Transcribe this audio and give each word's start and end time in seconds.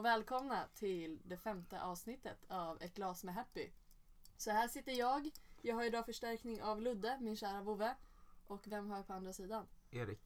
och 0.00 0.06
välkomna 0.06 0.68
till 0.74 1.20
det 1.24 1.36
femte 1.36 1.82
avsnittet 1.82 2.44
av 2.48 2.82
Ett 2.82 2.94
glas 2.94 3.24
med 3.24 3.34
Happy. 3.34 3.70
Så 4.36 4.50
här 4.50 4.68
sitter 4.68 4.92
jag. 4.92 5.30
Jag 5.62 5.74
har 5.74 5.84
idag 5.84 6.06
förstärkning 6.06 6.62
av 6.62 6.82
Ludde, 6.82 7.18
min 7.20 7.36
kära 7.36 7.62
vovve. 7.62 7.96
Och 8.46 8.68
vem 8.68 8.90
har 8.90 8.96
jag 8.96 9.06
på 9.06 9.12
andra 9.12 9.32
sidan? 9.32 9.66
Erik 9.90 10.20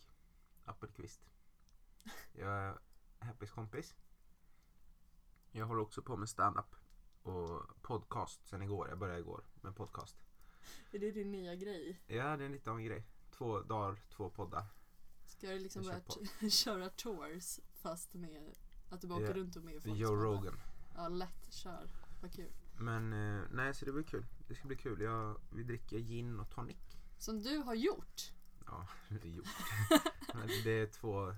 Appelqvist. 0.64 1.20
Jag 2.32 2.52
är 2.52 2.78
Happys 3.18 3.50
kompis. 3.50 3.94
Jag 5.52 5.66
håller 5.66 5.82
också 5.82 6.02
på 6.02 6.16
med 6.16 6.28
stand-up 6.28 6.76
och 7.22 7.82
podcast 7.82 8.46
sen 8.48 8.62
igår. 8.62 8.88
Jag 8.88 8.98
började 8.98 9.20
igår 9.20 9.44
med 9.60 9.76
podcast. 9.76 10.16
Är 10.92 10.98
det 10.98 11.10
din 11.10 11.32
nya 11.32 11.54
grej? 11.54 12.00
Ja, 12.06 12.36
det 12.36 12.44
är 12.44 12.48
lite 12.48 12.70
av 12.70 12.76
en 12.78 12.84
grej. 12.84 13.06
Två 13.30 13.60
dagar, 13.60 14.02
två 14.10 14.30
poddar. 14.30 14.66
Ska 15.26 15.50
du 15.50 15.58
liksom 15.58 15.82
börja 15.82 16.50
köra 16.50 16.88
tours 16.88 17.60
fast 17.72 18.14
med 18.14 18.54
att 18.94 19.00
du 19.00 19.06
bara 19.06 19.22
åker 19.24 19.34
runt 19.34 19.56
och 19.56 19.64
med 19.64 19.74
i 19.74 19.80
folks 19.80 20.00
Joe? 20.00 20.16
Rogan. 20.16 20.60
Ja, 20.96 21.08
lätt. 21.08 21.52
Kör. 21.52 21.88
Vad 22.22 22.32
kul. 22.32 22.52
Men 22.78 23.12
eh, 23.12 23.42
nej, 23.50 23.74
så 23.74 23.84
det 23.84 23.92
blir 23.92 24.02
kul. 24.02 24.26
Det 24.48 24.54
ska 24.54 24.68
bli 24.68 24.76
kul. 24.76 25.00
Jag, 25.00 25.40
vi 25.50 25.62
dricker 25.62 25.98
gin 25.98 26.40
och 26.40 26.50
tonic. 26.50 26.76
Som 27.18 27.42
du 27.42 27.58
har 27.58 27.74
gjort. 27.74 28.32
Ja, 28.66 28.88
det 29.08 29.28
är 29.28 29.32
gjort. 29.32 29.46
Men 30.34 30.48
det 30.64 30.70
är 30.70 30.86
två, 30.86 31.34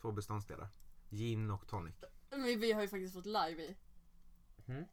två 0.00 0.12
beståndsdelar. 0.12 0.68
Gin 1.10 1.50
och 1.50 1.66
tonic. 1.66 1.94
Men 2.30 2.42
vi 2.42 2.72
har 2.72 2.82
ju 2.82 2.88
faktiskt 2.88 3.14
fått 3.14 3.26
live 3.26 3.62
i. 3.62 3.76
Mm. 4.66 4.84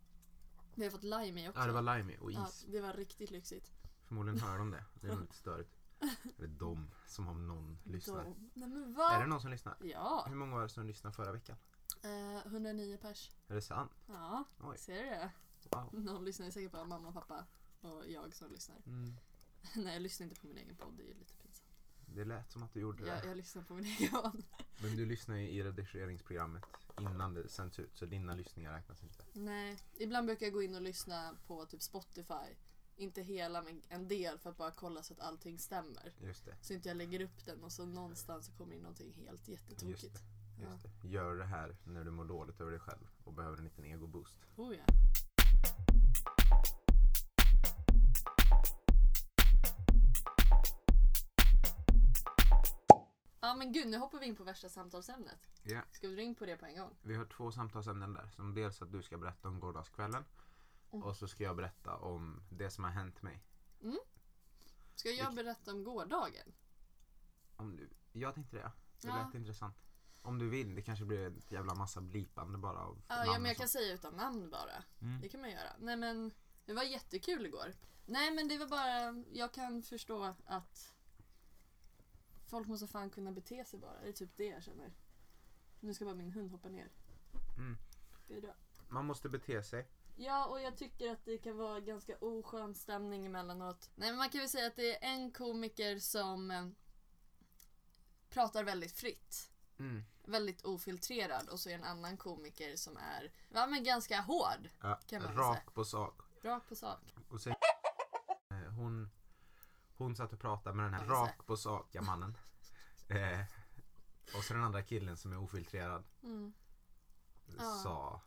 Vi 0.75 0.83
har 0.83 0.91
fått 0.91 1.03
lime 1.03 1.45
i 1.45 1.49
också. 1.49 1.59
Ja, 1.61 1.67
det 1.67 1.73
var 1.73 1.97
lime 1.97 2.13
i 2.13 2.17
och 2.19 2.31
is. 2.31 2.37
Ja, 2.37 2.71
det 2.71 2.81
var 2.81 2.93
riktigt 2.93 3.31
lyxigt. 3.31 3.71
Förmodligen 4.03 4.39
hör 4.39 4.57
de 4.57 4.71
det. 4.71 4.83
Det 5.01 5.07
är 5.07 5.11
nog 5.11 5.21
lite 5.21 5.35
störigt. 5.35 5.77
Eller 6.37 6.47
de, 6.47 6.91
som 7.07 7.27
om 7.27 7.47
någon 7.47 7.77
lyssnar. 7.83 8.23
Nej 8.53 8.69
men 8.69 8.93
va? 8.93 9.11
Är 9.11 9.19
det 9.19 9.27
någon 9.27 9.41
som 9.41 9.51
lyssnar? 9.51 9.77
Ja. 9.81 10.25
Hur 10.27 10.35
många 10.35 10.55
var 10.55 10.63
det 10.63 10.69
som 10.69 10.85
lyssnade 10.85 11.15
förra 11.15 11.31
veckan? 11.31 11.57
Eh, 12.07 12.45
109 12.47 12.97
pers. 13.01 13.31
Är 13.47 13.55
det 13.55 13.61
sant? 13.61 13.91
Ja, 14.07 14.43
Oj. 14.59 14.77
ser 14.77 15.03
du 15.03 15.09
det? 15.09 15.31
Wow. 15.71 15.89
Någon 16.03 16.25
lyssnar 16.25 16.51
säkert 16.51 16.71
på 16.71 16.85
mamma 16.85 17.07
och 17.07 17.13
pappa. 17.13 17.45
Och 17.81 18.03
jag 18.09 18.33
som 18.35 18.51
lyssnar. 18.51 18.77
Mm. 18.85 19.13
Nej, 19.75 19.93
jag 19.93 20.01
lyssnar 20.01 20.27
inte 20.27 20.41
på 20.41 20.47
min 20.47 20.57
egen 20.57 20.75
podd. 20.75 20.93
Det 20.97 21.03
är 21.03 21.07
ju 21.07 21.13
lite 21.13 21.33
pinsamt. 21.33 21.63
Det 22.15 22.23
lät 22.25 22.51
som 22.51 22.63
att 22.63 22.73
du 22.73 22.79
gjorde 22.79 23.07
Jag, 23.07 23.21
det. 23.23 23.27
jag 23.27 23.37
lyssnar 23.37 23.63
på 23.63 23.73
min 23.73 23.85
egen 23.85 24.09
podd. 24.11 24.43
Men 24.81 24.95
du 24.97 25.05
lyssnar 25.05 25.35
ju 25.35 25.49
i 25.49 25.63
redigeringsprogrammet 25.63 26.63
innan 26.99 27.33
det 27.33 27.49
sänds 27.49 27.79
ut. 27.79 27.97
Så 27.97 28.05
dina 28.05 28.33
lyssningar 28.35 28.73
räknas 28.73 29.03
inte. 29.03 29.23
Nej, 29.33 29.77
ibland 29.93 30.25
brukar 30.27 30.45
jag 30.45 30.53
gå 30.53 30.61
in 30.63 30.75
och 30.75 30.81
lyssna 30.81 31.35
på 31.47 31.65
typ 31.65 31.81
Spotify. 31.81 32.55
Inte 32.95 33.21
hela 33.21 33.61
men 33.61 33.81
en 33.89 34.07
del 34.07 34.39
för 34.39 34.49
att 34.49 34.57
bara 34.57 34.71
kolla 34.71 35.03
så 35.03 35.13
att 35.13 35.19
allting 35.19 35.59
stämmer. 35.59 36.13
Just 36.21 36.45
det. 36.45 36.55
Så 36.61 36.73
inte 36.73 36.87
jag 36.89 36.97
lägger 36.97 37.21
upp 37.21 37.45
den 37.45 37.63
och 37.63 37.71
så 37.71 37.85
någonstans 37.85 38.45
så 38.45 38.51
kommer 38.51 38.75
in 38.75 38.81
någonting 38.81 39.13
helt 39.13 39.47
Just 39.47 39.61
jättetokigt. 39.69 40.13
det. 40.13 40.19
Just 40.57 40.83
det. 41.01 41.07
Gör 41.07 41.35
det 41.35 41.45
här 41.45 41.75
när 41.83 42.03
du 42.03 42.11
mår 42.11 42.25
dåligt 42.25 42.61
över 42.61 42.71
dig 42.71 42.79
själv 42.79 43.07
och 43.23 43.33
behöver 43.33 43.57
en 43.57 43.63
liten 43.63 43.85
ego-boost. 43.85 44.37
Oh 44.55 44.75
ja. 44.75 44.83
Ja 53.39 53.53
men 53.55 53.71
gud, 53.73 53.87
nu 53.87 53.97
hoppar 53.97 54.19
vi 54.19 54.25
in 54.25 54.35
på 54.35 54.43
värsta 54.43 54.69
samtalsämnet. 54.69 55.39
Ja. 55.63 55.81
Ska 55.91 56.07
vi 56.07 56.15
dra 56.15 56.21
in 56.21 56.35
på 56.35 56.45
det 56.45 56.57
på 56.57 56.65
en 56.65 56.77
gång? 56.77 56.95
Vi 57.01 57.15
har 57.15 57.25
två 57.25 57.51
samtalsämnen 57.51 58.13
där. 58.13 58.29
Som 58.35 58.53
dels 58.53 58.81
att 58.81 58.91
du 58.91 59.01
ska 59.03 59.17
berätta 59.17 59.47
om 59.47 59.59
gårdagskvällen. 59.59 60.25
Mm. 60.91 61.03
Och 61.03 61.17
så 61.17 61.27
ska 61.27 61.43
jag 61.43 61.55
berätta 61.55 61.95
om 61.95 62.43
det 62.49 62.69
som 62.69 62.83
har 62.83 62.91
hänt 62.91 63.21
mig. 63.21 63.43
Ska 64.95 65.09
jag 65.09 65.25
Vilk- 65.31 65.35
berätta 65.35 65.71
om 65.71 65.83
gårdagen? 65.83 66.53
Om 67.55 67.75
du... 67.75 67.89
Jag 68.11 68.33
tänkte 68.35 68.55
det. 68.55 68.71
Det 69.01 69.07
Ja. 69.07 69.25
lät 69.25 69.35
intressant. 69.35 69.75
Om 70.27 70.39
du 70.39 70.49
vill. 70.49 70.75
Det 70.75 70.81
kanske 70.81 71.05
blir 71.05 71.27
ett 71.27 71.51
jävla 71.51 71.75
massa 71.75 72.01
blipande 72.01 72.57
bara 72.57 72.79
av 72.79 73.01
Ja, 73.07 73.15
namn 73.15 73.27
ja 73.27 73.33
men 73.33 73.41
och 73.41 73.47
jag 73.47 73.57
kan 73.57 73.67
säga 73.67 73.93
utan 73.93 74.13
namn 74.13 74.49
bara. 74.49 74.83
Mm. 75.01 75.21
Det 75.21 75.29
kan 75.29 75.41
man 75.41 75.51
göra. 75.51 75.69
Nej 75.79 75.97
men 75.97 76.31
det 76.65 76.73
var 76.73 76.83
jättekul 76.83 77.45
igår. 77.45 77.73
Nej 78.05 78.31
men 78.31 78.47
det 78.47 78.57
var 78.57 78.67
bara, 78.67 79.23
jag 79.31 79.53
kan 79.53 79.83
förstå 79.83 80.33
att 80.45 80.93
folk 82.45 82.67
måste 82.67 82.87
fan 82.87 83.09
kunna 83.09 83.31
bete 83.31 83.65
sig 83.65 83.79
bara. 83.79 84.01
Det 84.01 84.09
är 84.09 84.13
typ 84.13 84.37
det 84.37 84.45
jag 84.45 84.63
känner. 84.63 84.93
Nu 85.79 85.93
ska 85.93 86.05
bara 86.05 86.15
min 86.15 86.31
hund 86.31 86.51
hoppa 86.51 86.69
ner. 86.69 86.91
Mm. 87.57 87.77
Jag 88.27 88.41
dra? 88.41 88.53
Man 88.89 89.05
måste 89.05 89.29
bete 89.29 89.63
sig. 89.63 89.87
Ja, 90.15 90.45
och 90.45 90.61
jag 90.61 90.77
tycker 90.77 91.11
att 91.11 91.25
det 91.25 91.37
kan 91.37 91.57
vara 91.57 91.79
ganska 91.79 92.17
oskön 92.17 92.75
stämning 92.75 93.25
emellanåt. 93.25 93.89
Nej, 93.95 94.09
men 94.09 94.17
man 94.17 94.29
kan 94.29 94.39
väl 94.39 94.49
säga 94.49 94.67
att 94.67 94.75
det 94.75 95.05
är 95.05 95.09
en 95.13 95.31
komiker 95.31 95.99
som 95.99 96.51
eh, 96.51 96.67
pratar 98.29 98.63
väldigt 98.63 98.91
fritt. 98.91 99.51
Mm. 99.79 100.03
Väldigt 100.25 100.65
ofiltrerad. 100.65 101.49
Och 101.49 101.59
så 101.59 101.69
är 101.69 101.73
en 101.75 101.83
annan 101.83 102.17
komiker 102.17 102.75
som 102.75 102.97
är 102.97 103.31
ja, 103.49 103.67
men 103.67 103.83
ganska 103.83 104.21
hård. 104.21 104.69
Ja, 104.81 104.99
Kan 105.07 105.23
man 105.23 105.35
rak 105.35 105.73
på 105.73 105.85
sak. 105.85 106.21
Rakt 106.41 106.69
på 106.69 106.75
sak. 106.75 107.15
Och 107.29 107.41
sen, 107.41 107.55
eh, 108.49 108.57
hon, 108.57 109.09
hon 109.97 110.15
satt 110.15 110.33
och 110.33 110.39
pratade 110.39 110.75
med 110.75 110.85
den 110.85 110.93
här 110.93 111.05
rak 111.05 111.45
på 111.45 111.57
sak 111.57 111.95
mannen. 112.01 112.37
Eh, 113.09 113.41
och 114.37 114.43
så 114.43 114.53
den 114.53 114.63
andra 114.63 114.83
killen 114.83 115.17
som 115.17 115.31
är 115.33 115.37
ofiltrerad 115.37 116.03
Mm. 116.23 116.53
Ja. 117.57 117.79
sa 117.83 118.21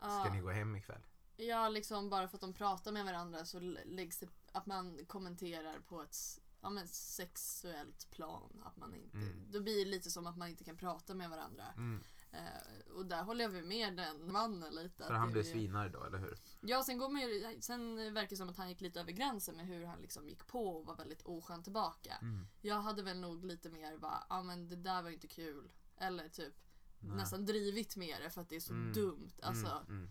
Ska 0.00 0.32
ni 0.32 0.40
gå 0.40 0.50
hem 0.50 0.76
ikväll? 0.76 1.06
Ja, 1.36 1.68
liksom 1.68 2.10
bara 2.10 2.28
för 2.28 2.36
att 2.36 2.40
de 2.40 2.52
pratar 2.52 2.92
med 2.92 3.04
varandra 3.04 3.44
så 3.44 3.60
lä- 3.60 3.84
läggs 3.84 4.18
det 4.18 4.28
att 4.52 4.66
man 4.66 5.04
kommenterar 5.06 5.78
på 5.88 6.02
ett 6.02 6.40
ja, 6.64 6.70
men 6.70 6.88
sexuellt 6.88 8.10
plan. 8.10 8.62
Att 8.64 8.76
man 8.76 8.94
inte, 8.94 9.16
Mm. 9.16 9.50
Då 9.52 9.60
blir 9.60 9.84
det 9.84 9.90
lite 9.90 10.10
som 10.10 10.26
att 10.26 10.36
man 10.36 10.48
inte 10.48 10.64
kan 10.64 10.76
prata 10.76 11.14
med 11.14 11.30
varandra. 11.30 11.64
Mm. 11.76 12.02
Eh, 12.32 12.92
och 12.94 13.06
där 13.06 13.22
håller 13.22 13.44
jag 13.44 13.50
väl 13.50 13.64
med 13.64 13.96
den 13.96 14.32
mannen 14.32 14.74
lite. 14.74 15.04
För 15.04 15.14
han 15.14 15.32
blev 15.32 15.42
svinarg 15.42 15.90
då, 15.90 16.04
eller 16.04 16.18
hur? 16.18 16.38
Ja, 16.60 16.82
sen, 16.82 16.98
går 16.98 17.08
man 17.08 17.20
ju, 17.22 17.60
sen 17.60 18.14
verkar 18.14 18.28
det 18.30 18.36
som 18.36 18.48
att 18.48 18.56
han 18.56 18.68
gick 18.68 18.80
lite 18.80 19.00
över 19.00 19.12
gränsen 19.12 19.56
med 19.56 19.66
hur 19.66 19.84
han 19.84 20.00
liksom 20.00 20.28
gick 20.28 20.46
på 20.46 20.68
och 20.68 20.86
var 20.86 20.96
väldigt 20.96 21.22
oskön 21.22 21.62
tillbaka. 21.62 22.14
Mm. 22.22 22.46
Jag 22.60 22.80
hade 22.80 23.02
väl 23.02 23.20
nog 23.20 23.44
lite 23.44 23.70
mer 23.70 23.98
bara, 23.98 24.24
ja 24.28 24.42
men 24.42 24.68
det 24.68 24.76
där 24.76 25.02
var 25.02 25.10
inte 25.10 25.28
kul. 25.28 25.72
Eller 25.96 26.28
typ 26.28 26.54
Nej. 26.98 27.16
nästan 27.16 27.44
drivit 27.46 27.96
med 27.96 28.16
det 28.22 28.30
för 28.30 28.40
att 28.40 28.48
det 28.48 28.56
är 28.56 28.60
så 28.60 28.72
Mm. 28.72 28.92
dumt. 28.92 29.30
Alltså, 29.42 29.66
Mm, 29.66 29.86
mm. 30.02 30.10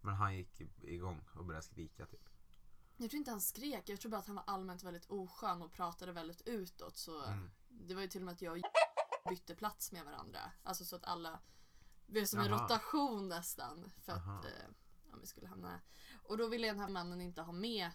Men 0.00 0.14
han 0.14 0.36
gick 0.36 0.60
igång 0.82 1.20
och 1.34 1.44
började 1.44 1.66
skrika 1.66 2.06
typ. 2.06 2.27
Jag 3.00 3.10
tror 3.10 3.18
inte 3.18 3.30
han 3.30 3.40
skrek, 3.40 3.88
jag 3.88 4.00
tror 4.00 4.10
bara 4.10 4.18
att 4.18 4.26
han 4.26 4.36
var 4.36 4.44
allmänt 4.46 4.82
väldigt 4.82 5.06
oskön 5.10 5.62
och 5.62 5.72
pratade 5.72 6.12
väldigt 6.12 6.40
utåt. 6.48 6.96
Så 6.96 7.24
Mm. 7.24 7.50
Det 7.68 7.94
var 7.94 8.02
ju 8.02 8.08
till 8.08 8.20
och 8.20 8.24
med 8.26 8.32
att 8.34 8.42
jag 8.42 8.58
och 9.24 9.30
bytte 9.30 9.54
plats 9.54 9.92
med 9.92 10.04
varandra. 10.04 10.38
Alltså 10.62 10.84
så 10.84 10.96
att 10.96 11.04
alla 11.04 11.40
blev 12.06 12.24
som 12.24 12.40
en 12.40 12.46
Jaha. 12.46 12.64
rotation 12.64 13.28
nästan. 13.28 13.90
För 14.04 14.12
Aha. 14.12 14.38
att 14.38 14.44
eh, 14.44 14.50
ja, 15.10 15.16
vi 15.20 15.26
skulle 15.26 15.46
hamna... 15.46 15.80
Och 16.22 16.36
då 16.38 16.48
ville 16.48 16.66
den 16.66 16.78
här 16.78 16.88
mannen 16.88 17.20
inte 17.20 17.42
ha 17.42 17.52
med 17.52 17.90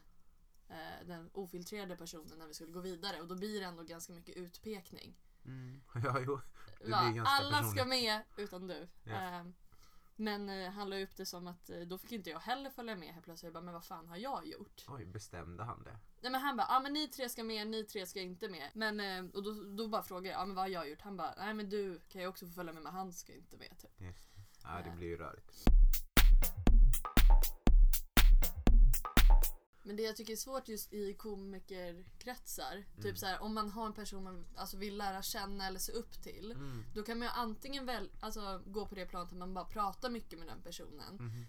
eh, 0.70 1.06
den 1.08 1.30
ofiltrerade 1.34 1.96
personen 1.96 2.40
när 2.40 2.48
vi 2.48 2.54
skulle 2.54 2.72
gå 2.72 2.80
vidare. 2.80 3.22
Och 3.22 3.28
då 3.28 3.36
blir 3.36 3.60
det 3.60 3.66
ändå 3.66 3.84
ganska 3.84 4.14
mycket 4.14 4.36
utpekning. 4.38 5.18
Mm. 5.46 5.82
Ja, 6.04 6.20
jo. 6.20 6.40
Det 6.80 6.90
Va, 6.92 7.04
blir 7.04 7.14
ganska 7.14 7.34
alla 7.34 7.58
ska 7.58 7.62
personligt. 7.64 7.88
med 7.88 8.22
utan 8.38 8.68
du. 8.68 8.88
Ja. 9.04 9.12
Eh, 9.40 9.46
men 10.16 10.50
eh, 10.50 10.72
han 10.72 10.90
la 10.90 10.98
upp 11.00 11.16
det 11.18 11.26
som 11.26 11.48
att 11.48 11.70
eh, 11.70 11.80
då 11.80 11.98
fick 11.98 12.12
inte 12.12 12.30
jag 12.30 12.40
heller 12.40 12.70
följa 12.70 12.96
med 12.96 13.14
helt 13.14 13.26
plötsligt. 13.26 13.44
Jag 13.48 13.54
bara, 13.54 13.64
men 13.64 13.74
vad 13.74 13.86
fan 13.86 14.08
har 14.08 14.18
jag 14.18 14.48
gjort? 14.48 14.86
Oj, 14.88 15.06
bestämde 15.06 15.64
han 15.64 15.84
det? 15.84 15.98
Nej 16.22 16.32
men 16.32 16.42
han 16.42 16.58
bara, 16.58 16.68
ah, 16.70 16.80
men 16.80 16.94
ni 16.94 17.08
tre 17.08 17.30
ska 17.30 17.44
med, 17.44 17.68
ni 17.68 17.84
tre 17.84 18.06
ska 18.08 18.22
inte 18.22 18.50
med. 18.50 18.70
Men, 18.74 19.00
eh, 19.00 19.32
och 19.36 19.44
då, 19.44 19.64
då 19.78 19.88
bara 19.88 20.04
frågade 20.04 20.28
jag, 20.28 20.36
ja 20.38 20.42
ah, 20.42 20.46
men 20.46 20.56
vad 20.56 20.64
har 20.64 20.70
jag 20.70 20.90
gjort? 20.90 21.02
Han 21.02 21.18
bara, 21.18 21.34
nej 21.38 21.54
men 21.54 21.70
du 21.70 22.00
kan 22.00 22.22
ju 22.22 22.28
också 22.28 22.46
få 22.48 22.52
följa 22.52 22.74
med 22.74 22.84
men 22.84 22.94
han 22.94 23.14
ska 23.14 23.34
inte 23.34 23.58
med 23.58 23.78
typ. 23.82 24.02
Just 24.02 24.36
det. 24.36 24.42
Ja, 24.64 24.82
det 24.84 24.90
Ja. 24.90 24.96
blir 24.96 25.08
ju 25.08 25.18
rörigt. 25.18 25.64
Men 29.84 29.96
det 29.96 30.04
jag 30.04 30.16
tycker 30.16 30.34
är 30.34 30.38
svårt 30.38 30.68
just 30.68 30.94
i 30.94 31.14
komikerkretsar, 31.14 32.74
Mm. 32.74 33.02
typ 33.04 33.18
så 33.18 33.26
här, 33.26 33.42
om 33.42 33.54
man 33.54 33.70
har 33.70 33.86
en 33.86 33.94
person 33.94 34.24
man 34.24 34.46
alltså, 34.56 34.78
vill 34.78 34.98
lära 34.98 35.22
känna 35.22 35.68
eller 35.68 35.80
se 35.80 35.92
upp 35.92 36.22
till. 36.24 36.52
Mm. 36.52 36.84
Då 36.96 37.04
kan 37.04 37.20
man 37.20 37.28
ju 37.28 37.32
antingen 37.34 37.86
väl, 37.86 38.10
alltså, 38.20 38.62
gå 38.66 38.86
på 38.88 38.96
det 38.96 39.06
planet 39.06 39.32
att 39.32 39.38
man 39.38 39.54
bara 39.54 39.66
pratar 39.66 40.10
mycket 40.10 40.40
med 40.40 40.48
den 40.48 40.62
personen. 40.62 41.16
Mhm. 41.16 41.46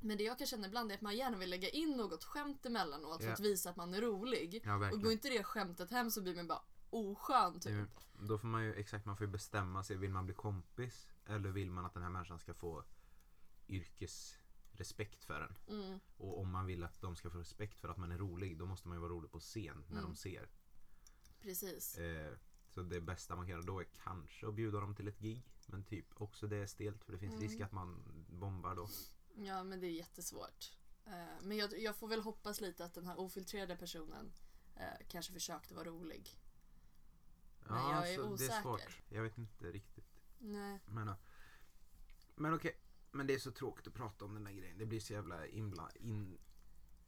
Men 0.00 0.18
det 0.18 0.24
jag 0.24 0.38
kan 0.38 0.46
känna 0.46 0.66
ibland 0.66 0.90
är 0.90 0.94
att 0.94 1.00
man 1.00 1.16
gärna 1.16 1.36
vill 1.38 1.50
lägga 1.50 1.68
in 1.68 1.90
något 1.96 2.24
skämt 2.24 2.66
emellanåt 2.66 3.20
för 3.20 3.26
Ja. 3.28 3.32
att 3.34 3.40
visa 3.40 3.70
att 3.70 3.76
man 3.76 3.94
är 3.94 4.00
rolig. 4.00 4.60
Ja, 4.64 4.92
Och 4.92 5.02
går 5.02 5.12
inte 5.12 5.28
det 5.28 5.42
skämtet 5.44 5.90
hem 5.90 6.10
så 6.10 6.22
blir 6.22 6.34
man 6.36 6.46
bara 6.48 6.62
oskön 6.90 7.60
typ. 7.60 7.72
Jo, 8.18 8.26
Då 8.28 8.38
får 8.38 8.46
man 8.48 8.64
ju 8.64 8.74
exakt, 8.74 9.04
man 9.06 9.16
får 9.16 9.26
ju 9.26 9.32
bestämma 9.32 9.84
sig. 9.84 9.96
Vill 9.96 10.10
man 10.10 10.24
bli 10.26 10.34
kompis? 10.34 11.08
Eller 11.26 11.48
vill 11.50 11.70
man 11.70 11.84
att 11.84 11.94
den 11.94 12.02
här 12.02 12.10
människan 12.10 12.38
ska 12.38 12.54
få 12.54 12.84
yrkesrespekt 14.76 15.24
för 15.24 15.40
en? 15.40 15.56
Mm. 15.80 16.00
Och 16.16 16.38
om 16.40 16.50
man 16.50 16.66
vill 16.66 16.84
att 16.84 17.00
de 17.00 17.16
ska 17.16 17.30
få 17.30 17.38
respekt 17.38 17.80
för 17.80 17.88
att 17.88 17.96
man 17.96 18.12
är 18.12 18.18
rolig, 18.18 18.58
då 18.58 18.66
måste 18.66 18.88
man 18.88 18.96
ju 18.96 19.00
vara 19.00 19.12
rolig 19.12 19.30
på 19.30 19.40
scen 19.40 19.84
när 19.88 19.98
Mm. 19.98 20.10
de 20.10 20.16
ser. 20.16 20.48
Precis. 21.40 21.98
Eh, 21.98 22.34
så 22.68 22.82
det 22.82 23.00
bästa 23.00 23.36
man 23.36 23.44
kan 23.46 23.50
göra 23.50 23.62
då 23.62 23.80
är 23.80 23.86
kanske 24.04 24.48
att 24.48 24.54
bjuda 24.54 24.80
dem 24.80 24.94
till 24.94 25.08
ett 25.08 25.18
gig. 25.18 25.42
Men 25.66 25.84
typ 25.84 26.20
också 26.20 26.46
det 26.46 26.56
är 26.56 26.66
stelt 26.66 27.04
för 27.04 27.12
det 27.12 27.18
finns 27.18 27.34
Mm. 27.34 27.48
risk 27.48 27.60
att 27.60 27.72
man 27.72 28.02
bombar 28.28 28.74
då. 28.74 28.88
Ja, 29.36 29.64
men 29.64 29.80
det 29.80 29.86
är 29.86 29.90
jättesvårt. 29.92 30.72
Eh, 31.06 31.12
Men 31.42 31.56
jag, 31.56 31.78
jag 31.78 31.96
får 31.96 32.08
väl 32.08 32.20
hoppas 32.20 32.60
lite 32.60 32.84
att 32.84 32.94
den 32.94 33.06
här 33.06 33.18
ofiltrerade 33.20 33.76
personen 33.76 34.32
eh, 34.76 35.06
kanske 35.08 35.32
försökte 35.32 35.74
vara 35.74 35.84
rolig. 35.88 36.38
Men 37.68 37.90
jag 37.90 38.10
är 38.10 38.16
så 38.16 38.22
det 38.22 38.28
är 38.28 38.32
osäker. 38.32 38.62
svårt. 38.62 38.98
Jag 39.08 39.22
vet 39.22 39.38
inte 39.38 39.72
riktigt. 39.72 40.20
Nej. 40.38 40.78
Men, 40.86 41.12
Men 42.34 42.54
okej, 42.54 42.76
men 43.16 43.26
det 43.26 43.34
är 43.34 43.38
så 43.38 43.50
tråkigt 43.50 43.86
att 43.86 43.94
prata 43.94 44.24
om 44.24 44.34
den 44.34 44.44
där 44.44 44.52
grejen. 44.52 44.78
Det 44.78 44.86
blir 44.86 45.00
så 45.00 45.12
jävla 45.12 45.46
inbla, 45.46 45.90
in, 45.94 46.38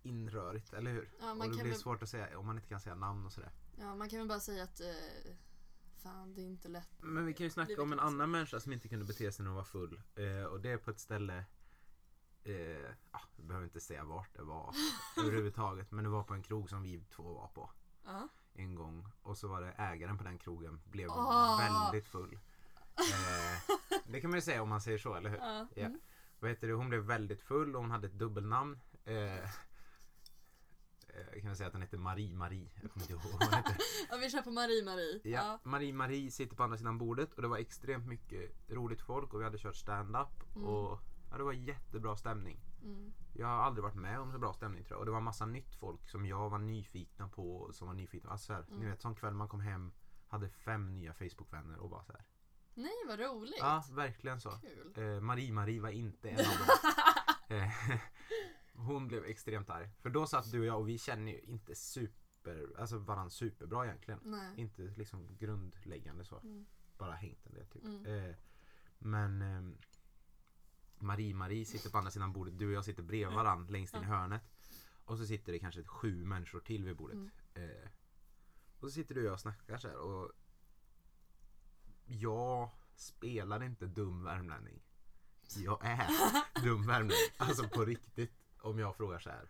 inrörigt, 0.02 0.72
eller 0.72 0.90
hur? 0.92 1.10
Ja, 1.20 1.30
och 1.30 1.36
man 1.36 1.48
det 1.48 1.54
kan 1.54 1.62
blir 1.62 1.72
väl- 1.72 1.80
svårt 1.80 2.02
att 2.02 2.08
säga 2.08 2.38
om 2.38 2.46
man 2.46 2.56
inte 2.56 2.68
kan 2.68 2.80
säga 2.80 2.94
namn 2.94 3.26
och 3.26 3.32
sådär. 3.32 3.50
Ja, 3.78 3.94
man 3.94 4.08
kan 4.08 4.18
väl 4.18 4.28
bara 4.28 4.40
säga 4.40 4.64
att 4.64 4.80
eh, 4.80 4.86
fan, 6.02 6.34
det 6.34 6.40
är 6.40 6.46
inte 6.46 6.68
lätt. 6.68 6.88
Men 7.02 7.26
vi 7.26 7.34
kan 7.34 7.44
ju 7.44 7.50
snacka 7.50 7.82
om 7.82 7.92
en 7.92 8.00
annan 8.00 8.30
människa 8.30 8.60
som 8.60 8.72
inte 8.72 8.88
kunde 8.88 9.04
bete 9.04 9.32
sig 9.32 9.42
när 9.42 9.50
hon 9.50 9.56
var 9.56 9.64
full. 9.64 10.02
Eh, 10.14 10.44
och 10.44 10.60
det 10.60 10.70
är 10.70 10.76
på 10.78 10.90
ett 10.90 11.00
ställe, 11.00 11.36
eh, 12.44 12.90
ah, 13.10 13.20
jag 13.36 13.46
behöver 13.46 13.64
inte 13.66 13.80
säga 13.80 14.04
vart 14.04 14.34
det 14.36 14.42
var 14.42 14.74
överhuvudtaget. 15.18 15.90
Men 15.90 16.04
det 16.04 16.10
var 16.10 16.22
på 16.22 16.34
en 16.34 16.42
krog 16.42 16.70
som 16.70 16.82
vi 16.82 17.04
två 17.10 17.22
var 17.34 17.48
på 17.48 17.70
Ja. 18.04 18.28
en 18.54 18.74
gång. 18.74 19.08
Och 19.22 19.38
så 19.38 19.48
var 19.48 19.60
det 19.60 19.70
ägaren 19.72 20.18
på 20.18 20.24
den 20.24 20.38
krogen 20.38 20.80
blev 20.84 21.08
Åh. 21.10 21.58
väldigt 21.58 22.06
full. 22.08 22.38
Eh, 22.98 23.74
det 24.08 24.20
kan 24.20 24.30
man 24.30 24.36
ju 24.38 24.42
säga 24.42 24.62
om 24.62 24.68
man 24.68 24.80
säger 24.80 24.98
så, 24.98 25.14
eller 25.14 25.30
hur? 25.30 25.36
Ja. 25.38 25.66
Ja. 25.74 25.84
Mm. 25.86 26.00
Vad 26.40 26.50
heter 26.50 26.66
det? 26.68 26.72
Hon 26.74 26.88
blev 26.88 27.00
väldigt 27.02 27.42
full 27.42 27.74
och 27.76 27.80
hon 27.82 27.90
hade 27.90 28.06
ett 28.06 28.18
dubbelnamn. 28.18 28.80
Eh, 29.04 29.34
eh, 29.34 29.40
kan 31.34 31.44
man 31.44 31.56
säga 31.56 31.66
att 31.66 31.72
hon 31.72 31.82
hette 31.82 31.96
Marie 31.96 32.34
Marie. 32.36 32.70
Jag 32.82 32.90
kommer 32.92 33.04
inte 33.04 33.12
ihåg 33.12 33.22
vad 33.22 33.42
hon 33.44 33.52
hette. 33.54 33.76
ja, 34.10 34.16
vi 34.20 34.30
kör 34.30 34.42
på 34.42 34.50
Marie 34.50 34.84
Marie. 34.84 35.20
Ja, 35.24 35.58
Marie 35.64 35.92
Marie 35.92 36.30
sitter 36.30 36.56
på 36.56 36.62
andra 36.62 36.78
sidan 36.78 36.98
bordet 36.98 37.32
och 37.34 37.42
det 37.42 37.48
var 37.48 37.58
extremt 37.58 38.06
mycket 38.06 38.70
roligt 38.70 39.00
folk 39.00 39.34
och 39.34 39.40
vi 39.40 39.44
hade 39.44 39.58
kört 39.58 39.76
stand-up 39.76 40.28
Mm. 40.56 40.68
och 40.68 41.00
ja, 41.30 41.36
det 41.36 41.42
var 41.44 41.52
jättebra 41.52 42.16
stämning. 42.16 42.60
Mm. 42.84 43.12
Jag 43.34 43.46
har 43.46 43.54
aldrig 43.56 43.82
varit 43.82 43.94
med 43.96 44.20
om 44.20 44.32
så 44.32 44.38
bra 44.38 44.52
stämning 44.52 44.84
tror 44.84 44.94
jag. 44.94 44.98
Och 45.00 45.06
det 45.06 45.12
var 45.12 45.20
massa 45.20 45.46
nytt 45.46 45.74
folk 45.74 46.08
som 46.08 46.26
jag 46.26 46.50
var 46.50 46.58
nyfikna 46.58 47.28
på 47.28 47.70
som 47.72 47.86
var 47.86 47.94
nyfikna. 47.94 48.30
Alltså 48.30 48.46
så 48.46 48.52
här, 48.52 48.64
Mm. 48.68 48.80
Ni 48.80 48.86
vet 48.86 49.00
sån 49.02 49.14
kväll 49.14 49.34
man 49.34 49.48
kom 49.48 49.60
hem, 49.60 49.92
hade 50.28 50.48
fem 50.48 50.92
nya 50.94 51.14
Facebook-vänner 51.14 51.78
och 51.78 51.90
bara 51.90 52.04
så 52.04 52.12
här. 52.12 52.24
Nej, 52.78 52.92
vad 53.06 53.20
roligt. 53.20 53.58
Ja, 53.58 53.84
verkligen 53.92 54.40
så. 54.40 54.58
Eh, 54.96 55.20
Marie 55.20 55.52
Marie 55.52 55.80
var 55.80 55.88
inte 55.90 56.28
en 56.30 56.38
av 56.38 56.44
dem. 56.44 56.66
Eh, 57.50 57.70
Hon 58.72 59.08
blev 59.08 59.24
extremt 59.24 59.70
arg. 59.70 59.88
För 60.00 60.10
då 60.10 60.26
satt 60.26 60.50
du 60.52 60.60
och 60.60 60.66
jag 60.66 60.78
och 60.80 60.88
vi 60.88 60.98
känner 60.98 61.32
ju 61.32 61.40
inte 61.40 61.74
super, 61.74 62.66
alltså 62.78 62.98
varandra 62.98 63.30
superbra 63.30 63.84
egentligen. 63.84 64.20
Nej. 64.22 64.52
Inte 64.56 64.82
liksom 64.82 65.36
grundläggande 65.38 66.24
så. 66.24 66.38
Mm. 66.38 66.66
Bara 66.98 67.12
hängt 67.12 67.46
en 67.46 67.54
del 67.54 67.66
typ. 67.66 67.84
Mm. 67.84 68.06
Eh, 68.06 68.34
men 68.98 69.42
ehm, 69.42 69.78
Marie-Marie 70.98 71.64
sitter 71.64 71.90
på 71.90 71.98
andra 71.98 72.10
sidan 72.10 72.32
bordet. 72.32 72.58
Du 72.58 72.66
och 72.66 72.72
jag 72.72 72.84
sitter 72.84 73.02
bredvid 73.02 73.36
varandra 73.36 73.72
längst 73.72 73.94
in 73.94 74.02
i 74.02 74.06
hörnet. 74.06 74.42
Och 75.04 75.18
så 75.18 75.26
sitter 75.26 75.52
det 75.52 75.58
kanske 75.58 75.84
sju 75.84 76.24
människor 76.24 76.60
till 76.60 76.84
vid 76.84 76.96
bordet. 76.96 77.16
Mm. 77.16 77.30
Eh, 77.54 77.88
och 78.80 78.88
så 78.88 78.90
sitter 78.90 79.14
du 79.14 79.20
och 79.20 79.26
jag 79.26 79.32
och 79.34 79.40
snackar 79.40 79.78
så 79.78 79.88
här. 79.88 79.96
Och 79.96 80.32
jag 82.08 82.70
spelar 82.94 83.62
inte 83.62 83.86
dum 83.86 84.24
värmlänning. 84.24 84.82
Jag 85.56 85.78
är 85.84 86.08
dum 86.62 86.86
värmlänning. 86.86 87.30
Alltså 87.36 87.68
på 87.68 87.84
riktigt. 87.84 88.32
Om 88.60 88.78
jag 88.78 88.96
frågar 88.96 89.18
så 89.18 89.30
här. 89.30 89.48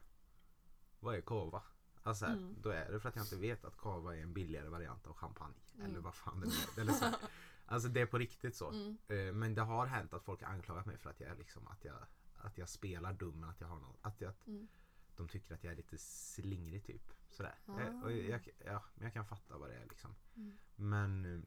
Vad 1.01 1.15
är 1.15 1.21
kava? 1.21 1.63
Alltså 2.03 2.25
så 2.25 2.31
här, 2.31 2.37
Mm. 2.39 2.57
Då 2.63 2.71
är 2.71 2.93
det 2.93 3.01
för 3.01 3.09
att 3.09 3.17
jag 3.17 3.25
inte 3.25 3.37
vet 3.37 3.65
att 3.65 3.77
kava 3.77 4.17
är 4.17 4.23
en 4.23 4.33
billigare 4.33 4.69
variant 4.69 5.07
av 5.07 5.15
champagne. 5.15 5.55
Mm. 5.75 5.87
Eller 5.87 6.01
vad 6.01 6.15
fan 6.15 6.41
det 6.41 6.47
är. 6.47 6.81
Eller 6.83 6.93
så 6.93 7.05
här. 7.05 7.15
Alltså 7.71 7.89
det 7.89 8.01
är 8.01 8.07
på 8.07 8.19
riktigt 8.19 8.57
så. 8.57 8.71
Mm. 8.71 8.99
Eh, 9.09 9.33
Men 9.35 9.55
det 9.55 9.63
har 9.63 9.87
hänt 9.87 10.13
att 10.13 10.25
folk 10.25 10.43
har 10.43 10.49
anklagat 10.53 10.87
mig 10.87 10.99
för 10.99 11.11
att 11.11 11.21
jag, 11.21 11.31
är 11.31 11.37
liksom, 11.37 11.67
att 11.69 11.85
jag, 11.85 11.97
att 12.37 12.59
jag 12.59 12.69
spelar 12.69 13.13
dum. 13.13 13.45
Att 13.45 13.61
jag 13.61 13.69
har 13.69 13.81
någon, 13.81 13.97
att 14.03 14.21
jag, 14.21 14.33
Mm. 14.47 14.69
de 15.17 15.29
tycker 15.29 15.55
att 15.55 15.65
jag 15.65 15.73
är 15.73 15.77
lite 15.77 15.99
slingrig 15.99 16.85
typ. 16.85 17.13
Sådär. 17.31 17.55
Ah. 17.67 17.81
Eh, 17.81 18.03
Och 18.03 18.13
jag, 18.13 18.49
ja, 18.65 18.85
men 18.95 19.05
jag 19.05 19.13
kan 19.15 19.27
fatta 19.27 19.59
vad 19.59 19.71
det 19.71 19.77
är 19.77 19.87
liksom. 19.87 20.15
Mm. 20.37 20.59
Men 20.77 21.25
eh, 21.37 21.41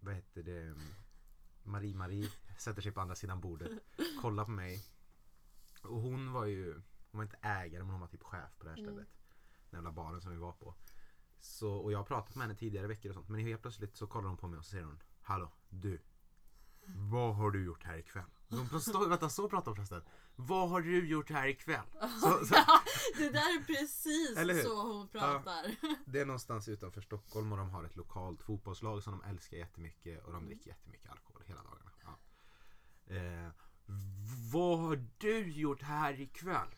vad 0.00 0.14
heter 0.14 0.42
det? 0.42 0.74
Marie-Marie 1.62 2.30
sätter 2.58 2.82
sig 2.82 2.92
på 2.92 3.00
andra 3.00 3.14
sidan 3.14 3.40
bordet. 3.40 3.70
Kollar 4.20 4.44
på 4.44 4.50
mig. 4.50 4.84
Och 5.82 6.00
hon 6.00 6.32
var 6.32 6.44
ju, 6.44 6.72
hon 7.10 7.18
var 7.18 7.22
inte 7.22 7.38
ägare 7.42 7.82
men 7.82 7.90
hon 7.90 8.00
var 8.00 8.08
typ 8.08 8.22
chef 8.22 8.58
på 8.58 8.64
det 8.64 8.70
här 8.70 8.78
Mm. 8.78 8.90
stället. 8.90 9.08
Den 9.70 9.78
jävla 9.78 9.92
baren 9.92 10.20
som 10.20 10.30
vi 10.32 10.36
var 10.38 10.52
på. 10.52 10.74
Så, 11.40 11.72
och 11.72 11.92
jag 11.92 11.98
har 11.98 12.04
pratat 12.04 12.34
med 12.36 12.42
henne 12.46 12.58
tidigare 12.58 12.86
veckor 12.86 13.08
och 13.10 13.14
sånt. 13.14 13.28
Men 13.28 13.40
helt 13.40 13.62
plötsligt 13.62 13.96
så 13.96 14.06
kollar 14.06 14.28
hon 14.28 14.36
på 14.38 14.48
mig 14.48 14.58
och 14.58 14.64
så 14.64 14.70
säger 14.70 14.84
hon 14.84 15.02
Hallå, 15.22 15.52
du. 15.68 16.00
Vad 16.86 17.36
har 17.36 17.50
du 17.50 17.64
gjort 17.64 17.84
här 17.84 17.98
ikväll? 17.98 18.30
De 18.48 18.80
står, 18.80 19.08
vänta, 19.08 19.28
så 19.28 19.48
pratar 19.48 19.66
hon 19.66 19.76
förresten. 19.76 20.02
Vad 20.36 20.68
har 20.70 20.80
du 20.80 21.08
gjort 21.08 21.30
här 21.30 21.46
ikväll? 21.48 21.86
Så, 22.22 22.46
så, 22.46 22.54
Ja, 22.54 22.80
det 23.18 23.28
där 23.28 23.38
är 23.60 23.64
precis 23.64 24.62
så 24.64 24.82
hon 24.92 25.08
pratar. 25.08 25.74
det 26.06 26.20
är 26.20 26.26
någonstans 26.26 26.68
utanför 26.68 27.00
Stockholm 27.00 27.52
och 27.52 27.58
de 27.58 27.70
har 27.70 27.84
ett 27.84 27.96
lokalt 27.96 28.42
fotbollslag 28.42 29.02
som 29.02 29.12
de 29.20 29.30
älskar 29.30 29.56
jättemycket 29.56 30.24
och 30.24 30.32
de 30.32 30.36
Mm. 30.36 30.48
dricker 30.48 30.68
jättemycket 30.70 31.10
alkohol 31.10 31.42
hela 31.46 31.62
dagarna. 31.62 31.90
Ja. 32.04 32.18
Eh, 33.16 33.50
vad 34.52 34.78
har 34.78 35.04
du 35.18 35.52
gjort 35.52 35.82
här 35.82 36.20
ikväll? 36.20 36.74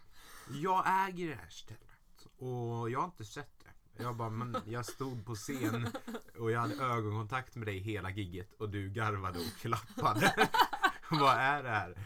Jag 0.51 0.85
äger 1.09 1.29
det 1.29 1.35
här 1.35 1.49
stället 1.51 2.27
och 2.39 2.91
jag 2.91 2.99
har 2.99 3.07
inte 3.07 3.25
sett 3.25 3.61
det. 3.61 4.03
Jag 4.03 4.17
bara, 4.17 4.31
men 4.31 4.57
jag 4.67 4.87
stod 4.87 5.27
på 5.27 5.35
scen 5.35 5.89
och 6.39 6.51
jag 6.51 6.61
hade 6.61 6.75
ögonkontakt 6.85 7.57
med 7.57 7.67
dig 7.69 7.79
hela 7.79 8.11
gigget 8.11 8.53
och 8.53 8.69
du 8.71 8.91
garvade 8.91 9.39
och 9.39 9.61
klappade. 9.61 10.49
Vad 11.21 11.37
är 11.37 11.63
det 11.63 11.69
här? 11.69 11.97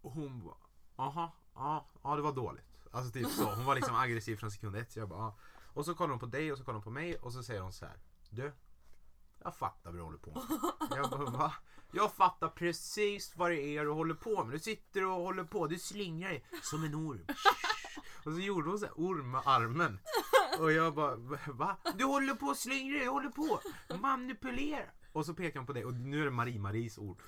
Och 0.00 0.12
hon 0.12 0.44
bara, 0.44 0.56
aha, 0.96 1.36
ja, 1.54 1.90
ja 2.02 2.16
det 2.16 2.22
var 2.22 2.32
dåligt. 2.32 2.64
Alltså 2.90 3.12
typ 3.12 3.28
så. 3.28 3.44
Hon 3.44 3.64
var 3.64 3.74
liksom 3.74 3.96
aggressiv 3.98 4.36
från 4.36 4.50
sekund 4.50 4.76
ett. 4.76 4.92
Så 4.92 4.98
jag 4.98 5.08
bara, 5.08 5.18
ja. 5.18 5.38
Och 5.74 5.84
så 5.84 5.94
kollar 5.94 6.10
hon 6.10 6.18
på 6.18 6.26
dig 6.26 6.52
och 6.52 6.58
så 6.58 6.64
kollar 6.64 6.74
hon 6.74 6.84
på 6.84 6.90
mig 6.90 7.16
och 7.16 7.32
så 7.32 7.42
säger 7.42 7.60
hon 7.60 7.72
så 7.72 7.86
här. 7.86 7.96
Du, 8.30 8.52
jag 9.42 9.56
fattar 9.56 9.90
vad 9.90 9.94
du 9.94 10.02
håller 10.02 10.18
på 10.18 10.30
med. 10.30 10.42
Jag 10.90 11.10
bara, 11.10 11.30
va? 11.30 11.54
Jag 11.92 12.12
fattar 12.12 12.48
precis 12.48 13.36
vad 13.36 13.50
det 13.50 13.62
är 13.62 13.84
du 13.84 13.90
håller 13.90 14.14
på 14.14 14.44
med. 14.44 14.54
Du 14.54 14.58
sitter 14.58 15.06
och 15.06 15.12
håller 15.12 15.44
på, 15.44 15.66
du 15.66 15.78
slingrar 15.78 16.28
dig 16.28 16.44
som 16.62 16.84
en 16.84 16.94
orm. 16.94 17.26
Och 18.24 18.32
så 18.32 18.38
gjorde 18.38 18.70
hon 18.70 18.78
så 18.78 18.86
här 18.86 18.94
orm 18.96 19.30
med 19.30 19.42
armen. 19.44 19.98
Och 20.58 20.72
jag 20.72 20.94
bara, 20.94 21.16
va? 21.46 21.76
Du 21.94 22.04
håller 22.04 22.34
på 22.34 22.50
att 22.50 22.58
slingra 22.58 22.94
dig, 22.94 23.04
jag 23.04 23.12
håller 23.12 23.30
på 23.30 23.60
manipulera. 24.00 24.86
Och 25.12 25.26
så 25.26 25.34
pekar 25.34 25.60
hon 25.60 25.66
på 25.66 25.72
dig 25.72 25.84
och 25.84 25.94
nu 25.94 26.20
är 26.20 26.24
det 26.24 26.30
Marie-Maries 26.30 26.98
ord. 26.98 27.22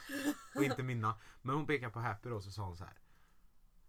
Och 0.54 0.64
inte 0.64 0.82
mina. 0.82 1.14
Men 1.42 1.54
hon 1.56 1.66
pekar 1.66 1.90
på 1.90 2.00
Happy 2.00 2.28
då 2.28 2.36
och 2.36 2.44
så 2.44 2.50
sa 2.50 2.62
hon 2.62 2.76
så 2.76 2.84
här. 2.84 2.98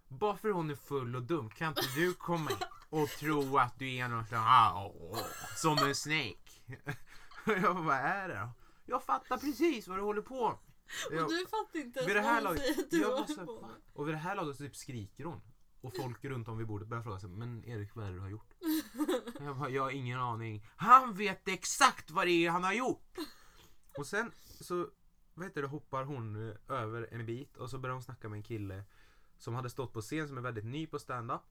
Bara 0.08 0.38
för 0.38 0.50
hon 0.50 0.70
är 0.70 0.76
full 0.76 1.16
och 1.16 1.24
dum 1.24 1.50
kan 1.50 1.68
inte 1.68 1.82
du 1.96 2.14
komma 2.14 2.52
in 2.52 2.58
och 2.90 3.10
tro 3.10 3.58
att 3.58 3.80
du 3.80 3.96
är 3.96 4.08
någon 4.08 4.26
åh, 4.32 5.18
som 5.56 5.78
en 5.78 5.96
snake. 5.96 6.38
Jag 7.46 7.62
bara, 7.62 7.74
vad 7.84 7.96
är 7.96 8.28
det 8.28 8.36
då? 8.36 8.50
Jag 8.86 9.04
fattar 9.04 9.38
precis 9.38 9.88
vad 9.88 9.98
du 9.98 10.02
håller 10.02 10.22
på 10.22 10.50
med. 10.50 10.58
Jag- 11.12 11.24
Och 11.24 11.30
du 11.30 11.46
fattar 11.48 11.80
inte 11.80 12.00
ens 12.00 12.08
vad 12.24 12.34
hon 12.36 12.44
laget, 12.44 12.62
säger 12.62 12.82
att 12.84 12.90
du 12.92 13.06
håller 13.06 13.46
på 13.46 13.68
med. 13.68 13.76
Och 13.94 14.08
vid 14.08 14.14
det 14.16 14.20
här 14.20 14.36
laget 14.36 14.56
så 14.58 14.64
typ 14.64 14.76
skriker 14.76 15.24
hon. 15.24 15.42
Och 15.82 15.96
folk 15.96 16.24
runt 16.26 16.48
om 16.48 16.58
vid 16.58 16.68
bordet 16.68 16.88
börjar 16.88 17.04
fråga 17.04 17.20
sig, 17.20 17.30
men 17.30 17.66
Erik 17.66 17.96
vad 17.96 18.06
är 18.06 18.10
det 18.10 18.16
du 18.16 18.22
har 18.22 18.30
gjort? 18.30 18.54
Jag 19.40 19.58
bara, 19.58 19.70
jag 19.70 19.84
har 19.84 19.92
ingen 19.92 20.20
aning. 20.20 20.68
Han 20.76 21.14
vet 21.14 21.48
exakt 21.48 22.12
vad 22.12 22.28
det 22.28 22.32
är 22.46 22.50
han 22.50 22.64
har 22.64 22.74
gjort! 22.74 23.18
Och 23.98 24.08
sen 24.08 24.32
så, 24.62 24.90
vad 25.34 25.46
heter 25.46 25.62
det, 25.62 25.68
hoppar 25.68 26.04
hon 26.04 26.50
eh, 26.50 26.56
över 26.68 27.08
en 27.12 27.26
bit 27.26 27.58
och 27.58 27.70
så 27.70 27.78
börjar 27.78 27.94
hon 27.94 28.04
snacka 28.04 28.30
med 28.30 28.38
en 28.38 28.44
kille 28.44 28.84
som 29.38 29.56
hade 29.56 29.70
stått 29.70 29.94
på 29.94 30.02
scen 30.02 30.28
som 30.28 30.38
är 30.38 30.42
väldigt 30.42 30.66
ny 30.66 30.88
på 30.88 31.00
stand-up. 31.00 31.42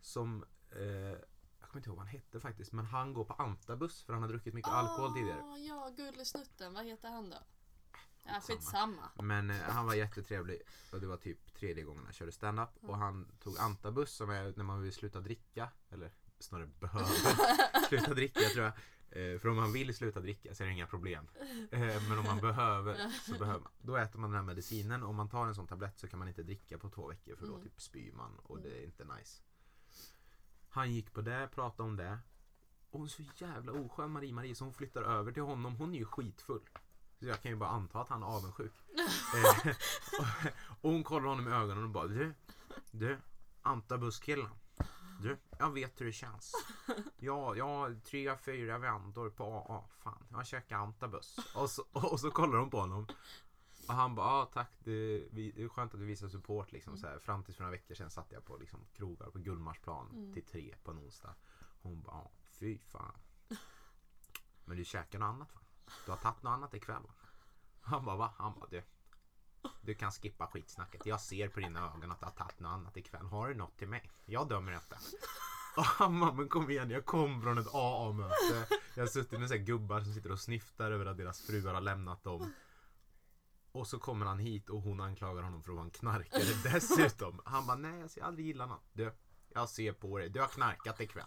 Som, 0.00 0.44
eh, 0.70 0.84
jag 1.60 1.68
kommer 1.68 1.76
inte 1.76 1.88
ihåg 1.88 1.96
vad 1.96 2.06
han 2.06 2.14
hette 2.14 2.40
faktiskt, 2.40 2.72
men 2.72 2.86
han 2.86 3.14
går 3.14 3.24
på 3.24 3.32
antabus 3.32 4.02
för 4.02 4.12
han 4.12 4.22
har 4.22 4.28
druckit 4.28 4.54
mycket 4.54 4.72
alkohol 4.72 5.14
tidigare. 5.14 5.42
Ah, 5.42 5.56
ja, 5.56 5.92
Gullesnutten. 5.96 6.74
Vad 6.74 6.84
heter 6.84 7.08
han 7.08 7.30
då? 7.30 7.36
Ja, 8.24 8.40
Skitsamma. 8.40 9.10
Men 9.22 9.50
eh, 9.50 9.56
han 9.56 9.86
var 9.86 9.94
jättetrevlig 9.94 10.62
och 10.92 11.00
det 11.00 11.06
var 11.06 11.16
typ 11.16 11.54
tredje 11.54 11.84
gången 11.84 12.04
han 12.04 12.12
körde 12.12 12.32
stand-up 12.32 12.68
och 12.80 12.98
han 12.98 13.28
tog 13.40 13.58
antabus 13.58 14.10
som 14.10 14.30
är 14.30 14.52
när 14.56 14.64
man 14.64 14.82
vill 14.82 14.92
sluta 14.92 15.20
dricka 15.20 15.68
eller 15.90 16.12
snarare 16.38 16.66
behöver 16.66 17.08
sluta 17.88 18.14
dricka 18.14 18.40
tror 18.40 18.64
jag. 18.64 18.72
Eh, 19.16 19.38
för 19.38 19.48
om 19.48 19.56
man 19.56 19.72
vill 19.72 19.94
sluta 19.96 20.20
dricka 20.20 20.54
så 20.54 20.62
är 20.62 20.66
det 20.66 20.72
inga 20.72 20.86
problem. 20.86 21.28
Eh, 21.70 22.08
men 22.08 22.18
om 22.18 22.24
man 22.24 22.40
behöver 22.40 23.10
så 23.26 23.32
behöver 23.38 23.60
man. 23.60 23.72
Då 23.78 23.96
äter 23.96 24.18
man 24.18 24.30
den 24.30 24.36
här 24.40 24.46
medicinen 24.46 25.02
om 25.02 25.16
man 25.16 25.28
tar 25.28 25.46
en 25.46 25.54
sån 25.54 25.66
tablett 25.66 25.98
så 25.98 26.08
kan 26.08 26.18
man 26.18 26.28
inte 26.28 26.42
dricka 26.42 26.78
på 26.78 26.90
två 26.90 27.08
veckor 27.08 27.36
för 27.36 27.46
då 27.46 27.52
Mm. 27.52 27.64
typ 27.64 27.80
spyr 27.80 28.12
man 28.12 28.38
och 28.42 28.60
det 28.60 28.78
är 28.78 28.84
inte 28.84 29.04
nice. 29.04 29.42
Han 30.68 30.92
gick 30.94 31.12
på 31.12 31.20
det, 31.20 31.48
pratade 31.54 31.88
om 31.88 31.96
det. 31.96 32.18
Och 32.90 32.98
hon 32.98 33.04
är 33.04 33.10
så 33.10 33.22
jävla 33.36 33.72
oskön 33.72 34.10
Marie-Marie 34.10 34.54
så 34.54 34.64
hon 34.64 34.74
flyttar 34.74 35.02
över 35.02 35.32
till 35.32 35.42
honom. 35.42 35.76
Hon 35.76 35.94
är 35.94 35.98
ju 35.98 36.04
skitfull. 36.04 36.68
Så 37.18 37.26
jag 37.26 37.42
kan 37.42 37.50
ju 37.50 37.56
bara 37.56 37.70
anta 37.70 38.00
att 38.00 38.08
han 38.08 38.22
är 38.22 38.26
avundsjuk. 38.26 38.72
Eh, 39.34 39.74
och, 40.80 40.90
hon 40.90 41.04
kollar 41.04 41.28
honom 41.28 41.48
i 41.48 41.50
ögonen 41.50 41.84
och 41.84 41.90
bara 41.90 42.06
du, 42.06 42.34
du, 42.90 43.18
antabuskillen. 43.62 44.50
Du, 45.22 45.38
jag 45.58 45.70
vet 45.70 46.00
hur 46.00 46.06
det 46.06 46.12
känns. 46.12 46.54
Ja, 47.18 47.56
jag 47.56 47.64
har 47.64 48.00
tre, 48.04 48.36
fyra 48.36 48.78
vändor 48.78 49.30
på 49.30 49.44
AA. 49.44 49.84
Fan, 50.02 50.26
jag 50.30 50.46
käkar 50.46 50.76
antabus. 50.76 51.36
Och 51.54 51.70
så, 51.70 51.82
och 51.92 52.20
så 52.20 52.30
kollar 52.30 52.58
hon 52.58 52.70
på 52.70 52.80
honom. 52.80 53.06
Och 53.88 53.94
han 53.94 54.14
bara, 54.14 54.26
ja 54.26 54.50
tack, 54.52 54.70
det, 54.78 55.28
vi, 55.30 55.52
det 55.56 55.62
är 55.62 55.68
skönt 55.68 55.94
att 55.94 56.00
du 56.00 56.06
visar 56.06 56.28
support 56.28 56.72
liksom. 56.72 56.96
Så 56.96 57.06
här, 57.06 57.18
fram 57.18 57.44
tills 57.44 57.56
för 57.56 57.64
några 57.64 57.76
veckor 57.76 57.94
sedan 57.94 58.10
satt 58.10 58.32
jag 58.32 58.44
på 58.44 58.56
liksom, 58.56 58.80
krogar 58.92 59.30
på 59.30 59.38
Gullmarsplan 59.38 60.08
Mm. 60.10 60.32
till 60.34 60.44
tre 60.44 60.74
på 60.82 60.90
en 60.90 60.98
onsdag. 60.98 61.34
Hon 61.82 62.02
bara, 62.02 62.16
ja, 62.16 62.30
fy 62.50 62.78
fan. 62.78 63.14
Men 64.64 64.76
du 64.76 64.84
käkar 64.84 65.18
något 65.18 65.26
annat 65.26 65.54
va? 65.54 65.60
Du 66.04 66.10
har 66.10 66.18
tagit 66.18 66.42
något 66.42 66.50
annat 66.50 66.74
ikväll 66.74 67.02
va? 67.02 67.14
Han 67.80 68.04
bara, 68.04 68.16
va? 68.16 68.34
Han 68.36 68.54
bara, 68.58 68.66
du 68.70 68.82
du 69.82 69.94
kan 69.94 70.12
skippa 70.12 70.46
skitsnacket. 70.46 71.06
Jag 71.06 71.20
ser 71.20 71.48
på 71.48 71.60
dina 71.60 71.80
ögon 71.80 72.12
att 72.12 72.20
du 72.20 72.26
har 72.26 72.32
tagit 72.32 72.60
något 72.60 72.70
annat 72.70 72.96
ikväll. 72.96 73.26
Har 73.26 73.48
du 73.48 73.54
något 73.54 73.78
till 73.78 73.88
mig? 73.88 74.10
Jag 74.24 74.48
dömer 74.48 74.72
inte. 74.72 74.98
Och 75.76 75.84
han 75.84 76.20
bara, 76.20 76.32
men 76.32 76.48
kom 76.48 76.70
igen, 76.70 76.90
jag 76.90 77.04
kom 77.04 77.42
från 77.42 77.58
ett 77.58 77.74
AA-möte. 77.74 78.66
Jag 78.94 79.02
har 79.02 79.08
suttit 79.08 79.40
med 79.40 79.48
så 79.48 79.54
här 79.54 79.62
gubbar 79.62 80.00
som 80.00 80.14
sitter 80.14 80.32
och 80.32 80.40
snyftar 80.40 80.90
över 80.90 81.06
att 81.06 81.16
deras 81.16 81.40
fruar 81.46 81.74
har 81.74 81.80
lämnat 81.80 82.24
dem. 82.24 82.54
Och 83.72 83.86
så 83.86 83.98
kommer 83.98 84.26
han 84.26 84.38
hit 84.38 84.70
och 84.70 84.82
hon 84.82 85.00
anklagar 85.00 85.42
honom 85.42 85.62
för 85.62 85.70
att 85.70 85.76
vara 85.76 85.84
en 85.84 85.90
knarkare 85.90 86.72
dessutom. 86.72 87.40
Han 87.44 87.66
bara, 87.66 87.76
nej 87.76 88.02
alltså, 88.02 88.18
jag 88.18 88.24
har 88.24 88.28
aldrig 88.28 88.46
gillat 88.46 88.68
någon. 88.68 88.80
Du, 88.92 89.12
jag 89.54 89.68
ser 89.68 89.92
på 89.92 90.18
dig, 90.18 90.28
du 90.28 90.40
har 90.40 90.48
knarkat 90.48 91.00
ikväll. 91.00 91.24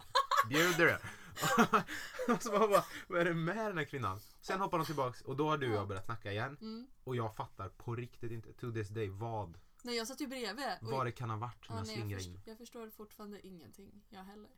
Bjuder 0.48 0.86
du? 0.86 0.98
och 2.34 2.42
så 2.42 2.50
bara, 2.50 2.84
vad 3.08 3.20
är 3.20 3.24
det 3.24 3.34
med 3.34 3.56
den 3.56 3.78
här 3.78 3.84
kvinnan? 3.84 4.20
Sen 4.40 4.60
hoppar 4.60 4.78
de 4.78 4.86
tillbaks 4.86 5.22
och 5.22 5.36
då 5.36 5.48
har 5.48 5.58
du 5.58 5.68
och 5.70 5.74
jag 5.76 5.88
börjat 5.88 6.04
snacka 6.04 6.32
igen. 6.32 6.56
Mm. 6.60 6.86
Och 7.04 7.16
jag 7.16 7.36
fattar 7.36 7.68
på 7.68 7.94
riktigt 7.96 8.32
inte, 8.32 8.52
to 8.52 8.72
this 8.72 8.88
day, 8.88 9.08
vad, 9.08 9.58
Nej 9.82 9.96
jag 9.96 10.06
satt 10.06 10.20
ju 10.20 10.26
bredvid. 10.26 10.66
och- 10.82 10.90
vad 10.90 11.06
det 11.06 11.12
kan 11.12 11.30
ha 11.30 11.36
varit 11.36 11.64
som 11.66 11.76
Ja, 11.76 11.80
jag 11.86 11.86
nej, 11.98 12.10
jag, 12.12 12.18
förstår, 12.20 12.34
in. 12.34 12.40
jag 12.44 12.58
förstår 12.58 12.90
fortfarande 12.90 13.46
ingenting, 13.46 14.02
jag 14.08 14.24
heller. 14.24 14.50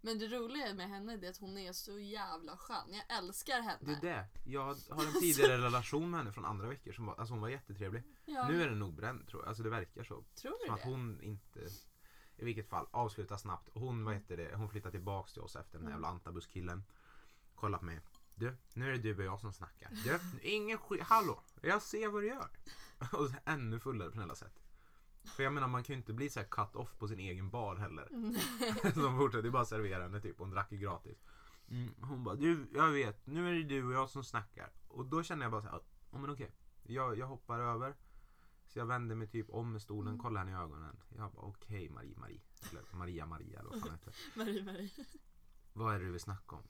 Men 0.00 0.18
det 0.18 0.26
roliga 0.28 0.74
med 0.74 0.88
henne 0.88 1.12
är 1.26 1.30
att 1.30 1.36
hon 1.36 1.58
är 1.58 1.72
så 1.72 1.98
jävla 1.98 2.56
skön. 2.56 2.88
Jag 3.08 3.18
älskar 3.18 3.60
henne. 3.60 3.78
Det 4.00 4.08
är 4.08 4.14
det. 4.14 4.26
Jag 4.44 4.64
har 4.90 5.06
en 5.06 5.20
tidigare 5.20 5.58
relation 5.58 6.10
med 6.10 6.20
henne 6.20 6.32
från 6.32 6.44
andra 6.44 6.68
veckor 6.68 6.92
som 6.92 7.06
var, 7.06 7.14
alltså 7.14 7.34
hon 7.34 7.40
var 7.40 7.48
jättetrevlig. 7.48 8.02
Ja, 8.24 8.48
Nu 8.48 8.62
är 8.62 8.68
den 8.68 8.78
nog 8.78 8.94
bränd 8.94 9.28
tror 9.28 9.42
jag. 9.42 9.48
Alltså 9.48 9.62
det 9.62 9.70
verkar 9.70 10.04
så. 10.04 10.24
tror 10.34 10.52
du 10.60 10.66
Som 10.66 10.74
att 10.74 10.82
det? 10.82 10.88
hon 10.88 11.20
inte, 11.22 11.60
i 12.36 12.44
vilket 12.44 12.68
fall, 12.68 12.86
avslutar 12.90 13.36
snabbt. 13.36 13.68
Hon, 13.72 14.04
vad 14.04 14.14
heter 14.14 14.36
det, 14.36 14.54
hon 14.56 14.68
flyttar 14.68 14.90
tillbaks 14.90 15.32
till 15.32 15.42
oss 15.42 15.56
efter 15.56 15.72
den 15.78 15.80
där 15.80 15.90
Mm. 15.92 15.92
jävla 15.92 16.08
antabus-killen. 16.08 16.84
Kollar 17.54 17.78
på 17.78 17.84
mig. 17.84 18.00
Du, 18.34 18.56
nu 18.74 18.88
är 18.88 18.92
det 18.92 18.98
du 18.98 19.16
och 19.18 19.24
jag 19.24 19.40
som 19.40 19.52
snackar. 19.52 19.90
Du, 20.04 20.18
ingen 20.42 20.78
skit, 20.78 21.02
hallå, 21.02 21.42
jag 21.62 21.82
ser 21.82 22.08
vad 22.08 22.22
du 22.22 22.26
gör. 22.26 22.48
Och 23.12 23.28
så 23.28 23.34
ännu 23.44 23.80
fullare 23.80 24.10
på 24.10 24.20
alla 24.22 24.34
sätt. 24.34 24.58
För 25.24 25.42
jag 25.42 25.52
menar 25.52 25.68
man 25.68 25.82
kan 25.82 25.94
ju 25.94 25.98
inte 25.98 26.12
bli 26.12 26.30
så 26.30 26.40
här 26.40 26.46
cut 26.46 26.76
off 26.76 26.98
på 26.98 27.08
sin 27.08 27.18
egen 27.18 27.50
bar 27.50 27.76
heller. 27.76 28.08
Som 28.94 29.18
fortsätter 29.18 29.50
bara 29.50 29.64
servera 29.64 30.02
henne 30.02 30.20
typ, 30.20 30.38
hon 30.38 30.50
drack 30.50 30.72
ju 30.72 30.78
gratis. 30.78 31.18
Mm, 31.70 31.94
hon 32.00 32.24
bara, 32.24 32.34
du, 32.34 32.66
jag 32.74 32.88
vet, 32.90 33.26
nu 33.26 33.48
är 33.48 33.52
det 33.52 33.62
du 33.62 33.84
och 33.86 33.92
jag 33.92 34.10
som 34.10 34.24
snackar. 34.24 34.70
Och 34.88 35.06
då 35.06 35.22
känner 35.22 35.42
jag 35.44 35.52
bara 35.52 35.62
så 35.62 35.68
här, 35.68 35.80
ja 36.10 36.18
men 36.18 36.30
okej. 36.30 36.50
Jag, 36.82 37.18
jag 37.18 37.26
hoppar 37.26 37.60
över. 37.60 37.94
Så 38.72 38.78
jag 38.78 38.86
vänder 38.86 39.14
mig 39.14 39.26
typ 39.28 39.50
om 39.50 39.72
med 39.72 39.82
stolen, 39.82 40.18
kollar 40.18 40.40
henne 40.44 40.52
i 40.52 40.62
ögonen. 40.62 40.96
Jag 41.16 41.32
bara, 41.32 41.46
okej 41.46 41.88
Marie, 41.88 42.16
Marie. 42.16 42.40
Eller 42.70 42.82
Maria, 42.92 43.26
Maria 43.26 43.58
eller 43.60 43.70
vad 43.70 43.80
fan 43.80 43.90
heter. 43.90 44.14
Marie, 44.34 44.64
Marie. 44.64 44.90
Vad 45.72 45.94
är 45.94 45.98
det 45.98 46.04
du 46.04 46.10
vill 46.12 46.20
snacka 46.20 46.56
om? 46.56 46.62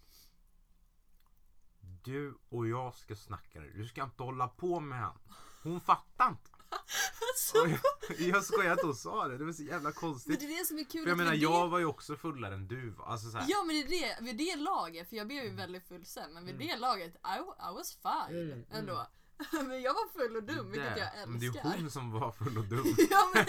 Du 2.05 2.35
och 2.49 2.69
jag 2.69 2.95
ska 2.95 3.17
snacka 3.17 3.61
nu. 3.61 3.73
Du 3.73 3.87
ska 3.89 4.03
inte 4.05 4.23
hålla 4.23 4.49
på 4.49 4.81
med 4.81 4.99
han. 4.99 5.19
Hon 5.63 5.81
fattar 5.81 6.29
inte. 6.29 6.51
Alltså, 7.33 7.57
jag, 8.19 8.29
jag 8.29 8.45
skojar 8.45 8.73
att 8.73 8.83
hon 8.83 8.95
sa 8.95 9.29
det. 9.29 9.39
Det 9.39 9.45
var 9.45 9.53
så 9.53 9.63
jävla 9.63 9.83
men 9.83 9.93
konstigt. 9.93 10.41
det 10.41 10.47
är 10.47 10.59
det 10.59 10.67
som 10.67 10.79
är 10.79 10.85
kul. 10.85 11.03
För 11.03 11.09
jag 11.09 11.19
menar, 11.19 11.35
jag 11.35 11.67
det... 11.67 11.71
var 11.71 11.79
ju 11.79 11.85
också 11.85 12.17
fullare 12.17 12.55
än 12.55 12.69
du 12.69 12.91
var. 12.91 13.05
Alltså 13.07 13.31
så 13.31 13.39
här. 13.39 13.47
Ja 13.49 13.65
men 13.67 13.77
det 13.77 13.83
är 13.83 13.91
det, 14.21 14.25
vid 14.25 14.37
det 14.37 14.57
laget, 14.57 15.09
för 15.09 15.17
jag 15.17 15.27
blev 15.27 15.45
ju 15.45 15.51
väldigt 15.51 15.89
full 15.89 16.05
sen, 16.05 16.33
men 16.35 16.45
vid 16.45 16.55
Mm. 16.55 16.67
det 16.67 16.77
laget, 16.77 17.15
I, 17.15 17.39
I 17.71 17.75
was 17.75 17.99
fine 18.03 18.37
Mm, 18.37 18.65
mm. 18.73 18.97
men 19.69 19.83
jag 19.83 19.95
var 19.95 20.09
full 20.09 20.37
och 20.37 20.43
dum, 20.43 20.71
vilket 20.71 20.99
jag 20.99 21.29
Men 21.29 21.39
det 21.41 21.47
älskar. 21.47 21.71
är 21.75 21.79
hon 21.81 21.91
som 21.91 22.11
var 22.11 22.33
full 22.33 22.59
och 22.59 22.65
dum. 22.65 22.85
ja, 23.11 23.31
men... 23.35 23.45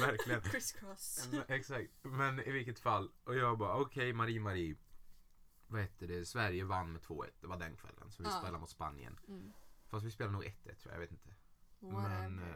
Verkligen. 0.00 0.40
Criss 0.42 0.72
cross. 0.72 1.28
Exakt. 1.48 1.90
Men 2.02 2.40
i 2.40 2.50
vilket 2.50 2.78
fall. 2.80 3.10
Och 3.24 3.36
jag 3.36 3.58
bara 3.58 3.76
okej 3.76 4.12
Marie 4.12 4.40
Marie. 4.40 4.76
Vad 5.66 5.80
heter 5.80 6.06
det? 6.06 6.24
Sverige 6.26 6.64
vann 6.64 6.92
med 6.92 7.02
2-1. 7.02 7.26
Det 7.40 7.46
var 7.46 7.56
den 7.58 7.76
kvällen. 7.76 8.10
Så 8.12 8.22
vi 8.22 8.28
Ja. 8.28 8.38
spelade 8.38 8.58
mot 8.58 8.70
Spanien. 8.70 9.18
Mm. 9.28 9.52
Fast 9.90 10.06
vi 10.06 10.10
spelade 10.10 10.32
nog 10.32 10.44
1-1 10.44 10.52
tror 10.62 10.76
jag. 10.84 10.94
Jag 10.94 11.00
vet 11.00 11.10
inte. 11.10 11.28
Whatever. 11.80 12.28
Men 12.28 12.38
eh, 12.38 12.54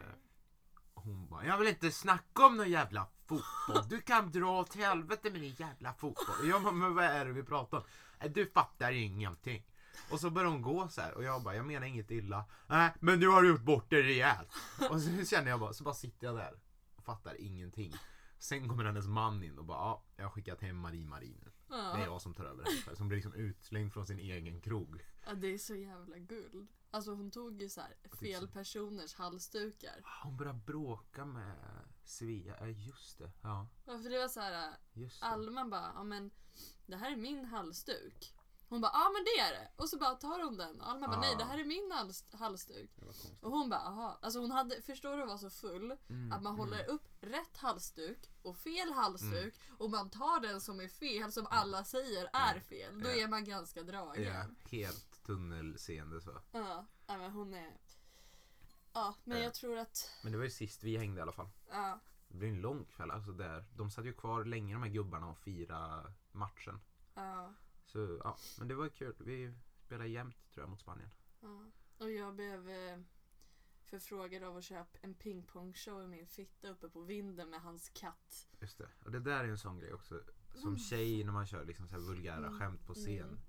hon 0.93 1.27
bara, 1.29 1.45
jag 1.45 1.57
vill 1.57 1.67
inte 1.67 1.91
snacka 1.91 2.45
om 2.45 2.57
någon 2.57 2.69
jävla 2.69 3.07
fotboll. 3.25 3.89
Du 3.89 4.01
kan 4.01 4.31
dra 4.31 4.59
åt 4.59 4.75
helvete 4.75 5.29
med 5.31 5.41
din 5.41 5.53
jävla 5.57 5.93
fotboll. 5.93 6.35
Och 6.41 6.47
jag 6.47 6.63
bara, 6.63 6.73
men 6.73 6.95
vad 6.95 7.05
är 7.05 7.25
det 7.25 7.31
vi 7.33 7.43
pratar 7.43 7.77
om? 7.77 7.83
"Nej, 8.19 8.29
Du 8.29 8.45
fattar 8.45 8.91
ingenting. 8.91 9.65
Och 10.11 10.19
så 10.19 10.29
börjar 10.29 10.49
hon 10.49 10.61
gå 10.61 10.87
så 10.87 11.01
här 11.01 11.13
och 11.13 11.23
jag 11.23 11.43
bara, 11.43 11.55
jag 11.55 11.65
menar 11.65 11.87
inget 11.87 12.11
illa. 12.11 12.45
Nej, 12.67 12.93
men 12.99 13.19
nu 13.19 13.27
har 13.27 13.41
du 13.41 13.49
gjort 13.49 13.63
bort 13.63 13.89
det 13.89 14.01
rejält. 14.01 14.49
Och 14.89 15.01
så 15.01 15.25
känner 15.25 15.49
jag 15.49 15.59
bara, 15.59 15.73
så 15.73 15.83
bara 15.83 15.95
sitter 15.95 16.27
jag 16.27 16.35
där 16.35 16.59
och 16.95 17.03
fattar 17.03 17.41
ingenting. 17.41 17.93
Sen 18.39 18.69
kommer 18.69 18.83
hennes 18.85 19.07
man 19.07 19.43
in 19.43 19.57
och 19.57 19.65
bara, 19.65 19.77
ja, 19.77 20.03
jag 20.15 20.23
har 20.23 20.31
skickat 20.31 20.61
hem 20.61 20.77
Marie 20.77 21.05
Marie 21.05 21.37
nu. 21.43 21.51
Det 21.67 21.75
är 21.75 21.99
ja. 21.99 22.05
jag 22.05 22.21
som 22.21 22.33
tar 22.33 22.45
över 22.45 22.79
ikväll. 22.79 22.97
Som 22.97 23.07
blir 23.07 23.17
liksom 23.17 23.33
utslängd 23.33 23.93
från 23.93 24.05
sin 24.05 24.19
egen 24.19 24.61
krog. 24.61 25.05
ja, 25.25 25.33
det 25.33 25.47
är 25.47 25.57
så 25.57 25.75
jävla 25.75 26.17
guld. 26.17 26.67
Alltså 26.91 27.11
hon 27.11 27.31
tog 27.31 27.61
ju 27.61 27.69
så 27.69 27.81
här 27.81 27.95
fel 28.19 28.47
personers 28.47 29.13
halsdukar. 29.15 30.01
Hon 30.23 30.37
börjar 30.37 30.53
bråka 30.53 31.25
med 31.25 31.55
Svea, 32.03 32.55
ja 32.59 32.67
just 32.67 33.17
det. 33.17 33.31
Ja, 33.41 33.67
Ja, 33.85 33.97
för 33.97 34.09
det 34.09 34.17
var 34.19 34.27
så 34.27 34.39
här, 34.39 34.71
det. 34.93 35.09
Alma 35.21 35.65
bara, 35.65 35.91
ja 35.95 36.03
men 36.03 36.31
det 36.85 36.95
här 36.95 37.11
är 37.11 37.15
min 37.15 37.45
halsduk. 37.45 38.33
Hon 38.69 38.81
bara, 38.81 38.91
ja 38.93 39.09
men 39.13 39.23
det 39.23 39.39
är 39.41 39.51
det. 39.61 39.71
Och 39.75 39.89
så 39.89 39.97
bara 39.97 40.15
tar 40.15 40.43
hon 40.43 40.57
den. 40.57 40.81
Och 40.81 40.89
Alma 40.89 41.07
bara, 41.07 41.17
Ah. 41.17 41.21
nej 41.21 41.35
det 41.37 41.43
här 41.43 41.57
är 41.59 41.65
min 41.65 41.91
hals 41.91 42.25
halsduk. 42.31 42.91
Var. 42.95 43.13
Och 43.41 43.51
hon 43.51 43.69
bara, 43.69 43.79
aha. 43.79 44.19
Alltså 44.21 44.39
hon 44.39 44.51
hade, 44.51 44.81
förstår 44.81 45.17
du 45.17 45.25
vara 45.25 45.37
så 45.37 45.49
full? 45.49 45.97
Mm, 46.09 46.31
Att 46.31 46.43
man 46.43 46.53
mm. 46.55 46.59
håller 46.59 46.85
upp 46.89 47.07
rätt 47.21 47.57
halsduk 47.57 48.29
och 48.41 48.57
fel 48.57 48.91
halsduk 48.93 49.55
och 49.77 49.89
man 49.89 50.09
tar 50.09 50.39
den 50.39 50.61
som 50.61 50.79
är 50.79 50.87
fel, 50.87 51.31
som 51.31 51.47
alla 51.49 51.83
säger 51.83 52.29
är 52.33 52.59
fel. 52.59 52.99
Då 53.03 53.09
Ja. 53.09 53.15
är 53.15 53.27
man 53.27 53.43
ganska 53.45 53.83
dragen. 53.83 54.23
Ja, 54.23 54.45
helt 54.69 55.23
tunnelseende 55.23 56.21
så. 56.21 56.41
Ja, 56.51 56.85
men 57.07 57.31
hon 57.31 57.53
är... 57.53 57.77
Ja, 58.93 59.15
men 59.23 59.37
Ja. 59.37 59.43
jag 59.43 59.53
tror 59.53 59.77
att... 59.77 60.09
Men 60.23 60.31
det 60.31 60.37
var 60.37 60.45
ju 60.45 60.51
sist 60.51 60.83
vi 60.83 60.97
hängde 60.97 61.19
i 61.19 61.21
alla 61.21 61.31
fall. 61.31 61.49
Ja, 61.71 61.99
Det 62.27 62.37
blev 62.37 62.49
en 62.53 62.61
lång 62.61 62.85
kväll. 62.85 63.11
Alltså 63.11 63.31
där. 63.31 63.65
De 63.75 63.91
satt 63.91 64.05
ju 64.05 64.13
kvar 64.13 64.43
länge 64.45 64.73
de 64.73 64.83
här 64.83 64.89
gubbarna 64.89 65.27
och 65.29 65.37
fira 65.37 66.03
matchen. 66.31 66.81
ja, 67.15 67.53
Så 68.05 68.21
ja, 68.23 68.37
men 68.59 68.67
det 68.67 68.75
var 68.75 68.89
kul. 68.89 69.15
Vi 69.19 69.53
spelade 69.85 70.09
jämnt 70.09 70.53
tror 70.53 70.63
jag 70.63 70.69
mot 70.69 70.79
Spanien. 70.79 71.09
ja. 71.41 71.65
Och 71.99 72.11
jag 72.11 72.35
blev 72.35 72.69
eh, 72.69 72.97
förfrågad 73.85 74.43
av 74.43 74.57
att 74.57 74.63
köpa 74.63 74.97
en 75.01 75.13
pingpongshow 75.13 76.03
i 76.03 76.07
min 76.07 76.27
fitta 76.27 76.69
uppe 76.69 76.89
på 76.89 77.01
vinden 77.01 77.49
med 77.49 77.61
hans 77.61 77.89
katt. 77.89 78.47
Just 78.59 78.77
det. 78.77 78.89
Och 79.05 79.11
det 79.11 79.19
där 79.19 79.43
är 79.43 79.47
en 79.47 79.57
sån 79.57 79.79
grej 79.79 79.93
också. 79.93 80.21
Som 80.55 80.67
Mm. 80.67 80.79
tjej 80.79 81.23
när 81.23 81.31
man 81.31 81.45
kör 81.47 81.65
liksom 81.65 81.87
så 81.87 81.95
här 81.95 82.01
vulgära 82.01 82.47
Mm. 82.47 82.59
skämt 82.59 82.85
på 82.85 82.93
scen. 82.93 83.39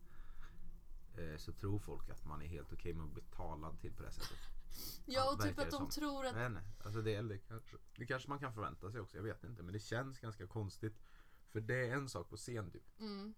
Eh, 1.18 1.36
så 1.36 1.52
tror 1.52 1.78
folk 1.78 2.10
att 2.10 2.24
man 2.24 2.42
är 2.42 2.46
helt 2.46 2.72
okej 2.72 2.94
med 2.94 3.04
att 3.04 3.12
bli 3.12 3.22
talad 3.22 3.80
till 3.80 3.92
på 3.92 4.02
det 4.02 4.12
sättet. 4.12 4.38
Ja, 5.06 5.32
och 5.32 5.40
typ 5.42 5.58
att 5.58 5.70
de 5.70 5.76
som. 5.76 5.90
tror 5.90 6.26
att... 6.26 6.36
inte. 6.50 6.62
Alltså 6.84 7.02
det, 7.02 7.22
det, 7.22 7.38
kanske, 7.38 7.76
det 7.96 8.06
kanske 8.06 8.28
man 8.28 8.38
kan 8.38 8.54
förvänta 8.54 8.90
sig 8.92 9.00
också. 9.00 9.16
Jag 9.16 9.24
vet 9.24 9.44
inte. 9.44 9.62
Men 9.62 9.72
det 9.72 9.78
känns 9.78 10.18
ganska 10.18 10.46
konstigt. 10.46 10.98
För 11.48 11.60
det 11.60 11.86
är 11.86 11.92
en 11.94 12.08
sak 12.08 12.28
på 12.30 12.36
scen 12.36 12.70
typ. 12.70 13.00
Mm. 13.00 13.34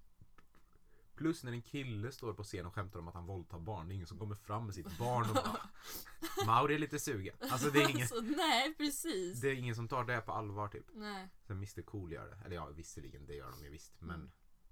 Plus 1.20 1.44
när 1.44 1.52
en 1.52 1.62
kille 1.62 2.12
står 2.12 2.32
på 2.34 2.42
scen 2.44 2.66
och 2.66 2.74
skämtar 2.74 2.98
om 2.98 3.08
att 3.08 3.14
han 3.14 3.26
våldtar 3.26 3.58
barn. 3.58 3.88
Det 3.88 3.92
är 3.92 3.94
ingen 3.94 4.06
som 4.06 4.18
kommer 4.18 4.34
fram 4.34 4.66
med 4.66 4.74
sitt 4.74 4.98
barn 4.98 5.28
och 5.28 5.34
bara 5.34 5.70
Mauri 6.46 6.74
är 6.74 6.78
lite 6.78 6.98
sugen. 6.98 7.36
Alltså 7.40 7.70
det 7.70 7.78
är 7.82 7.88
ingen, 7.90 8.00
Alltså, 8.00 8.20
nej, 8.20 8.74
precis. 8.74 9.40
det 9.40 9.48
är 9.48 9.54
ingen 9.54 9.74
som 9.74 9.88
tar 9.88 10.04
det 10.04 10.20
på 10.20 10.32
allvar 10.32 10.68
typ. 10.68 10.86
Nej. 10.94 11.28
Sen 11.46 11.56
Mr 11.56 11.82
Cool 11.82 12.12
gör 12.12 12.28
det. 12.28 12.38
Eller 12.44 12.56
ja 12.56 12.66
visserligen 12.66 13.26
det 13.26 13.34
gör 13.34 13.50
de 13.50 13.64
ju 13.64 13.70
visst. 13.70 14.00
Men 14.00 14.14
Mm. 14.20 14.30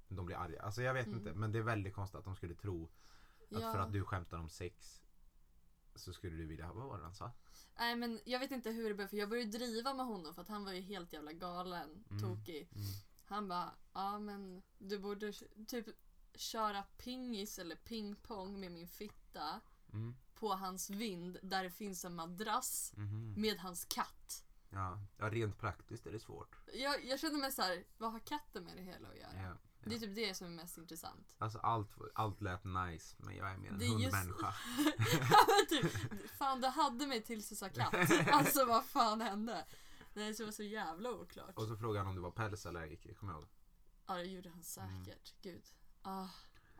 de 0.09 0.27
blir 0.27 0.37
arga. 0.37 0.63
Alltså 0.63 0.83
jag 0.83 0.95
vet 0.95 1.07
Mm. 1.07 1.19
inte. 1.19 1.35
Men 1.35 1.53
det 1.53 1.59
är 1.59 1.63
väldigt 1.63 1.95
konstigt 1.95 2.19
att 2.19 2.25
de 2.25 2.37
skulle 2.37 2.55
tro 2.55 2.85
att 2.85 2.91
Ja. 3.63 3.73
för 3.73 3.79
att 3.79 3.93
du 3.93 4.05
skämtar 4.05 4.39
om 4.39 4.49
sex 4.49 5.03
så 5.95 6.13
skulle 6.13 6.37
du 6.37 6.47
vilja, 6.47 6.73
vad 6.73 6.89
var 6.89 6.99
det 6.99 7.05
han 7.05 7.15
sa? 7.15 7.33
Nej 7.79 7.97
men 7.97 8.21
jag 8.25 8.39
vet 8.41 8.51
inte 8.51 8.71
hur 8.71 8.89
det 8.89 8.95
började 8.95 9.11
för 9.11 9.17
jag 9.17 9.29
började 9.29 9.51
driva 9.51 9.95
med 9.95 10.07
honom 10.07 10.35
för 10.35 10.43
att 10.43 10.49
han 10.49 10.65
var 10.65 10.73
ju 10.73 10.81
helt 10.81 11.13
jävla 11.13 11.33
galen, 11.33 12.05
Mm. 12.11 12.23
tokig. 12.23 12.69
Mm. 12.75 12.87
Han 13.25 13.49
bara, 13.49 13.75
ja 13.95 14.19
men 14.19 14.63
du 14.79 14.99
borde 14.99 15.33
typ 15.69 15.87
köra 16.41 16.83
pingis 16.83 17.59
eller 17.59 17.77
pingpong 17.77 18.61
med 18.61 18.73
min 18.73 18.89
fitta 18.89 19.61
Mm. 19.93 20.17
på 20.35 20.49
hans 20.55 20.91
vind 20.91 21.39
där 21.43 21.65
det 21.65 21.71
finns 21.71 22.05
en 22.05 22.15
madrass 22.15 22.93
Mhm. 22.97 23.35
med 23.37 23.59
hans 23.59 23.85
katt. 23.85 24.45
Ja. 24.71 24.99
ja, 25.19 25.31
rent 25.31 25.59
praktiskt 25.59 26.07
är 26.07 26.13
det 26.13 26.19
svårt. 26.21 26.57
Jag, 26.75 27.05
jag 27.05 27.21
känner 27.21 27.39
mig 27.39 27.53
så 27.53 27.63
här, 27.63 27.85
vad 27.99 28.13
har 28.13 28.19
katten 28.19 28.65
med 28.65 28.77
det 28.77 28.83
hela 28.83 29.09
att 29.09 29.17
göra? 29.17 29.43
Ja. 29.43 29.57
Det 29.85 29.95
är 29.95 29.99
typ 29.99 30.15
det 30.15 30.35
som 30.35 30.47
är 30.47 30.51
mest 30.51 30.79
intressant. 30.79 31.35
Alltså 31.39 31.59
allt, 31.59 31.91
allt 32.15 32.41
lät 32.41 32.65
nice 32.65 33.17
men 33.19 33.37
jag 33.37 33.51
är 33.51 33.57
mer 33.57 33.69
en 33.71 33.79
Det 33.79 33.85
just- 33.87 34.15
hundmänniska. 34.17 34.55
Ja, 35.31 35.47
men 35.49 35.67
typ, 35.69 35.93
fan 36.39 36.61
du 36.61 36.67
hade 36.69 37.07
mig 37.07 37.23
tills 37.23 37.49
du 37.49 37.57
sa 37.57 37.69
katt. 37.69 37.95
Alltså 38.33 38.65
vad 38.65 38.85
fan 38.85 39.21
hände? 39.21 39.67
Nej, 40.15 40.33
det 40.33 40.45
var 40.45 40.53
så 40.53 40.63
jävla 40.63 41.11
oklart. 41.11 41.57
Och 41.59 41.67
så 41.69 41.77
frågade 41.77 41.99
han 41.99 42.09
om 42.09 42.15
du 42.15 42.21
var 42.23 42.31
pälsallergiker, 42.31 43.15
kommer 43.15 43.33
jag 43.33 43.41
ihåg. 43.41 43.49
Ja, 44.07 44.15
det 44.15 44.25
gjorde 44.25 44.49
han 44.51 44.63
säkert. 44.63 45.35
Gud. 45.43 45.63
Ah. 46.09 46.29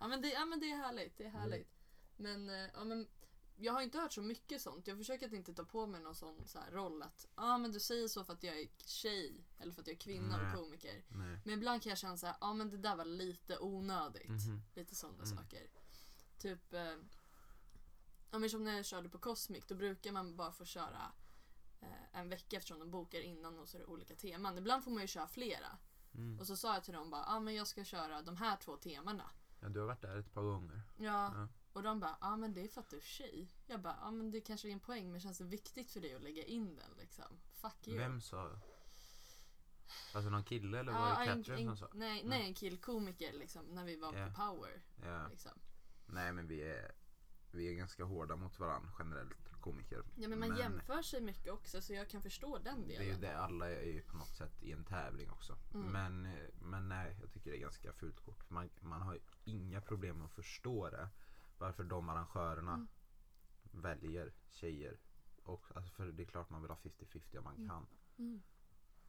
Ja, 0.01 0.09
men 0.09 0.23
det, 0.23 0.29
ja, 0.29 0.45
men 0.45 0.61
det 0.61 0.71
är 0.71 0.77
härligt. 0.77 1.17
Det 1.19 1.25
är 1.25 1.31
härligt. 1.31 1.69
Men, 2.17 2.49
eh, 2.51 2.71
ja, 2.75 2.85
men 2.85 3.09
jag 3.57 3.73
har 3.73 3.83
inte 3.83 3.99
hört 3.99 4.13
så 4.13 4.23
mycket 4.23 4.63
sånt. 4.63 4.87
Jag 4.87 4.97
försöker 4.99 5.27
att 5.27 5.33
inte 5.33 5.55
ta 5.55 5.65
på 5.65 5.87
mig 5.87 6.01
någon 6.01 6.15
sån 6.15 6.47
så 6.47 6.59
här 6.59 6.71
roll 6.71 7.03
att 7.03 7.27
ah, 7.35 7.59
men 7.59 7.73
du 7.73 7.81
säger 7.81 8.09
så 8.09 8.25
för 8.25 8.33
att 8.33 8.43
jag 8.43 8.61
är 8.61 8.69
tjej 8.87 9.45
eller 9.59 9.73
för 9.73 9.81
att 9.81 9.87
jag 9.87 9.95
är 9.95 10.01
kvinna 10.01 10.37
Nej. 10.37 10.47
och 10.47 10.59
komiker. 10.59 11.05
Nej. 11.09 11.39
Men 11.45 11.55
ibland 11.55 11.83
kan 11.83 11.91
jag 11.91 11.99
känna 11.99 12.17
så 12.17 12.27
här, 12.27 12.37
ja 12.41 12.47
ah, 12.47 12.55
men 12.55 12.71
det 12.71 12.77
där 12.77 12.97
var 12.97 13.05
lite 13.05 13.59
onödigt. 13.59 14.29
Mhm. 14.29 14.63
Lite 14.75 14.95
sådana 14.95 15.23
Mm. 15.25 15.37
saker. 15.37 15.67
Typ, 16.39 16.73
eh, 16.73 16.97
ja 18.31 18.39
men 18.39 18.51
som 18.51 18.65
när 18.65 18.77
jag 18.77 18.85
körde 18.87 19.09
på 19.09 19.19
Cosmic, 19.19 19.65
då 19.67 19.75
brukar 19.75 20.13
man 20.13 20.37
bara 20.37 20.53
få 20.53 20.65
köra 20.65 21.13
eh, 21.81 22.19
en 22.21 22.29
vecka 22.29 22.57
eftersom 22.57 22.79
de 22.79 22.91
bokar 22.91 23.21
innan 23.21 23.59
och 23.59 23.69
så 23.69 23.77
är 23.77 23.81
det 23.81 23.87
olika 23.87 24.15
teman. 24.17 24.59
Ibland 24.59 24.85
får 24.85 24.91
man 24.91 25.01
ju 25.03 25.07
köra 25.07 25.27
flera. 25.29 25.79
Mm. 26.19 26.39
Och 26.39 26.47
så 26.47 26.57
sa 26.57 26.75
jag 26.75 26.85
till 26.85 26.95
dem 26.95 27.11
bara, 27.11 27.25
ah, 27.25 27.41
men 27.41 27.55
jag 27.55 27.67
ska 27.67 27.85
köra 27.85 28.23
de 28.23 28.37
här 28.37 28.57
två 28.57 28.77
temana. 28.77 29.31
Ja, 29.61 29.69
du 29.69 29.81
har 29.81 29.87
varit 29.87 30.03
där 30.03 30.17
ett 30.19 30.33
par 30.35 30.43
gånger. 30.43 30.83
Ja. 30.97 31.33
Ja. 31.35 31.49
Och 31.73 31.83
de 31.83 32.01
bara, 32.01 32.17
ja 32.21 32.27
ah, 32.33 32.37
men 32.37 32.55
det 32.55 32.65
är 32.65 32.69
för 32.69 32.81
att 32.81 32.91
du 32.91 32.97
är 32.97 33.01
tjej. 33.01 33.49
Jag 33.67 33.81
bara, 33.81 33.97
ja 34.01 34.07
ah, 34.07 34.11
men 34.11 34.31
det 34.31 34.41
kanske 34.41 34.69
är 34.69 34.73
en 34.73 34.81
poäng 34.81 35.13
men 35.13 35.21
känns 35.21 35.39
det 35.39 35.45
viktigt 35.45 35.91
för 35.91 36.01
dig 36.01 36.15
att 36.15 36.23
lägga 36.23 36.43
in 36.45 36.77
den 36.77 36.91
liksom? 36.99 37.41
Fuck 37.53 37.89
you. 37.89 37.99
Vem 37.99 38.21
sa? 38.21 38.51
Alltså 40.15 40.31
någon 40.31 40.45
kille 40.45 40.79
eller 40.79 40.93
var 40.93 41.21
det 41.21 41.27
Katrin 41.27 41.67
som 41.69 41.77
sa? 41.77 41.89
nej, 41.95 42.23
nej, 42.25 42.47
en 42.47 42.55
killkomiker 42.55 43.33
liksom 43.33 43.65
när 43.67 43.85
vi 43.85 43.97
var 43.97 44.15
Ja. 44.15 44.27
på 44.27 44.33
Power. 44.35 44.83
Ja. 45.05 45.29
Liksom. 45.29 45.53
Nej 46.07 46.33
men 46.33 46.47
vi 46.49 46.63
är, 46.63 46.93
vi 47.51 47.69
är 47.69 47.75
ganska 47.75 48.05
hårda 48.05 48.37
mot 48.37 48.59
varandra 48.59 48.91
generellt, 48.99 49.48
komiker. 49.61 50.03
Ja 50.17 50.29
men 50.29 50.39
man 50.39 50.57
jämför 50.57 51.03
sig 51.03 51.21
mycket 51.21 51.53
också 51.53 51.81
så 51.81 51.93
jag 51.93 52.09
kan 52.09 52.23
förstå 52.23 52.59
den 52.59 52.87
Det 52.89 52.95
är 52.95 52.99
delen. 52.99 53.15
ju 53.15 53.21
det, 53.21 53.39
alla 53.39 53.71
är 53.71 53.83
ju 53.93 54.03
på 54.03 54.17
något 54.17 54.37
sätt 54.37 54.63
i 54.63 54.73
en 54.73 54.85
tävling 54.85 55.31
också. 55.31 55.57
Mm. 55.75 55.87
Men, 55.93 56.35
men 56.61 56.89
nej, 56.89 57.17
jag 57.21 57.33
tycker 57.33 57.51
det 57.51 57.57
är 57.57 57.61
ganska 57.61 57.93
fult 57.93 58.21
kort. 58.25 58.51
Man, 58.51 58.71
man 58.81 59.03
har 59.03 59.15
ju 59.15 59.21
inga 59.45 59.81
problem 59.81 60.23
att 60.23 60.33
förstå 60.33 60.91
det. 60.91 61.09
Varför 61.59 61.85
de 61.85 62.09
arrangörerna 62.09 62.75
Mm. 62.75 62.89
väljer 63.83 64.33
tjejer. 64.51 64.99
Och, 65.43 65.77
alltså 65.77 65.93
för 65.93 66.07
det 66.07 66.23
är 66.23 66.27
klart 66.27 66.51
man 66.51 66.63
vill 66.63 66.71
ha 66.71 66.77
50-50 66.79 67.39
om 67.39 67.45
man 67.45 67.55
Mm. 67.57 67.69
kan. 67.69 67.87
Mm. 68.19 68.43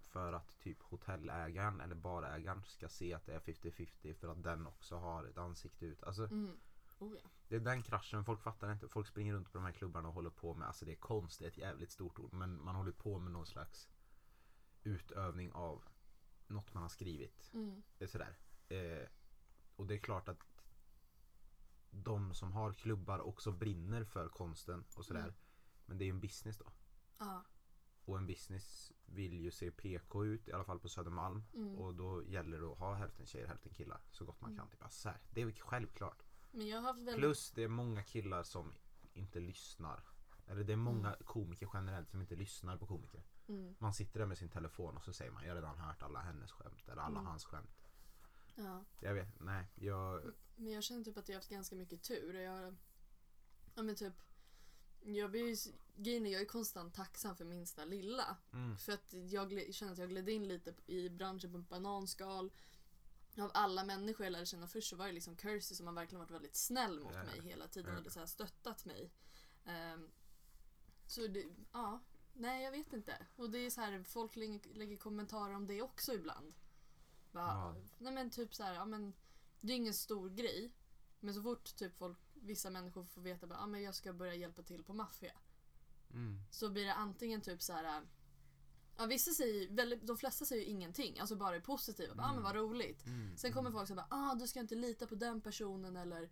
För 0.01 0.33
att 0.33 0.59
typ 0.59 0.81
hotellägaren 0.81 1.81
eller 1.81 1.95
barägaren 1.95 2.63
ska 2.63 2.89
se 2.89 3.13
att 3.13 3.25
det 3.25 3.33
är 3.33 3.39
50-50 3.39 4.13
för 4.13 4.27
att 4.27 4.43
den 4.43 4.67
också 4.67 4.95
har 4.95 5.23
ett 5.25 5.37
ansikte 5.37 5.85
ut. 5.85 6.03
Alltså 6.03 6.23
Mm. 6.25 6.57
Oh, 6.99 7.15
ja. 7.23 7.29
det 7.47 7.55
är 7.55 7.59
den 7.59 7.83
kraschen, 7.83 8.25
folk 8.25 8.41
fattar 8.41 8.71
inte. 8.71 8.87
Folk 8.87 9.07
springer 9.07 9.33
runt 9.33 9.51
på 9.51 9.57
de 9.57 9.63
här 9.65 9.71
klubbarna 9.71 10.07
och 10.07 10.13
håller 10.13 10.29
på 10.29 10.53
med, 10.53 10.67
alltså 10.67 10.85
det 10.85 10.91
är 10.91 10.95
konst, 10.95 11.39
det 11.39 11.45
är 11.45 11.49
ett 11.49 11.57
jävligt 11.57 11.91
stort 11.91 12.19
ord. 12.19 12.33
Men 12.33 12.63
man 12.63 12.75
håller 12.75 12.91
på 12.91 13.19
med 13.19 13.31
någon 13.31 13.45
slags 13.45 13.89
utövning 14.83 15.51
av 15.51 15.83
något 16.47 16.73
man 16.73 16.83
har 16.83 16.89
skrivit. 16.89 17.51
Mm. 17.53 17.81
Är 17.99 18.07
sådär. 18.07 18.37
Eh, 18.67 19.07
och 19.75 19.87
det 19.87 19.93
är 19.93 19.99
klart 19.99 20.29
att 20.29 20.43
de 21.91 22.33
som 22.33 22.51
har 22.53 22.73
klubbar 22.73 23.19
också 23.19 23.51
brinner 23.51 24.03
för 24.03 24.29
konsten 24.29 24.85
och 24.95 25.05
sådär. 25.05 25.21
Mm. 25.23 25.35
Men 25.85 25.97
det 25.97 26.03
är 26.03 26.05
ju 26.05 26.11
en 26.13 26.19
business 26.19 26.57
då. 26.57 26.71
Ja. 27.17 27.43
Och 28.05 28.17
en 28.17 28.27
business 28.27 28.91
vill 29.05 29.39
ju 29.39 29.51
se 29.51 29.71
PK 29.71 30.25
ut, 30.25 30.47
i 30.47 30.53
alla 30.53 30.63
fall 30.63 30.79
på 30.79 30.89
Södermalm. 30.89 31.43
Mm. 31.53 31.77
Och 31.77 31.95
då 31.95 32.23
gäller 32.23 32.59
det 32.59 32.67
att 32.71 32.77
ha 32.77 32.93
hälften 32.93 33.25
tjejer, 33.25 33.47
hälften 33.47 33.73
killar. 33.73 34.01
Så 34.11 34.25
gott 34.25 34.41
man 34.41 34.49
Mm. 34.51 34.59
kan. 34.59 34.69
Typ. 34.69 34.83
Alltså, 34.83 34.99
så 35.01 35.09
här, 35.09 35.21
det 35.29 35.41
är 35.41 35.51
självklart. 35.51 36.23
Väldigt... 36.51 37.15
Plus 37.15 37.51
det 37.51 37.63
är 37.63 37.67
många 37.67 38.03
killar 38.03 38.43
som 38.43 38.73
inte 39.13 39.39
lyssnar. 39.39 40.03
Eller 40.47 40.63
det 40.63 40.73
är 40.73 40.77
många 40.77 41.07
Mm. 41.07 41.23
komiker 41.25 41.69
generellt 41.73 42.09
som 42.09 42.21
inte 42.21 42.35
lyssnar 42.35 42.77
på 42.77 42.85
komiker. 42.87 43.23
Mm. 43.47 43.75
Man 43.79 43.93
sitter 43.93 44.19
där 44.19 44.25
med 44.25 44.37
sin 44.37 44.49
telefon 44.49 44.97
och 44.97 45.03
så 45.03 45.13
säger 45.13 45.31
man 45.31 45.43
jag 45.43 45.49
har 45.49 45.55
redan 45.55 45.77
hört 45.77 46.01
alla 46.03 46.19
hennes 46.19 46.51
skämt 46.51 46.89
eller 46.89 47.01
alla 47.01 47.19
Mm. 47.19 47.25
hans 47.25 47.45
skämt. 47.45 47.89
Ja. 48.55 48.83
Jag 48.99 49.13
vet, 49.13 49.39
nej. 49.39 49.67
Jag, 49.75 50.21
Men 50.55 50.73
jag 50.73 50.83
känner 50.83 51.03
typ 51.03 51.17
att 51.17 51.29
jag 51.29 51.35
har 51.35 51.39
haft 51.39 51.49
ganska 51.49 51.75
mycket 51.75 52.01
tur. 52.03 52.33
Jag, 52.33 52.75
ja 53.75 53.81
men 53.83 53.95
typ, 53.95 54.13
jag 55.01 55.31
blir 55.31 55.47
ju, 55.47 55.55
grejen 55.95 56.25
jag 56.31 56.41
är 56.41 56.45
konstant 56.45 56.93
tacksam 56.93 57.35
för 57.35 57.45
minsta 57.45 57.85
lilla. 57.85 58.37
mm, 58.53 58.77
För 58.77 58.93
att 58.93 59.13
jag 59.13 59.73
känner 59.75 59.91
att 59.91 59.97
jag 59.97 60.09
gled 60.09 60.29
in 60.29 60.47
lite 60.47 60.73
i 60.85 61.09
branschen 61.09 61.51
på 61.51 61.57
en 61.57 61.63
bananskal. 61.65 62.51
Av 63.41 63.51
alla 63.53 63.83
människor 63.83 64.25
jag 64.25 64.31
lärde 64.31 64.45
känna 64.45 64.67
först 64.67 64.89
så 64.89 64.95
var 64.95 65.05
det 65.07 65.11
liksom 65.11 65.37
Kirsty 65.37 65.75
som 65.75 65.87
har 65.87 65.93
verkligen 65.93 66.19
varit 66.19 66.31
väldigt 66.31 66.55
snäll 66.55 66.99
mot 66.99 67.13
mig 67.13 67.41
hela 67.41 67.67
tiden 67.67 68.05
och 68.05 68.11
så 68.11 68.19
här 68.19 68.25
stöttat 68.25 68.85
mig. 68.85 69.11
Ehm, 69.65 70.11
så 71.07 71.27
det, 71.27 71.45
ja, 71.71 71.99
nej 72.33 72.63
jag 72.63 72.71
vet 72.71 72.93
inte. 72.93 73.25
Och 73.35 73.49
det 73.49 73.57
är 73.57 73.69
så 73.69 73.81
här, 73.81 74.03
folk 74.03 74.35
lägger, 74.35 74.73
lägger 74.73 74.97
kommentarer 74.97 75.55
om 75.55 75.67
det 75.67 75.81
också 75.81 76.13
ibland. 76.13 76.53
Bara, 77.31 77.45
Ja. 77.45 77.75
Nej 77.97 78.13
men 78.13 78.29
typ 78.29 78.55
så 78.55 78.63
här, 78.63 78.73
ja 78.73 78.85
men 78.85 79.13
det 79.61 79.73
är 79.73 79.77
ingen 79.77 79.93
stor 79.93 80.29
grej. 80.29 80.71
Men 81.19 81.33
så 81.33 81.41
fort 81.41 81.75
typ 81.75 81.97
folk, 81.97 82.17
vissa 82.33 82.69
människor 82.69 83.03
får 83.03 83.21
veta 83.21 83.45
att 83.45 83.51
ah, 83.61 83.67
men 83.67 83.81
jag 83.81 83.95
ska 83.95 84.13
börja 84.13 84.35
hjälpa 84.35 84.63
till 84.63 84.83
på 84.83 84.93
maffia. 84.93 85.33
mm, 86.13 86.39
Så 86.51 86.69
blir 86.69 86.85
det 86.85 86.93
antingen 86.93 87.41
typ 87.41 87.61
så 87.61 87.73
här. 87.73 88.01
Ja, 88.99 89.05
vissa 89.05 89.31
säger, 89.31 89.69
väldigt, 89.75 90.07
de 90.07 90.17
flesta 90.17 90.45
säger 90.45 90.63
ju 90.65 90.69
ingenting, 90.69 91.19
alltså 91.19 91.35
bara 91.35 91.55
är 91.55 91.59
positiva. 91.59 92.15
Bara, 92.15 92.27
Ah, 92.27 92.33
men 92.33 92.43
vad 92.43 92.55
roligt. 92.55 93.05
mm, 93.05 93.37
Sen 93.37 93.53
kommer 93.53 93.71
folk 93.71 93.87
säga 93.87 94.05
ah, 94.09 94.35
du 94.35 94.47
ska 94.47 94.59
inte 94.59 94.75
lita 94.75 95.07
på 95.07 95.15
den 95.15 95.41
personen 95.41 95.97
eller 95.97 96.29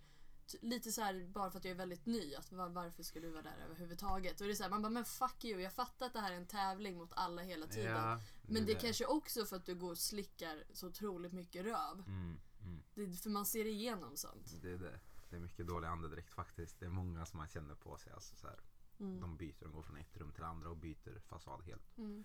lite 0.62 0.92
så 0.92 1.02
här 1.02 1.28
bara 1.28 1.52
för 1.52 1.58
att 1.60 1.66
jag 1.66 1.72
är 1.72 1.76
väldigt 1.76 2.06
ny. 2.06 2.36
Att, 2.36 2.52
var, 2.52 2.70
varför 2.70 3.04
ska 3.04 3.20
du 3.20 3.30
vara 3.32 3.42
där 3.42 3.58
överhuvudtaget? 3.66 4.42
Och 4.42 4.48
det 4.48 4.54
är 4.54 4.56
så 4.56 4.64
här, 4.64 4.70
man 4.70 4.82
bara 4.82 4.90
men 4.90 5.06
fuck 5.06 5.46
you, 5.46 5.62
jag 5.62 5.74
fattar 5.74 6.06
att 6.06 6.14
det 6.14 6.20
här 6.20 6.32
är 6.32 6.36
en 6.38 6.48
tävling 6.48 6.98
mot 6.98 7.10
alla 7.14 7.42
hela 7.42 7.68
tiden. 7.68 7.92
Ja, 7.92 8.22
men 8.42 8.66
det 8.66 8.72
är 8.72 8.80
kanske 8.80 9.06
också 9.06 9.46
för 9.46 9.56
att 9.56 9.66
du 9.66 9.76
går 9.76 9.92
och 9.92 9.98
slickar 9.98 10.64
så 10.74 10.88
otroligt 10.88 11.34
mycket 11.34 11.66
röv. 11.66 12.04
Mm, 12.08 12.40
mm, 12.62 12.84
Det, 12.94 13.18
för 13.18 13.30
man 13.30 13.46
ser 13.46 13.66
igenom 13.66 14.18
sånt. 14.18 14.62
det 14.62 14.72
är 14.72 14.78
det. 14.78 15.00
Det 15.30 15.36
är 15.36 15.40
mycket 15.40 15.68
dålig 15.68 15.88
andedräkt 15.88 16.34
faktiskt. 16.34 16.80
Det 16.80 16.86
är 16.86 16.90
många 16.90 17.26
som 17.26 17.38
man 17.38 17.48
känner 17.48 17.76
på 17.76 17.98
sig. 17.98 18.14
Alltså, 18.14 18.36
så 18.36 18.48
här, 18.48 18.60
Mm. 19.00 19.20
De 19.22 19.38
byter, 19.38 19.64
de 19.64 19.72
går 19.72 19.82
från 19.82 19.98
ett 19.98 20.18
rum 20.18 20.32
till 20.32 20.44
andra 20.44 20.70
och 20.70 20.78
byter 20.78 21.20
fasad 21.20 21.64
helt. 21.66 21.98
Mm. 21.98 22.24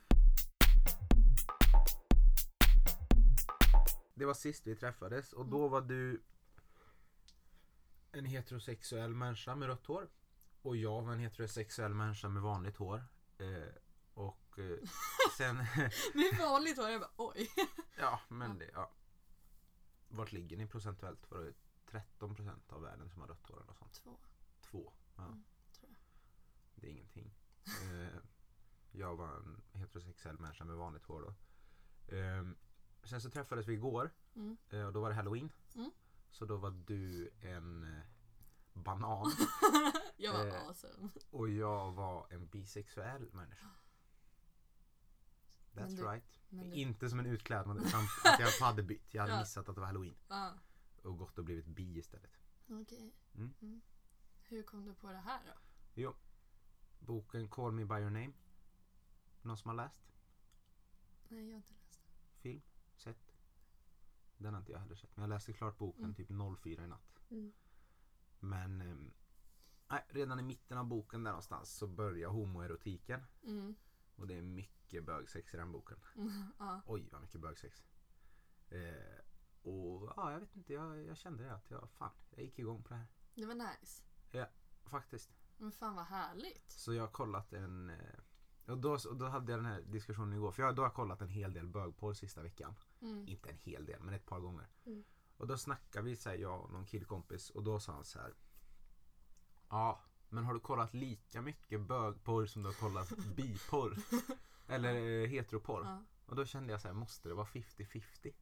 Det 4.14 4.24
var 4.24 4.34
sist 4.34 4.66
vi 4.66 4.76
träffades 4.76 5.32
och 5.32 5.46
då 5.46 5.68
var 5.68 5.80
du 5.80 6.22
en 8.12 8.24
heterosexuell 8.24 9.14
människa 9.14 9.54
med 9.54 9.68
rött 9.68 9.86
hår. 9.86 10.08
Och 10.62 10.76
jag 10.76 11.02
var 11.02 11.12
en 11.12 11.18
heterosexuell 11.18 11.94
människa 11.94 12.28
med 12.28 12.42
vanligt 12.42 12.76
hår. 12.76 13.04
Eh, 13.38 13.74
och 14.14 14.58
eh, 14.58 14.78
sen, 15.36 15.56
Med 16.14 16.38
vanligt 16.38 16.76
hår, 16.76 16.88
jag 16.90 17.00
bara 17.00 17.12
oj. 17.16 17.50
ja 17.98 18.20
men 18.28 18.58
det, 18.58 18.70
ja. 18.74 18.92
Vart 20.08 20.32
ligger 20.32 20.56
ni 20.56 20.66
procentuellt? 20.66 21.30
Var 21.30 21.38
det 21.38 21.54
13% 22.18 22.72
av 22.72 22.82
världen 22.82 23.10
som 23.10 23.20
har 23.20 23.28
rött 23.28 23.46
hår 23.46 23.62
eller 23.62 23.74
sånt? 23.74 23.92
Två, 24.02 24.18
Två. 24.60 24.92
Ja. 25.16 25.24
Mm. 25.24 25.44
Det 26.82 26.88
är 26.88 26.90
ingenting. 26.90 27.34
Eh, 27.64 28.18
jag 28.92 29.16
var 29.16 29.36
en 29.36 29.62
heterosexuell 29.72 30.38
människa 30.38 30.64
med 30.64 30.76
vanligt 30.76 31.04
hår 31.06 31.20
då. 31.22 31.34
Eh, 32.16 32.44
sen 33.04 33.20
så 33.20 33.30
träffades 33.30 33.66
vi 33.66 33.72
igår 33.74 34.10
Mm. 34.34 34.56
eh, 34.70 34.86
och 34.86 34.92
då 34.92 35.00
var 35.00 35.08
det 35.08 35.14
halloween. 35.16 35.52
Mm. 35.74 35.90
Så 36.30 36.44
då 36.44 36.56
var 36.56 36.70
du 36.70 37.30
en 37.40 37.84
eh, 37.84 38.02
banan 38.72 39.32
Jag 40.16 40.32
var 40.32 40.46
Eh, 40.46 40.62
awesome. 40.66 41.08
och 41.30 41.48
jag 41.50 41.92
var 41.92 42.26
en 42.30 42.46
bisexuell 42.46 43.28
människa. 43.32 43.66
That's 45.72 45.96
du- 45.96 46.02
right. 46.02 46.38
Du, 46.48 46.72
Inte 46.74 47.08
som 47.10 47.18
en 47.18 47.26
utklädnad 47.26 47.76
utan 47.86 48.00
att 48.24 48.40
jag 48.40 48.50
hade 48.66 48.82
bytt. 48.82 49.14
Jag 49.14 49.22
hade 49.22 49.34
Ja. 49.34 49.40
missat 49.40 49.68
att 49.68 49.74
det 49.74 49.80
var 49.80 49.86
halloween 49.86 50.14
ah, 50.28 50.50
och 51.02 51.18
gått 51.18 51.38
och 51.38 51.44
blivit 51.44 51.66
bi 51.66 51.98
istället. 51.98 52.38
okej. 52.68 53.12
Mm. 53.34 53.54
Mm. 53.62 53.80
Hur 54.42 54.62
kom 54.62 54.84
du 54.84 54.94
på 54.94 55.06
det 55.12 55.18
här 55.18 55.40
då? 55.46 55.52
Jo. 55.94 56.14
Boken 57.06 57.48
Call 57.48 57.72
Me 57.72 57.84
By 57.84 57.94
Your 57.94 58.10
Name. 58.10 58.32
Någon 59.42 59.56
som 59.56 59.68
har 59.68 59.76
läst? 59.76 60.12
Nej, 61.28 61.44
jag 61.46 61.52
har 61.52 61.56
inte 61.56 61.72
läst 61.74 61.92
det. 62.02 62.40
Film? 62.40 62.62
Sett? 62.96 63.34
Den 64.36 64.54
har 64.54 64.60
inte 64.60 64.72
jag 64.72 64.78
heller 64.78 64.94
sett. 64.94 65.16
Men 65.16 65.22
jag 65.22 65.28
läste 65.28 65.52
klart 65.52 65.78
boken 65.78 66.04
Mm. 66.04 66.14
typ 66.14 66.28
04 66.62 66.84
i 66.84 66.86
natt. 66.86 67.18
Mm. 67.30 67.52
Men 68.40 68.78
nej, 69.90 70.04
redan 70.08 70.40
i 70.40 70.42
mitten 70.42 70.78
av 70.78 70.84
boken 70.86 71.24
där 71.24 71.30
någonstans 71.30 71.70
så 71.76 71.86
börjar 71.86 72.28
homoerotiken. 72.28 73.20
Mm. 73.42 73.74
Och 74.16 74.26
det 74.26 74.34
är 74.34 74.42
mycket 74.42 75.04
bögsex 75.04 75.54
i 75.54 75.56
den 75.56 75.72
boken. 75.72 75.98
Ja. 76.58 76.80
Oj 76.86 77.08
vad 77.12 77.20
mycket 77.22 77.40
bögsex. 77.40 77.84
Eh, 78.68 79.18
och 79.62 80.12
ja, 80.16 80.32
jag 80.32 80.40
vet 80.40 80.56
inte. 80.56 80.72
Jag, 80.72 81.04
jag 81.06 81.16
kände 81.16 81.44
det 81.44 81.54
att 81.54 81.70
jag, 81.70 81.90
fan, 81.90 82.10
jag 82.30 82.44
gick 82.44 82.58
igång 82.58 82.82
på 82.82 82.88
det 82.88 82.94
här. 82.96 83.06
Det 83.34 83.46
var 83.46 83.54
nice. 83.54 84.02
Faktiskt. 84.84 85.32
Men 85.62 85.72
fan 85.72 85.94
vad 85.94 86.04
härligt. 86.04 86.70
Så 86.72 86.94
jag 86.94 87.02
har 87.02 87.08
kollat 87.08 87.52
en... 87.52 87.90
eh, 87.90 87.96
Och 88.66 88.78
då, 88.78 88.92
och 88.92 89.16
då 89.16 89.26
hade 89.28 89.52
jag 89.52 89.58
den 89.58 89.66
här 89.66 89.80
diskussionen 89.80 90.32
igår. 90.32 90.52
För 90.52 90.62
jag, 90.62 90.74
då 90.76 90.82
har 90.82 90.86
jag 90.86 90.94
kollat 90.94 91.20
en 91.20 91.28
hel 91.28 91.52
del 91.54 91.66
bögporr 91.68 92.14
sista 92.14 92.42
veckan. 92.42 92.74
Mm. 93.00 93.28
Inte 93.28 93.50
en 93.50 93.58
hel 93.58 93.84
del, 93.86 94.02
men 94.02 94.14
ett 94.14 94.26
par 94.26 94.40
gånger. 94.40 94.66
Mm. 94.86 95.04
Och 95.36 95.46
då 95.46 95.58
snackade 95.58 96.04
vi, 96.04 96.16
så 96.16 96.28
här, 96.28 96.36
jag 96.36 96.60
och 96.60 96.72
någon 96.72 96.86
killkompis. 96.86 97.50
Och 97.50 97.62
då 97.62 97.80
sa 97.80 97.92
han 97.92 98.04
så 98.04 98.18
här. 98.18 98.34
Ja, 99.68 100.02
men 100.28 100.44
har 100.44 100.54
du 100.54 100.60
kollat 100.60 100.94
lika 100.94 101.42
mycket 101.42 101.80
bögporr 101.80 102.46
som 102.46 102.62
du 102.62 102.68
har 102.68 102.74
kollat 102.74 103.08
biporr? 103.36 103.96
Eller 104.66 104.94
eh, 105.22 105.28
heteroporr? 105.28 105.84
Ja. 105.84 106.02
Och 106.26 106.36
då 106.36 106.44
kände 106.44 106.72
jag 106.72 106.80
så 106.80 106.88
här, 106.88 106.94
måste 106.94 107.28
det 107.28 107.34
vara 107.34 107.46
50-50? 107.46 108.32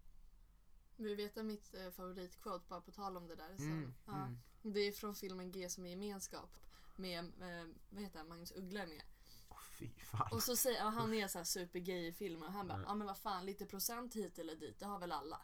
Vill 0.97 1.09
du 1.09 1.15
veta 1.15 1.43
mitt 1.43 1.75
eh, 1.75 1.91
favoritquote 1.91 2.65
bara 2.69 2.81
på 2.81 2.91
tal 2.93 3.17
om 3.17 3.27
det 3.29 3.35
där? 3.37 3.57
Sen, 3.57 3.67
Mm, 3.73 3.95
ja. 4.07 4.17
mm. 4.17 4.39
Det 4.63 4.81
är 4.81 4.93
från 4.93 5.15
filmen 5.15 5.53
G 5.53 5.69
som 5.69 5.87
är 5.87 5.91
gemenskap. 5.91 6.51
Med, 7.01 7.19
eh, 7.19 7.69
vad 7.91 8.03
heter 8.03 8.19
han, 8.19 8.29
Magnus 8.29 8.53
Uggla 8.53 8.83
är 8.83 8.87
med. 8.87 9.03
Fy 9.79 9.89
fan. 9.89 10.29
Och 10.33 10.43
så 10.43 10.57
säger 10.57 10.87
och 10.87 10.93
han 10.93 11.15
är 11.15 11.29
så 11.29 11.39
här 11.39 11.45
supergay 11.45 12.07
i 12.07 12.13
filmen 12.13 12.43
och 12.49 12.53
han 12.53 12.69
bara, 12.69 12.83
ja 12.87 12.95
men 12.95 13.07
vad 13.07 13.19
fan 13.19 13.47
lite 13.47 13.67
procent 13.67 14.15
hit 14.17 14.39
eller 14.39 14.57
dit, 14.57 14.79
det 14.79 14.87
har 14.87 14.99
väl 14.99 15.13
alla. 15.13 15.43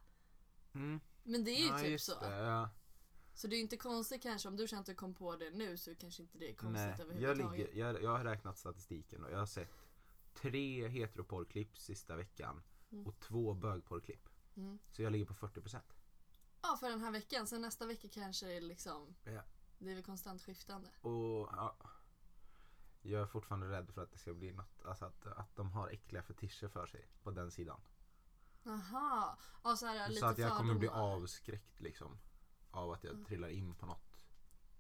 Mm. 0.75 1.01
Men 1.23 1.45
det 1.45 1.51
är 1.51 1.61
ju 1.61 1.67
ja, 1.67 1.79
typ 1.79 2.01
så. 2.01 2.21
Det, 2.21 2.37
ja. 2.37 2.71
Så 3.35 3.47
det 3.47 3.55
är 3.55 3.57
ju 3.57 3.63
inte 3.63 3.77
konstigt 3.77 4.23
kanske, 4.23 4.49
om 4.49 4.57
du 4.57 4.69
känner 4.69 4.81
att 4.81 4.87
du 4.87 4.95
kom 4.95 5.15
på 5.15 5.37
det 5.37 5.51
nu 5.51 5.77
så 5.77 5.95
kanske 5.95 6.23
inte 6.23 6.39
det 6.39 6.51
är 6.51 6.55
konstigt 6.55 6.77
Nej, 6.87 6.97
jag, 6.99 7.31
överhuvudtaget. 7.31 7.59
ligger, 7.75 7.87
jag, 7.87 8.03
jag 8.03 8.11
har 8.11 8.25
räknat 8.25 8.59
statistiken 8.59 9.25
och 9.25 9.31
jag 9.31 9.39
har 9.39 9.47
sett 9.47 9.87
tre 10.35 10.89
heteroporrklipp 10.89 11.79
sista 11.79 12.17
veckan 12.17 12.63
Mm. 12.93 13.07
och 13.07 13.19
två 13.21 13.55
bögporrklipp. 13.55 14.29
Mm. 14.57 14.79
Så 14.91 15.03
jag 15.03 15.13
ligger 15.13 15.27
på 15.27 15.35
40%. 15.35 15.81
Ja, 16.63 16.77
för 16.81 16.91
den 16.91 17.01
här 17.01 17.11
veckan. 17.11 17.47
Sen 17.47 17.61
nästa 17.61 17.87
vecka 17.87 18.09
kanske 18.09 18.47
det 18.47 18.53
är 18.53 18.61
liksom... 18.61 19.15
Ja. 19.25 19.43
Det 19.79 19.91
är 19.91 19.95
väl 19.95 20.05
konstant 20.05 20.43
skiftande. 20.43 20.89
Och 21.01 21.49
ja, 21.53 21.77
jag 23.03 23.23
är 23.23 23.27
fortfarande 23.27 23.69
rädd 23.71 23.91
för 23.95 24.03
att 24.03 24.11
det 24.13 24.19
ska 24.19 24.35
bli 24.35 24.53
något, 24.53 24.83
alltså 24.85 25.05
att, 25.05 25.27
att 25.27 25.57
de 25.57 25.73
har 25.73 25.89
äckliga 25.89 26.23
fetischer 26.23 26.69
för 26.69 26.87
sig 26.87 27.09
på 27.23 27.31
den 27.31 27.51
sidan. 27.51 27.81
Aha. 28.67 29.39
Ja, 29.65 29.77
så 29.77 29.87
här, 29.87 30.09
lite 30.09 30.21
Så 30.21 30.27
att 30.27 30.39
jag 30.39 30.57
kommer 30.57 30.75
bli 30.75 30.89
fördomar. 30.89 31.15
avskräckt 31.17 31.81
liksom. 31.81 32.19
Av 32.71 32.91
att 32.93 33.05
jag 33.05 33.13
Mm. 33.13 33.25
trillar 33.25 33.49
in 33.49 33.75
på 33.75 33.87
något 33.87 34.19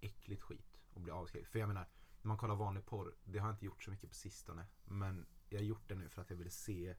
äckligt 0.01 0.43
skit 0.43 0.81
och 0.95 1.01
blir 1.01 1.13
avskräckt. 1.21 1.49
För 1.49 1.59
jag 1.59 1.69
menar, 1.69 1.89
när 2.23 2.29
man 2.29 2.39
kollar 2.39 2.55
vanlig 2.55 2.87
porr, 2.87 3.15
det 3.25 3.39
har 3.39 3.49
jag 3.49 3.55
inte 3.55 3.65
gjort 3.67 3.83
så 3.85 3.91
mycket 3.91 4.09
på 4.09 4.15
sistone. 4.15 4.67
Men 4.85 5.27
jag 5.49 5.59
har 5.59 5.65
gjort 5.65 5.89
det 5.89 5.95
nu 5.95 6.09
för 6.09 6.23
att 6.23 6.31
jag 6.31 6.37
ville 6.37 6.51
se 6.51 6.97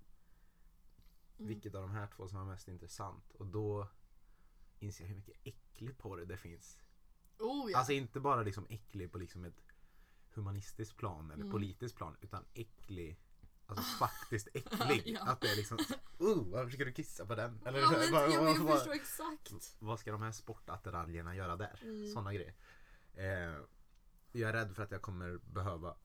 Mm. 1.40 1.48
vilket 1.48 1.76
av 1.76 1.82
de 1.82 1.92
här 1.92 2.08
två 2.08 2.28
som 2.28 2.38
var 2.38 2.46
mest 2.46 2.68
intressant. 2.68 3.32
Och 3.32 3.46
då 3.48 3.88
inser 4.80 5.04
jag 5.04 5.10
hur 5.10 5.16
mycket 5.16 5.38
äcklig 5.44 5.98
porr 5.98 6.18
det 6.26 6.38
finns. 6.38 6.80
Oh 7.40 7.72
ja. 7.72 7.78
Alltså 7.78 7.94
inte 7.94 8.20
bara 8.20 8.42
liksom 8.44 8.66
äcklig 8.70 9.12
på 9.12 9.18
liksom 9.18 9.46
ett 9.46 9.62
humanistiskt 10.34 10.98
plan 10.98 11.26
eller 11.32 11.42
Mm. 11.44 11.52
politiskt 11.52 11.96
plan 11.96 12.16
utan 12.22 12.46
äcklig 12.54 13.20
Alltså 13.70 13.84
faktiskt 14.00 14.48
äcklig. 14.54 15.02
Ja. 15.06 15.22
Att 15.32 15.42
det 15.42 15.52
är 15.52 15.56
liksom 15.56 15.78
Oh, 16.20 16.48
varför 16.52 16.72
ska 16.72 16.86
du 16.86 16.92
kissa 16.94 17.26
på 17.26 17.36
den? 17.36 17.62
Eller 17.66 17.80
ja, 17.80 17.92
men, 17.92 18.00
vad- 18.12 18.32
ja, 18.32 18.36
men 18.36 18.46
vad- 18.46 18.56
jag 18.56 18.64
vad- 18.64 18.78
förstår 18.78 18.94
exakt. 18.94 19.76
vad 19.80 20.00
ska 20.00 20.12
de 20.12 20.22
här 20.22 20.32
sportattiraljerna 20.32 21.36
göra 21.36 21.56
där? 21.56 21.80
Mm. 21.84 22.08
Sådana 22.12 22.34
grejer. 22.34 22.56
Eh, 23.14 23.60
jag 24.32 24.50
är 24.50 24.54
rädd 24.54 24.76
för 24.76 24.84
att 24.84 24.92
jag 24.92 25.02
kommer 25.02 25.38
behöva 25.54 25.96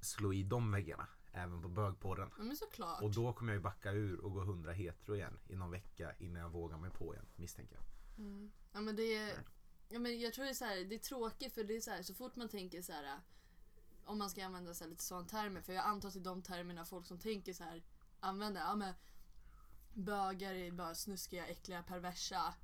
slå 0.00 0.32
i 0.32 0.42
de 0.42 0.70
väggarna. 0.72 1.06
Även 1.34 1.62
på 1.62 1.68
bögporren. 1.68 2.30
Ja, 2.38 2.42
men 2.44 2.56
såklart. 2.56 3.02
Och 3.02 3.10
då 3.14 3.32
kommer 3.32 3.52
jag 3.52 3.56
ju 3.58 3.62
backa 3.62 3.92
ur 3.92 4.20
och 4.20 4.32
gå 4.32 4.40
100 4.42 4.72
hetero 4.72 5.14
igen 5.16 5.38
i 5.48 5.56
någon 5.56 5.70
vecka 5.70 6.12
innan 6.18 6.42
jag 6.42 6.50
vågar 6.50 6.78
mig 6.78 6.90
på 6.90 7.14
igen 7.14 7.26
misstänker 7.36 7.74
jag. 7.76 7.84
Mm. 8.26 8.52
Ja 8.72 8.80
men 8.80 8.96
det 8.96 9.16
är, 9.16 9.38
ja, 9.92 9.98
men 9.98 10.20
jag 10.20 10.32
tror 10.32 10.44
det 10.44 10.50
är, 10.50 10.54
så 10.54 10.64
här, 10.64 10.84
det 10.84 10.94
är 10.94 10.98
tråkigt 10.98 11.54
för 11.54 11.64
det 11.64 11.76
är 11.76 11.80
så, 11.80 11.90
här, 11.90 12.02
så 12.02 12.14
fort 12.14 12.36
man 12.36 12.48
tänker 12.48 12.82
så 12.82 12.92
här 12.92 13.20
om 14.04 14.18
man 14.18 14.30
ska 14.30 14.44
använda 14.44 14.74
så 14.74 14.86
lite 14.86 15.02
sådana 15.04 15.28
termer 15.28 15.60
för 15.60 15.72
jag 15.72 15.84
antar 15.84 16.10
till 16.10 16.22
de 16.22 16.42
termerna 16.42 16.84
folk 16.84 17.06
som 17.06 17.18
tänker 17.18 17.52
så 17.52 17.64
här 17.64 17.82
använder 18.20 18.60
ja 18.60 18.74
men 18.74 18.94
bögar 19.94 20.54
är 20.54 20.70
bara 20.70 20.94
snuskiga, 20.94 21.46
äckliga, 21.46 21.82
perversa. 21.82 22.54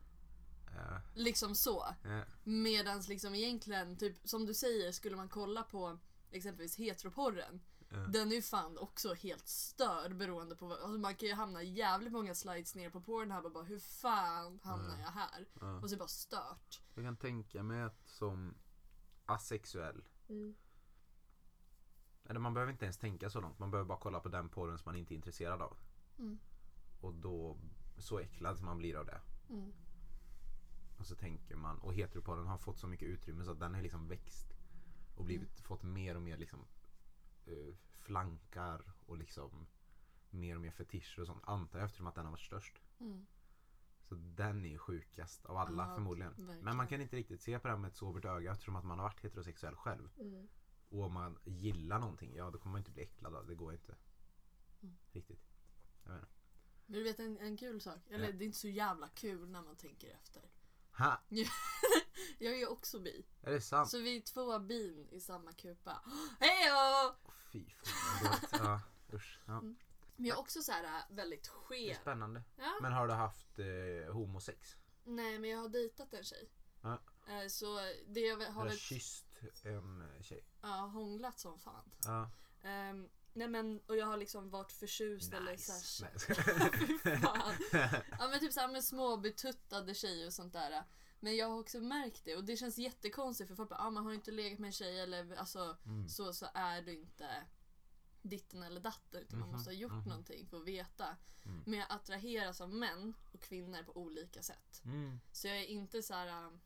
Eh, 0.77 0.99
Liksom 1.14 1.55
så. 1.55 1.87
eh, 2.05 2.21
Medans 2.45 3.09
liksom 3.09 3.35
egentligen, 3.35 3.97
typ 3.97 4.29
som 4.29 4.47
du 4.47 4.55
säger, 4.55 4.93
skulle 4.93 5.17
man 5.17 5.29
kolla 5.29 5.62
på 5.62 5.99
exempelvis 6.31 6.77
heteroporren. 6.79 7.61
Den 7.90 8.31
är 8.31 8.37
ju 8.37 8.42
fan 8.42 8.79
också 8.79 9.14
helt 9.14 9.48
störd 9.48 10.16
beroende 10.16 10.57
på 10.57 10.66
vad, 10.66 10.79
alltså 10.81 10.98
man 10.98 11.14
kan 11.14 11.29
ju 11.29 11.35
hamna 11.35 11.62
jävligt 11.62 12.12
många 12.12 12.35
slides 12.35 12.74
ner 12.74 12.90
på 12.90 13.01
Pornhub 13.01 13.44
och 13.44 13.53
bara 13.53 13.64
hur 13.64 13.79
fan 13.79 14.61
hamnar 14.62 14.94
Mm. 14.94 15.01
jag 15.01 15.11
här? 15.11 15.46
Och 15.83 15.88
så 15.88 15.94
är 15.94 15.96
det 15.96 15.96
bara 15.96 16.09
stört. 16.09 16.83
Jag 16.94 17.05
kan 17.05 17.16
tänka 17.16 17.62
mig 17.62 17.83
att 17.83 18.09
som 18.09 18.55
asexuell 19.27 20.05
Eller 22.24 22.40
man 22.40 22.55
behöver 22.55 22.72
inte 22.72 22.85
ens 22.85 22.98
tänka 22.98 23.31
så 23.31 23.40
långt. 23.40 23.59
Man 23.59 23.70
behöver 23.70 23.88
bara 23.88 23.98
kolla 23.98 24.20
på 24.20 24.29
den 24.29 24.48
porren 24.48 24.79
som 24.79 24.88
man 24.92 24.96
inte 24.96 25.14
är 25.14 25.16
intresserad 25.16 25.62
av. 25.62 25.77
Mm. 26.18 26.38
Och 27.01 27.14
då, 27.14 27.59
så 27.98 28.18
äcklad 28.18 28.57
som 28.57 28.66
man 28.66 28.79
blir 28.79 28.96
av 28.96 29.07
det. 29.07 29.20
Mm. 29.51 29.72
Och 30.98 31.07
så 31.07 31.14
tänker 31.16 31.57
man, 31.57 31.79
och 31.79 31.94
heteroporren 31.94 32.46
har 32.46 32.59
fått 32.59 32.79
så 32.79 32.87
mycket 32.87 33.09
utrymme 33.09 33.44
så 33.44 33.51
att 33.51 33.61
den 33.61 33.74
har 33.74 33.83
liksom 33.83 34.09
växt. 34.09 34.53
Och 35.16 35.24
blivit, 35.24 35.61
fått 35.61 35.83
mer 35.83 36.14
och 36.14 36.22
mer 36.22 36.37
liksom 36.37 36.66
eh, 37.49 37.75
flankar 37.93 38.83
och 39.07 39.19
liksom 39.19 39.67
mer 40.31 40.55
och 40.55 40.61
mer 40.61 40.71
fetischer 40.71 41.21
och 41.21 41.27
sånt. 41.27 41.43
Antar 41.47 41.79
jag 41.79 41.87
eftersom 41.87 42.07
att 42.07 42.15
den 42.15 42.25
har 42.25 42.31
varit 42.33 42.41
störst. 42.41 42.83
Mm. 43.01 43.27
Så 44.09 44.15
den 44.15 44.65
är 44.65 44.69
ju 44.69 44.79
sjukast 44.79 45.45
av 45.47 45.57
alla 45.57 45.87
Ja, 45.89 45.95
förmodligen. 45.95 46.31
verkligen. 46.37 46.65
Men 46.65 46.77
man 46.77 46.89
kan 46.89 47.01
inte 47.01 47.17
riktigt 47.17 47.41
se 47.43 47.59
på 47.59 47.69
det 47.69 47.73
här 47.75 47.79
med 47.81 47.89
ett 47.89 47.97
sobert 47.97 48.25
öga 48.25 48.53
eftersom 48.53 48.77
att 48.77 48.85
man 48.85 48.99
har 48.99 49.07
varit 49.07 49.21
heterosexuell 49.25 49.77
själv. 49.77 50.09
Mm. 50.19 50.49
Och 50.89 51.03
om 51.05 51.13
man 51.13 51.39
gillar 51.45 51.99
någonting, 51.99 52.35
ja 52.35 52.51
då 52.51 52.59
kommer 52.59 52.73
man 52.73 52.79
inte 52.81 52.91
bli 52.91 53.03
äcklad 53.03 53.35
av 53.35 53.47
det. 53.47 53.55
Går 53.55 53.73
inte. 53.73 53.97
Mm. 54.83 54.95
Riktigt. 55.13 55.43
Jag 56.05 56.15
inte. 56.17 56.29
Men 56.87 56.97
du 56.99 57.03
vet 57.03 57.19
en, 57.19 57.39
en 57.39 57.57
kul 57.57 57.81
sak? 57.81 57.99
Eller 58.11 58.27
Ja. 58.27 58.33
det 58.33 58.45
är 58.45 58.47
inte 58.47 58.59
så 58.59 58.69
jävla 58.69 59.09
kul 59.09 59.49
när 59.51 59.63
man 59.63 59.77
tänker 59.77 60.11
efter. 60.15 60.43
Ha! 60.99 61.21
Jag 62.39 62.53
är 62.55 62.59
ju 62.59 62.67
också 62.67 62.99
bi. 63.01 63.27
Är 63.43 63.53
det 63.53 63.61
sant? 63.61 63.91
Så 63.91 63.99
vi 63.99 64.17
är 64.17 64.21
två 64.21 64.59
bin 64.59 65.09
i 65.13 65.21
samma 65.21 65.53
kupa. 65.53 66.03
Hejo! 66.41 67.15
Fy 67.53 67.65
fan 67.85 68.39
vad. 68.53 68.61
Ja, 68.61 68.81
usch. 69.17 69.41
Ja. 69.47 69.53
Mm. 69.59 69.77
Men 70.17 70.27
jag 70.27 70.37
är 70.37 70.41
också 70.41 70.63
så 70.63 70.73
här 70.73 70.85
äh, 70.85 71.17
väldigt 71.17 71.43
Det 71.69 71.75
är 71.75 71.93
skev. 71.95 71.95
spännande. 72.01 72.43
Ja. 72.57 72.73
Men 72.83 72.93
har 72.93 73.09
du 73.09 73.15
haft 73.15 73.59
eh, 73.59 74.13
homosex? 74.15 74.77
Nej 75.05 75.39
men 75.39 75.51
jag 75.51 75.59
har 75.59 75.69
dejtat 75.69 76.13
en 76.15 76.25
tjej. 76.25 76.51
Ja. 76.83 77.01
Eh, 77.29 77.47
Så 77.49 77.77
det 78.07 78.21
jag 78.21 78.51
har 78.51 78.69
du 78.69 78.77
kysst 78.77 79.27
en 79.63 80.05
tjej? 80.23 80.45
ja, 80.63 80.69
hånglat 80.69 81.39
som 81.39 81.59
fan. 81.59 81.91
Ja. 82.05 82.31
Ehm, 82.63 83.09
nej 83.38 83.48
men 83.48 83.81
och 83.87 83.96
jag 83.96 84.07
har 84.07 84.16
liksom 84.16 84.51
varit 84.51 84.72
förtjust 84.72 85.33
eller 85.33 85.53
Nice. 85.53 86.05
här, 86.05 86.12
Nej. 86.59 86.70
Fy 86.87 86.98
fan. 86.98 87.55
Ja 88.18 88.29
men 88.29 88.40
typ 88.40 88.53
såhär 88.53 88.68
med 88.68 88.85
små 88.85 89.16
betuttade 89.16 89.94
tjejer 89.94 90.27
och 90.27 90.33
sånt 90.33 90.53
där. 90.53 90.85
Men 91.20 91.37
jag 91.37 91.46
har 91.48 91.59
också 91.61 91.81
märkt 91.81 92.24
det 92.24 92.37
och 92.37 92.44
det 92.44 92.57
känns 92.57 92.79
jättekonstigt 92.79 93.48
för 93.48 93.55
folk 93.57 93.68
bara 93.70 93.79
ah, 93.81 93.90
man 93.90 94.07
har 94.07 94.12
inte 94.12 94.31
legat 94.31 94.59
med 94.59 94.66
en 94.68 94.72
tjej 94.72 95.01
eller 95.01 95.37
alltså 95.37 95.77
Mm. 95.85 96.09
så, 96.09 96.33
så 96.33 96.46
är 96.55 96.83
du 96.83 96.94
inte 96.98 97.44
ditten 98.22 98.62
eller 98.62 98.81
datten 98.81 99.22
utan 99.22 99.38
man 99.38 99.48
Mhm, 99.48 99.57
måste 99.57 99.70
ha 99.70 99.74
gjort 99.74 99.92
mhm. 99.92 100.09
någonting 100.09 100.46
för 100.46 100.57
att 100.57 100.64
veta. 100.66 101.16
Mm. 101.44 101.62
Men 101.66 101.79
jag 101.79 101.87
attraheras 101.92 102.61
av 102.61 102.74
män 102.74 103.14
och 103.33 103.40
kvinnor 103.42 103.83
på 103.83 103.96
olika 103.96 104.42
sätt. 104.42 104.83
Mm. 104.85 105.20
Så 105.33 105.48
jag 105.48 105.57
är 105.59 105.64
inte 105.66 106.03
så 106.03 106.14
här 106.14 106.59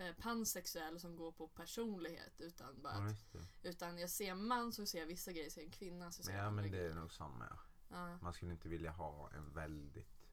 äh, 0.00 0.12
pansexuell 0.14 1.00
som 1.00 1.16
går 1.16 1.32
på 1.32 1.48
personlighet 1.48 2.40
utan 2.40 2.82
bara 2.82 2.94
Ja, 2.98 3.10
att, 3.10 3.32
det. 3.32 3.68
utan 3.68 3.98
jag 3.98 4.10
ser 4.10 4.30
en 4.30 4.46
man 4.46 4.72
så 4.72 4.86
ser 4.86 4.98
jag 4.98 5.06
vissa 5.06 5.32
grejer, 5.32 5.50
ser 5.50 5.60
jag 5.60 5.66
en 5.66 5.72
kvinna 5.72 6.10
så 6.12 6.22
ser 6.22 6.32
jag 6.32 6.44
Ja 6.44 6.50
men 6.50 6.64
det 6.64 6.68
är 6.68 6.72
grejer. 6.72 6.94
nog 6.94 7.12
samma 7.12 7.46
ja. 7.50 7.58
Ja. 7.88 8.18
Man 8.22 8.32
skulle 8.32 8.52
inte 8.52 8.68
vilja 8.68 8.90
ha 8.90 9.30
en 9.32 9.52
väldigt 9.54 10.26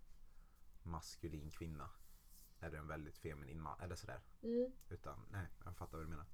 maskulin 0.83 1.51
kvinna. 1.51 1.89
Eller 2.59 2.77
en 2.77 2.87
väldigt 2.87 3.17
feminin 3.17 3.61
man. 3.61 3.79
Eller 3.79 3.95
sådär. 3.95 4.21
Utan 4.89 5.19
nej, 5.31 5.47
jag 5.65 5.75
fattar 5.77 5.97
vad 5.97 6.05
du 6.05 6.09
menar. 6.09 6.25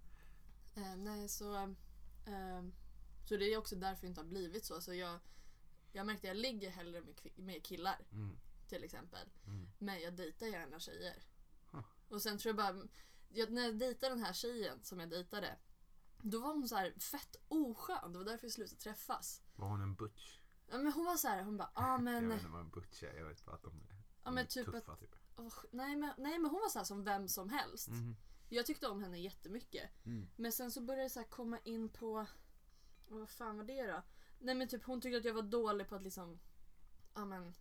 Eh, 0.75 0.95
nej, 0.95 1.29
så, 1.29 1.55
eh, 2.25 2.63
så 3.25 3.37
det 3.37 3.53
är 3.53 3.57
också 3.57 3.75
därför 3.75 4.01
det 4.01 4.07
inte 4.07 4.21
har 4.21 4.27
blivit 4.27 4.65
så. 4.65 4.75
Alltså 4.75 4.93
jag, 4.93 5.19
jag 5.91 6.05
märkte 6.05 6.27
att 6.27 6.35
jag 6.35 6.41
ligger 6.41 6.69
hellre 6.69 7.01
med, 7.01 7.15
med 7.35 7.63
killar 7.65 7.99
Mm. 8.11 8.37
till 8.67 8.83
exempel. 8.83 9.29
Mm. 9.47 9.67
Men 9.77 10.01
jag 10.01 10.13
dejtar 10.13 10.45
gärna 10.47 10.79
tjejer. 10.79 11.23
Huh. 11.71 11.83
Och 12.07 12.21
sen 12.21 12.37
tror 12.37 12.49
jag 12.49 12.75
bara, 12.75 12.87
jag, 13.33 13.51
när 13.51 13.63
jag 13.63 13.79
dejtade 13.79 14.15
den 14.15 14.23
här 14.23 14.33
tjejen 14.33 14.83
som 14.83 14.99
jag 14.99 15.09
dejtade. 15.09 15.57
Då 16.21 16.39
var 16.39 16.53
hon 16.53 16.69
så 16.69 16.75
här 16.75 16.91
fett 16.99 17.35
oskön. 17.47 18.11
Det 18.11 18.17
var 18.17 18.25
därför 18.25 18.47
vi 18.47 18.51
slutade 18.51 18.81
träffas. 18.81 19.41
Var 19.55 19.67
hon 19.67 19.81
en 19.81 19.95
butch? 19.95 20.39
Ja, 20.67 20.77
men 20.77 20.93
hon 20.93 21.05
var 21.05 21.17
så 21.17 21.27
här, 21.27 21.43
hon 21.43 21.57
bara, 21.57 21.71
ah, 21.73 21.91
Jag 21.91 22.03
men, 22.03 22.29
vet 22.29 22.37
inte 22.39 22.51
vad 22.51 22.61
en 22.61 22.69
butch 22.69 23.03
är. 23.03 23.13
Jag 23.13 23.25
vet 23.25 23.45
bara 23.45 23.55
att 23.55 23.63
de 23.63 23.81
är, 23.81 24.03
ja, 24.23 24.31
men 24.31 24.37
är 24.43 24.47
typ 24.47 24.65
tuffa 24.65 24.91
att, 24.91 24.99
typ. 24.99 25.15
åh, 25.35 25.53
nej, 25.71 25.95
men, 25.95 26.13
nej 26.17 26.39
men 26.39 26.51
hon 26.51 26.59
var 26.61 26.69
så 26.69 26.79
här 26.79 26.85
som 26.85 27.03
vem 27.03 27.27
som 27.27 27.49
helst. 27.49 27.87
Mhm. 27.89 28.15
Jag 28.49 28.65
tyckte 28.65 28.87
om 28.87 29.03
henne 29.03 29.19
jättemycket. 29.19 30.05
Mm. 30.05 30.27
Men 30.35 30.51
sen 30.51 30.71
så 30.71 30.81
började 30.81 31.05
det 31.05 31.09
så 31.09 31.23
komma 31.23 31.59
in 31.63 31.89
på... 31.89 32.25
Vad 33.07 33.29
fan 33.29 33.57
var 33.57 33.63
det 33.63 33.87
då? 33.87 34.01
Nej 34.39 34.55
men 34.55 34.67
typ 34.67 34.83
hon 34.83 35.01
tyckte 35.01 35.17
att 35.17 35.25
jag 35.25 35.33
var 35.33 35.41
dålig 35.41 35.89
på 35.89 35.95
att 35.95 36.03
liksom... 36.03 36.39
Ja 37.13 37.25
men... 37.25 37.53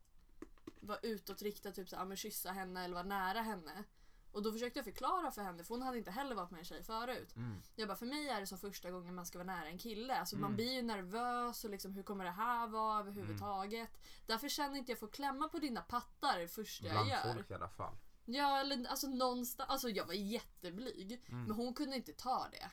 Vara 0.80 0.98
utåtriktad, 0.98 1.72
typ 1.72 1.88
så 1.88 1.96
här, 1.96 2.02
ja, 2.02 2.06
men 2.06 2.16
kyssa 2.16 2.52
henne 2.52 2.84
eller 2.84 2.94
vara 2.94 3.04
nära 3.06 3.42
henne. 3.42 3.84
Och 4.32 4.42
då 4.42 4.52
försökte 4.52 4.78
jag 4.78 4.84
förklara 4.84 5.30
för 5.30 5.42
henne, 5.42 5.64
för 5.64 5.74
hon 5.74 5.82
hade 5.82 5.98
inte 5.98 6.10
heller 6.10 6.34
varit 6.34 6.50
med 6.50 6.58
en 6.58 6.64
tjej 6.64 6.82
förut. 6.82 7.36
Mm. 7.36 7.62
Jag 7.76 7.88
bara, 7.88 7.96
för 7.96 8.06
mig 8.06 8.28
är 8.28 8.40
det 8.40 8.46
som 8.46 8.58
första 8.58 8.90
gången 8.90 9.14
man 9.14 9.26
ska 9.26 9.38
vara 9.38 9.46
nära 9.56 9.66
en 9.66 9.78
kille. 9.78 10.18
Alltså 10.18 10.36
man 10.36 10.44
Mm. 10.44 10.56
blir 10.56 10.72
ju 10.74 10.82
nervös 10.82 11.64
och 11.64 11.70
liksom 11.70 11.92
hur 11.92 12.02
kommer 12.02 12.24
det 12.24 12.30
här 12.30 12.66
vara 12.66 13.00
överhuvudtaget. 13.00 13.90
Därför 14.26 14.48
känner 14.48 14.76
inte 14.78 14.92
jag 14.92 14.98
får 14.98 15.08
klämma 15.08 15.48
på 15.48 15.58
dina 15.58 15.80
pattar 15.82 16.38
det 16.38 16.48
första 16.48 16.86
jag 16.86 16.92
Bland 16.94 17.08
gör. 17.10 17.34
folk 17.34 17.50
i 17.50 17.54
alla 17.54 17.68
fall. 17.68 17.96
Ja 18.24 18.60
eller 18.60 18.86
alltså 18.88 19.06
någonstans, 19.06 19.70
alltså 19.70 19.88
jag 19.88 20.06
var 20.06 20.14
jätteblyg. 20.14 21.22
Mm. 21.28 21.42
Men 21.44 21.56
hon 21.56 21.74
kunde 21.74 21.96
inte 21.96 22.12
ta 22.12 22.48
det. 22.50 22.70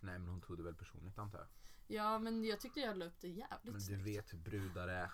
Nej 0.00 0.18
men 0.18 0.28
hon 0.28 0.40
tog 0.40 0.56
det 0.56 0.62
väl 0.62 0.74
personligt 0.74 1.18
antar 1.18 1.38
jag. 1.38 1.48
Ja 1.86 2.18
men 2.18 2.44
jag 2.44 2.60
tyckte 2.60 2.80
jag 2.80 2.96
la 2.96 3.04
upp 3.04 3.20
det 3.20 3.28
jävligt 3.28 3.64
Men 3.64 3.74
du 3.74 3.80
snyggt. 3.80 4.06
vet 4.06 4.32
hur 4.32 4.38
brudar 4.38 4.88
är. 4.88 5.10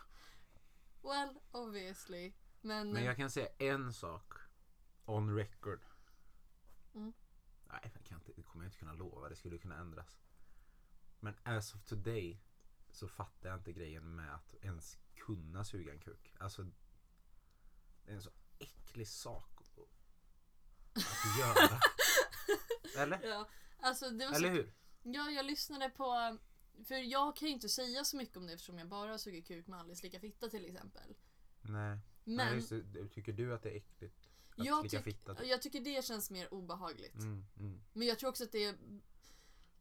Well, 1.03 1.39
obviously. 1.53 2.33
Men, 2.61 2.93
Men 2.93 3.05
jag 3.05 3.17
kan 3.17 3.31
säga 3.31 3.49
en 3.59 3.93
sak. 3.93 4.33
On 5.09 5.35
record. 5.37 5.81
Mm. 6.95 7.13
Nej, 7.69 7.91
jag 7.95 8.05
kan 8.05 8.19
inte, 8.19 8.33
det 8.37 8.43
kommer 8.43 8.65
jag 8.65 8.69
inte 8.69 8.79
kunna 8.79 8.93
lova. 8.93 9.29
Det 9.29 9.37
skulle 9.37 9.59
kunna 9.59 9.77
ändras. 9.77 10.19
Men 11.21 11.35
as 11.43 11.75
of 11.75 11.85
today 11.85 12.41
så 12.91 13.09
fattar 13.09 13.49
jag 13.49 13.59
inte 13.59 13.73
grejen 13.73 14.15
med 14.17 14.35
att 14.35 14.55
ens 14.61 14.99
kunna 15.15 15.65
suga 15.65 15.93
en 15.93 15.99
kuk. 16.01 16.35
Alltså, 16.39 16.63
det 18.05 18.11
är 18.13 18.15
en 18.17 18.23
så 18.23 18.31
äcklig 18.59 19.09
sak 19.09 19.61
att- 19.61 19.79
göra. 21.39 21.81
Eller? 22.99 23.21
ja, 23.29 23.49
alltså 23.81 24.11
det 24.11 24.27
var 24.27 24.35
Eller 24.35 24.49
så, 24.49 24.55
hur? 24.55 24.73
ja, 25.03 25.31
jag 25.31 25.47
lyssnade 25.47 25.91
på 25.91 26.39
för 26.85 26.95
jag 26.95 27.37
kan 27.37 27.49
ju 27.49 27.55
inte 27.55 27.69
säga 27.69 28.05
så 28.05 28.17
mycket 28.17 28.37
om 28.37 28.47
det 28.47 28.53
eftersom 28.53 28.79
jag 28.79 28.89
bara 28.89 29.19
suger 29.19 29.43
kuk 29.43 29.67
med 29.67 29.81
Alice 29.81 30.03
lika 30.07 30.21
fitta 30.21 30.49
till 30.49 30.65
exempel. 30.65 31.15
Nej. 31.63 31.99
Men 32.25 32.37
Nej 32.37 32.55
just 32.55 32.69
det. 32.71 33.09
Tycker 33.09 33.33
du 33.33 33.55
att 33.55 33.63
det 33.63 33.71
är 33.71 33.77
äckligt? 33.77 34.18
Jag, 34.65 34.91
tyck, 34.91 35.17
jag 35.45 35.63
tycker 35.63 35.81
det 35.81 36.05
känns 36.05 36.31
mer 36.31 36.55
obehagligt. 36.55 37.15
Mm, 37.23 37.45
mm. 37.59 37.81
Men 37.93 38.07
jag 38.07 38.19
tror 38.19 38.31
också 38.31 38.45
att 38.45 38.53
det 38.53 38.65
är 38.65 38.79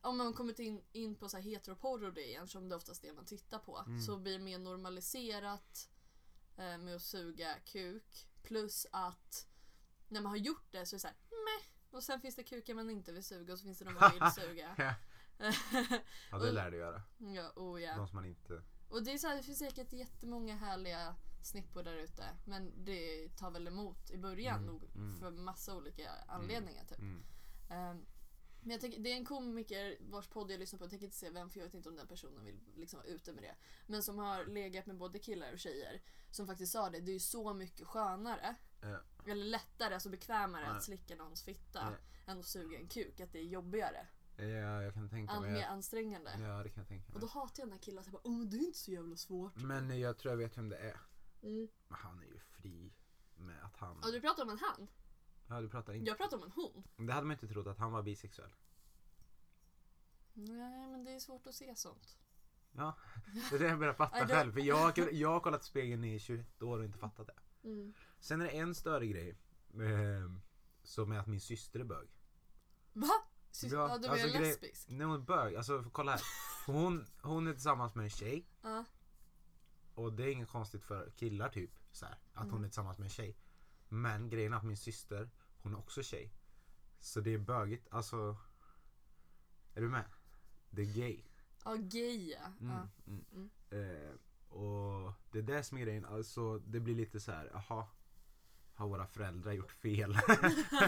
om 0.01 0.17
man 0.17 0.33
kommit 0.33 0.59
in, 0.59 0.81
in 0.91 1.15
på 1.15 1.29
så 1.29 1.37
här 1.37 1.43
heteroporr 1.43 2.03
och 2.03 2.13
det 2.13 2.25
igen, 2.27 2.47
som 2.47 2.69
det 2.69 2.75
oftast 2.75 3.03
är 3.03 3.13
man 3.13 3.25
tittar 3.25 3.59
på, 3.59 3.77
Mm. 3.87 4.01
så 4.01 4.17
blir 4.17 4.33
det 4.33 4.43
mer 4.43 4.59
normaliserat 4.59 5.89
eh, 6.57 6.77
med 6.77 6.95
att 6.95 7.01
suga 7.01 7.55
kuk. 7.65 8.27
Plus 8.43 8.87
att 8.91 9.47
när 10.07 10.21
man 10.21 10.29
har 10.29 10.37
gjort 10.37 10.71
det 10.71 10.85
så 10.85 10.95
är 10.95 10.97
det 10.97 11.01
så 11.01 11.07
här, 11.07 11.17
meh. 11.29 11.67
Och 11.91 12.03
sen 12.03 12.21
finns 12.21 12.35
det 12.35 12.43
kukar 12.43 12.73
man 12.73 12.89
inte 12.89 13.11
vill 13.11 13.23
suga 13.23 13.53
och 13.53 13.59
så 13.59 13.63
finns 13.65 13.77
det 13.79 13.85
de 13.85 13.93
man 13.93 14.11
vill 14.11 14.31
suga. 14.47 14.95
ja 16.31 16.37
det 16.39 16.51
lär 16.51 16.71
du 16.71 16.77
göra. 16.77 17.01
ja, 17.17 17.51
oh 17.55 17.81
ja. 17.81 17.95
De 17.95 18.07
som 18.07 18.15
man 18.15 18.25
inte... 18.25 18.61
Och 18.89 19.03
det, 19.03 19.11
är 19.13 19.17
så 19.17 19.27
här, 19.27 19.35
det 19.37 19.43
finns 19.43 19.59
säkert 19.59 19.93
jättemånga 19.93 20.55
härliga 20.55 21.15
snippor 21.47 21.83
där 21.83 21.95
ute. 21.97 22.23
Men 22.45 22.85
det 22.85 23.29
tar 23.37 23.51
väl 23.51 23.67
emot 23.67 24.09
i 24.11 24.17
början 24.17 24.55
Mm, 24.63 24.65
nog 24.65 24.83
mm. 24.95 25.19
för 25.19 25.31
massa 25.31 25.75
olika 25.75 26.11
anledningar. 26.27 26.85
Typ. 26.85 26.99
Mm. 26.99 27.23
Ehm, 27.69 28.05
men 28.61 28.71
jag 28.71 28.81
tänker, 28.81 28.99
det 28.99 29.11
är 29.11 29.15
en 29.15 29.25
komiker 29.25 29.97
vars 29.99 30.27
podd 30.27 30.51
jag 30.51 30.59
lyssnar 30.59 30.77
på, 30.77 30.83
jag 30.85 30.89
tänker 30.89 31.05
inte 31.05 31.17
säga 31.17 31.31
vem 31.31 31.49
för 31.49 31.59
jag 31.59 31.65
vet 31.65 31.73
inte 31.73 31.89
om 31.89 31.95
den 31.95 32.07
personen 32.07 32.43
vill 32.45 32.59
liksom 32.75 32.97
vara 32.99 33.07
ute 33.07 33.33
med 33.33 33.43
det. 33.43 33.55
Men 33.87 34.03
som 34.03 34.17
har 34.17 34.45
legat 34.45 34.85
med 34.85 34.97
både 34.97 35.19
killar 35.19 35.53
och 35.53 35.59
tjejer. 35.59 36.01
Som 36.31 36.47
faktiskt 36.47 36.71
sa 36.71 36.89
det, 36.89 36.99
det 36.99 37.11
är 37.11 37.13
ju 37.13 37.19
så 37.19 37.53
mycket 37.53 37.87
skönare. 37.87 38.55
Ja. 38.81 38.99
Eller 39.31 39.45
lättare, 39.45 39.93
alltså 39.93 40.09
bekvämare 40.09 40.63
Ja. 40.65 40.71
att 40.71 40.83
slicka 40.83 41.15
någons 41.15 41.43
fitta. 41.43 41.79
Ja. 42.25 42.31
Än 42.31 42.39
att 42.39 42.45
suga 42.45 42.79
en 42.79 42.87
kuk, 42.87 43.19
att 43.19 43.31
det 43.31 43.39
är 43.39 43.43
jobbigare. 43.43 44.07
Ja, 44.37 44.83
jag 44.83 44.93
kan 44.93 45.09
tänka 45.09 45.39
mig. 45.39 45.51
mer 45.51 45.63
ansträngande. 45.65 46.31
Ja, 46.39 46.63
det 46.63 46.69
kan 46.69 46.81
jag 46.81 46.87
tänka 46.87 47.13
Och 47.13 47.19
då 47.19 47.25
mig. 47.25 47.33
hatar 47.33 47.63
jag 47.63 47.69
när 47.69 47.77
killar 47.77 48.01
säger 48.01 48.11
bara 48.11 48.21
åh 48.27 48.37
men 48.37 48.49
det 48.49 48.57
är 48.57 48.65
inte 48.65 48.77
så 48.79 48.91
jävla 48.91 49.15
svårt. 49.15 49.55
Men 49.55 49.99
jag 49.99 50.17
tror 50.17 50.31
jag 50.31 50.37
vet 50.37 50.57
vem 50.57 50.69
det 50.69 50.77
är. 50.77 50.97
Mm. 51.41 51.67
Men 51.87 51.97
han 51.99 52.19
är 52.19 52.25
ju 52.25 52.39
fri 52.39 52.93
med 53.35 53.63
att 53.63 53.77
han... 53.77 53.97
Och 53.97 54.11
du 54.11 54.21
pratar 54.21 54.43
om 54.43 54.49
en 54.49 54.57
han. 54.59 54.87
Ja, 55.47 55.61
du 55.61 55.69
pratar 55.69 55.93
inte. 55.93 56.07
Jag 56.09 56.17
pratar 56.17 56.37
om 56.37 56.43
en 56.43 56.51
hon. 56.51 57.07
Det 57.07 57.13
hade 57.13 57.27
man 57.27 57.31
inte 57.35 57.47
trott 57.47 57.67
att 57.67 57.77
han 57.77 57.91
var 57.91 58.03
bisexuell. 58.03 58.51
Nej 60.33 60.87
men 60.87 61.03
det 61.03 61.11
är 61.11 61.19
svårt 61.19 61.47
att 61.47 61.55
se 61.55 61.75
sånt. 61.75 62.17
Ja, 62.71 62.97
det 63.49 63.55
är 63.55 63.59
det 63.59 63.67
jag 63.67 63.79
börjar 63.79 63.93
fatta 63.93 64.27
själv. 64.27 64.53
För 64.53 64.59
jag, 64.59 65.13
jag 65.13 65.29
har 65.29 65.39
kollat 65.39 65.63
spegeln 65.63 66.03
i 66.03 66.19
21 66.19 66.61
år 66.61 66.79
och 66.79 66.85
inte 66.85 66.97
fattat 66.97 67.27
det. 67.27 67.67
Mm. 67.69 67.93
Sen 68.19 68.41
är 68.41 68.45
det 68.45 68.51
en 68.51 68.75
större 68.75 69.07
grej. 69.07 69.29
Eh, 69.73 70.31
som 70.83 71.11
är 71.11 71.19
att 71.19 71.27
min 71.27 71.41
syster 71.41 71.79
är 71.79 71.83
bög. 71.83 72.07
Va? 72.93 73.07
Sys- 73.51 73.73
Ja, 73.73 73.89
ja, 73.89 73.97
du 73.97 74.05
är 74.05 74.11
alltså 74.11 74.27
grej- 74.27 74.39
lesbisk? 74.39 74.89
Nej 74.89 75.05
hon 75.07 75.15
är 75.15 75.25
bög. 75.25 75.55
Alltså 75.55 75.85
kolla 75.91 76.11
här. 76.11 76.21
Hon, 76.65 77.05
hon 77.21 77.47
är 77.47 77.53
tillsammans 77.53 77.95
med 77.95 78.03
en 78.03 78.09
tjej. 78.09 78.45
Ja. 78.61 78.85
Och 79.97 80.13
det 80.13 80.23
är 80.23 80.27
inget 80.31 80.49
konstigt 80.49 80.83
för 80.83 81.09
killar 81.09 81.49
typ. 81.49 81.71
Så 81.91 82.05
här, 82.05 82.15
att 82.33 82.43
hon 82.43 82.49
Mm. 82.51 82.63
är 82.63 82.67
tillsammans 82.67 82.97
med 82.97 83.05
en 83.05 83.09
tjej. 83.09 83.37
Men 83.89 84.29
grejen 84.29 84.53
är 84.53 84.57
att 84.57 84.63
min 84.63 84.77
syster, 84.77 85.29
hon 85.61 85.73
är 85.73 85.77
också 85.79 86.03
tjej. 86.03 86.33
Så 86.99 87.19
det 87.21 87.33
är 87.33 87.37
bögigt. 87.37 87.87
Alltså. 87.91 88.37
Är 89.73 89.81
du 89.81 89.89
med? 89.89 90.05
Det 90.69 90.81
är 90.81 90.85
gay. 90.85 91.23
Ja, 91.65 91.75
gay 91.75 92.31
ja. 92.31 92.51
Mm, 92.61 92.87
mm. 93.07 93.25
Mm. 93.31 93.49
Eh, 93.69 94.11
och 94.57 95.13
det 95.31 95.39
är 95.39 95.43
det 95.43 95.63
som 95.63 95.77
är 95.77 95.81
grejen. 95.81 96.05
Alltså 96.05 96.59
det 96.59 96.79
blir 96.79 96.95
lite 96.95 97.19
så 97.19 97.31
här, 97.31 97.49
jaha. 97.53 97.87
Har 98.73 98.87
våra 98.87 99.07
föräldrar 99.07 99.51
gjort 99.51 99.71
fel? 99.71 100.17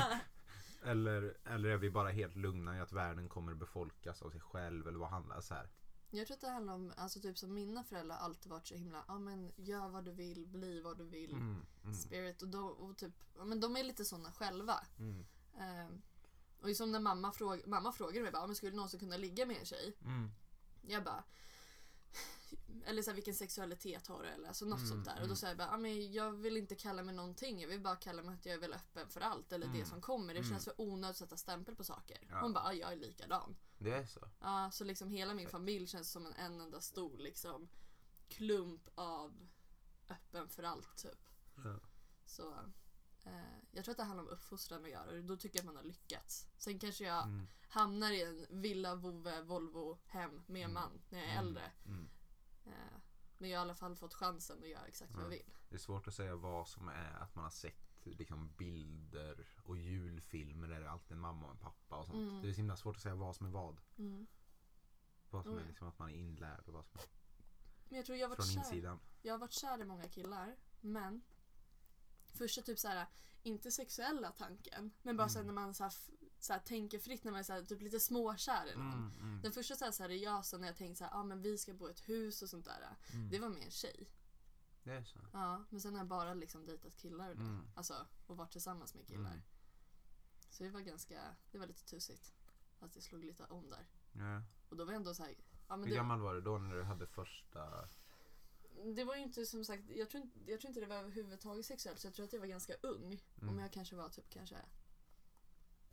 eller, 0.83 1.37
eller 1.45 1.69
är 1.69 1.77
vi 1.77 1.89
bara 1.89 2.09
helt 2.09 2.35
lugna 2.35 2.77
i 2.77 2.79
att 2.79 2.91
världen 2.91 3.29
kommer 3.29 3.53
befolkas 3.53 4.21
av 4.21 4.29
sig 4.31 4.39
själv? 4.41 4.87
Eller 4.87 4.99
vad 4.99 5.09
handlar 5.09 5.41
så 5.41 5.53
här? 5.53 5.69
Jag 6.11 6.27
tror 6.27 6.35
att 6.35 6.41
det 6.41 6.49
handlar 6.49 6.73
om, 6.73 6.93
alltså 6.97 7.19
typ 7.19 7.37
som 7.37 7.53
mina 7.53 7.83
föräldrar 7.83 8.17
alltid 8.17 8.49
varit 8.51 8.67
så 8.67 8.75
himla, 8.75 9.05
ja 9.07 9.19
men 9.19 9.51
gör 9.55 9.89
vad 9.89 10.05
du 10.05 10.11
vill, 10.11 10.47
bli 10.47 10.81
vad 10.81 10.97
du 10.97 11.03
vill. 11.05 11.31
Mm, 11.33 11.65
mm, 11.83 11.93
Spirit 11.95 12.41
och, 12.41 12.47
då, 12.47 12.67
och 12.67 12.97
typ, 12.97 13.13
ja 13.37 13.43
men 13.45 13.59
de 13.59 13.77
är 13.77 13.83
lite 13.83 14.05
såna 14.05 14.31
själva. 14.31 14.85
mm, 14.99 15.25
Ehm, 15.59 16.01
och 16.61 16.75
som 16.75 16.91
när 16.91 16.99
mamma, 16.99 17.31
fråg, 17.31 17.67
mamma 17.67 17.91
frågade 17.91 18.21
mig 18.21 18.31
bara, 18.31 18.41
"Ja, 18.43 18.47
men 18.47 18.55
skulle 18.55 18.75
någonsin 18.75 18.99
kunna 18.99 19.17
ligga 19.17 19.45
med 19.45 19.57
en 19.57 19.65
tjej? 19.65 19.97
mm, 20.01 20.31
Jag 20.81 21.03
bara 21.03 21.23
eller 22.85 23.01
så 23.01 23.09
här, 23.09 23.15
vilken 23.15 23.35
sexualitet 23.35 24.07
har 24.07 24.23
du? 24.23 24.29
Eller 24.29 24.47
alltså 24.47 24.65
något 24.65 24.77
Mm, 24.79 24.89
sånt 24.89 25.05
där. 25.05 25.11
Och 25.11 25.17
mm. 25.17 25.29
då 25.29 25.35
säger 25.35 25.51
jag 25.51 25.57
bara, 25.57 25.67
"Ja, 25.71 25.77
men 25.77 26.11
jag 26.11 26.31
vill 26.31 26.57
inte 26.57 26.75
kalla 26.75 27.03
mig 27.03 27.15
någonting. 27.15 27.61
Jag 27.61 27.69
vill 27.69 27.81
bara 27.81 27.95
kalla 27.95 28.21
mig 28.23 28.33
att 28.35 28.45
jag 28.45 28.55
är 28.55 28.59
väl 28.59 28.73
öppen 28.73 29.09
för 29.09 29.21
allt. 29.21 29.51
Eller 29.51 29.67
det 29.67 29.73
Mm. 29.77 29.89
som 29.89 30.01
kommer. 30.01 30.33
Det 30.33 30.39
Mm. 30.39 30.51
känns 30.51 30.63
för 30.65 30.81
onödigt 30.81 31.09
att 31.11 31.17
sätta 31.17 31.37
stämpel 31.37 31.75
på 31.75 31.83
saker. 31.83 32.17
Ja. 32.29 32.39
Hon 32.41 32.53
bara, 32.53 32.63
"Ja, 32.63 32.73
jag 32.73 32.91
är 32.91 32.95
likadan. 32.95 33.57
Det 33.77 33.91
är 33.93 34.05
så. 34.05 34.29
Ja, 34.39 34.69
så 34.73 34.83
liksom 34.83 35.09
hela 35.09 35.33
min 35.33 35.45
Fett. 35.45 35.51
familj 35.51 35.87
känns 35.87 36.11
som 36.11 36.25
en, 36.25 36.33
en 36.33 36.61
enda 36.61 36.81
stor 36.81 37.17
liksom 37.17 37.69
klump 38.27 38.89
av 38.95 39.47
öppen 40.09 40.49
för 40.49 40.63
allt 40.63 40.97
typ. 40.97 41.25
Ja. 41.55 41.79
Så 42.25 42.51
eh, 43.23 43.57
jag 43.71 43.85
tror 43.85 43.91
att 43.93 43.97
det 43.97 44.03
handlar 44.03 44.23
om 44.23 44.29
uppfostran 44.29 44.83
att 44.85 44.89
göra 44.91 45.09
och 45.17 45.23
då 45.23 45.37
tycker 45.37 45.57
jag 45.57 45.61
att 45.61 45.65
man 45.65 45.75
har 45.75 45.83
lyckats. 45.83 46.47
Sen 46.57 46.79
kanske 46.79 47.03
jag 47.03 47.23
Mm, 47.23 47.47
hamnar 47.69 48.11
i 48.11 48.21
en 48.21 48.61
villa, 48.61 48.95
vovve, 48.95 49.41
Volvo, 49.41 49.97
hem 50.05 50.41
med 50.47 50.61
Mm. 50.61 50.73
man 50.73 51.01
när 51.09 51.19
jag 51.19 51.27
är 51.27 51.33
Mm. 51.33 51.47
äldre. 51.47 51.71
Mm. 52.65 52.77
Eh, 52.79 52.99
men 53.37 53.49
jag 53.49 53.59
har 53.59 53.65
i 53.65 53.67
alla 53.69 53.75
fall 53.75 53.95
fått 53.95 54.13
chansen 54.13 54.63
att 54.63 54.69
göra 54.69 54.85
exakt 54.85 55.11
vad 55.13 55.23
jag 55.23 55.33
Ja. 55.33 55.37
vill. 55.37 55.53
Det 55.69 55.75
är 55.75 55.79
svårt 55.79 56.07
att 56.07 56.13
säga 56.13 56.35
vad 56.35 56.67
som 56.67 56.87
är 56.89 57.11
att 57.13 57.35
man 57.35 57.43
har 57.43 57.51
sett 57.51 57.85
liksom, 58.03 58.53
bilder 58.57 59.47
och 59.63 59.77
julfilmer 59.77 60.67
där 60.67 60.79
det 60.79 60.85
är 60.85 60.89
alltid 60.89 61.11
en 61.11 61.19
mamma 61.19 61.45
och 61.45 61.51
en 61.51 61.57
pappa 61.57 61.97
och 61.99 62.05
sånt. 62.05 62.17
Mm. 62.29 62.41
Det 62.41 62.49
är 62.49 62.53
så 62.53 62.57
himla 62.57 62.77
svårt 62.77 62.95
att 62.95 63.01
säga 63.01 63.15
vad 63.15 63.35
som 63.35 63.45
är 63.45 63.49
vad. 63.49 63.81
Mm. 63.97 64.27
Vad 65.29 65.43
som 65.43 65.53
Oh, 65.53 65.61
är 65.61 65.65
liksom 65.67 65.87
att 65.87 65.99
man 65.99 66.09
är 66.09 66.13
inlärd 66.15 66.67
och 66.67 66.73
vad 66.73 66.85
som 66.85 66.99
är 66.99 67.05
Men 67.89 67.97
jag 67.97 68.05
tror 68.05 68.17
jag 68.17 68.25
har 68.29 68.29
varit 68.35 68.45
från 68.45 68.63
kär. 68.63 68.69
insidan. 68.69 68.99
Jag 69.21 69.33
har 69.33 69.39
varit 69.39 69.53
kär 69.53 69.81
i 69.81 69.85
många 69.85 70.07
killar, 70.07 70.55
men 70.81 71.21
första 72.33 72.61
typ 72.61 72.79
såhär, 72.79 73.07
inte 73.43 73.71
sexuella 73.71 74.31
tanken, 74.31 74.91
men 75.01 75.17
bara 75.17 75.23
Mm. 75.23 75.29
såhär 75.29 75.45
när 75.45 75.53
man 75.53 75.73
såhär, 75.73 75.93
f- 76.39 76.43
såhär, 76.43 76.59
tänker 76.59 76.99
fritt 76.99 77.23
när 77.23 77.31
man 77.31 77.39
är 77.39 77.43
såhär, 77.43 77.63
typ 77.63 77.81
lite 77.81 77.99
småkär 77.99 78.71
i 78.71 78.75
någon. 78.75 78.93
Mm, 78.93 79.11
mm, 79.21 79.41
Den 79.41 79.51
första 79.51 79.75
såhär, 79.75 79.91
seriösa 79.91 80.57
när 80.57 80.67
jag 80.67 80.77
tänkte 80.77 80.95
såhär, 80.97 81.13
ah, 81.19 81.23
men 81.23 81.41
vi 81.41 81.57
ska 81.57 81.73
bo 81.73 81.87
i 81.87 81.91
ett 81.91 82.09
hus 82.09 82.41
och 82.41 82.49
sånt 82.49 82.65
där. 82.65 82.95
mm. 83.13 83.29
Det 83.29 83.39
var 83.39 83.49
med 83.49 83.63
en 83.63 83.71
tjej. 83.71 84.09
Det 84.83 84.91
är 84.91 85.03
så. 85.03 85.19
Ja, 85.33 85.63
men 85.69 85.81
sen 85.81 85.93
har 85.93 85.99
jag 85.99 86.07
bara 86.07 86.33
liksom 86.33 86.65
dejtat 86.65 86.95
killar 86.95 87.29
och 87.29 87.35
det. 87.35 87.43
Mm. 87.43 87.67
Alltså, 87.75 88.07
och 88.27 88.37
varit 88.37 88.51
tillsammans 88.51 88.93
med 88.95 89.07
killar. 89.07 89.31
Mm. 89.31 89.41
Så 90.49 90.63
det 90.63 90.69
var 90.69 90.81
ganska, 90.81 91.35
det 91.51 91.57
var 91.57 91.67
lite 91.67 91.85
tusigt. 91.85 92.33
Att 92.79 92.93
det 92.93 93.01
slog 93.01 93.23
lite 93.25 93.43
om 93.45 93.69
där. 93.69 93.87
Ja. 94.13 94.41
Och 94.69 94.77
då 94.77 94.85
var 94.85 94.91
jag 94.93 94.97
ändå 94.99 95.13
såhär, 95.13 95.35
ja 95.67 95.77
men 95.77 95.83
Hur 95.83 95.89
det, 95.89 95.95
gammal 95.95 96.19
var 96.21 96.35
du 96.35 96.41
då 96.41 96.57
när 96.57 96.75
du 96.75 96.83
hade 96.83 97.07
första... 97.07 97.87
det 98.95 99.03
var 99.03 99.15
ju 99.15 99.21
inte 99.21 99.45
som 99.45 99.65
sagt, 99.65 99.83
jag 99.89 100.09
tror 100.09 100.23
inte, 100.23 100.51
jag 100.51 100.59
tror 100.59 100.69
inte 100.69 100.79
det 100.79 100.85
var 100.87 100.95
överhuvudtaget 100.95 101.65
sexuellt 101.65 101.99
så 101.99 102.07
jag 102.07 102.13
tror 102.13 102.25
att 102.25 102.33
jag 102.33 102.39
var 102.39 102.47
ganska 102.47 102.73
ung. 102.81 103.21
Mm. 103.41 103.49
Om 103.49 103.59
jag 103.59 103.71
kanske 103.73 103.95
var 103.95 104.09
typ 104.09 104.29
kanske, 104.29 104.55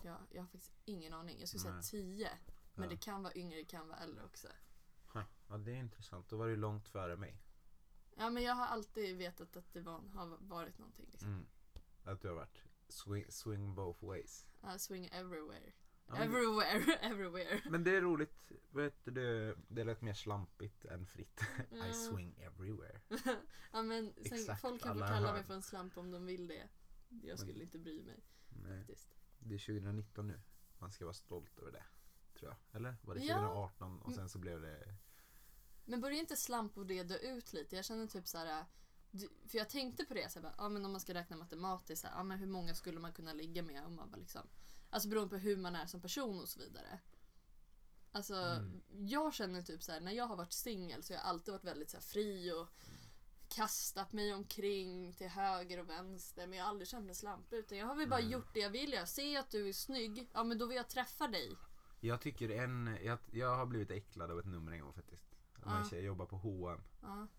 ja, 0.07 0.27
jag 0.31 0.43
har 0.43 0.47
faktiskt 0.49 0.75
ingen 0.85 1.13
aning. 1.13 1.39
Jag 1.41 1.49
skulle 1.49 1.63
säga 1.63 1.75
Nej. 1.75 1.83
10. 1.83 2.31
Men 2.75 2.85
Ja. 2.85 2.91
det 2.91 2.97
kan 2.97 3.23
vara 3.23 3.35
yngre, 3.35 3.59
det 3.59 3.65
kan 3.65 3.89
vara 3.89 3.99
äldre 3.99 4.25
också. 4.25 4.49
Ja, 5.49 5.59
det 5.59 5.71
är 5.73 5.77
intressant. 5.77 6.29
Då 6.29 6.37
var 6.37 6.49
du 6.49 6.57
långt 6.57 6.89
före 6.89 7.17
mig. 7.17 7.43
Ja 8.17 8.31
men 8.31 8.43
jag 8.43 8.55
har 8.55 8.67
alltid 8.67 9.17
vetat 9.17 9.57
att 9.57 9.73
det 9.73 9.81
var, 9.81 9.99
har 10.15 10.37
varit 10.41 10.79
någonting. 10.79 11.09
Liksom. 11.11 11.29
Mm. 11.29 11.47
Att 12.05 12.21
du 12.21 12.29
har 12.29 12.35
varit 12.35 12.63
swing, 12.89 13.25
swing 13.31 13.75
both 13.75 14.05
ways. 14.05 14.47
Uh, 14.65 14.77
swing 14.77 15.07
everywhere. 15.13 15.73
Ja, 16.07 16.13
men, 16.15 16.23
everywhere, 16.23 16.97
everywhere. 17.01 17.61
men 17.71 17.85
det 17.85 17.97
är 17.97 18.01
roligt. 18.01 18.53
Vet 18.71 19.05
du, 19.05 19.11
det, 19.69 19.85
lät 19.85 20.01
mer 20.03 20.15
slampigt 20.15 20.85
än 20.85 21.07
fritt. 21.07 21.41
I 21.91 21.93
swing 21.93 22.39
everywhere. 22.39 23.01
ja 23.73 23.83
men 23.83 24.15
sen, 24.15 24.39
Exakt, 24.39 24.61
folk 24.61 24.83
kan 24.83 24.99
få 24.99 25.05
alla 25.05 25.15
kalla 25.15 25.27
hör. 25.27 25.35
mig 25.35 25.45
för 25.45 25.55
en 25.55 25.63
slamp 25.63 25.97
om 25.99 26.11
de 26.11 26.27
vill 26.27 26.47
det. 26.49 26.69
Jag 27.23 27.39
skulle 27.39 27.63
inte 27.63 27.79
bry 27.79 28.03
mig 28.03 28.25
Nej, 28.49 28.79
faktiskt. 28.79 29.16
Det 29.49 29.55
är 29.55 29.59
2019 29.59 30.27
nu. 30.27 30.41
Man 30.79 30.93
ska 30.93 31.05
vara 31.05 31.15
stolt 31.15 31.59
över 31.59 31.73
det. 31.73 31.85
Tror 32.39 32.51
jag. 32.51 32.77
Eller? 32.77 32.97
Var 33.03 33.15
det 33.15 33.21
Ja. 33.25 33.35
2018 33.35 34.03
och 34.03 34.13
sen 34.15 34.29
så 34.29 34.39
blev 34.39 34.61
det... 34.61 34.95
Men 35.85 36.01
börjar 36.01 36.19
inte 36.19 36.37
slamp 36.37 36.77
och 36.79 36.87
det 36.87 37.03
dö 37.03 37.17
ut 37.17 37.53
lite? 37.53 37.77
Jag 37.77 37.85
känner 37.85 38.07
typ 38.07 38.27
så 38.29 38.39
här. 38.39 38.65
du- 39.11 39.31
För 39.49 39.59
jag 39.59 39.69
tänkte 39.71 40.05
på 40.05 40.15
det, 40.15 40.33
så 40.33 40.39
här, 40.39 40.43
bara, 40.43 40.55
ja, 40.59 40.69
men 40.69 40.85
om 40.85 40.93
man 40.93 41.01
ska 41.01 41.15
räkna 41.15 41.37
matematiskt, 41.37 42.01
så 42.03 42.09
här, 42.09 42.15
ja, 42.15 42.23
men 42.23 42.39
hur 42.39 42.47
många 42.47 42.75
skulle 42.75 43.01
man 43.01 43.13
kunna 43.13 43.33
ligga 43.33 43.63
med 43.63 43.85
om 43.85 43.97
man 43.97 44.11
var 44.11 44.19
liksom, 44.19 44.43
alltså 44.91 45.09
beroende 45.09 45.31
på 45.31 45.37
hur 45.37 45.57
man 45.57 45.77
är 45.77 45.87
som 45.87 46.01
person 46.01 46.41
och 46.41 46.49
så 46.49 46.61
vidare. 46.61 47.01
Alltså, 48.13 48.35
Mm. 48.35 48.83
jag 48.89 49.35
känner 49.35 49.63
typ 49.63 49.83
så 49.83 49.93
här, 49.93 50.01
när 50.01 50.13
jag 50.13 50.27
har 50.27 50.37
varit 50.37 50.53
singel 50.53 51.03
så 51.03 51.13
har 51.13 51.19
jag 51.19 51.27
alltid 51.27 51.53
varit 51.53 51.65
väldigt 51.65 51.91
så 51.91 52.01
fri 52.01 52.53
och 52.53 52.69
kastat 53.49 54.13
mig 54.13 54.35
omkring 54.35 55.13
till 55.13 55.29
höger 55.29 55.81
och 55.81 55.89
vänster 55.89 56.47
men 56.47 56.59
jag 56.59 56.65
har 56.65 56.71
aldrig 56.71 56.89
känt 56.89 57.07
mig 57.07 57.15
slampig 57.15 57.57
utan 57.57 57.79
jag 57.79 57.87
har 57.87 57.95
väl 57.97 58.09
bara 58.09 58.21
Mm. 58.21 58.33
gjort 58.33 58.55
det 58.55 58.61
jag 58.61 58.71
vill. 58.71 58.93
Jag 58.93 59.09
ser 59.09 59.39
att 59.39 59.51
du 59.51 59.69
är 59.69 59.73
snygg, 59.73 60.31
ja 60.33 60.45
men 60.45 60.59
då 60.59 60.67
vill 60.67 60.77
jag 60.77 60.89
träffa 60.89 61.29
dig. 61.29 61.57
Jag 62.01 62.21
tycker 62.21 62.49
en... 62.51 62.99
Jag, 63.05 63.19
jag 63.31 63.57
har 63.57 63.67
blivit 63.67 63.91
äcklad 63.91 64.31
av 64.31 64.39
ett 64.39 64.47
nummer 64.47 64.73
en 64.73 64.81
gång 64.81 64.93
faktiskt. 64.93 65.37
Det 65.57 65.67
var 65.67 65.77
en 65.77 65.85
tjej, 65.85 65.99
jag 65.99 66.07
jobbade 66.07 66.31
på 66.31 66.37
H&M. 66.37 66.81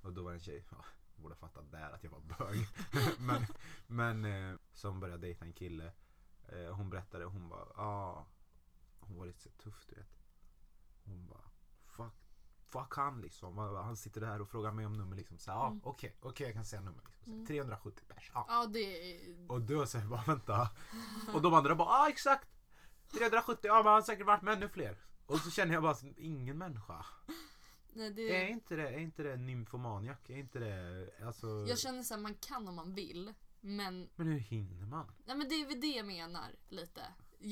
Och 0.02 0.14
då 0.14 0.24
var 0.24 0.32
det 0.32 0.36
en 0.38 0.42
tjej, 0.42 0.66
ja, 0.72 0.86
jag 1.16 1.22
borde 1.24 1.36
ha 1.36 1.40
fattat 1.40 1.72
där 1.72 1.92
att 1.92 2.04
jag 2.04 2.12
var 2.12 2.20
bög. 2.20 2.68
men 3.20 3.46
men 3.88 4.26
eh, 4.52 4.58
som 4.74 5.00
började 5.00 5.22
dejta 5.22 5.46
en 5.46 5.54
kille. 5.54 5.92
Eh, 6.50 6.76
hon 6.76 6.90
berättade, 6.90 7.26
hon 7.26 7.50
bara, 7.50 7.68
ja. 7.76 8.28
hon 9.00 9.18
var 9.18 9.26
lite 9.26 9.40
så 9.40 9.50
tuff 9.50 9.86
du 9.90 9.96
vet. 9.96 10.18
Hon 11.06 11.28
bara, 11.28 11.52
fuck. 12.72 12.94
han 12.96 13.22
liksom. 13.22 13.58
Han 13.58 13.98
sitter 13.98 14.22
där 14.22 14.42
och 14.42 14.50
frågar 14.50 14.72
mig 14.72 14.86
om 14.86 14.94
nummer 14.98 15.16
liksom. 15.16 15.38
Så, 15.38 15.50
ja 15.52 15.68
Mm. 15.68 15.82
okej, 15.84 16.16
okej 16.22 16.46
jag 16.48 16.54
kan 16.54 16.66
säga 16.66 16.82
nummer. 16.82 17.04
Liksom. 17.18 17.34
Mm. 17.34 17.46
370 17.46 18.04
pers. 18.08 18.32
Ja. 18.34 18.46
Ja, 18.50 18.66
det 18.66 18.80
är... 19.16 19.52
Och 19.52 19.62
då 19.62 19.86
säger 19.86 20.04
jag 20.06 20.12
bara 20.12 20.24
vänta. 20.28 20.70
Och 21.34 21.42
de 21.42 21.54
andra 21.54 21.76
bara 21.76 21.88
ah 21.90 22.10
exakt. 22.10 22.48
370, 23.12 23.60
ja 23.68 23.76
men 23.76 23.86
han 23.86 23.94
har 23.94 24.02
säkert 24.02 24.26
varit 24.26 24.42
med 24.42 24.54
ännu 24.54 24.70
fler. 24.70 24.98
Och 25.26 25.40
så 25.40 25.52
känner 25.52 25.74
jag 25.74 25.84
bara 25.84 25.96
ingen 26.18 26.58
människa. 26.58 27.06
Nej, 27.94 28.10
det... 28.14 28.42
Är 28.44 28.48
inte 28.48 28.76
det, 28.76 28.90
är 28.90 29.00
inte 29.00 29.24
det 29.24 29.36
nymfomaniak? 29.38 30.30
Är 30.30 30.38
inte 30.38 30.60
det 30.60 31.10
alltså... 31.26 31.48
Jag 31.48 31.80
känner 31.80 32.04
så 32.04 32.14
här, 32.14 32.22
man 32.22 32.34
kan 32.36 32.68
om 32.68 32.76
man 32.76 32.94
vill. 32.94 33.34
Men, 33.62 34.10
Men 34.16 34.28
hur 34.28 34.40
hinner 34.40 34.86
man? 34.86 35.12
nej, 35.26 35.38
men 35.38 35.50
det 35.50 35.56
är 35.56 35.68
väl 35.68 35.82
det 35.82 35.88
jag 35.88 36.06
menar 36.06 36.56
lite. 36.70 37.02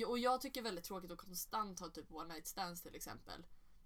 Och 0.08 0.20
jag 0.20 0.42
tycker 0.42 0.62
det 0.62 0.68
är 0.68 0.70
väldigt 0.70 0.86
tråkigt 0.86 1.12
att 1.12 1.18
konstant 1.18 1.80
ha 1.80 1.90
typ 1.90 2.12
one 2.12 2.34
night 2.34 2.48
stands 2.48 2.82
till 2.82 2.96
exempel. 2.96 3.46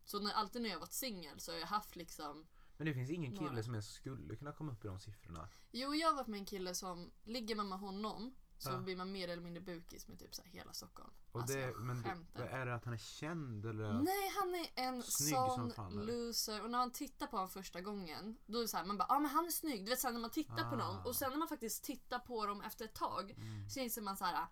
Så 0.10 0.19
när, 0.19 0.32
alltid 0.34 0.62
när 0.62 0.69
jag 0.69 0.80
varit 0.80 0.93
singel 0.93 1.39
så 1.39 1.52
har 1.52 1.60
jag 1.60 1.67
haft 1.67 1.95
liksom 1.95 2.48
Men 2.78 2.88
det 2.88 2.93
finns 2.93 3.10
ingen 3.10 3.32
kille 3.32 3.50
Några. 3.50 3.63
som 3.63 3.74
ens 3.74 3.91
skulle 3.93 4.36
kunna 4.36 4.52
komma 4.52 4.72
upp 4.72 4.86
i 4.86 4.88
de 4.88 5.00
siffrorna. 5.00 5.50
Jo, 5.72 5.95
jag 5.95 6.08
har 6.08 6.15
varit 6.15 6.28
med 6.28 6.38
en 6.39 6.45
kille 6.45 6.76
som 6.76 7.12
ligger 7.24 7.56
man 7.56 7.69
med 7.69 7.80
honom 7.80 8.36
så 8.58 8.69
Ja. 8.69 8.78
blir 8.78 8.95
man 8.95 9.12
mer 9.12 9.28
eller 9.28 9.43
mindre 9.43 9.62
bukis 9.63 10.08
med 10.08 10.19
typ 10.19 10.36
så 10.36 10.41
hela 10.43 10.74
Stockholm. 10.74 11.13
Och 11.32 11.41
Alltså, 11.41 11.58
det, 11.58 11.74
men 11.78 12.02
det, 12.36 12.41
är 12.43 12.65
det 12.65 12.76
att 12.76 12.86
han 12.86 12.93
är 12.93 12.98
känd 12.98 13.65
eller? 13.65 13.93
Nej, 13.93 14.32
han 14.39 14.56
är 14.56 14.69
en 14.88 15.04
Snygg 15.04 15.36
sån 15.76 16.06
loser. 16.06 16.63
Och 16.63 16.72
när 16.72 16.78
man 16.78 16.91
tittar 16.91 17.28
på 17.28 17.38
honom 17.38 17.50
första 17.50 17.82
gången, 17.82 18.38
då 18.45 18.58
är 18.58 18.62
det 18.62 18.67
så 18.67 18.78
här, 18.78 18.86
man 18.86 18.98
bara, 18.98 19.06
ja 19.10 19.15
ah, 19.15 19.19
men 19.19 19.32
han 19.32 19.45
är 19.45 19.50
snygg. 19.52 19.86
Du 19.86 19.89
vet 19.89 20.00
sen 20.00 20.13
när 20.13 20.22
man 20.22 20.30
tittar 20.32 20.69
på 20.69 20.76
någon 20.76 20.95
Ah. 20.98 21.04
och 21.06 21.15
sen 21.15 21.30
när 21.32 21.38
man 21.38 21.48
faktiskt 21.48 21.84
tittar 21.84 22.19
på 22.19 22.45
dem 22.45 22.62
efter 22.62 22.86
ett 22.86 22.93
tag 22.95 23.32
Mm. 23.32 23.69
så 23.69 23.80
inser 23.80 24.02
man 24.02 24.17
så 24.17 24.26
här, 24.26 24.48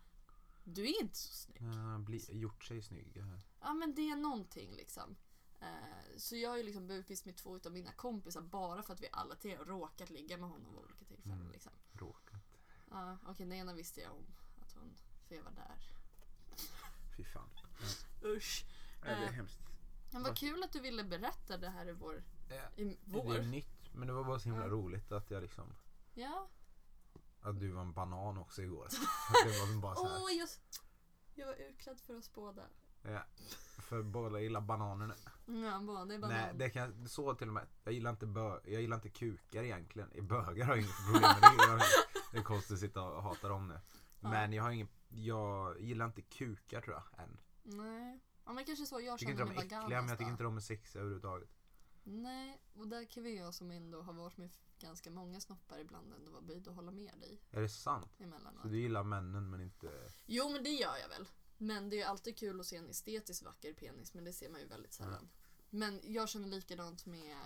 du 0.63 0.83
är 0.85 1.01
inte 1.01 1.17
så 1.17 1.33
snygg. 1.33 1.61
Ja, 1.61 1.97
bli, 1.99 2.25
gjort 2.29 2.63
sig 2.63 2.81
snygg. 2.81 3.23
Ja 3.61 3.73
men 3.73 3.95
det 3.95 4.09
är 4.09 4.15
någonting 4.15 4.71
liksom. 4.75 5.15
Eh, 5.61 6.17
så 6.17 6.35
jag 6.35 6.59
är 6.59 6.63
liksom 6.63 6.87
bukis 6.87 7.25
med 7.25 7.35
två 7.37 7.59
av 7.65 7.71
mina 7.71 7.91
kompisar 7.91 8.41
bara 8.41 8.83
för 8.83 8.93
att 8.93 9.01
vi 9.01 9.07
alla 9.11 9.35
tre 9.35 9.55
har 9.55 9.65
råkat 9.65 10.09
ligga 10.09 10.37
med 10.37 10.49
honom 10.49 10.71
vid 10.73 10.79
olika 10.83 11.05
tillfällen. 11.05 11.39
Mm. 11.39 11.51
Liksom. 11.51 11.71
Råkat. 11.93 12.41
Ja, 12.89 13.17
Okej, 13.27 13.45
den 13.45 13.53
ena 13.57 13.73
visste 13.73 14.01
jag 14.01 14.11
om 14.11 14.25
att 14.61 14.71
hon, 14.73 14.95
för 15.27 15.35
jag 15.35 15.43
var 15.43 15.51
där. 15.51 15.77
Fy 17.17 17.23
fan. 17.23 17.49
Usch. 18.23 18.65
Ja, 19.01 19.05
det 19.05 19.11
är 19.15 19.23
Eh, 19.23 19.31
hemskt. 19.31 19.59
Men 20.11 20.23
vad 20.23 20.37
kul 20.37 20.63
att 20.63 20.71
du 20.71 20.79
ville 20.79 21.03
berätta 21.03 21.57
det 21.57 21.69
här 21.69 21.89
i 21.89 21.91
vår... 21.93 22.23
Ja, 22.49 22.69
I 22.75 22.83
Det 22.83 22.97
vår. 23.05 23.35
är 23.35 23.43
nytt. 23.43 23.93
Men 23.93 24.07
det 24.07 24.13
var 24.13 24.23
bara 24.23 24.39
så 24.39 24.49
himla 24.49 24.63
Ja. 24.65 24.69
roligt 24.71 25.11
att 25.11 25.31
jag 25.31 25.41
liksom 25.43 25.73
Ja. 26.13 26.49
Att 27.41 27.59
du 27.59 27.71
var 27.71 27.81
en 27.81 27.93
banan 27.93 28.37
också 28.37 28.61
igår. 28.61 28.87
det 29.45 29.59
var 29.59 29.81
bara 29.81 29.95
så 29.95 30.07
här. 30.07 30.21
Åh, 30.23 30.31
jag, 30.31 30.49
jag 31.35 31.47
var 31.47 31.53
utklädd 31.55 31.99
för 32.01 32.15
oss 32.17 32.33
båda. 32.33 32.67
Ja, 33.07 33.23
för 33.79 34.03
båda 34.03 34.39
gillar 34.39 34.61
bananerna. 34.61 35.15
Ja, 35.45 35.79
båda 35.81 36.13
är 36.13 36.19
bara 36.19 36.31
Nej, 36.31 36.53
det 36.55 36.69
kan 36.69 37.07
så 37.07 37.35
till 37.35 37.47
och 37.47 37.53
med. 37.53 37.67
Jag 37.83 37.93
gillar 37.93 38.11
inte, 38.11 38.25
bö, 38.25 38.59
jag 38.65 38.81
gillar 38.81 38.95
inte 38.95 39.09
kukar 39.09 39.63
egentligen. 39.63 40.27
Bögar 40.27 40.65
har 40.65 40.75
jag 40.75 40.77
inget 40.77 40.95
problem 41.05 41.21
med. 41.21 41.41
Det 41.41 41.73
är, 41.73 41.81
det 42.31 42.37
är 42.37 42.43
konstigt 42.43 42.73
att 42.73 42.79
sitta 42.79 43.03
och 43.03 43.23
hata 43.23 43.47
dem 43.47 43.67
nu. 43.67 43.79
Ja. 44.19 44.29
Men 44.29 44.53
jag 44.53 44.63
har 44.63 44.71
ingen, 44.71 44.87
jag 45.09 45.81
gillar 45.81 46.05
inte 46.05 46.21
kukar 46.21 46.81
tror 46.81 46.95
jag 46.95 47.23
än. 47.23 47.37
Nej. 47.63 48.19
Ja, 48.45 48.53
men 48.53 48.65
kanske 48.65 48.85
så 48.85 48.95
jag 48.95 49.03
Jag 49.03 49.19
tycker 49.19 49.31
inte 49.31 49.43
känner 49.43 49.55
de 49.55 49.59
är 49.61 49.65
äckliga 49.65 49.99
men 50.01 50.09
jag 50.09 50.17
tycker 50.17 50.31
inte 50.31 50.43
de 50.43 50.57
är 50.57 50.61
sexiga 50.61 51.01
överhuvudtaget. 51.01 51.49
Nej, 52.03 52.61
och 52.73 52.87
där 52.87 53.05
kan 53.05 53.23
vi 53.23 53.37
jag 53.37 53.53
som 53.53 53.71
ändå 53.71 54.01
har 54.01 54.13
varit 54.13 54.37
med 54.37 54.49
ganska 54.79 55.11
många 55.11 55.39
snoppar 55.39 55.79
ibland 55.79 56.13
ändå 56.13 56.31
vara 56.31 56.41
böjd 56.41 56.67
att 56.67 56.75
hålla 56.75 56.91
med 56.91 57.13
dig 57.19 57.41
Är 57.51 57.61
det 57.61 57.69
sant? 57.69 58.11
emellanåt. 58.19 58.61
Så 58.61 58.67
du 58.67 58.79
gillar 58.79 59.03
männen 59.03 59.49
men 59.49 59.61
inte... 59.61 59.91
Jo, 60.25 60.49
men 60.49 60.63
det 60.63 60.69
gör 60.69 60.97
jag 61.01 61.09
väl. 61.09 61.27
Men 61.57 61.89
det 61.89 61.95
är 61.95 61.97
ju 61.97 62.03
alltid 62.03 62.37
kul 62.37 62.59
att 62.59 62.65
se 62.65 62.75
en 62.75 62.89
estetiskt 62.89 63.43
vacker 63.43 63.73
penis, 63.73 64.13
men 64.13 64.23
det 64.23 64.33
ser 64.33 64.49
man 64.49 64.61
ju 64.61 64.67
väldigt 64.67 64.93
sällan. 64.93 65.29
Men 65.69 66.01
jag 66.03 66.29
känner 66.29 66.47
likadant 66.47 67.05
med 67.05 67.37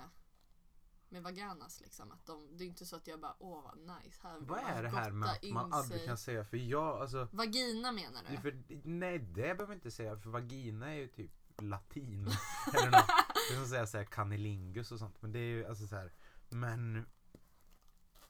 med 1.11 1.23
Vaganas 1.23 1.81
liksom. 1.81 2.11
Att 2.11 2.25
de, 2.25 2.57
det 2.57 2.63
är 2.63 2.67
inte 2.67 2.85
så 2.85 2.95
att 2.95 3.07
jag 3.07 3.19
bara 3.19 3.35
åh 3.39 3.63
vad 3.63 3.77
nice. 3.77 4.19
Här 4.23 4.39
Vad 4.39 4.59
är 4.59 4.83
det 4.83 4.89
här 4.89 5.11
med 5.11 5.29
att 5.29 5.43
man 5.43 5.73
aldrig 5.73 6.05
kan 6.05 6.17
säga? 6.17 6.45
För 6.45 6.57
jag 6.57 7.01
alltså... 7.01 7.27
Vagina 7.31 7.91
menar 7.91 8.21
du? 8.29 8.37
För, 8.37 8.63
nej 8.83 9.19
det 9.19 9.33
behöver 9.33 9.67
man 9.67 9.73
inte 9.73 9.91
säga 9.91 10.17
för 10.17 10.29
vagina 10.29 10.89
är 10.89 10.95
ju 10.95 11.07
typ 11.07 11.31
latin. 11.57 12.27
Eller 12.73 12.91
något. 12.91 13.07
Det 13.49 13.53
är 13.53 13.55
som 13.55 13.63
att 13.63 13.69
säga 13.69 13.87
såhär 13.87 14.05
canilingus 14.05 14.91
och 14.91 14.99
sånt. 14.99 15.21
Men 15.21 15.31
det 15.31 15.39
är 15.39 15.55
ju 15.55 15.65
alltså 15.65 15.87
så 15.87 15.95
här. 15.95 16.13
Men 16.49 17.05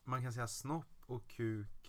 man 0.03 0.21
kan 0.21 0.33
säga 0.33 0.47
snopp 0.47 1.03
och 1.05 1.27
kuk. 1.27 1.80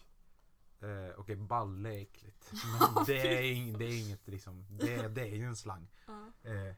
Eh, 0.82 1.14
Okej 1.18 1.36
balle 1.36 1.88
är 1.94 2.02
äckligt. 2.02 2.52
Men 2.94 3.04
det 3.06 3.38
är, 3.38 3.42
ing, 3.42 3.78
det 3.78 3.84
är 3.84 4.00
inget 4.06 4.28
liksom. 4.28 4.66
Det, 4.70 5.08
det 5.08 5.20
är 5.22 5.34
ju 5.36 5.44
en 5.46 5.56
slang. 5.56 5.88
Eh, 6.08 6.14
det 6.42 6.50
är 6.50 6.76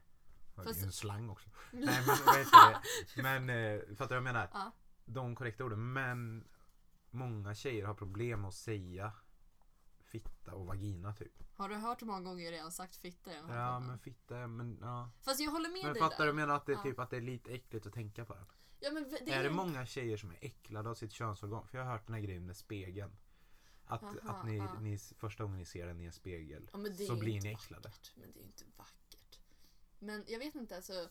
Fast- 0.64 0.80
ju 0.80 0.84
en 0.84 0.92
slang 0.92 1.30
också. 1.30 1.48
Nej 1.72 1.82
men 2.06 2.16
vad 2.26 2.36
heter 2.38 2.72
det? 3.16 3.22
Men 3.22 3.50
eh, 3.50 3.80
fattar 3.96 3.96
du 3.98 4.06
vad 4.08 4.16
jag 4.16 4.22
menar? 4.22 4.48
Ja. 4.52 4.70
De 5.04 5.36
korrekta 5.36 5.64
orden. 5.64 5.92
Men 5.92 6.48
många 7.10 7.54
tjejer 7.54 7.86
har 7.86 7.94
problem 7.94 8.40
med 8.40 8.48
att 8.48 8.54
säga 8.54 9.12
fitta 10.00 10.54
och 10.54 10.66
vagina 10.66 11.12
typ. 11.14 11.44
Har 11.56 11.68
du 11.68 11.74
hört 11.74 12.02
hur 12.02 12.06
många 12.06 12.20
gånger 12.20 12.44
jag 12.44 12.52
redan 12.52 12.72
sagt 12.72 12.96
fitta 12.96 13.32
i 13.32 13.34
den 13.34 13.50
här 13.50 13.56
Ja 13.60 13.72
podden? 13.74 13.86
men 13.88 13.98
fitta, 13.98 14.46
men 14.46 14.78
ja. 14.80 15.10
Fast 15.20 15.40
jag 15.40 15.50
håller 15.50 15.68
med 15.68 15.84
Men 15.84 15.92
dig 15.92 16.02
fattar 16.02 16.18
där. 16.18 16.26
du 16.26 16.32
menar 16.32 16.54
att 16.56 16.66
det 16.66 16.72
är 16.72 16.76
Ja. 16.76 16.82
typ 16.82 16.98
att 16.98 17.10
det 17.10 17.16
är 17.16 17.20
lite 17.20 17.50
äckligt 17.52 17.86
att 17.86 17.92
tänka 17.92 18.24
på 18.24 18.34
det? 18.34 18.44
Ja, 18.80 18.90
men 18.92 19.02
det 19.10 19.32
är 19.32 19.42
det 19.42 19.48
en- 19.48 19.54
många 19.56 19.86
tjejer 19.86 20.16
som 20.16 20.30
är 20.30 20.36
äcklade 20.40 20.90
av 20.90 20.94
sitt 20.94 21.12
könsorgan? 21.12 21.66
För 21.68 21.78
jag 21.78 21.84
har 21.84 21.92
hört 21.92 22.06
den 22.06 22.14
här 22.14 22.22
grejen 22.22 22.46
med 22.46 22.56
spegeln. 22.56 23.16
Att, 23.86 24.02
Aha, 24.02 24.18
att 24.24 24.46
ni, 24.46 24.62
ni 24.80 24.98
första 24.98 25.44
gången 25.44 25.58
ni 25.58 25.64
ser 25.64 25.86
den 25.86 26.00
i 26.00 26.04
en 26.04 26.12
spegel 26.12 26.70
Ja, 26.72 26.78
så 27.06 27.16
blir 27.16 27.40
ni 27.40 27.48
äcklade. 27.52 27.88
Vackert, 27.88 28.12
men 28.16 28.32
det 28.32 28.38
är 28.38 28.40
ju 28.42 28.46
inte 28.46 28.64
vackert. 28.76 29.38
Men 29.98 30.24
jag 30.28 30.38
vet 30.38 30.54
inte 30.54 30.76
alltså. 30.76 31.08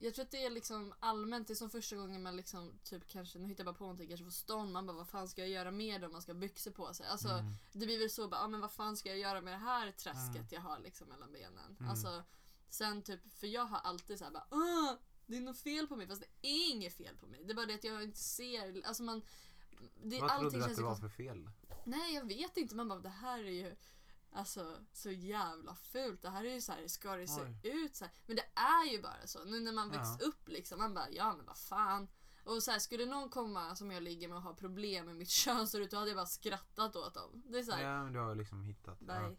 Jag 0.00 0.14
tror 0.14 0.24
att 0.24 0.30
det 0.30 0.44
är 0.44 0.50
liksom 0.50 0.94
allmänt, 1.00 1.46
det 1.48 1.52
är 1.52 1.54
som 1.56 1.70
första 1.70 1.96
gången 1.96 2.22
man 2.22 2.36
liksom 2.36 2.78
typ 2.84 3.08
kanske, 3.08 3.38
nu 3.38 3.48
hittar 3.48 3.64
jag 3.64 3.74
bara 3.74 3.78
på 3.78 3.84
någonting, 3.84 4.08
kanske 4.08 4.24
får 4.24 4.30
stånd, 4.32 4.72
man 4.72 4.86
bara 4.86 4.96
vad 4.96 5.08
fan 5.08 5.28
ska 5.28 5.40
jag 5.40 5.50
göra 5.50 5.70
med 5.70 6.00
det 6.00 6.06
om 6.06 6.12
man 6.12 6.22
ska 6.22 6.32
ha 6.32 6.38
byxor 6.38 6.70
på 6.70 6.94
sig? 6.94 7.06
Alltså 7.06 7.28
Mm. 7.28 7.52
det 7.72 7.86
blir 7.86 7.98
väl 7.98 8.10
så 8.10 8.28
bara, 8.28 8.40
ah, 8.40 8.48
men 8.48 8.60
vad 8.60 8.72
fan 8.72 8.96
ska 8.96 9.08
jag 9.08 9.18
göra 9.18 9.40
med 9.40 9.52
det 9.52 9.58
här 9.58 9.92
träsket 9.92 10.34
Mm. 10.36 10.46
jag 10.50 10.60
har 10.60 10.78
liksom 10.78 11.08
mellan 11.08 11.32
benen? 11.32 11.76
Mm. 11.80 11.90
Alltså 11.90 12.22
sen 12.68 13.02
typ, 13.02 13.32
för 13.32 13.46
jag 13.46 13.64
har 13.64 13.78
alltid 13.78 14.18
såhär 14.18 14.32
bara, 14.32 14.46
Åh, 14.50 14.92
det 15.26 15.36
är 15.36 15.40
något 15.40 15.58
fel 15.58 15.86
på 15.86 15.96
mig 15.96 16.06
fast 16.06 16.20
det 16.40 16.48
är 16.48 16.70
inget 16.70 16.94
fel 16.94 17.16
på 17.16 17.26
mig. 17.26 17.44
Det 17.44 17.52
är 17.52 17.54
bara 17.56 17.66
det 17.66 17.74
att 17.74 17.84
jag 17.84 18.02
inte 18.02 18.18
ser, 18.18 18.86
alltså 18.86 19.02
man 19.02 19.22
det, 20.04 20.20
Vad 20.20 20.30
trodde 20.38 20.56
du 20.58 20.62
att 20.64 20.68
det 20.70 20.76
ju 20.76 20.82
var 20.82 20.94
för 20.96 21.08
fel? 21.08 21.50
Nej, 21.84 22.14
jag 22.14 22.28
vet 22.28 22.56
inte. 22.56 22.74
Man 22.76 22.88
bara, 22.88 22.98
det 22.98 23.08
här 23.08 23.38
är 23.38 23.50
ju 23.50 23.76
alltså 24.32 24.76
så 24.92 25.10
jävla 25.10 25.74
fult. 25.74 26.22
Det 26.22 26.30
här 26.30 26.44
är 26.44 26.54
ju 26.54 26.60
så 26.60 26.72
här, 26.72 26.88
ska 26.88 27.16
det 27.16 27.26
se 27.28 27.40
Oj. 27.42 27.60
ut 27.62 27.96
så 27.96 28.04
här? 28.04 28.14
Men 28.26 28.36
det 28.36 28.46
är 28.60 28.92
ju 28.92 29.02
bara 29.02 29.26
så. 29.26 29.44
Nu 29.44 29.60
när 29.60 29.72
man 29.72 29.90
Ja. 29.92 29.98
växt 29.98 30.20
upp 30.22 30.48
liksom, 30.48 30.78
man 30.78 30.94
bara, 30.94 31.10
ja 31.10 31.34
men 31.36 31.46
vad 31.46 31.58
fan. 31.58 32.08
Och 32.44 32.62
så 32.62 32.70
här, 32.70 32.78
skulle 32.78 33.06
någon 33.06 33.28
komma 33.30 33.76
som 33.76 33.90
jag 33.90 34.02
ligger 34.02 34.28
med 34.28 34.36
och 34.36 34.42
ha 34.42 34.54
problem 34.54 35.06
med 35.06 35.16
mitt 35.16 35.28
kön 35.44 35.68
så 35.68 35.78
ut, 35.78 35.90
då 35.90 35.96
hade 35.96 36.10
jag 36.10 36.16
bara 36.16 36.26
skrattat 36.26 36.96
åt 36.96 37.14
dem. 37.14 37.42
Det 37.46 37.58
är 37.58 37.62
så 37.62 37.72
här, 37.72 37.82
Ja 37.82 38.04
men 38.04 38.12
du 38.12 38.18
har 38.18 38.34
liksom 38.34 38.64
hittat. 38.64 39.00
nej. 39.00 39.36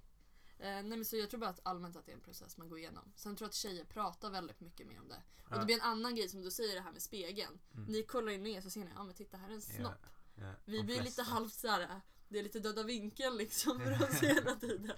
Eh, 0.62 0.65
nej 0.65 0.84
men 0.84 1.06
så 1.06 1.17
jag 1.17 1.30
tror 1.30 1.39
bara 1.39 1.49
att 1.49 1.60
allmänt 1.63 1.95
att 1.95 2.06
det 2.06 2.12
är 2.12 2.15
en 2.15 2.21
process 2.21 2.58
man 2.58 2.69
går 2.69 2.80
igenom. 2.80 3.12
Sen 3.15 3.36
tror 3.36 3.45
jag 3.45 3.49
att 3.49 3.56
tjejer 3.56 3.86
pratar 3.86 4.30
väldigt 4.30 4.60
mycket 4.60 4.88
mer 4.88 4.99
om 5.02 5.08
det. 5.08 5.23
Och 5.45 5.52
Ja. 5.52 5.58
det 5.60 5.65
blir 5.65 5.75
en 5.75 5.82
annan 5.82 6.15
grej 6.15 6.30
som 6.30 6.41
du 6.41 6.52
säger 6.52 6.75
det 6.75 6.82
här 6.82 6.91
med 6.91 7.02
spegeln. 7.02 7.60
Mm. 7.73 7.86
Ni 7.91 8.04
kollar 8.04 8.32
in 8.32 8.43
ner 8.43 8.62
så 8.62 8.69
ser 8.69 8.80
ni, 8.86 8.91
ja 8.95 9.04
men 9.04 9.15
titta 9.15 9.38
här 9.38 9.49
är 9.49 9.54
en 9.54 9.62
Ja, 9.69 9.75
snopp. 9.75 10.06
Ja, 10.39 10.54
Vi 10.65 10.84
blir 10.84 10.95
flesta 11.02 11.21
lite 11.21 11.32
halvt 11.32 11.54
såhär, 11.54 12.02
det 12.30 12.39
är 12.39 12.43
lite 12.43 12.60
döda 12.60 12.84
vinkeln 12.84 13.38
liksom 13.38 13.80
för 13.80 14.04
oss 14.10 14.21
hela 14.23 14.56
tiden. 14.56 14.91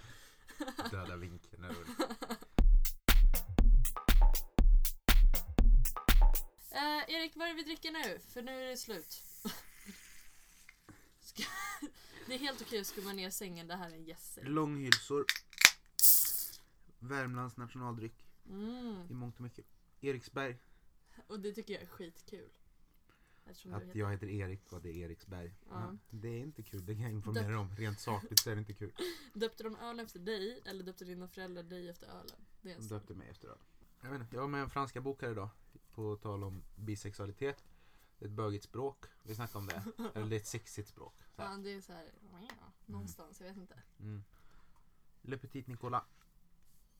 Döda 0.90 1.16
vinkeln. 1.16 1.64
över. 1.64 1.86
Eh, 6.70 7.14
Erik, 7.14 7.36
vad 7.36 7.46
är 7.48 7.50
det 7.50 7.56
vi 7.56 7.62
dricker 7.62 7.90
nu? 7.90 8.18
För 8.18 8.42
nu 8.42 8.62
är 8.64 8.70
det 8.70 8.76
slut. 8.76 9.12
Ska... 11.20 11.42
Det 12.26 12.34
är 12.34 12.38
helt 12.38 12.62
okej 12.62 12.80
att 12.80 12.86
skumma 12.86 13.12
ner 13.12 13.30
sängen, 13.30 13.66
det 13.66 13.76
här 13.76 13.90
är 13.90 13.94
en 13.94 14.04
gässel. 14.04 14.44
Långhylsor. 14.44 15.24
Värmlands 16.98 17.56
nationaldryck 17.56 18.26
Mm. 18.48 19.06
i 19.10 19.14
mångt 19.14 19.36
och 19.36 19.40
mycket. 19.42 19.66
Eriksberg. 20.00 20.58
Och 21.26 21.40
det 21.40 21.52
tycker 21.52 21.74
jag 21.74 21.82
är 21.82 21.86
skitkul. 21.86 22.50
Eftersom 23.46 23.74
Att 23.74 23.82
heter... 23.82 23.98
jag 23.98 24.10
heter 24.10 24.26
Erik 24.26 24.72
och 24.72 24.82
det 24.82 24.88
är 24.88 24.94
Eriksberg. 24.94 25.54
Ja. 25.68 25.96
Det 26.10 26.28
är 26.28 26.38
inte 26.38 26.62
kul, 26.62 26.86
det 26.86 26.94
kan 26.94 27.02
jag 27.02 27.12
informera 27.12 27.46
dig 27.46 27.56
om. 27.56 27.76
Rent 27.76 28.00
sakligt 28.00 28.40
så 28.40 28.50
är 28.50 28.54
det 28.54 28.58
inte 28.58 28.74
kul. 28.74 28.92
Döpte 29.34 29.62
de 29.62 29.76
ölen 29.76 30.04
efter 30.04 30.18
dig 30.18 30.62
eller 30.64 30.84
döpte 30.84 31.04
dina 31.04 31.28
föräldrar 31.28 31.62
dig 31.62 31.88
efter 31.88 32.06
ölen? 32.06 32.36
Det 32.62 32.74
De 32.74 32.88
döpte 32.88 33.14
mig 33.14 33.28
efter 33.28 33.48
öl. 33.48 33.58
Jag, 34.02 34.10
vet 34.10 34.20
inte, 34.20 34.36
jag 34.36 34.42
var 34.42 34.48
med 34.48 34.62
en 34.62 34.70
franska 34.70 35.00
bok 35.00 35.22
här 35.22 35.30
idag. 35.30 35.48
På 35.94 36.16
tal 36.16 36.44
om 36.44 36.62
bisexualitet. 36.76 37.64
Det 38.18 38.24
är 38.24 38.28
ett 38.28 38.34
bögigt 38.34 38.64
språk. 38.64 39.04
Vi 39.22 39.34
snackade 39.34 39.58
om 39.58 39.66
det. 39.66 39.82
Eller 40.14 40.26
det 40.26 40.36
är 40.36 40.40
ett 40.40 40.46
sexigt 40.46 40.88
språk. 40.88 41.14
Så 41.36 41.42
här. 41.42 41.50
Ja, 41.50 41.56
det 41.56 41.72
är 41.72 41.80
så 41.80 41.92
här, 41.92 42.10
någonstans, 42.86 43.40
jag 43.40 43.48
vet 43.48 43.56
inte. 43.56 43.82
Mm. 44.00 44.24
Le 45.22 45.38
Petit 45.38 45.66
Nicolas. 45.66 46.04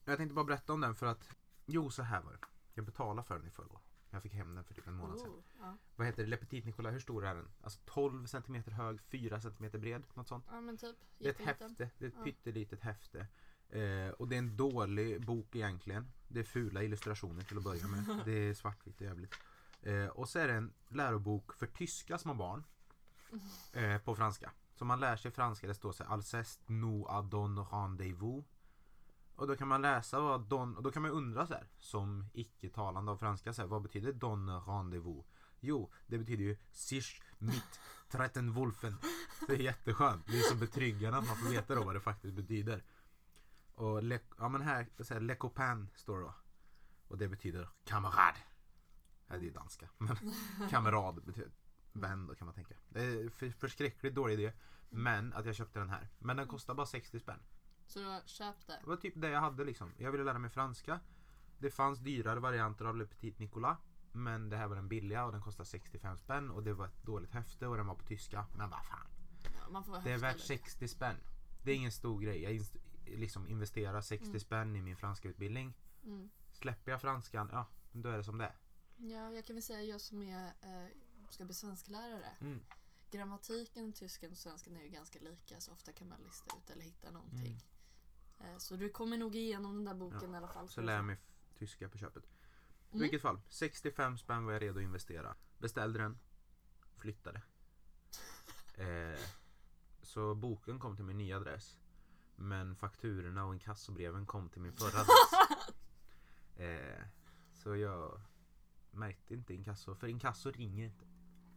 Jag 0.04 0.16
tänkte 0.16 0.34
bara 0.34 0.44
berätta 0.44 0.72
om 0.72 0.80
den 0.80 0.94
för 0.94 1.06
att 1.06 1.28
Jo, 1.66 1.90
så 1.90 2.02
här 2.02 2.22
var 2.22 2.32
det. 2.32 2.38
Jag 2.74 2.84
betalade 2.84 3.26
för 3.26 3.38
den 3.38 3.46
i 3.46 3.50
förrgår. 3.50 3.80
Jag 4.14 4.22
fick 4.22 4.32
hem 4.34 4.54
den 4.54 4.64
för 4.64 4.74
typ 4.74 4.86
en 4.86 4.94
månad 4.94 5.18
sedan. 5.20 5.30
Oh, 5.30 5.42
ja. 5.60 5.76
Vad 5.96 6.06
heter 6.06 6.22
det? 6.22 6.28
Le 6.28 6.36
Petit 6.36 6.64
Nicolas, 6.64 6.94
hur 6.94 6.98
stor 7.00 7.26
är 7.26 7.34
den? 7.34 7.48
Alltså 7.62 7.80
12 7.84 8.26
cm 8.26 8.62
hög, 8.66 9.00
4 9.00 9.40
cm 9.40 9.70
bred, 9.80 10.02
något 10.14 10.28
sånt. 10.28 10.44
ja, 10.50 10.60
men 10.60 10.76
typ. 10.78 10.96
Det 11.18 11.26
är 11.26 11.30
ett 11.30 11.40
häfte, 11.40 11.68
det 11.98 12.04
är 12.04 12.08
ett 12.08 12.14
Ja. 12.18 12.24
pyttelitet 12.24 12.80
häfte. 12.80 13.26
Eh, 13.68 14.08
och 14.08 14.28
det 14.28 14.36
är 14.36 14.38
en 14.38 14.56
dålig 14.56 15.26
bok 15.26 15.56
egentligen. 15.56 16.12
Det 16.28 16.40
är 16.40 16.44
fula 16.44 16.82
illustrationer 16.82 17.42
till 17.42 17.56
att 17.58 17.64
börja 17.64 17.86
med. 17.88 18.20
Det 18.24 18.32
är 18.32 18.54
svartvitt 18.54 18.96
och 19.00 19.06
jävligt. 19.06 19.34
Eh, 19.82 20.06
och 20.06 20.28
så 20.28 20.38
är 20.38 20.48
det 20.48 20.54
en 20.54 20.72
lärobok 20.88 21.52
för 21.52 21.66
tyska 21.66 22.18
små 22.18 22.34
barn. 22.34 22.64
Eh, 23.72 23.98
på 23.98 24.14
franska. 24.16 24.52
Så 24.74 24.84
man 24.84 25.00
lär 25.00 25.16
sig 25.16 25.30
franska. 25.30 25.66
Det 25.66 25.74
står 25.74 25.92
så 25.92 26.04
här 26.04 26.10
Alceste 26.10 26.72
nous 26.72 27.06
a 27.08 27.22
don 27.22 27.58
rendez-vous. 27.58 28.44
Och 29.42 29.48
då 29.48 29.56
kan 29.56 29.68
man 29.68 29.82
läsa 29.82 30.20
vad 30.20 30.40
don, 30.40 30.76
och 30.76 30.82
då 30.82 30.90
kan 30.90 31.02
man 31.02 31.10
undra 31.10 31.46
så 31.46 31.54
här 31.54 31.66
som 31.78 32.24
icke-talande 32.32 33.12
av 33.12 33.16
franska 33.16 33.52
så 33.52 33.62
här, 33.62 33.68
vad 33.68 33.82
betyder 33.82 34.12
don 34.12 34.60
rendezvous? 34.60 35.26
Jo, 35.60 35.92
det 36.06 36.18
betyder 36.18 36.44
ju 36.44 36.56
sich 36.72 37.22
mit 37.38 37.80
tretten 38.08 38.52
wolfen. 38.52 38.96
Det 39.46 39.52
är 39.52 39.58
jätteskönt. 39.58 40.26
Det 40.26 40.38
är 40.38 40.42
så 40.42 40.54
betryggande 40.54 41.18
att 41.18 41.26
man 41.26 41.36
får 41.36 41.50
veta 41.50 41.74
då 41.74 41.84
vad 41.84 41.94
det 41.94 42.00
faktiskt 42.00 42.34
betyder. 42.34 42.84
Och 43.74 44.02
le, 44.02 44.18
ja 44.38 44.48
men 44.48 44.60
här, 44.60 44.86
så 45.00 45.14
här 45.14 45.20
Le 45.20 45.34
Copain 45.34 45.90
står 45.94 46.20
då. 46.20 46.34
Och 47.08 47.18
det 47.18 47.28
betyder 47.28 47.68
kamerad. 47.84 48.34
Ja, 49.26 49.38
det 49.38 49.48
är 49.48 49.52
danska. 49.52 49.88
Men 49.98 50.16
kamerad 50.70 51.24
betyder 51.24 51.50
vän 51.92 52.26
då 52.26 52.34
kan 52.34 52.46
man 52.46 52.54
tänka. 52.54 52.74
Det 52.88 53.00
är 53.00 53.28
för, 53.28 53.50
förskräckligt 53.50 54.14
dålig 54.14 54.34
idé. 54.34 54.52
Men 54.90 55.32
att 55.32 55.46
jag 55.46 55.54
köpte 55.54 55.78
den 55.78 55.90
här. 55.90 56.08
Men 56.18 56.36
den 56.36 56.46
kostar 56.46 56.74
bara 56.74 56.86
60 56.86 57.20
spänn. 57.20 57.40
Så 57.92 57.98
du 57.98 58.06
har 58.06 58.20
köpt 58.26 58.66
det? 58.66 58.78
Det 58.82 58.86
var 58.88 58.96
typ 58.96 59.14
det 59.16 59.28
jag 59.30 59.40
hade 59.40 59.64
liksom. 59.64 59.92
Jag 59.98 60.12
ville 60.12 60.24
lära 60.24 60.38
mig 60.38 60.50
franska. 60.50 61.00
Det 61.58 61.70
fanns 61.70 61.98
dyrare 61.98 62.40
varianter 62.40 62.84
av 62.84 62.96
Le 62.96 63.06
Petit 63.06 63.38
Nicolas. 63.38 63.78
Men 64.12 64.48
det 64.48 64.56
här 64.56 64.66
var 64.68 64.76
den 64.76 64.88
billiga 64.88 65.24
och 65.24 65.32
den 65.32 65.42
kostade 65.42 65.68
65 65.68 66.16
spänn 66.18 66.50
och 66.50 66.62
det 66.62 66.74
var 66.74 66.86
ett 66.86 67.02
dåligt 67.02 67.30
häfte 67.30 67.66
och 67.66 67.76
den 67.76 67.86
var 67.86 67.94
på 67.94 68.04
tyska. 68.04 68.46
Men 68.56 68.70
vad 68.70 68.84
fan. 68.86 69.06
Ja, 69.74 70.00
Det 70.04 70.10
är 70.12 70.18
värt 70.18 70.34
lite. 70.36 70.46
60 70.46 70.88
spänn. 70.88 71.16
Det 71.64 71.72
är 71.72 71.76
ingen 71.76 71.92
stor 71.92 72.20
grej. 72.20 72.42
Jag 72.42 72.66
liksom 73.18 73.48
investerar 73.48 74.00
60 74.00 74.26
Mm. 74.28 74.40
spänn 74.40 74.76
i 74.76 74.82
min 74.82 74.96
franska 74.96 75.28
utbildning. 75.28 75.74
Mm. 76.04 76.30
Släpper 76.52 76.90
jag 76.92 77.00
franskan, 77.00 77.48
ja 77.52 77.66
då 77.92 78.08
är 78.08 78.16
det 78.16 78.24
som 78.24 78.38
det 78.38 78.44
är. 78.44 78.56
Ja, 78.96 79.32
jag 79.32 79.44
kan 79.44 79.56
väl 79.56 79.62
säga 79.62 79.82
jag 79.82 80.00
som 80.00 80.22
är, 80.22 80.46
eh, 80.46 80.88
ska 81.30 81.44
bli 81.44 81.54
svensklärare. 81.54 82.28
Mm. 82.40 82.60
Grammatiken, 83.10 83.92
tysken 83.92 84.30
och 84.30 84.38
svenskan 84.38 84.76
är 84.76 84.82
ju 84.82 84.88
ganska 84.88 85.18
lika 85.20 85.60
så 85.60 85.72
ofta 85.72 85.92
kan 85.92 86.08
man 86.08 86.20
lista 86.22 86.56
ut 86.56 86.70
eller 86.70 86.82
hitta 86.82 87.10
någonting. 87.10 87.52
Eh, 87.52 87.62
Så 88.58 88.76
du 88.76 88.88
kommer 88.90 89.18
nog 89.18 89.34
igenom 89.36 89.74
den 89.76 89.84
där 89.84 89.94
boken. 89.94 90.20
Ja, 90.30 90.34
i 90.34 90.36
alla 90.36 90.48
fall. 90.48 90.68
Så 90.68 90.80
lär 90.80 90.94
jag 90.96 91.04
mig 91.04 91.16
tyska 91.58 91.88
på 91.88 91.98
köpet. 91.98 92.24
I 92.24 92.28
Mm. 92.94 93.02
vilket 93.02 93.22
fall, 93.22 93.40
65 93.48 94.18
spänn 94.18 94.44
var 94.44 94.52
jag 94.52 94.62
redo 94.62 94.78
att 94.78 94.82
investera. 94.84 95.34
Beställde 95.58 95.98
den, 95.98 96.18
flyttade. 96.96 97.42
Eh, 98.74 99.18
så 100.02 100.34
boken 100.34 100.78
kom 100.78 100.96
till 100.96 101.04
min 101.04 101.18
nya 101.18 101.36
adress. 101.36 101.78
Men 102.36 102.76
fakturorna 102.76 103.44
och 103.44 103.54
inkassobreven 103.54 104.26
kom 104.26 104.48
till 104.48 104.62
min 104.62 104.72
förra 104.72 105.00
adress. 105.00 105.32
Eh, 106.56 107.04
så 107.52 107.76
jag 107.76 108.20
märkte 108.90 109.34
inte 109.34 109.54
inkasso, 109.54 109.94
för 109.94 110.06
inkasso 110.06 110.50
ringer 110.50 110.84
inte. 110.84 111.04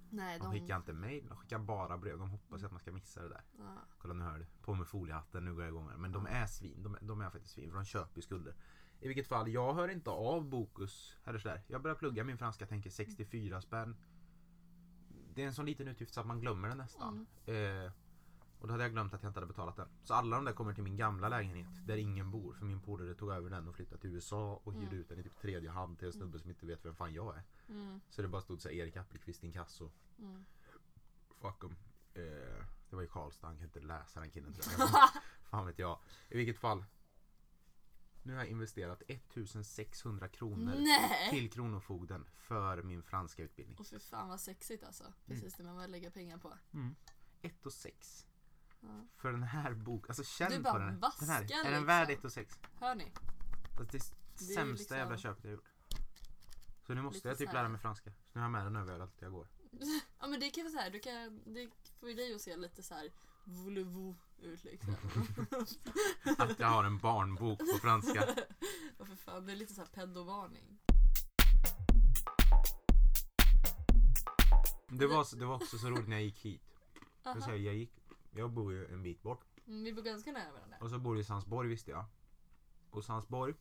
Nej, 0.09 0.39
De 0.39 0.43
de... 0.43 0.51
skickar 0.53 0.77
inte 0.77 0.93
mail, 0.93 1.25
de 1.29 1.37
skickar 1.37 1.59
bara 1.59 1.97
brev. 1.97 2.17
De 2.19 2.29
hoppas 2.29 2.63
att 2.63 2.71
man 2.71 2.79
ska 2.79 2.91
missa 2.91 3.21
det 3.21 3.29
där. 3.29 3.41
Ja. 3.57 3.77
Kolla 3.97 4.13
nu 4.13 4.23
hör 4.23 4.37
du. 4.39 4.45
På 4.61 4.73
med 4.73 4.87
foliehatten, 4.87 5.45
nu 5.45 5.53
går 5.53 5.63
jag 5.63 5.69
igång 5.71 5.89
här. 5.89 5.97
Men 5.97 6.11
de 6.11 6.25
är 6.25 6.45
svin. 6.45 6.83
De, 6.83 6.95
är- 6.95 6.99
de 7.01 7.21
är 7.21 7.29
faktiskt 7.29 7.53
svin 7.53 7.69
för 7.69 7.75
de 7.75 7.85
köper 7.85 8.15
ju 8.15 8.21
skulder. 8.21 8.55
I 8.99 9.07
vilket 9.07 9.27
fall, 9.27 9.49
jag 9.49 9.73
hör 9.73 9.87
inte 9.87 10.09
av 10.09 10.49
Bokus 10.49 11.15
eller 11.23 11.39
sådär. 11.39 11.63
Jag 11.67 11.81
börjar 11.81 11.95
plugga 11.95 12.23
min 12.23 12.37
franska, 12.37 12.65
tänker 12.65 12.89
64 12.89 13.61
spänn. 13.61 13.95
Det 15.33 15.43
är 15.43 15.47
en 15.47 15.53
sån 15.53 15.65
liten 15.65 15.87
utgift 15.87 16.13
så 16.13 16.19
att 16.21 16.27
man 16.27 16.39
glömmer 16.39 16.67
den 16.67 16.77
nästan. 16.77 17.27
Eh, 17.45 17.91
och 18.65 18.67
då 18.67 18.73
hade 18.73 18.83
jag 18.83 18.91
glömt 18.91 19.13
att 19.13 19.23
jag 19.23 19.29
inte 19.29 19.39
hade 19.39 19.47
betalat 19.47 19.75
den. 19.75 19.87
Så 20.03 20.13
alla 20.13 20.35
de 20.35 20.45
där 20.45 20.53
kommer 20.53 20.73
till 20.73 20.83
min 20.83 20.97
gamla 20.97 21.29
lägenhet 21.29 21.67
där 21.87 21.97
ingen 21.97 22.31
bor. 22.31 22.53
För 22.53 22.65
min 22.65 22.81
polare 22.81 23.13
tog 23.15 23.31
över 23.31 23.49
den 23.49 23.67
och 23.67 23.75
flyttade 23.75 24.01
till 24.01 24.09
USA 24.09 24.61
och 24.63 24.73
hyrde 24.73 24.85
Mm. 24.87 24.99
ut 24.99 25.09
den 25.09 25.19
i 25.19 25.23
typ 25.23 25.37
tredje 25.37 25.69
hand 25.69 25.99
till 25.99 26.07
en 26.07 26.13
snubbe 26.13 26.39
som 26.39 26.49
inte 26.49 26.65
vet 26.65 26.85
vem 26.85 26.95
fan 26.95 27.13
jag 27.13 27.35
är. 27.37 27.43
Mm. 27.69 28.01
Så 28.09 28.21
det 28.21 28.27
bara 28.27 28.41
stod 28.41 28.61
så 28.61 28.69
här, 28.69 28.75
Erik 28.75 28.95
Appelqvist 28.97 29.43
inkasso. 29.43 29.91
Mm. 30.19 30.45
Fuck 31.41 31.63
'em. 31.63 31.75
Eh, 32.13 32.65
det 32.89 32.95
var 32.95 33.01
ju 33.01 33.07
Karlstad, 33.07 33.47
han 33.47 33.55
kan 33.57 33.65
inte 33.65 33.79
läsa 33.79 34.19
den 34.19 34.29
killen 34.29 34.53
tror 34.53 34.75
jag. 34.79 34.89
Fan 35.49 35.65
vet 35.65 35.79
jag. 35.79 35.99
I 36.29 36.37
vilket 36.37 36.57
fall. 36.59 36.85
Nu 38.23 38.33
har 38.33 38.39
jag 38.39 38.47
investerat 38.49 39.03
1600 39.07 40.27
kronor 40.27 40.75
Nej! 40.77 41.29
till 41.29 41.51
Kronofogden 41.51 42.25
för 42.37 42.83
min 42.83 43.03
franska 43.03 43.43
utbildning. 43.43 43.77
Och 43.77 43.87
för 43.87 43.99
fan 43.99 44.29
vad 44.29 44.39
sexigt 44.39 44.83
alltså. 44.83 45.13
Precis 45.25 45.53
det 45.53 45.63
man 45.63 45.81
vill 45.81 45.91
lägga 45.91 46.11
pengar 46.11 46.37
på. 46.37 46.53
1 47.41 47.65
och 47.65 47.73
6. 47.73 48.25
Ja. 48.87 49.05
För 49.15 49.31
den 49.31 49.43
här 49.43 49.73
boken, 49.73 50.09
alltså 50.09 50.23
känn 50.23 50.63
bara 50.63 50.73
på 50.73 50.79
den. 50.79 50.99
Den 51.19 51.29
här, 51.29 51.41
är 51.43 51.47
den 51.47 51.65
liksom. 51.71 51.85
värd 51.85 52.09
1 52.09 52.25
och 52.25 52.31
6? 52.31 52.59
Hör 52.79 52.95
ni? 52.95 53.11
Alltså, 53.79 53.83
det 53.91 53.97
är 53.97 54.01
Det 54.37 54.43
är 54.51 54.55
sämsta 54.55 54.71
liksom- 54.81 54.97
jävla 54.97 55.17
köpet 55.17 55.43
jag 55.43 55.53
gjort. 55.53 55.69
Så 56.87 56.93
nu 56.93 57.01
måste 57.01 57.17
Lite 57.17 57.27
jag 57.27 57.37
typ 57.37 57.47
här- 57.47 57.53
lära 57.55 57.69
mig 57.69 57.81
franska. 57.81 58.11
Så 58.11 58.17
nu 58.33 58.39
har 58.41 58.45
jag 58.45 58.51
med 58.51 58.65
den 58.65 58.75
överallt 58.75 59.13
jag 59.19 59.31
går. 59.31 59.47
Ja 60.19 60.27
men 60.27 60.39
det 60.39 60.49
kan 60.49 60.63
vara 60.63 60.71
så 60.71 60.79
här, 60.79 60.89
du 60.89 60.99
kan, 60.99 61.41
det 61.53 61.69
får 61.99 62.09
ju 62.09 62.15
dig 62.15 62.35
att 62.35 62.41
se 62.41 62.57
lite 62.57 62.83
så 62.83 62.93
här 62.93 63.09
voulez-vous 63.45 64.15
ut 64.41 64.63
liksom. 64.63 64.95
Att 66.37 66.59
jag 66.59 66.67
har 66.67 66.83
en 66.83 66.97
barnbok 66.97 67.59
på 67.59 67.77
franska. 67.81 68.23
Och 68.97 69.07
för 69.07 69.15
fan, 69.15 69.45
det 69.45 69.51
är 69.51 69.55
lite 69.55 69.73
så 69.73 69.81
här 69.81 69.87
pedovarning. 69.87 70.79
Det 74.89 75.07
var, 75.07 75.35
det 75.39 75.45
var 75.45 75.55
också 75.55 75.77
så 75.77 75.89
roligt 75.89 76.07
när 76.07 76.15
jag 76.15 76.23
gick 76.25 76.45
hit. 76.45 76.61
Jag, 77.23 77.43
säger, 77.43 77.57
jag, 77.59 77.75
gick, 77.75 77.91
jag 78.35 78.51
bor 78.51 78.73
ju 78.73 78.85
en 78.93 79.03
bit 79.03 79.21
bort. 79.23 79.45
Mm, 79.67 79.83
vi 79.83 79.93
bor 79.93 80.01
ganska 80.01 80.31
nära 80.31 80.51
varandra. 80.51 80.77
Och 80.81 80.89
så 80.89 80.99
bor 80.99 81.15
du 81.15 81.21
i 81.21 81.23
Sandsborg 81.23 81.67
visste 81.69 81.91
jag. 81.91 82.05
Och 82.89 83.03
Sandsborg, 83.05 83.53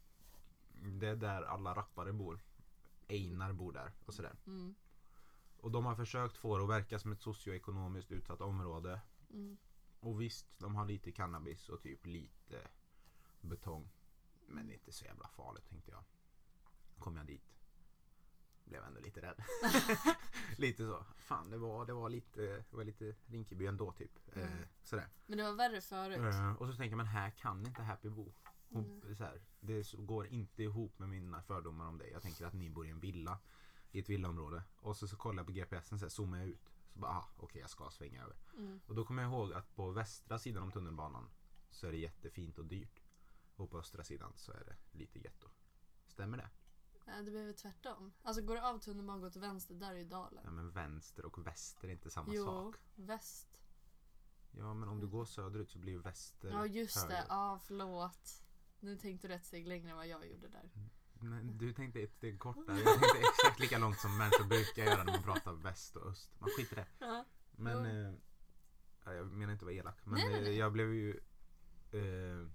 det 0.73 1.09
är 1.09 1.17
där 1.17 1.43
alla 1.43 1.75
rappare 1.75 2.13
bor. 2.13 2.41
Einar 3.09 3.53
bor 3.53 3.73
där 3.73 3.93
och 4.07 4.15
sådär. 4.15 4.37
Mm, 4.47 4.75
Och 5.57 5.71
de 5.71 5.85
har 5.87 5.95
försökt 5.97 6.37
få 6.37 6.57
det 6.59 6.65
att 6.65 6.71
verka 6.71 6.99
som 6.99 7.13
ett 7.13 7.21
socioekonomiskt 7.23 8.13
utsatt 8.13 8.41
område. 8.41 9.01
mm. 9.31 9.57
Och 10.01 10.21
visst, 10.21 10.47
de 10.59 10.75
har 10.75 10.87
lite 10.87 11.13
cannabis 11.13 11.69
och 11.69 11.83
typ 11.83 12.07
lite 12.07 12.69
betong. 13.41 13.89
Men 14.47 14.67
det 14.67 14.73
är 14.73 14.75
inte 14.75 14.93
så 14.93 15.05
jävla 15.05 15.29
farligt 15.29 15.69
tänkte 15.69 15.91
jag. 15.91 16.05
Kom 16.99 17.17
jag 17.17 17.27
dit. 17.27 17.54
Blev 18.65 18.83
ändå 18.85 19.01
lite 19.01 19.21
rädd. 19.23 19.45
lite 20.57 20.87
så. 20.87 21.05
Fan, 21.17 21.51
det 21.51 21.59
var, 21.59 21.87
det 21.87 21.93
var 21.93 22.09
lite, 22.09 22.41
det 22.71 22.77
var 22.77 22.85
lite 22.85 23.15
Rinkeby 23.27 23.67
ändå 23.67 23.93
typ. 23.93 24.37
Eh, 24.37 24.43
Mm. 24.53 24.65
sådär. 24.83 25.09
Men 25.27 25.39
det 25.39 25.45
var 25.45 25.53
värre 25.53 25.81
förut. 25.81 26.19
Eh, 26.19 26.53
och 26.53 26.69
så 26.69 26.77
tänker 26.77 26.97
men 26.97 27.07
här 27.07 27.31
kan 27.31 27.67
inte 27.67 27.83
Happy 27.83 28.09
bo. 28.09 28.33
Hon, 28.69 28.85
Mm. 29.03 29.17
så 29.17 29.25
här, 29.25 29.43
det 29.61 29.93
går 29.99 30.27
inte 30.27 30.63
ihop 30.63 30.99
med 30.99 31.09
mina 31.09 31.43
fördomar 31.43 31.87
om 31.89 31.99
dig. 31.99 32.11
Jag 32.13 32.23
tänker 32.23 32.47
att 32.47 32.53
ni 32.55 32.71
bor 32.71 32.87
i 32.87 32.91
en 32.91 33.01
villa. 33.01 33.39
I 33.91 33.99
ett 34.01 34.09
villaområde. 34.09 34.63
Och 34.81 34.97
så, 34.97 35.09
så 35.09 35.17
kollar 35.17 35.39
jag 35.41 35.47
på 35.47 35.53
GPSen 35.53 35.99
så 35.99 36.05
här, 36.05 36.11
zoomar 36.11 36.39
jag 36.39 36.47
ut. 36.49 36.73
Så 36.93 36.99
bara, 36.99 37.11
aha, 37.11 37.29
okej 37.37 37.61
jag 37.61 37.71
ska 37.71 37.91
svänga 37.91 38.23
över. 38.25 38.37
Mm. 38.57 38.81
Och 38.87 38.95
då 38.95 39.05
kommer 39.05 39.23
jag 39.23 39.33
ihåg 39.33 39.53
att 39.53 39.75
på 39.75 39.91
västra 39.91 40.39
sidan 40.39 40.63
om 40.63 40.73
tunnelbanan 40.73 41.31
så 41.71 41.87
är 41.87 41.91
det 41.93 41.99
jättefint 41.99 42.59
och 42.59 42.65
dyrt. 42.67 43.01
Och 43.57 43.71
på 43.71 43.79
östra 43.79 44.05
sidan 44.05 44.33
så 44.37 44.53
är 44.53 44.65
det 44.65 44.77
lite 44.99 45.19
getto. 45.19 45.49
Stämmer 46.07 46.39
det? 46.39 46.49
Ja, 47.07 47.13
det 47.23 47.31
blev 47.31 47.53
tvärtom. 47.53 48.13
Alltså 48.23 48.43
går 48.43 48.55
du 48.55 48.61
av 48.61 48.79
tunnelbanan 48.79 49.17
och 49.17 49.23
går 49.23 49.31
till 49.31 49.41
vänster, 49.41 49.75
där 49.75 49.91
är 49.91 49.99
ju 49.99 50.05
dalen. 50.05 50.41
Ja 50.45 50.51
men 50.51 50.71
vänster 50.71 51.25
och 51.25 51.47
väster 51.47 51.89
är 51.89 51.93
inte 51.93 52.11
samma 52.11 52.35
jo, 52.35 52.45
sak. 52.45 52.77
väst. 52.95 53.49
Ja 54.51 54.75
men 54.75 54.89
om 54.89 55.01
du 55.01 55.07
går 55.07 55.25
söderut 55.25 55.71
så 55.71 55.79
blir 55.79 55.93
ju 55.93 55.99
väster 55.99 56.49
Ja 56.51 56.67
just 56.67 56.95
det, 57.09 57.15
höger. 57.15 57.27
ja 57.29 57.61
förlåt. 57.65 58.43
Nu 58.81 58.97
tänkte 58.97 59.29
du 59.29 59.35
ett 59.35 59.45
steg 59.45 59.67
längre 59.69 59.91
än 59.91 59.97
vad 59.97 60.07
jag 60.07 60.27
gjorde 60.27 60.49
där. 60.49 60.71
Nej, 61.21 61.45
du 61.45 61.73
tänkte 61.73 62.01
ett 62.01 62.13
steg 62.15 62.39
kortare. 62.39 62.77
Jag 62.79 63.01
tänkte 63.01 63.19
exakt 63.19 63.61
lika 63.61 63.79
långt 63.79 63.99
som 63.99 64.19
människor 64.19 64.45
brukar 64.45 64.85
göra 64.85 65.05
när 65.05 65.13
man 65.13 65.23
pratar 65.23 65.53
väst 65.53 65.97
och 65.97 66.07
öst. 66.11 66.31
Man 66.39 66.51
skiter 66.57 66.77
i 66.79 66.81
det. 66.81 66.87
Ja. 67.07 67.25
Men 67.53 67.87
eh, 67.87 68.15
ja, 69.05 69.13
jag 69.15 69.27
menar 69.27 69.53
inte 69.53 69.63
att 69.63 69.67
vara 69.67 69.75
elak. 69.75 69.99
Men 70.05 70.15
Nej, 70.15 70.29
nej, 70.29 70.39
eh, 70.39 70.43
nej. 70.43 70.57
jag 70.57 70.73
blev 70.73 70.95
ju 70.95 71.11
eh, 71.93 72.49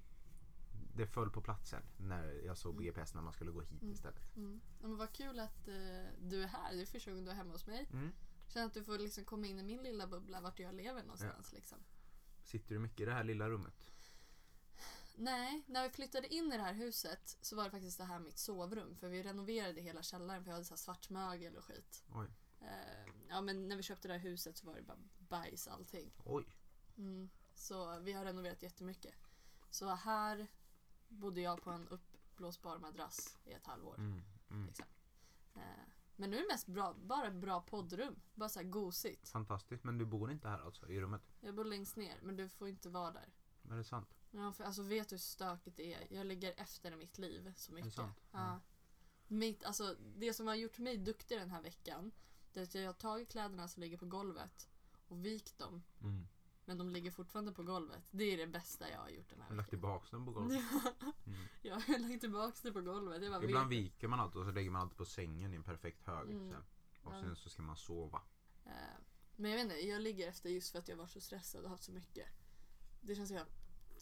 Det 0.99 1.07
föll 1.07 1.29
på 1.31 1.41
platsen 1.41 1.83
när 1.97 2.41
jag 2.45 2.57
såg 2.57 2.75
på 2.77 2.83
GPS 2.83 3.13
när 3.13 3.21
man 3.21 3.33
skulle 3.33 3.51
gå 3.51 3.61
hit 3.61 3.81
Mm. 3.81 3.93
istället. 3.93 4.35
Mm. 4.35 4.61
Ja, 4.81 4.87
men 4.87 4.97
vad 4.97 5.13
kul 5.13 5.39
att 5.39 5.67
eh, 5.67 5.73
du 6.21 6.43
är 6.43 6.47
här. 6.47 6.75
Det 6.75 6.81
är 6.81 6.85
första 6.85 7.11
gången 7.11 7.25
du 7.25 7.31
är 7.31 7.35
hemma 7.35 7.51
hos 7.51 7.67
mig. 7.67 7.89
Mm. 7.93 8.11
Känner 8.47 8.65
att 8.65 8.73
du 8.73 8.83
får 8.83 8.97
liksom 8.97 9.25
komma 9.25 9.47
in 9.47 9.59
i 9.59 9.63
min 9.63 9.83
lilla 9.83 10.07
bubbla 10.07 10.41
vart 10.41 10.59
jag 10.59 10.75
lever 10.75 11.01
någonstans. 11.03 11.53
Liksom. 11.53 11.77
Sitter 12.43 12.75
du 12.75 12.79
mycket 12.79 12.99
i 12.99 13.05
det 13.05 13.13
här 13.13 13.23
lilla 13.23 13.49
rummet? 13.49 13.91
Nej, 15.15 15.63
när 15.67 15.83
vi 15.83 15.89
flyttade 15.89 16.33
in 16.33 16.53
i 16.53 16.57
det 16.57 16.63
här 16.63 16.73
huset 16.73 17.37
så 17.41 17.55
var 17.55 17.63
det 17.63 17.69
faktiskt 17.71 17.97
det 17.97 18.03
här 18.03 18.19
mitt 18.19 18.37
sovrum. 18.37 18.95
För 18.95 19.09
vi 19.09 19.23
renoverade 19.23 19.81
hela 19.81 20.01
källaren 20.03 20.43
för 20.43 20.49
jag 20.51 20.53
hade 20.55 20.65
så 20.65 20.73
här 20.73 20.77
svart 20.77 21.09
mögel 21.09 21.55
och 21.55 21.63
skit. 21.63 22.03
Oj. 22.13 22.27
Eh, 22.61 23.13
ja 23.29 23.41
men 23.41 23.67
när 23.67 23.75
vi 23.75 23.83
köpte 23.83 24.07
det 24.07 24.13
här 24.13 24.21
huset 24.21 24.57
så 24.57 24.67
var 24.67 24.75
det 24.75 24.81
bara 24.81 24.97
bajs 25.17 25.67
allting. 25.67 26.11
Oj. 26.25 26.45
Mm. 26.97 27.29
Så 27.55 27.99
vi 27.99 28.13
har 28.13 28.25
renoverat 28.25 28.63
jättemycket. 28.63 29.13
Så 29.69 29.89
här 29.89 30.47
bodde 31.09 31.41
jag 31.41 31.61
på 31.61 31.69
en 31.69 31.87
uppblåsbar 31.87 32.77
madrass 32.77 33.37
i 33.45 33.53
ett 33.53 33.65
halvår. 33.65 33.95
Mm. 33.97 34.21
Mm. 34.49 34.67
Liksom. 34.67 34.85
Eh, 35.55 35.61
men 36.15 36.29
nu 36.29 36.37
är 36.37 36.41
det 36.41 36.47
mest 36.53 36.67
bra, 36.67 36.93
bara 36.93 37.31
bra 37.31 37.61
poddrum. 37.61 38.15
Bara 38.33 38.49
så 38.49 38.59
här 38.59 38.67
gosigt. 38.67 39.29
Fantastiskt. 39.29 39.83
Men 39.83 39.97
du 39.97 40.05
bor 40.05 40.31
inte 40.31 40.47
här 40.47 40.59
alltså 40.59 40.89
i 40.89 41.01
rummet? 41.01 41.21
Jag 41.39 41.55
bor 41.55 41.65
längst 41.65 41.95
ner 41.95 42.19
men 42.21 42.35
du 42.35 42.49
får 42.49 42.67
inte 42.67 42.89
vara 42.89 43.11
där. 43.11 43.29
Är 43.69 43.77
det 43.77 43.83
sant? 43.83 44.15
Ja, 44.31 44.53
för 44.53 44.63
alltså 44.63 44.81
vet 44.81 45.09
du 45.09 45.13
hur 45.13 45.19
stökigt 45.19 45.77
det 45.77 45.93
är? 45.93 46.13
Jag 46.13 46.25
ligger 46.27 46.53
efter 46.57 46.91
i 46.91 46.95
mitt 46.95 47.17
liv 47.17 47.53
så 47.55 47.73
mycket. 47.73 47.93
sant? 47.93 48.17
Ja. 48.31 48.39
Ja. 48.39 48.59
Mitt, 49.27 49.63
alltså, 49.63 49.95
det 50.15 50.33
som 50.33 50.47
har 50.47 50.55
gjort 50.55 50.77
mig 50.77 50.97
duktig 50.97 51.39
den 51.39 51.49
här 51.49 51.61
veckan 51.61 52.11
det 52.53 52.59
är 52.59 52.63
att 52.63 52.75
jag 52.75 52.85
har 52.85 52.93
tagit 52.93 53.31
kläderna 53.31 53.67
som 53.67 53.81
ligger 53.81 53.97
på 53.97 54.05
golvet 54.05 54.69
och 55.07 55.25
vikt 55.25 55.57
dem. 55.57 55.83
Mm. 56.01 56.27
Men 56.69 56.77
de 56.77 56.89
ligger 56.89 57.11
fortfarande 57.11 57.51
på 57.51 57.63
golvet. 57.63 58.03
Det 58.11 58.23
är 58.23 58.37
det 58.37 58.47
bästa 58.47 58.89
jag 58.89 58.99
har 58.99 59.09
gjort 59.09 59.29
den 59.29 59.41
här 59.41 59.47
Jag 59.47 59.51
har 59.51 59.55
lagt 59.57 59.67
veckan. 59.67 59.69
tillbaka 59.79 60.07
den 60.11 60.25
på 60.25 60.31
golvet. 60.31 60.61
Mm. 61.25 61.39
jag 61.61 61.75
har 61.75 61.99
lagt 62.09 62.21
tillbaka 62.21 62.55
det 62.63 62.71
på 62.71 62.81
golvet. 62.81 63.23
Jag 63.23 63.31
bara 63.31 63.43
Ibland 63.43 63.69
vet. 63.69 63.77
viker 63.79 64.07
man 64.07 64.19
allt 64.19 64.35
och 64.35 64.45
så 64.45 64.51
lägger 64.51 64.69
man 64.71 64.81
allt 64.81 64.97
på 64.97 65.05
sängen 65.05 65.53
i 65.53 65.55
en 65.55 65.63
perfekt 65.63 66.03
hög. 66.03 66.29
Mm. 66.29 66.49
Sen. 66.51 66.63
Och 67.03 67.13
Ja. 67.13 67.21
sen 67.21 67.35
så 67.35 67.49
ska 67.49 67.61
man 67.61 67.77
sova. 67.77 68.21
Eh, 68.65 68.71
Men 69.35 69.51
jag 69.51 69.57
vet 69.57 69.63
inte, 69.63 69.87
jag 69.87 70.01
ligger 70.01 70.27
efter 70.29 70.49
just 70.49 70.71
för 70.71 70.79
att 70.79 70.87
jag 70.87 70.97
var 70.97 71.07
så 71.07 71.19
stressad 71.21 71.63
och 71.63 71.69
haft 71.69 71.83
så 71.83 71.91
mycket. 71.91 72.27
Det 73.01 73.15
känns 73.15 73.27
som 73.29 73.37
jag 73.37 73.45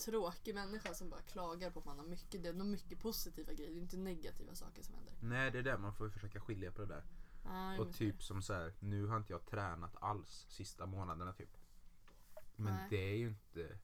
tråkig 0.05 0.55
människa 0.55 0.93
som 0.93 1.09
bara 1.09 1.21
klagar 1.21 1.71
på 1.71 1.79
att 1.79 1.85
man 1.85 1.99
har 1.99 2.05
mycket. 2.05 2.43
Det 2.43 2.49
är 2.49 2.53
nog 2.53 2.67
mycket 2.67 2.99
positiva 2.99 3.53
grejer, 3.53 3.71
det 3.71 3.77
är 3.77 3.81
inte 3.81 3.97
negativa 3.97 4.55
saker 4.55 4.83
som 4.83 4.93
händer. 4.95 5.13
Nej 5.21 5.51
det 5.51 5.57
är 5.59 5.63
det, 5.63 5.77
man 5.77 5.93
får 5.93 6.09
försöka 6.09 6.39
skilja 6.41 6.71
på 6.71 6.81
det 6.81 6.87
där. 6.87 7.05
Jag 7.43 7.79
Och 7.79 7.93
typ 7.93 8.23
som 8.23 8.41
så 8.41 8.53
här, 8.53 8.73
nu 8.79 9.05
har 9.05 9.17
inte 9.17 9.33
jag 9.33 9.45
tränat 9.45 9.95
alls 10.01 10.45
sista 10.49 10.85
månaderna 10.85 11.33
typ. 11.33 11.57
Men 12.59 12.73
Nej. 12.73 12.87
det 12.89 13.11
är 13.11 13.15
ju 13.15 13.27
inte... 13.27 13.79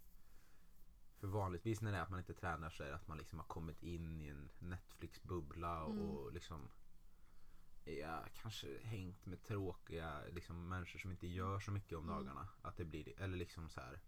För 1.19 1.27
vanligtvis 1.27 1.81
när 1.81 1.91
det 1.91 1.97
är 1.97 2.01
att 2.01 2.09
man 2.09 2.19
inte 2.19 2.33
tränar 2.33 2.69
så 2.69 2.83
är 2.83 2.87
det 2.87 2.95
att 2.95 3.07
man 3.07 3.17
liksom 3.17 3.39
har 3.39 3.45
kommit 3.45 3.83
in 3.83 4.21
i 4.21 4.27
en 4.27 4.49
Netflix-bubbla 4.59 5.85
Mm. 5.85 5.99
och 5.99 6.33
liksom 6.33 6.69
Ja, 7.85 8.25
kanske 8.33 8.79
hängt 8.83 9.25
med 9.25 9.43
tråkiga 9.43 10.21
liksom, 10.31 10.69
människor 10.69 10.99
som 10.99 11.11
inte 11.11 11.27
gör 11.27 11.59
så 11.59 11.71
mycket 11.71 11.97
om 11.97 12.03
Mm. 12.03 12.15
dagarna. 12.15 12.47
Att 12.61 12.77
det 12.77 12.85
blir, 12.85 13.19
eller 13.21 13.37
liksom 13.37 13.69
så 13.69 13.81
här. 13.81 13.99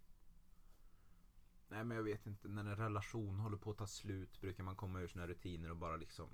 Nej 1.68 1.84
men 1.84 1.96
jag 1.96 2.04
vet 2.04 2.26
inte, 2.26 2.48
när 2.48 2.64
en 2.64 2.76
relation 2.76 3.38
håller 3.40 3.56
på 3.56 3.70
att 3.70 3.78
ta 3.78 3.86
slut 3.86 4.40
brukar 4.40 4.64
man 4.64 4.76
komma 4.76 5.00
ur 5.00 5.08
sina 5.08 5.26
rutiner 5.26 5.70
och 5.70 5.76
bara 5.76 5.96
liksom 5.96 6.28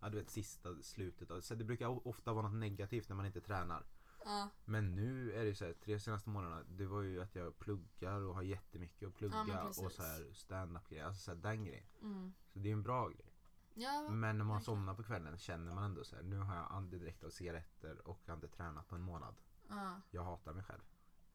Ja 0.00 0.08
du 0.08 0.18
vet 0.18 0.30
sista 0.30 0.82
slutet. 0.82 1.44
Så 1.44 1.54
det 1.54 1.64
brukar 1.64 2.08
ofta 2.08 2.32
vara 2.32 2.48
något 2.48 2.60
negativt 2.60 3.08
när 3.08 3.16
man 3.16 3.26
inte 3.26 3.40
tränar. 3.40 3.86
Ja, 4.24 4.48
Men 4.64 4.94
nu 4.94 5.32
är 5.32 5.44
det 5.44 5.54
så 5.54 5.64
här, 5.64 5.72
tre 5.72 6.00
senaste 6.00 6.30
månaderna, 6.30 6.62
det 6.68 6.86
var 6.86 7.00
ju 7.02 7.22
att 7.22 7.34
jag 7.34 7.58
pluggar 7.58 8.20
och 8.20 8.34
har 8.34 8.42
jättemycket 8.42 9.08
att 9.08 9.20
Ja, 9.20 9.28
men 9.28 9.44
plugga 9.46 9.64
precis. 9.66 9.84
och 9.84 9.92
så 9.92 10.02
här 10.02 10.32
stand-up 10.32 10.88
grejer, 10.88 11.04
alltså 11.04 11.20
så 11.22 11.30
här, 11.30 11.38
den 11.38 11.64
grejen. 11.64 11.86
mm. 12.02 12.32
Så 12.52 12.58
det 12.58 12.68
är 12.68 12.72
en 12.72 12.82
bra 12.82 13.08
grej. 13.08 13.34
ja 13.74 14.02
Men 14.08 14.20
när 14.20 14.44
man 14.44 14.46
verkligen. 14.48 14.60
somnar 14.64 14.94
på 14.94 15.02
kvällen 15.02 15.38
känner 15.38 15.74
man 15.74 15.84
ändå 15.84 16.04
så 16.04 16.16
här, 16.16 16.22
nu 16.22 16.38
har 16.38 16.56
jag 16.56 16.66
andedräkt 16.70 17.24
av 17.24 17.30
cigaretter 17.30 18.08
och 18.08 18.20
jag 18.24 18.32
har 18.32 18.36
inte 18.36 18.48
tränat 18.56 18.88
på 18.88 18.94
en 18.94 19.02
månad. 19.02 19.34
ja. 19.68 20.00
Jag 20.10 20.24
hatar 20.24 20.52
mig 20.52 20.64
själv. 20.64 20.82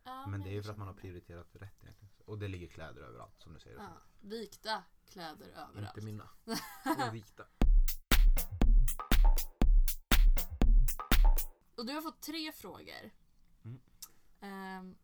Ja, 0.03 0.27
men 0.27 0.41
det 0.41 0.49
är 0.49 0.53
ju 0.53 0.63
för 0.63 0.71
att 0.71 0.77
man 0.77 0.87
har 0.87 0.93
känner 0.93 1.01
det. 1.01 1.09
prioriterat 1.25 1.55
rätt 1.55 1.83
egentligen. 1.83 2.11
Och 2.25 2.37
det 2.39 2.47
ligger 2.47 2.67
kläder 2.67 3.01
överallt 3.01 3.39
som 3.39 3.53
du 3.53 3.59
säger. 3.59 3.77
Ja, 3.77 3.89
vikta 4.21 4.83
kläder 5.09 5.47
överallt. 5.47 5.97
Inte 5.97 6.05
mina. 6.05 6.29
Vikta. 7.13 7.43
Och 11.75 11.85
du 11.85 11.93
har 11.93 12.01
fått 12.01 12.21
tre 12.21 12.51
frågor. 12.51 13.11
Mm. 13.63 13.79
Ehm, 14.39 14.95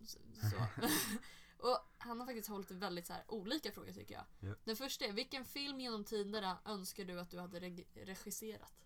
så. 0.00 0.18
så. 0.50 0.56
och 1.68 1.78
han 1.98 2.20
har 2.20 2.26
faktiskt 2.26 2.48
hållit 2.48 2.70
väldigt 2.70 3.06
så 3.06 3.12
här 3.12 3.24
olika 3.28 3.72
frågor 3.72 3.92
tycker 3.92 4.14
jag. 4.14 4.24
Ja. 4.40 4.54
Den 4.64 4.76
första 4.76 5.04
är, 5.04 5.12
vilken 5.12 5.44
film 5.44 5.80
genom 5.80 6.04
tiderna 6.04 6.58
önskar 6.64 7.04
du 7.04 7.20
att 7.20 7.30
du 7.30 7.38
hade 7.38 7.60
reg- 7.60 7.86
regisserat? 7.94 8.84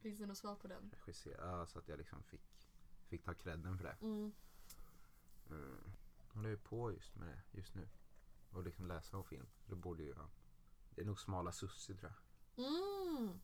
Finns 0.00 0.18
det 0.18 0.26
något 0.26 0.38
svar 0.38 0.54
på 0.54 0.68
den? 0.68 0.94
Regissera, 1.06 1.66
så 1.66 1.78
att 1.78 1.88
jag 1.88 1.98
liksom 1.98 2.22
fick, 2.22 2.68
fick 3.08 3.24
ta 3.24 3.34
credden 3.34 3.78
för 3.78 3.84
det. 3.84 3.96
Mm. 4.00 4.32
Mm. 5.50 5.92
Håller 6.28 6.48
ju 6.48 6.56
på 6.56 6.92
just 6.92 7.16
med 7.16 7.28
det 7.28 7.58
just 7.58 7.74
nu. 7.74 7.88
Och 8.50 8.62
liksom 8.62 8.86
läsa 8.86 9.16
om 9.16 9.24
film. 9.24 9.46
Det 9.66 9.74
borde 9.74 10.02
ju, 10.02 10.10
ja. 10.10 10.28
Det 10.90 11.00
är 11.00 11.04
nog 11.04 11.20
Smala 11.20 11.52
Sussi 11.52 11.96
tror 11.96 12.12
jag. 12.56 12.66
Mm. 12.66 13.40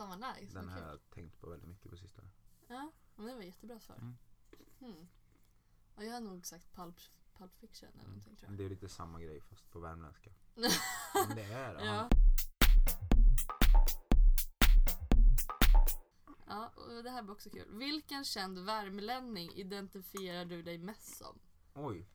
Fan 0.00 0.20
vad 0.20 0.36
nice. 0.36 0.54
Den 0.54 0.68
har 0.68 0.80
jag 0.80 1.10
tänkt 1.10 1.40
på 1.40 1.50
väldigt 1.50 1.68
mycket 1.68 1.90
på 1.90 1.96
sistone. 1.96 2.28
Ja, 2.68 2.92
men 3.16 3.26
det 3.26 3.34
var 3.34 3.42
jättebra 3.42 3.80
svar. 3.80 3.96
Mm. 3.96 4.16
Hmm. 4.78 5.08
Ja, 5.96 6.02
jag 6.02 6.12
har 6.12 6.20
nog 6.20 6.46
sagt 6.46 6.72
Pulp, 6.72 6.96
Pulp 7.38 7.56
Fiction 7.56 7.88
eller 7.88 8.08
någonting 8.08 8.36
tror 8.36 8.50
jag. 8.50 8.58
det 8.58 8.64
är 8.64 8.68
lite 8.68 8.88
samma 8.88 9.20
grej 9.20 9.40
fast 9.40 9.70
på 9.70 9.80
värmländska. 9.80 10.30
Men 10.54 11.36
det 11.36 11.42
är 11.42 11.74
det. 11.74 11.84
Ja. 11.84 12.08
Ja, 16.46 16.68
och 16.68 17.02
det 17.02 17.10
här 17.10 17.22
var 17.22 17.32
också 17.32 17.50
kul. 17.50 17.78
Vilken 17.78 18.24
känd 18.24 18.58
värmlänning 18.58 19.50
identifierar 19.52 20.44
du 20.44 20.62
dig 20.62 20.78
mest 20.78 21.16
som? 21.16 21.38
oj. 21.74 22.08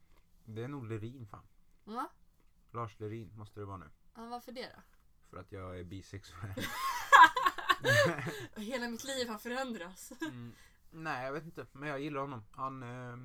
Det 0.45 0.63
är 0.63 0.67
nog 0.67 0.85
Lerin 0.89 1.27
fan. 1.27 1.47
Va? 1.83 2.09
Lars 2.71 2.99
Lerin 2.99 3.37
måste 3.37 3.59
det 3.59 3.65
vara 3.65 3.77
nu. 3.77 3.89
Ja, 4.15 4.25
varför 4.25 4.51
det 4.51 4.71
då? 4.75 4.81
För 5.29 5.37
att 5.37 5.51
jag 5.51 5.79
är 5.79 5.83
bisexuell. 5.83 6.53
Hela 8.55 8.89
mitt 8.89 9.03
liv 9.03 9.27
har 9.29 9.37
förändrats. 9.37 10.11
Mm. 10.21 10.53
Nej 10.91 11.25
jag 11.25 11.33
vet 11.33 11.45
inte. 11.45 11.67
Men 11.71 11.89
jag 11.89 11.99
gillar 12.01 12.21
honom. 12.21 12.43
Han, 12.51 12.83
eh, 12.83 13.17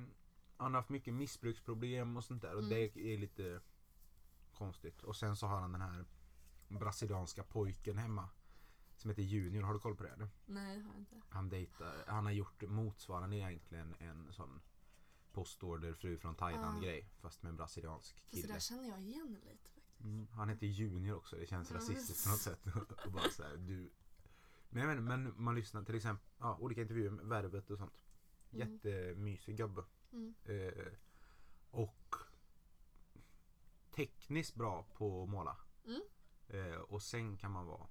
han 0.57 0.73
har 0.73 0.81
haft 0.81 0.89
mycket 0.89 1.13
missbruksproblem 1.13 2.17
och 2.17 2.23
sånt 2.23 2.41
där. 2.41 2.53
Och 2.53 2.63
Mm. 2.63 2.69
det 2.69 3.13
är 3.13 3.17
lite 3.17 3.61
konstigt. 4.53 5.03
Och 5.03 5.15
sen 5.15 5.35
så 5.37 5.47
har 5.47 5.59
han 5.61 5.71
den 5.71 5.81
här 5.81 6.05
brasilianska 6.67 7.43
pojken 7.43 7.97
hemma. 7.97 8.29
Som 8.97 9.09
heter 9.09 9.21
Junior. 9.23 9.63
Har 9.63 9.73
du 9.73 9.79
koll 9.79 9.95
på 9.95 10.03
det? 10.03 10.09
Eller? 10.09 10.29
Nej, 10.45 10.77
det 10.77 10.83
har 10.83 10.91
jag 10.91 10.99
inte. 10.99 11.15
Han 11.29 11.49
dejtar, 11.49 12.03
han 12.07 12.25
har 12.25 12.31
gjort 12.33 12.61
motsvarande 12.61 13.35
egentligen 13.37 13.95
en 13.99 14.33
sån 14.33 14.61
postorder 15.31 15.93
fru 15.93 16.17
från 16.17 16.35
Thailand 16.35 16.77
Ah. 16.77 16.81
grej. 16.81 17.09
Fast 17.21 17.43
med 17.43 17.49
en 17.49 17.55
brasiliansk 17.55 18.15
Fast 18.19 18.31
det 18.31 18.41
kille. 18.41 18.53
där 18.53 18.59
känner 18.59 18.89
jag 18.89 19.01
igen 19.01 19.37
lite 19.45 19.69
faktiskt. 19.69 19.99
Mm, 20.03 20.27
han 20.31 20.49
heter 20.49 20.65
Junior 20.67 21.17
också, 21.17 21.35
det 21.35 21.45
känns 21.47 21.69
Ja, 21.71 21.77
rasistiskt 21.77 22.23
på 22.23 22.29
något 22.29 22.39
sätt. 22.39 22.65
och 23.05 23.11
bara 23.11 23.29
så 23.29 23.43
här, 23.43 23.57
du... 23.57 23.91
Men 24.73 24.87
vet 24.87 24.97
inte, 24.97 25.17
men 25.17 25.33
man 25.43 25.55
lyssnar 25.55 25.83
till 25.83 25.95
exempel, 25.95 26.27
ja, 26.39 26.57
olika 26.59 26.81
intervjuer 26.81 27.09
med 27.09 27.25
Värvet 27.25 27.69
och 27.71 27.77
sånt. 27.77 28.03
Mm. 28.51 28.69
Jättemysig 28.73 29.57
gubbe. 29.57 29.83
Mm. 30.11 30.33
Eh, 30.43 30.93
och 31.71 32.15
tekniskt 33.95 34.55
bra 34.55 34.83
på 34.93 35.23
att 35.23 35.29
måla. 35.29 35.57
Mm. 35.85 36.01
Eh, 36.47 36.79
och 36.79 37.01
sen 37.03 37.37
kan 37.37 37.51
man 37.51 37.65
vara 37.65 37.87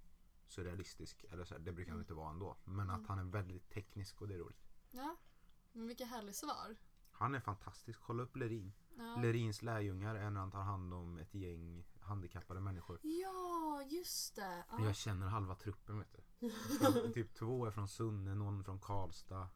surrealistisk, 0.47 1.24
eller 1.31 1.45
så 1.45 1.55
här, 1.55 1.61
det 1.61 1.72
brukar 1.72 1.91
han 1.91 1.97
Mm. 1.99 2.03
inte 2.05 2.14
vara 2.14 2.31
ändå. 2.31 2.57
Men 2.64 2.91
att 2.91 2.97
Mm. 2.99 3.09
han 3.09 3.18
är 3.18 3.24
väldigt 3.24 3.70
teknisk 3.70 4.20
och 4.20 4.28
det 4.28 4.35
är 4.35 4.39
roligt. 4.39 4.66
Ja, 4.91 5.16
men 5.72 5.87
vilka 5.87 6.05
härliga 6.05 6.33
svar. 6.33 6.76
Han 7.11 7.35
är 7.35 7.41
fantastisk, 7.41 8.01
kolla 8.03 8.22
upp 8.22 8.37
Lerin. 8.37 8.72
Ja. 8.97 9.16
Lerins 9.16 9.62
lärjungar 9.62 10.14
är 10.14 10.31
när 10.31 10.41
han 10.41 10.51
tar 10.51 10.62
hand 10.62 10.95
om 10.95 11.18
ett 11.18 11.35
gäng 11.35 11.85
handikappade 12.01 12.61
människor. 12.61 12.99
ja, 13.03 13.83
just 13.91 14.37
det. 14.37 14.64
Ja. 14.70 14.85
Jag 14.85 14.97
känner 14.97 15.26
halva 15.26 15.55
truppen 15.55 15.99
vet 15.99 16.12
du. 16.12 16.22
Från, 16.80 17.12
typ 17.12 17.34
två 17.34 17.66
är 17.66 17.70
från 17.70 17.88
Sunne, 17.88 18.34
någon 18.34 18.64
från 18.64 18.78
Karlstad. 18.78 19.49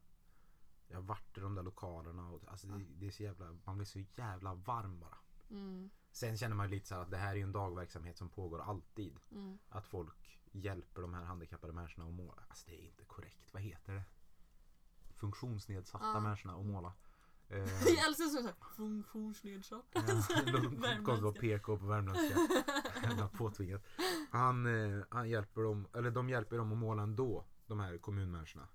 Jag 0.89 0.97
har 0.97 1.03
varit 1.03 1.39
i 1.39 1.41
de 1.41 1.55
där 1.55 1.63
lokalerna 1.63 2.29
och 2.31 2.43
alltså 2.49 2.67
det, 2.67 2.85
det 2.89 3.07
är 3.07 3.11
så 3.11 3.23
jävla, 3.23 3.57
man 3.65 3.77
blir 3.79 3.87
så 3.87 3.99
jävla 4.17 4.55
varm 4.55 5.01
bara. 5.01 5.19
Mm, 5.51 5.91
Sen 6.11 6.39
känner 6.39 6.57
man 6.57 6.71
lite 6.71 6.87
så 6.89 6.95
här 6.95 7.03
att 7.03 7.11
det 7.11 7.17
här 7.17 7.31
är 7.31 7.35
ju 7.37 7.43
en 7.43 7.53
dagverksamhet 7.53 8.17
som 8.19 8.29
pågår 8.29 8.59
alltid. 8.61 9.21
mm. 9.31 9.59
Att 9.69 9.87
folk 9.87 10.41
hjälper 10.53 11.03
de 11.03 11.15
här 11.15 11.25
handikappade 11.25 11.73
människorna 11.73 12.07
att 12.09 12.15
måla. 12.15 12.43
Alltså 12.49 12.67
det 12.71 12.83
är 12.83 12.87
inte 12.87 13.05
korrekt, 13.05 13.53
vad 13.53 13.63
heter 13.63 13.93
det? 13.95 14.03
Funktionsnedsatta 15.15 16.05
Ja. 16.15 16.21
människorna 16.21 16.55
att 16.57 16.67
måla. 16.67 16.93
Eh, 17.49 17.59
Jag 17.87 18.07
älskar 18.07 18.25
så 18.25 18.43
här 18.43 18.55
funktionsnedsatt. 18.77 19.85
Ja, 19.93 20.01
det 20.01 21.29
att 21.29 21.35
PK 21.35 21.79
på 21.79 21.87
värmländska. 21.87 22.39
Påtvingat. 23.39 23.83
Han, 24.31 24.67
eh, 24.67 25.05
han 25.11 25.29
hjälper 25.29 25.63
dem, 25.63 25.89
eller 25.95 26.11
de 26.11 26.29
hjälper 26.29 26.57
dem 26.57 26.73
att 26.73 26.79
måla 26.79 27.03
ändå, 27.03 27.45
de 27.67 27.81
här 27.81 27.99
kommunmänniskorna. 27.99 28.69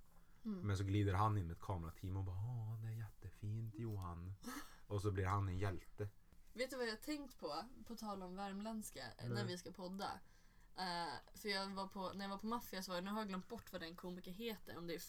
Mm. 0.44 0.60
Men 0.60 0.76
så 0.76 0.84
glider 0.84 1.14
han 1.14 1.38
in 1.38 1.46
med 1.46 1.54
ett 1.54 1.62
kamerateam 1.62 2.16
och 2.16 2.24
bara 2.24 2.36
Åh, 2.36 2.80
det 2.82 2.88
är 2.88 2.98
jättefint 2.98 3.74
Johan. 3.74 4.34
Och 4.86 5.02
så 5.02 5.10
blir 5.10 5.26
han 5.26 5.48
en 5.48 5.58
hjälte. 5.58 6.08
Vet 6.52 6.70
du 6.70 6.76
vad 6.76 6.86
jag 6.86 6.92
har 6.92 6.96
tänkt 6.96 7.38
på? 7.38 7.64
På 7.86 7.96
tal 7.96 8.22
om 8.22 8.36
värmländska, 8.36 9.00
eh, 9.18 9.28
när 9.28 9.44
vi 9.44 9.58
ska 9.58 9.72
podda. 9.72 10.10
Eh, 10.76 11.38
för 11.38 11.48
jag 11.48 11.74
var 11.74 11.86
på, 11.86 12.12
när 12.14 12.24
jag 12.24 12.30
var 12.30 12.38
på 12.38 12.46
Maffia 12.46 12.82
så 12.82 12.90
var 12.90 12.96
jag, 12.96 13.04
nu 13.04 13.10
har 13.10 13.18
jag 13.18 13.28
glömt 13.28 13.48
bort 13.48 13.72
vad 13.72 13.80
den 13.80 13.96
komiker 13.96 14.30
heter. 14.30 14.78
Om 14.78 14.86
det 14.86 14.94
är... 14.94 15.02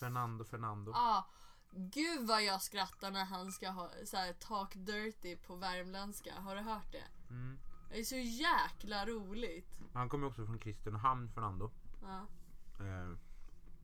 Fernando 0.00 0.44
Fernando. 0.44 0.92
ah, 0.94 1.26
gud 1.70 2.26
vad 2.26 2.44
jag 2.44 2.62
skrattar 2.62 3.10
när 3.10 3.24
han 3.24 3.52
ska 3.52 3.70
ha 3.70 3.90
så 4.04 4.16
här, 4.16 4.32
talk 4.32 4.74
dirty 4.74 5.36
på 5.36 5.56
värmländska. 5.56 6.34
Har 6.34 6.54
du 6.56 6.60
hört 6.62 6.92
det? 6.92 7.04
Mm. 7.30 7.58
Det 7.90 7.98
är 7.98 8.04
så 8.04 8.16
jäkla 8.16 9.06
roligt. 9.06 9.78
Han 9.92 10.08
kommer 10.08 10.26
också 10.26 10.46
från 10.46 10.58
Kristinehamn, 10.58 11.28
Fernando. 11.30 11.70
Ja. 12.02 12.26
Eh, 12.84 13.10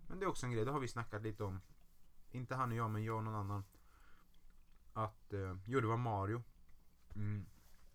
men 0.09 0.18
det 0.18 0.24
är 0.24 0.28
också 0.28 0.47
en 0.47 0.53
grej, 0.53 0.64
det 0.64 0.70
har 0.70 0.80
vi 0.80 0.89
snackat 0.89 1.22
lite 1.22 1.45
om. 1.45 1.61
Inte 2.30 2.55
han 2.55 2.70
och 2.70 2.76
jag, 2.76 2.91
men 2.91 3.05
jag 3.05 3.16
och 3.16 3.24
någon 3.24 3.35
annan. 3.35 3.64
Att, 4.93 5.32
eh, 5.32 5.57
jo 5.66 5.80
det 5.80 5.87
var 5.87 5.97
Mario. 5.97 6.43
Mm. 7.14 7.47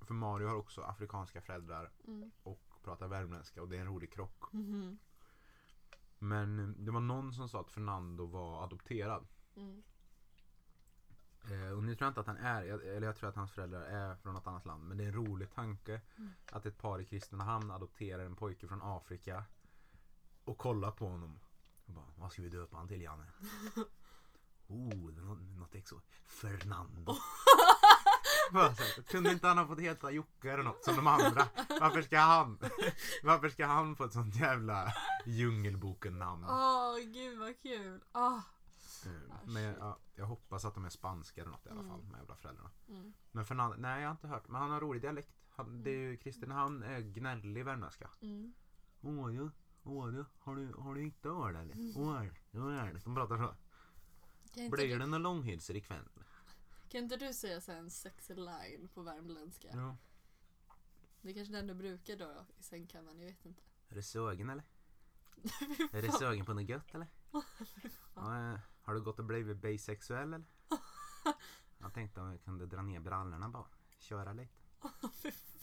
För 0.02 0.14
Mario 0.14 0.48
har 0.48 0.56
också 0.56 0.82
afrikanska 0.82 1.42
föräldrar 1.42 1.92
Mm. 2.08 2.32
och 2.44 2.62
pratar 2.84 3.08
värmländska 3.08 3.62
och 3.62 3.70
det 3.70 3.76
är 3.78 3.82
en 3.82 3.88
rolig 3.88 4.14
krock. 4.14 4.54
Mhm. 4.54 5.00
Men 6.20 6.60
eh, 6.60 6.68
det 6.68 6.92
var 6.92 7.00
någon 7.00 7.34
som 7.34 7.50
sa 7.50 7.62
att 7.62 7.72
Fernando 7.72 8.26
var 8.26 8.64
adopterad. 8.64 9.28
Mm. 9.56 9.84
Eh, 11.52 11.72
och 11.78 11.84
nu 11.84 11.96
tror 11.96 12.06
jag 12.06 12.10
inte 12.12 12.20
att 12.20 12.28
han 12.28 12.38
är, 12.38 12.62
eller 12.64 13.08
jag 13.08 13.16
tror 13.16 13.30
att 13.30 13.36
hans 13.36 13.52
föräldrar 13.52 13.82
är 13.82 14.16
från 14.16 14.34
något 14.34 14.48
annat 14.48 14.66
land. 14.66 14.84
Men 14.88 14.98
det 14.98 15.04
är 15.04 15.08
en 15.08 15.14
rolig 15.14 15.54
tanke 15.54 16.02
Mm. 16.18 16.32
att 16.52 16.66
ett 16.66 16.78
par 16.78 17.00
i 17.02 17.06
Kristinehamn 17.06 17.72
adopterar 17.72 18.26
en 18.26 18.36
pojke 18.36 18.68
från 18.68 18.82
Afrika 18.84 19.44
och 20.44 20.58
kollar 20.58 20.92
på 20.92 21.08
honom. 21.08 21.40
Och 21.86 21.94
bara, 21.94 22.06
vad 22.18 22.32
ska 22.32 22.42
vi 22.42 22.50
döpa 22.50 22.78
han 22.78 22.88
till 22.88 23.02
Janne? 23.02 23.26
Oh, 24.72 25.12
det 25.12 25.22
är 25.22 25.26
något, 25.26 25.42
något 25.42 25.76
exo. 25.76 26.02
Fernando. 26.26 27.16
Kunde 29.08 29.32
inte 29.32 29.48
han 29.48 29.58
ha 29.58 29.68
fått 29.68 29.80
heta 29.80 30.12
Jocke 30.12 30.52
eller 30.52 30.64
något 30.64 30.84
som 30.84 30.96
de 30.96 31.08
andra? 31.08 31.48
Varför 31.80 32.02
ska 32.02 32.20
han? 32.20 32.60
Varför 33.24 33.50
ska 33.50 33.66
han 33.66 33.96
få 33.96 34.04
ett 34.04 34.14
sånt 34.14 34.36
jävla 34.36 34.94
Djungelboken-namn? 35.26 36.46
Åh 36.50 36.98
gud 37.00 37.40
vad 37.40 37.62
kul. 37.62 38.02
Åh. 38.14 38.40
Eh, 39.06 39.12
Men 39.46 39.64
jag, 39.64 39.76
ja, 39.80 40.00
jag 40.16 40.26
hoppas 40.26 40.66
att 40.66 40.74
de 40.74 40.86
är 40.86 40.90
spanska 40.90 41.42
eller 41.42 41.52
något 41.52 41.66
i 41.66 41.70
alla 41.70 41.84
fall, 41.84 42.02
de 42.10 42.18
jävla 42.18 42.36
föräldrarna. 42.36 42.72
Mm. 42.90 43.14
Men 43.32 43.46
Fernando, 43.46 43.78
nej 43.78 44.02
jag 44.02 44.08
har 44.08 44.12
inte 44.12 44.28
hört. 44.28 44.48
Men 44.48 44.62
han 44.62 44.72
har 44.72 44.82
rolig 44.82 45.02
dialekt. 45.02 45.30
Han, 45.50 45.84
det 45.84 45.90
är 45.90 45.98
ju 45.98 46.18
Kristinehamn 46.18 46.84
är 46.84 47.00
gnällig 47.00 47.66
värmländska. 47.66 48.10
Mm. 48.22 48.54
Åh 49.02 49.28
du, 49.28 49.52
åh 49.84 50.08
du, 50.08 50.26
har 50.40 50.56
du, 50.56 50.74
har 50.74 50.96
du 50.96 51.02
inte 51.02 51.30
öl 51.30 51.56
eller? 51.56 51.76
Öl, 52.18 52.32
öl. 52.54 53.00
De 53.04 53.16
pratar 53.16 53.38
så. 53.38 53.56
Blir 54.70 55.00
det 55.00 55.06
några 55.06 55.18
långhylsor 55.18 55.76
ikväll? 55.76 56.10
kan 56.90 57.04
inte 57.04 57.18
du 57.18 57.34
säga 57.34 57.62
så 57.62 57.72
en 57.72 57.92
sexy 57.92 58.36
line 58.36 58.90
på 58.94 59.02
värmländska? 59.02 59.68
Ja. 59.74 59.98
Det 61.22 61.30
är 61.30 61.34
kanske 61.34 61.54
den 61.54 61.68
du 61.68 61.74
brukar 61.74 62.16
då 62.16 62.46
i 62.60 62.64
sängkammaren, 62.64 63.20
jag 63.20 63.26
vet 63.26 63.46
inte. 63.46 63.62
Är 63.90 63.96
du 63.96 64.04
sugen 64.04 64.50
eller? 64.50 64.64
Är 65.92 66.02
du 66.02 66.12
sugen 66.12 66.46
på 66.46 66.54
något 66.54 66.70
gött 66.70 66.96
eller? 66.96 67.08
Ja, 68.16 68.60
har 68.82 68.94
du 68.94 69.02
gått 69.02 69.20
och 69.20 69.26
blivit 69.26 69.58
bisexuell 69.58 70.34
eller? 70.34 70.46
Jag 71.82 71.94
tänkte 71.94 72.22
om 72.22 72.32
jag 72.32 72.44
kunde 72.44 72.66
dra 72.66 72.82
ner 72.82 73.00
brallorna 73.00 73.50
bara. 73.50 73.66
Köra 73.98 74.34
lite. 74.34 74.54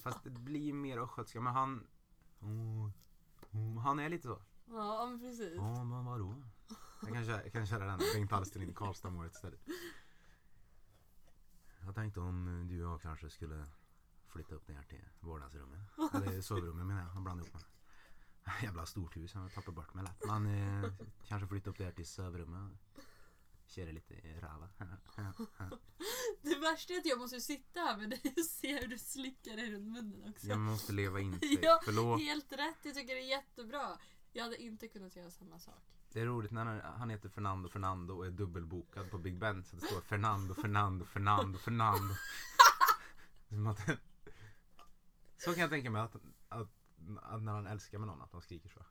Fast 0.03 0.25
det 0.25 0.31
blir 0.31 0.73
mer 0.73 0.99
östgötska. 0.99 1.41
Men 1.41 1.53
han... 1.53 1.87
Oh, 2.41 2.91
oh, 3.51 3.79
han 3.79 3.99
är 3.99 4.09
lite 4.09 4.29
så. 4.29 4.43
Ja 4.67 5.07
men 5.07 5.21
precis. 5.21 5.55
Ja, 5.57 5.85
men 5.85 6.05
vadå? 6.05 6.43
Jag 7.03 7.15
kan 7.15 7.25
köra, 7.25 7.43
jag 7.43 7.53
kan 7.53 7.67
köra 7.67 7.87
den 7.87 8.01
Bengt 8.15 8.33
Alsterlind 8.33 8.77
Karlstad-målet 8.77 9.33
istället. 9.33 9.61
Jag 11.81 11.95
tänkte 11.95 12.21
om 12.21 12.67
du 12.69 12.85
och 12.85 12.93
jag 12.93 13.03
kanske 13.03 13.31
skulle 13.31 13.67
flytta 14.27 14.55
upp 14.55 14.69
ner 14.69 14.83
till 14.83 15.05
vardagsrummet. 15.21 15.81
Eller 16.15 16.41
sovrummet 16.41 16.87
menar 16.87 17.01
jag. 17.01 17.15
Jag 17.15 17.23
blandade 17.23 17.49
ihop 17.49 17.55
mig. 17.55 17.76
Jävla 18.63 18.87
stort 18.87 19.17
hus, 19.17 19.35
jag 19.35 19.53
tappar 19.55 19.73
bort 19.73 19.95
mig 19.95 20.05
lätt. 20.05 20.25
Man 20.27 20.47
eh, 20.47 20.91
kanske 21.29 21.49
flytta 21.49 21.71
upp 21.71 21.79
där 21.79 21.93
till 21.93 22.07
sovrummet. 22.07 22.73
Köra 23.67 23.91
lite 23.93 24.15
rava. 24.41 24.69
Det 26.43 26.59
värsta 26.59 26.93
är 26.95 26.99
att 26.99 27.07
jag 27.07 27.19
måste 27.19 27.41
sitta 27.41 27.81
här 27.81 27.97
med 27.97 28.11
dig 28.11 28.35
och 28.37 28.45
se 28.45 28.81
hur 28.81 28.89
du 28.89 28.99
slickar 28.99 29.57
dig 29.57 29.73
runt 29.73 29.87
munnen 29.87 30.31
också. 30.31 30.47
Jag 30.47 30.59
måste 30.59 30.93
leva 30.93 31.21
in 31.21 31.39
sig. 31.41 31.59
Ja, 31.63 31.81
Förlåt. 31.85 32.21
Helt 32.21 32.53
rätt, 32.53 32.77
jag 32.83 32.95
tycker 32.95 33.15
det 33.15 33.21
är 33.21 33.29
jättebra. 33.29 33.99
Jag 34.33 34.43
hade 34.45 34.63
inte 34.63 34.89
kunnat 34.89 35.17
göra 35.17 35.31
samma 35.31 35.59
sak. 35.59 35.83
Det 36.13 36.21
är 36.21 36.27
roligt 36.27 36.51
när 36.51 36.65
han- 36.65 36.81
han 36.99 37.11
heter 37.11 37.29
Fernando 37.29 37.69
Fernando 37.69 38.15
och 38.15 38.27
är 38.27 38.31
dubbelbokad 38.31 39.11
på 39.11 39.19
Big 39.19 39.39
Ben. 39.39 39.65
Så 39.65 39.77
det 39.77 39.87
står 39.87 40.01
Fernando, 40.01 40.55
Fernando, 40.55 41.05
Fernando, 41.05 41.59
Fernando. 41.59 42.15
Så 45.39 45.53
kan 45.53 45.61
jag 45.61 45.71
tänka 45.71 45.91
mig 45.91 46.03
att 46.03 46.17
när 47.41 47.53
han 47.53 47.67
älskar 47.67 47.99
med 47.99 48.07
någon 48.09 48.23
att 48.23 48.31
de 48.33 48.43
skriker 48.43 48.69
så. 48.69 48.81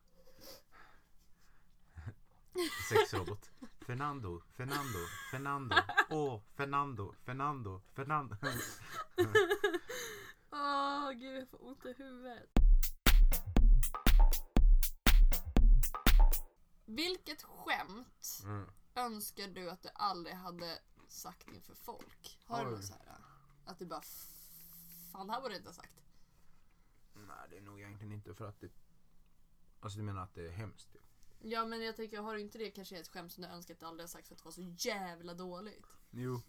Sexrobot. 2.90 3.52
Fernando, 3.86 4.42
Fernando, 4.58 5.00
Fernando, 5.32 5.76
åh, 6.10 6.42
Fernando, 6.56 7.14
Fernando, 7.26 7.82
Fernando. 7.94 8.36
Åh 10.52 11.12
gud, 11.12 11.42
jag 11.42 11.50
får 11.50 11.66
ont 11.68 11.86
i 11.86 11.94
huvudet. 11.98 12.50
Vilket 16.86 17.44
skämt 17.44 18.40
Mm. 18.44 18.70
önskar 18.96 19.48
du 19.48 19.70
att 19.70 19.84
du 19.84 19.90
aldrig 19.96 20.36
hade 20.36 20.80
sagt 21.08 21.48
inför 21.52 21.76
folk? 21.76 22.40
Har 22.46 22.66
du 22.66 22.70
Oj. 22.72 22.76
något 22.76 22.86
så 22.86 22.94
här? 22.94 23.18
Att 23.66 23.80
du 23.80 23.86
bara 23.86 24.02
Fan 25.12 25.28
det 25.28 25.34
här 25.34 25.42
borde 25.42 25.54
jag 25.54 25.60
inte 25.60 25.70
ha 25.70 25.74
sagt. 25.74 26.05
Nej, 27.16 27.48
det 27.50 27.58
är 27.58 27.62
nog 27.62 27.80
egentligen 27.80 28.12
inte 28.12 28.34
för 28.34 28.46
att 28.46 28.60
det... 28.60 28.72
Alltså 29.80 30.00
du 30.00 30.04
menar 30.04 30.24
att 30.24 30.34
det 30.34 30.48
är 30.48 30.52
hemskt? 30.52 30.92
typ? 30.94 31.02
Ja 31.40 31.66
men 31.66 31.82
jag 31.82 31.96
tänker, 31.96 32.22
har 32.22 32.34
du 32.34 32.42
inte 32.42 32.58
det 32.58 32.72
kanske 32.72 32.98
är 32.98 33.02
ett 33.02 33.08
skämt 33.08 33.32
som 33.32 33.44
du 33.44 33.50
önskar 33.50 33.74
att 33.74 33.80
du 33.80 33.86
aldrig 33.86 34.04
har 34.04 34.08
sagt 34.08 34.28
för 34.28 34.36
att 34.36 34.40
det 34.40 34.46
var 34.46 34.52
så 34.52 34.74
jävla 34.88 35.34
dåligt? 35.34 35.86
Jo. 36.12 36.42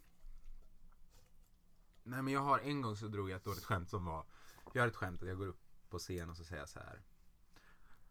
Nej 2.02 2.22
men 2.22 2.34
jag 2.34 2.40
har 2.40 2.58
en 2.58 2.82
gång 2.82 2.96
så 2.96 3.08
drog 3.08 3.30
jag 3.30 3.36
ett 3.36 3.44
dåligt 3.44 3.64
skämt 3.64 3.90
som 3.90 4.04
var 4.04 4.26
Jag 4.74 4.82
har 4.82 4.88
ett 4.88 4.96
skämt 4.96 5.22
att 5.22 5.28
jag 5.28 5.38
går 5.38 5.46
upp 5.46 5.60
på 5.88 5.98
scen 5.98 6.30
och 6.30 6.36
så 6.36 6.44
säger 6.44 6.62
jag 6.62 6.68
så 6.68 6.78
här. 6.78 7.02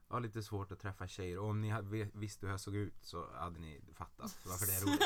Jag 0.07 0.15
har 0.15 0.21
lite 0.21 0.43
svårt 0.43 0.71
att 0.71 0.79
träffa 0.79 1.07
tjejer 1.07 1.39
och 1.39 1.49
om 1.49 1.61
ni 1.61 1.69
hade 1.69 2.09
visste 2.13 2.45
hur 2.45 2.53
jag 2.53 2.59
såg 2.59 2.75
ut 2.75 3.05
så 3.05 3.33
hade 3.33 3.59
ni 3.59 3.81
fattat 3.93 4.37
varför 4.45 4.65
det 4.65 4.73
är 4.73 4.81
roligt. 4.81 5.03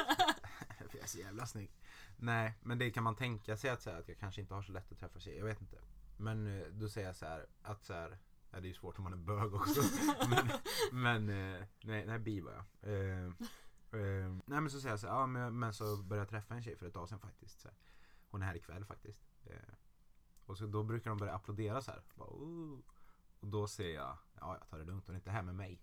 För 0.77 0.97
jag 0.97 1.03
är 1.03 1.07
så 1.07 1.17
jävla 1.17 1.45
snygg. 1.45 1.71
Nej 2.17 2.53
men 2.61 2.77
det 2.77 2.91
kan 2.91 3.03
man 3.03 3.15
tänka 3.15 3.57
sig 3.57 3.69
att, 3.69 3.85
här, 3.85 3.99
att 3.99 4.07
jag 4.07 4.17
kanske 4.17 4.41
inte 4.41 4.53
har 4.53 4.61
så 4.61 4.71
lätt 4.71 4.91
att 4.91 4.99
träffa 4.99 5.19
tjejer. 5.19 5.37
Jag 5.37 5.45
vet 5.45 5.61
inte. 5.61 5.77
Men 6.19 6.47
eh, 6.47 6.67
då 6.67 6.89
säger 6.89 7.07
jag 7.07 7.15
så 7.15 7.25
här 7.25 7.45
att 7.61 7.83
så 7.83 7.93
här 7.93 8.17
Ja, 8.51 8.59
det 8.59 8.65
är 8.65 8.69
ju 8.69 8.73
svårt 8.73 8.97
om 8.97 9.03
man 9.03 9.13
är 9.13 9.17
bög 9.17 9.53
också. 9.53 9.81
men 10.29 10.49
men 10.91 11.29
eh, 11.29 11.65
nej, 11.83 12.05
nej 12.05 12.19
bi 12.19 12.39
var 12.41 12.51
jag. 12.51 12.93
Eh, 12.93 13.25
eh, 13.91 14.29
nej 14.45 14.61
men 14.61 14.69
så 14.69 14.79
säger 14.81 14.93
jag 14.93 14.99
så 14.99 15.07
här, 15.07 15.13
ja 15.13 15.25
men, 15.27 15.59
men 15.59 15.73
så 15.73 15.97
började 16.03 16.21
jag 16.21 16.29
träffa 16.29 16.55
en 16.55 16.63
tjej 16.63 16.75
för 16.75 16.85
ett 16.85 16.93
tag 16.93 17.09
sedan 17.09 17.19
faktiskt. 17.19 17.59
Så 17.61 17.67
här. 17.67 17.77
Hon 18.29 18.41
är 18.41 18.45
här 18.45 18.55
ikväll 18.55 18.85
faktiskt. 18.85 19.23
Eh, 19.45 19.73
och 20.45 20.57
så 20.57 20.65
då 20.65 20.83
brukar 20.83 21.09
de 21.09 21.17
börja 21.17 21.33
applådera 21.35 21.81
så 21.81 21.91
här. 21.91 22.01
Bara. 22.15 22.29
Och 23.39 23.47
då 23.47 23.67
säger 23.67 23.95
jag, 23.95 24.17
ja 24.39 24.57
jag 24.59 24.69
tar 24.69 24.77
det 24.79 24.85
lugnt, 24.85 25.07
hon 25.07 25.15
är 25.15 25.19
inte 25.19 25.31
här 25.31 25.43
med 25.43 25.55
mig. 25.55 25.81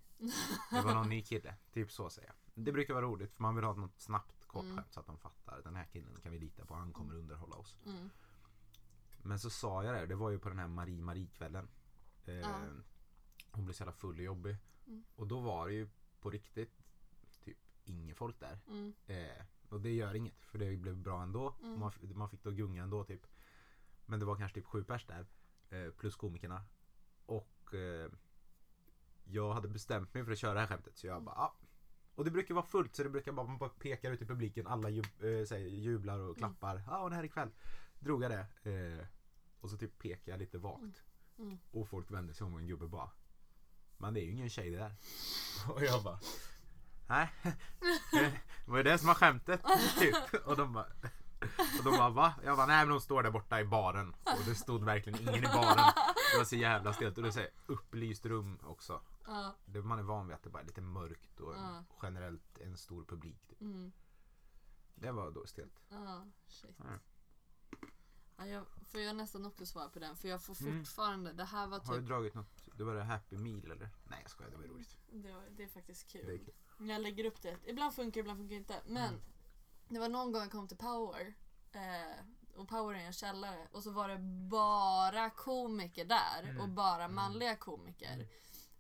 Det 0.71 0.81
var 0.81 0.95
någon 0.95 1.09
ny 1.09 1.23
kille. 1.23 1.55
Typ 1.73 1.93
så 1.93 2.11
säger 2.11 2.29
jag. 2.29 2.65
Det 2.65 2.73
brukar 2.73 2.95
vara 2.95 3.05
roligt 3.05 3.33
för 3.33 3.43
man 3.43 3.55
vill 3.55 3.65
ha 3.65 3.75
något 3.75 4.01
snabbt 4.01 4.45
kort 4.47 4.65
Mm. 4.65 4.77
skämt 4.77 4.93
så 4.93 5.01
att 5.01 5.07
de 5.07 5.19
fattar. 5.19 5.63
Den 5.63 5.77
här 5.77 5.85
killen 5.85 6.17
kan 6.23 6.33
vi 6.33 6.39
lita 6.39 6.67
på, 6.67 6.75
han 6.75 6.93
kommer 6.93 7.15
underhålla 7.15 7.57
oss. 7.57 7.79
Mm. 7.87 8.11
Men 9.27 9.39
så 9.39 9.51
sa 9.51 9.85
jag 9.85 9.95
det, 9.95 10.07
det 10.07 10.15
var 10.15 10.31
ju 10.31 10.39
på 10.39 10.49
den 10.49 10.59
här 10.59 10.69
Marie 10.69 11.03
Marie 11.03 11.27
kvällen. 11.27 11.69
Eh, 12.25 12.35
Ja. 12.35 12.61
Hon 13.51 13.65
blev 13.65 13.75
så 13.75 13.83
jävla 13.83 13.93
full 13.93 14.17
och 14.19 14.25
jobbig. 14.25 14.57
Mm. 14.87 15.05
Och 15.17 15.27
då 15.27 15.41
var 15.41 15.69
det 15.69 15.75
ju 15.75 15.89
på 16.21 16.31
riktigt 16.31 16.73
typ 17.45 17.59
inget 17.85 18.17
folk 18.17 18.41
där. 18.41 18.59
Mm. 18.69 18.95
Eh, 19.07 19.45
och 19.69 19.81
det 19.81 19.93
gör 19.95 20.15
inget 20.15 20.45
för 20.45 20.59
det 20.59 20.77
blev 20.77 20.97
bra 20.97 21.23
ändå. 21.23 21.57
Mm. 21.63 21.81
Man, 21.81 21.93
man 22.15 22.31
fick 22.31 22.43
då 22.43 22.51
gunga 22.51 22.83
ändå 22.83 23.05
typ. 23.05 23.27
Men 24.07 24.21
det 24.21 24.27
var 24.27 24.37
kanske 24.37 24.55
typ 24.55 24.67
sju 24.67 24.85
pers 24.85 25.07
där. 25.07 25.27
Eh, 25.71 25.91
plus 25.93 26.17
komikerna. 26.17 26.65
Och 27.27 27.75
eh, 27.75 28.11
jag 29.25 29.53
hade 29.55 29.69
bestämt 29.69 30.15
mig 30.15 30.25
för 30.25 30.33
att 30.33 30.39
köra 30.39 30.55
det 30.55 30.61
här 30.61 30.67
skämtet 30.67 30.97
så 30.97 31.07
jag 31.07 31.23
bara 31.23 31.35
ah. 31.37 31.57
Och 32.15 32.25
det 32.25 32.31
brukar 32.31 32.55
vara 32.55 32.67
fullt 32.67 32.97
så 32.97 33.03
det 33.03 33.11
brukar 33.11 33.33
bara, 33.33 33.47
man 33.47 33.59
bara 33.59 33.71
pekar 33.71 34.11
ut 34.11 34.23
i 34.23 34.27
publiken. 34.27 34.67
Alla 34.67 34.91
jub, 34.91 35.05
eh, 35.05 35.45
säger, 35.47 35.69
jublar 35.69 36.19
och 36.19 36.37
klappar. 36.39 36.83
Ja, 36.87 36.99
och 37.03 37.11
det 37.11 37.17
här 37.17 37.25
ikväll. 37.25 37.51
Drog 37.99 38.23
jag 38.25 38.31
det. 38.31 38.47
Och 39.67 39.71
så 39.71 39.77
typ 39.79 39.99
pekar 39.99 40.33
jag 40.33 40.39
lite 40.39 40.59
vagt. 40.59 41.03
Mm. 41.39 41.59
Och 41.71 41.89
folk 41.89 42.11
vänder 42.11 42.35
sig 42.35 42.45
om 42.45 42.55
och 42.55 42.61
en 42.61 42.67
gubbe 42.67 42.87
bara. 42.89 43.11
Men 43.97 44.15
det 44.15 44.21
är 44.21 44.25
ju 44.25 44.33
ingen 44.33 44.51
tjej 44.51 44.71
det 44.71 44.77
där. 44.77 44.95
Och 45.73 45.85
jag 45.85 46.03
bara. 46.03 46.21
Nej. 47.09 47.33
Det 48.13 48.71
var 48.71 48.77
ju 48.77 48.83
det 48.83 48.99
som 48.99 49.07
var 49.07 49.15
skämtet. 49.15 49.61
Typ. 49.99 50.17
Och 50.47 50.57
de 50.57 50.73
bara. 50.73 50.87
Och 51.79 51.85
de 51.85 51.91
bara 51.97 52.11
va? 52.11 52.35
Jag 52.45 52.57
bara 52.57 52.67
nej 52.67 52.79
men 52.79 52.89
de 52.89 53.01
står 53.01 53.23
där 53.23 53.31
borta 53.31 53.61
i 53.61 53.65
baren. 53.65 54.15
Och 54.25 54.45
det 54.47 54.55
stod 54.55 54.85
verkligen 54.85 55.21
ingen 55.21 55.45
i 55.45 55.47
baren. 55.47 55.93
Det 56.33 56.39
var 56.39 56.45
så 56.45 56.57
jävla 56.57 56.93
stelt. 56.93 57.17
Och 57.17 57.23
det 57.23 57.29
är 57.29 57.33
så 57.33 57.41
här 57.41 57.51
upplyst 57.67 58.27
rum 58.27 58.59
också. 58.63 59.01
Ja. 59.27 59.55
Det, 59.65 59.83
man 59.83 59.99
är 59.99 60.03
van 60.03 60.27
vid 60.27 60.35
att 60.35 60.43
det 60.43 60.51
bara 60.51 60.63
är 60.63 60.67
lite 60.67 60.81
mörkt 60.81 61.41
och 61.41 61.55
Ja. 61.55 61.85
generellt 62.03 62.59
en 62.59 62.77
stor 62.77 63.05
publik. 63.05 63.49
Typ. 63.49 63.61
Mm. 63.61 63.93
Det 64.95 65.13
var 65.13 65.31
då 65.31 65.47
stelt. 65.47 65.83
Ja, 65.89 66.25
shit. 66.47 66.77
Ja. 66.79 66.85
Ja, 68.39 68.47
jag 68.47 68.67
får 68.87 69.01
jag 69.01 69.17
nästan 69.17 69.47
också 69.47 69.67
svar 69.67 69.89
på 69.89 69.99
den 69.99 70.17
för 70.17 70.29
jag 70.29 70.43
får 70.43 70.57
Mm. 70.63 70.79
fortfarande, 70.85 71.33
det 71.33 71.45
här 71.45 71.67
var 71.67 71.81
Har 71.81 71.95
du 71.95 72.01
typ, 72.01 72.09
dragit 72.09 72.35
något? 72.35 72.65
Det 72.77 72.85
var 72.85 72.95
det 72.95 73.03
Happy 73.05 73.37
Meal 73.37 73.71
eller? 73.71 73.91
Nej 74.05 74.19
jag 74.23 74.31
skojar, 74.31 74.51
det 74.51 74.57
var 74.57 74.65
roligt. 74.65 74.97
det, 75.13 75.33
var, 75.33 75.43
det 75.51 75.63
är 75.65 75.69
faktiskt 75.69 76.13
Det 76.13 76.19
är 76.19 76.39
kul. 76.39 76.53
kul. 76.79 76.89
Jag 76.89 77.01
lägger 77.03 77.25
upp 77.25 77.43
det, 77.43 77.57
ibland 77.65 77.95
funkar 77.95 78.21
ibland 78.21 78.39
funkar 78.39 78.57
inte. 78.57 78.83
Men 78.87 79.09
Mm. 79.09 79.21
det 79.89 79.99
var 79.99 80.09
någon 80.09 80.33
gång 80.33 80.43
jag 80.43 80.51
kom 80.53 80.69
till 80.69 80.77
Power 80.77 81.35
eh, 81.73 82.25
och 82.57 82.69
Power 82.69 82.95
är 82.95 82.99
en 83.07 83.13
källare 83.13 83.69
och 83.73 83.83
så 83.83 83.91
var 83.91 84.09
det 84.09 84.19
bara 84.51 85.31
komiker 85.31 86.05
där 86.05 86.43
Mm. 86.43 86.61
och 86.61 86.69
bara 86.69 87.05
Mm. 87.05 87.15
manliga 87.15 87.57
komiker. 87.57 88.29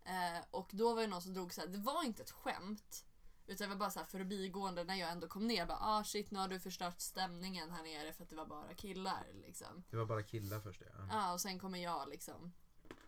Eh, 0.05 0.45
och 0.51 0.69
då 0.73 0.95
var 0.95 1.03
det 1.03 1.09
någon 1.09 1.23
som 1.23 1.35
drog 1.35 1.55
så 1.55 1.61
här, 1.61 1.69
det 1.69 1.79
var 1.79 2.05
inte 2.05 2.23
ett 2.23 2.31
skämt. 2.31 3.06
Utan 3.47 3.68
det 3.68 3.74
var 3.74 3.78
bara 3.78 3.90
så 3.90 3.99
här 3.99 4.07
förbigående 4.07 4.84
när 4.84 4.94
jag 4.94 5.11
ändå 5.11 5.28
kom 5.28 5.47
ner. 5.47 5.66
Bara, 5.66 5.78
ah 5.80 6.05
shit 6.05 6.30
nu 6.30 6.38
har 6.38 6.49
du 6.49 6.61
förstört 6.61 7.01
stämningen 7.01 7.70
här 7.70 7.82
nere 7.82 8.12
för 8.12 8.22
att 8.22 8.30
det 8.30 8.36
var 8.36 8.47
bara 8.47 8.74
killar. 8.74 9.26
Liksom. 9.32 9.84
Det 9.90 9.97
var 9.97 10.07
bara 10.07 10.22
killar 10.22 10.61
först 10.61 10.82
ja. 10.86 11.07
Ja 11.11 11.32
och 11.32 11.40
sen 11.40 11.59
kommer 11.59 11.78
jag 11.78 12.09
liksom. 12.09 12.53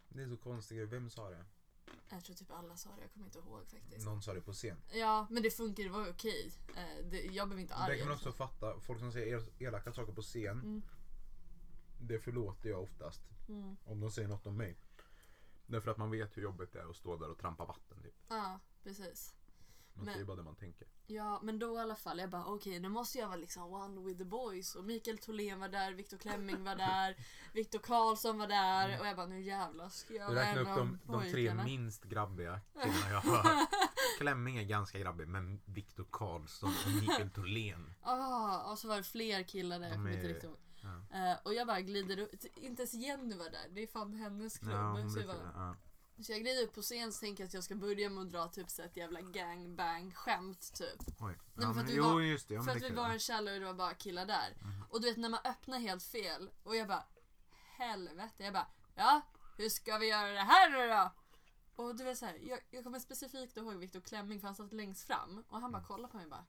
Det 0.09 0.22
är 0.22 0.28
så 0.28 0.36
konstigt. 0.36 0.89
Vem 0.89 1.11
sa 1.11 1.30
det? 1.30 1.45
Jag 2.11 2.24
tror 2.24 2.36
typ 2.36 2.51
alla 2.53 2.76
sa 2.76 2.91
det, 2.97 3.03
jag 3.03 3.12
kommer 3.12 3.26
inte 3.26 3.39
ihåg 3.39 3.66
faktiskt. 3.70 4.07
Någon 4.07 4.22
sa 4.22 4.34
det 4.34 4.41
på 4.41 4.53
scen. 4.53 4.76
Ja, 4.93 5.26
men 5.30 5.43
det 5.43 5.51
funkar, 5.51 5.82
det 5.84 5.89
var 5.91 6.11
okej. 6.11 6.53
Eh, 6.76 7.07
det, 7.11 7.22
jag 7.22 7.49
blev 7.49 7.61
inte 7.61 7.74
arg. 7.74 7.93
Det 7.93 7.99
kan 7.99 8.09
man 8.09 8.16
också 8.16 8.30
så. 8.32 8.36
fatta. 8.36 8.80
Folk 8.80 8.99
som 9.01 9.12
säger 9.12 9.36
el- 9.36 9.53
elaka 9.59 9.93
saker 9.93 10.12
på 10.12 10.22
scen. 10.22 10.59
Mm. 10.61 10.82
Det 12.01 12.18
förlåter 12.18 12.68
jag 12.70 12.82
oftast. 12.82 13.22
Mm. 13.49 13.76
Om 13.84 14.01
de 14.01 14.11
säger 14.11 14.28
något 14.28 14.47
om 14.47 14.57
mig. 14.57 14.76
Därför 15.66 15.91
att 15.91 15.97
man 15.97 16.11
vet 16.11 16.36
hur 16.36 16.43
jobbigt 16.43 16.72
det 16.72 16.80
är 16.80 16.91
att 16.91 16.97
stå 16.97 17.16
där 17.16 17.30
och 17.30 17.39
trampa 17.39 17.64
vatten. 17.64 18.03
Typ. 18.03 18.14
Ja, 18.28 18.61
precis. 18.82 19.34
Man 19.99 20.05
Men- 20.05 20.15
säger 20.15 20.27
bara 20.27 20.37
det 20.37 20.43
man 20.43 20.57
tänker. 20.57 20.89
Ja, 21.07 21.41
men 21.43 21.59
då 21.59 21.75
i 21.75 21.79
alla 21.81 21.95
fall, 21.95 22.19
jag 22.19 22.31
bara 22.31 22.45
okej, 22.45 22.81
nu 22.81 22.89
måste 22.89 23.19
jag 23.19 23.27
vara 23.27 23.37
liksom 23.37 23.63
one 23.73 24.01
with 24.01 24.19
the 24.19 24.25
boys. 24.25 24.75
Och 24.75 24.85
Mikael 24.85 25.19
Tholén 25.19 25.61
var 25.61 25.69
där, 25.69 25.93
Viktor 25.93 26.17
Klemming 26.17 26.65
var 26.65 26.77
där, 26.77 27.17
Viktor 27.55 27.79
Karlsson 27.79 28.39
var 28.39 28.47
där. 28.47 29.01
Och 29.01 29.07
jag 29.07 29.17
bara, 29.17 29.27
nu 29.27 29.41
jävlar 29.43 29.89
ska 29.89 30.15
jag 30.15 30.29
vara 30.29 30.45
en 30.47 30.59
upp 30.59 30.69
av 30.69 30.77
de, 30.77 30.99
de 31.07 31.31
tre 31.31 31.55
minst 31.55 32.05
grabbiga 32.05 32.61
killarna 32.83 33.11
jag 33.11 33.21
har 33.21 33.37
hört. 33.37 33.69
Klemming 34.19 34.57
är 34.59 34.65
ganska 34.65 34.99
grabbig 34.99 35.29
men 35.29 35.61
Viktor 35.65 36.07
Karlsson 36.11 36.69
och 36.87 36.91
Mikael 37.01 37.31
Tholén. 37.31 37.95
Ah, 38.03 38.73
och 38.73 38.79
så 38.79 38.89
var 38.89 38.97
det 38.97 39.03
fler 39.03 39.43
killar 39.43 39.79
där, 39.79 39.87
jag 39.87 39.95
kommer 39.97 40.11
inte 40.11 40.25
är- 40.25 40.29
riktigt 40.29 40.45
ihåg. 40.45 40.59
Ja. 40.83 41.31
Eh, 41.31 41.37
och 41.45 41.55
jag 41.55 41.67
bara 41.67 41.81
glider 41.81 42.19
upp, 42.19 42.31
inte 42.57 42.83
ens 42.83 42.95
Jenny 42.95 43.37
var 43.37 43.51
där, 43.51 43.69
det 43.71 43.83
är 43.83 43.87
fan 43.87 44.15
hennes 44.15 44.59
klubb. 44.59 44.73
Ja, 44.73 44.91
hon 44.91 45.11
så, 45.11 45.19
jag 45.21 45.27
brukar, 45.29 45.53
bara, 45.53 45.67
ja. 45.69 45.77
Så 46.25 46.33
jag 46.33 46.41
glider 46.41 46.62
upp 46.64 46.75
på 46.75 46.83
scen 46.83 47.12
så 47.12 47.21
tänker 47.21 47.45
att 47.45 47.55
jag 47.55 47.64
ska 47.64 47.75
börja 47.75 48.11
med 48.11 48.23
att 48.23 48.31
dra 48.31 48.49
typ 48.49 48.71
så 48.71 48.83
ett 48.83 48.97
jävla 48.97 49.21
gangbang 49.21 50.12
skämt 50.14 50.73
typ. 50.75 51.01
Oj. 51.21 51.39
Ja, 51.55 51.61
för 51.61 51.75
men, 51.75 51.79
att 51.85 51.91
vi 51.91 51.97
jo 51.97 52.03
var- 52.05 52.21
just 52.21 52.49
det. 52.49 52.55
Ja, 52.55 52.62
För 52.62 52.71
att 52.77 52.83
vi 52.83 52.91
var 52.91 53.09
en 53.11 53.19
källare 53.19 53.55
och 53.55 53.61
det 53.61 53.66
var 53.66 53.75
bara 53.75 53.95
killar 53.95 54.27
där. 54.27 54.57
Mhm. 54.62 54.85
Och 54.91 55.01
du 55.01 55.09
vet 55.09 55.16
när 55.16 55.29
man 55.29 55.41
öppnar 55.45 55.79
helt 55.79 56.03
fel 56.03 56.51
och 56.62 56.77
jag 56.77 56.89
bara 56.89 57.05
helvete. 57.77 58.45
Jag 58.45 58.53
bara 58.53 58.66
ja, 58.95 59.21
hur 59.57 59.69
ska 59.69 59.99
vi 59.99 60.07
göra 60.09 60.29
det 60.31 60.41
här 60.41 60.71
nu 60.71 60.89
då? 60.89 61.11
Och 61.83 61.97
du 61.97 62.05
vet 62.05 62.19
så 62.19 62.27
här, 62.27 62.39
jag, 62.43 62.59
jag 62.71 62.85
kommer 62.85 62.99
specifikt 62.99 63.57
ihåg 63.57 63.75
Viktor 63.77 64.01
Klemming 64.01 64.41
för 64.41 64.47
han 64.49 64.55
satt 64.55 64.73
längst 64.73 65.07
fram 65.07 65.45
och 65.49 65.61
han 65.61 65.73
bara 65.73 65.83
kollade 65.85 66.11
på 66.11 66.16
mig 66.16 66.25
och 66.25 66.31
bara 66.31 66.47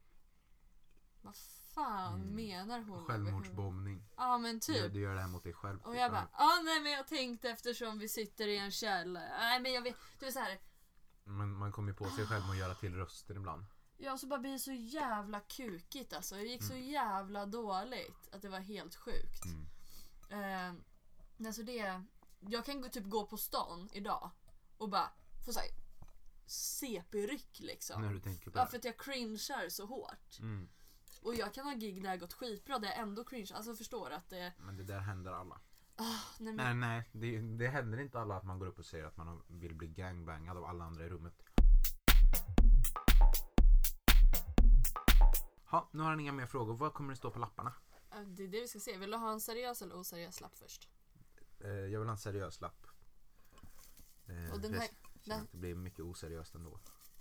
Vad 1.22 1.36
fan 1.80 2.14
Mm. 2.22 2.36
menar 2.36 2.80
hon? 2.82 3.06
Självmordsbombning. 3.06 4.04
Ja 4.18 4.38
men 4.38 4.54
Du, 4.56 4.60
typ. 4.60 4.94
du 4.94 5.00
gör 5.02 5.16
det 5.16 5.22
här 5.22 5.28
mot 5.28 5.44
dig 5.44 5.54
själv. 5.54 5.82
Och 5.82 5.96
jag 5.96 6.12
bara, 6.12 6.28
ja 6.38 6.62
nej 6.66 6.82
men 6.82 6.92
jag 6.92 7.08
tänkte 7.08 7.50
eftersom 7.50 8.00
vi 8.00 8.10
sitter 8.10 8.48
i 8.48 8.58
en 8.58 8.72
källare. 8.72 9.30
Nej 9.40 9.60
men 9.60 9.74
jag 9.74 9.82
vet, 9.82 9.96
du 10.20 10.26
vet 10.26 10.34
så 10.34 10.40
här. 10.40 10.60
Men 11.24 11.54
man 11.54 11.72
kommer 11.72 11.90
ju 11.92 11.96
på 11.96 12.10
sig 12.10 12.26
själv 12.26 12.42
med 12.44 12.52
att 12.52 12.58
göra 12.58 12.76
till 12.76 12.96
rösten 12.96 13.38
ibland. 13.38 13.66
Ja 13.98 14.18
så 14.18 14.28
bara 14.28 14.40
blir 14.40 14.52
det 14.52 14.60
så 14.60 14.72
jävla 14.74 15.40
kukigt 15.40 16.14
alltså. 16.14 16.36
Det 16.36 16.42
gick 16.44 16.64
så 16.64 16.74
Mm. 16.74 16.86
jävla 16.90 17.46
dåligt 17.46 18.30
att 18.32 18.42
det 18.42 18.50
var 18.50 18.60
helt 18.60 18.96
sjukt. 18.96 19.44
Mm. 20.32 20.76
Eh, 20.78 21.48
alltså 21.48 21.64
det, 21.64 22.02
jag 22.40 22.66
kan 22.66 22.90
typ 22.90 23.06
gå 23.06 23.26
på 23.26 23.38
stan 23.38 23.90
idag 23.94 24.30
och 24.78 24.90
bara 24.90 25.12
få 25.46 25.54
såhär 25.54 25.70
CP-ryck 26.46 27.60
liksom. 27.60 28.02
När 28.02 28.14
du 28.14 28.20
tänker 28.20 28.52
på 28.52 28.60
Ja 28.60 28.66
för 28.66 28.78
att 28.78 28.86
jag 28.86 28.98
cringear 29.00 29.70
så 29.70 29.86
hårt. 29.86 30.40
Mm. 30.40 30.70
Och 31.22 31.36
jag 31.36 31.54
kan 31.54 31.66
ha 31.66 31.74
gig 31.74 32.04
där 32.04 32.12
det 32.12 32.18
gått 32.18 32.34
skitbra 32.34 32.80
där 32.80 32.88
jag 32.90 32.98
ändå 32.98 33.24
cringear. 33.24 33.58
Alltså 33.58 33.76
förstår 33.76 34.12
att 34.12 34.30
det... 34.30 34.54
Men 34.60 34.78
det 34.78 34.84
där 34.84 35.00
händer 35.00 35.32
alla. 35.32 35.62
Ah, 35.96 36.20
nej, 36.40 36.54
men, 36.54 36.80
Nej 36.80 37.10
det, 37.12 37.42
det 37.42 37.68
händer 37.68 37.98
inte 38.00 38.20
alla 38.20 38.36
att 38.38 38.44
man 38.46 38.60
går 38.60 38.66
upp 38.68 38.80
och 38.80 38.86
säger 38.86 39.06
att 39.06 39.18
man 39.18 39.42
vill 39.48 39.76
bli 39.76 39.88
gangbangad 39.88 40.58
av 40.58 40.66
alla 40.66 40.84
andra 40.84 41.06
i 41.06 41.10
rummet. 41.10 41.34
Ja, 45.72 45.90
nu 45.92 46.04
har 46.04 46.10
han 46.10 46.20
inga 46.20 46.32
mer 46.32 46.46
frågor. 46.48 46.74
Vad 46.78 46.94
kommer 46.94 47.10
det 47.10 47.16
stå 47.18 47.32
på 47.32 47.40
lapparna? 47.40 47.74
eh, 48.12 48.22
det 48.22 48.44
är 48.44 48.48
det 48.48 48.62
vi 48.62 48.68
ska 48.68 48.80
se. 48.80 48.98
Vill 48.98 49.12
du 49.12 49.18
ha 49.18 49.32
en 49.32 49.42
seriös 49.42 49.82
eller 49.82 49.96
oseriös 50.00 50.42
lapp 50.42 50.58
först? 50.58 50.90
Eh, 51.60 51.70
jag 51.70 52.00
vill 52.00 52.08
ha 52.08 52.12
en 52.14 52.18
seriös 52.18 52.62
lapp. 52.62 52.88
Eh, 54.28 54.54
Och 54.54 54.60
den 54.62 54.74
här- 54.74 54.90
det 55.52 55.58
blir 55.58 55.76
mycket 55.76 56.00
oseriöst 56.00 56.56
ändå. 56.56 56.80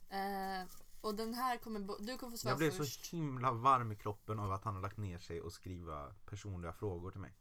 Eh, 0.09 0.68
och 1.01 1.14
den 1.14 1.34
här 1.34 1.57
kommer... 1.59 1.80
Du 2.07 2.18
kommer 2.18 2.30
få 2.30 2.38
svara 2.38 2.51
Jag 2.53 2.59
blev 2.59 2.70
först. 2.70 3.05
så 3.07 3.16
himla 3.16 3.53
varm 3.53 3.92
i 3.92 3.96
kroppen 3.96 4.38
av 4.38 4.53
att 4.53 4.64
han 4.64 4.74
har 4.74 4.82
lagt 4.82 4.96
ner 4.96 5.18
sig 5.18 5.40
och 5.40 5.53
skriva 5.53 6.14
personliga 6.24 6.72
frågor 6.72 7.11
till 7.11 7.20
mig. 7.20 7.36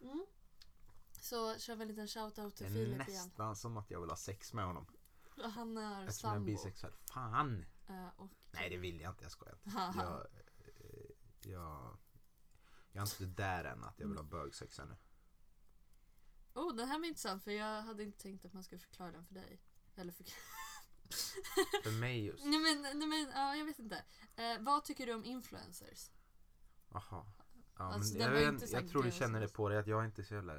Mm. 0.00 0.26
Så 1.20 1.58
kör 1.58 1.76
vi 1.76 1.82
en 1.82 1.88
liten 1.88 2.08
shoutout 2.08 2.56
Det 2.56 2.64
till 2.64 2.66
är 2.66 2.70
Filip 2.84 3.08
igen. 3.08 3.24
nästan 3.26 3.56
som 3.56 3.76
att 3.76 3.90
jag 3.90 4.00
vill 4.00 4.10
ha 4.10 4.16
sex 4.16 4.52
med 4.52 4.64
honom. 4.64 4.86
Och 5.36 5.52
Han 5.52 5.76
är 5.76 6.06
Eftersom 6.06 6.28
jag 6.28 6.36
är 6.36 6.38
sambo. 6.38 6.46
bisexuell. 6.46 6.92
Fan! 7.12 7.64
Eh, 7.88 8.08
och, 8.16 8.30
Nej 8.50 8.70
det 8.70 8.76
vill 8.76 9.00
jag 9.00 9.12
inte, 9.12 9.24
jag 9.24 9.32
skojar 9.32 9.58
inte. 9.64 9.78
Jag, 9.98 10.20
eh, 10.20 11.50
jag, 11.52 11.98
jag 12.92 13.02
är 13.02 13.22
inte 13.22 13.42
där 13.42 13.64
än 13.64 13.84
att 13.84 13.98
jag 14.00 14.08
vill 14.08 14.16
ha 14.16 14.24
bögsex 14.24 14.78
ännu. 14.78 14.96
Oh, 16.54 16.74
den 16.74 16.88
här 16.88 16.98
var 16.98 17.06
intressant 17.06 17.44
för 17.44 17.50
jag 17.50 17.82
hade 17.82 18.02
inte 18.02 18.18
tänkt 18.18 18.44
att 18.44 18.52
man 18.52 18.62
skulle 18.64 18.78
förklara 18.78 19.12
den 19.12 19.26
för 19.26 19.34
dig. 19.34 19.60
Eller 19.94 20.12
för... 20.12 20.24
För 21.84 21.90
mig 22.00 22.24
just. 22.26 22.44
nej 22.44 22.58
men, 22.58 22.98
nej 22.98 23.08
men 23.08 23.30
ja, 23.34 23.56
jag 23.56 23.64
vet 23.64 23.78
inte. 23.78 24.04
Eh, 24.36 24.60
vad 24.60 24.84
tycker 24.84 25.06
du 25.06 25.14
om 25.14 25.24
influencers? 25.24 26.10
Jaha. 26.92 27.02
Ja, 27.10 27.84
Alltså, 27.84 28.18
men 28.18 28.34
jag, 28.34 28.48
inte 28.54 28.66
så 28.66 28.76
jag 28.76 28.88
tror 28.88 29.02
du 29.02 29.10
känner 29.10 29.40
det 29.40 29.48
så. 29.48 29.54
på 29.54 29.68
dig 29.68 29.78
att 29.78 29.86
jag 29.86 30.00
är 30.02 30.06
inte 30.06 30.24
så 30.24 30.34
jävla 30.34 30.54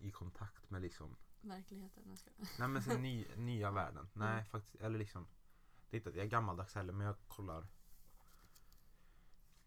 i 0.00 0.10
kontakt 0.10 0.70
med 0.70 0.82
liksom 0.82 1.16
Verkligheten. 1.40 2.02
Jag 2.08 2.18
ska... 2.18 2.30
Nej 2.58 2.68
men 2.68 2.82
sen 2.82 3.02
ny, 3.02 3.26
nya 3.36 3.70
världen. 3.70 4.08
Nej 4.12 4.32
Mm. 4.32 4.44
faktiskt, 4.44 4.74
eller 4.74 4.98
liksom 4.98 5.26
Det 5.90 5.96
är 5.96 5.98
inte 5.98 6.10
att 6.10 6.16
jag 6.16 6.24
är 6.24 6.28
gammaldags 6.30 6.74
heller 6.74 6.92
men 6.92 7.06
jag 7.06 7.16
kollar 7.28 7.66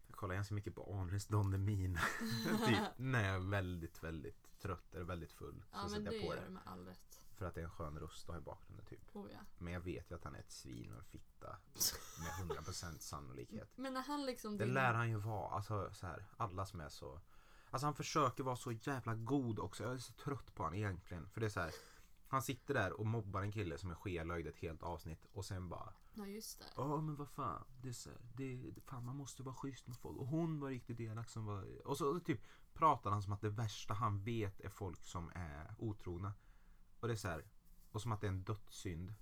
Jag 0.06 0.16
kollar 0.16 0.34
ganska 0.34 0.54
mycket 0.54 0.74
på 0.74 0.94
Anis 0.94 1.26
Don 1.26 1.50
Demina 1.50 2.00
typ 2.66 2.78
när 2.96 3.24
jag 3.26 3.34
är 3.34 3.50
väldigt 3.50 4.02
väldigt 4.02 4.58
trött 4.58 4.94
eller 4.94 5.04
väldigt 5.04 5.32
full. 5.32 5.60
Så 5.62 5.66
Ja 5.72 5.80
men 5.80 5.90
sätter 5.90 6.10
det 6.10 6.16
jag 6.16 6.22
på 6.24 6.34
gör 6.34 6.40
det. 6.40 6.46
du 6.46 6.52
med 6.52 6.62
all 6.66 6.84
rätt. 6.86 7.25
För 7.36 7.46
att 7.46 7.54
det 7.54 7.60
är 7.60 7.64
en 7.64 7.70
skön 7.70 7.98
röst 7.98 8.28
att 8.28 8.34
ha 8.34 8.40
i 8.40 8.44
bakgrunden 8.44 8.86
typ. 8.86 9.16
Oh, 9.16 9.32
ja. 9.32 9.38
Men 9.58 9.72
jag 9.72 9.80
vet 9.80 10.10
ju 10.10 10.14
att 10.14 10.24
han 10.24 10.34
är 10.34 10.38
ett 10.38 10.50
svin 10.50 10.92
och 10.92 10.98
en 10.98 11.04
fitta 11.04 11.56
med 12.18 12.56
100% 12.56 12.98
sannolikhet. 12.98 13.70
Men 13.76 13.94
när 13.94 14.02
han 14.02 14.26
liksom... 14.26 14.58
Det 14.58 14.64
din- 14.64 14.74
lär 14.74 14.94
han 14.94 15.08
ju 15.08 15.16
vara. 15.16 15.50
Alltså 15.50 15.90
så 15.92 16.06
här, 16.06 16.24
alla 16.36 16.66
som 16.66 16.80
är 16.80 16.88
så 16.88 17.20
Alltså 17.70 17.86
han 17.86 17.94
försöker 17.94 18.44
vara 18.44 18.56
så 18.56 18.72
jävla 18.72 19.14
god 19.14 19.58
också. 19.58 19.84
Jag 19.84 19.92
är 19.92 19.98
så 19.98 20.12
trött 20.12 20.54
på 20.54 20.62
honom 20.62 20.78
egentligen. 20.78 21.28
För 21.28 21.40
det 21.40 21.46
är 21.46 21.50
så 21.50 21.60
här. 21.60 21.72
Han 22.28 22.42
sitter 22.42 22.74
där 22.74 22.92
och 22.92 23.06
mobbar 23.06 23.42
en 23.42 23.52
kille 23.52 23.78
som 23.78 23.90
är 23.90 23.94
skelögd 23.94 24.46
ett 24.46 24.58
helt 24.58 24.82
avsnitt 24.82 25.26
och 25.32 25.44
sen 25.44 25.68
bara 25.68 25.92
Ja 26.14 26.26
just 26.26 26.58
det. 26.60 26.66
Ja 26.76 27.00
men 27.00 27.16
vad 27.16 27.28
fan, 27.28 27.64
det 27.82 27.88
är 27.88 27.92
så 27.92 28.10
här, 28.10 28.18
det, 28.34 28.74
fan 28.86 29.04
man 29.04 29.16
måste 29.16 29.42
vara 29.42 29.54
schysst 29.54 29.86
med 29.86 29.96
folk. 29.96 30.18
Och 30.18 30.26
hon 30.26 30.60
var 30.60 30.68
riktigt 30.68 31.00
elak 31.00 31.28
som 31.28 31.46
var... 31.46 31.86
Och 31.86 31.98
så 31.98 32.20
typ 32.20 32.40
pratar 32.72 33.10
han 33.10 33.22
som 33.22 33.32
att 33.32 33.40
det 33.40 33.48
värsta 33.48 33.94
han 33.94 34.22
vet 34.22 34.60
är 34.60 34.68
folk 34.68 35.04
som 35.04 35.30
är 35.34 35.74
otrogna. 35.78 36.32
Och 37.00 37.08
det 37.08 37.14
är 37.14 37.16
så 37.16 37.28
här, 37.28 37.44
och 37.90 38.02
som 38.02 38.12
att 38.12 38.20
det 38.20 38.26
är 38.26 38.30
en 38.32 38.44
dödssynd. 38.44 39.14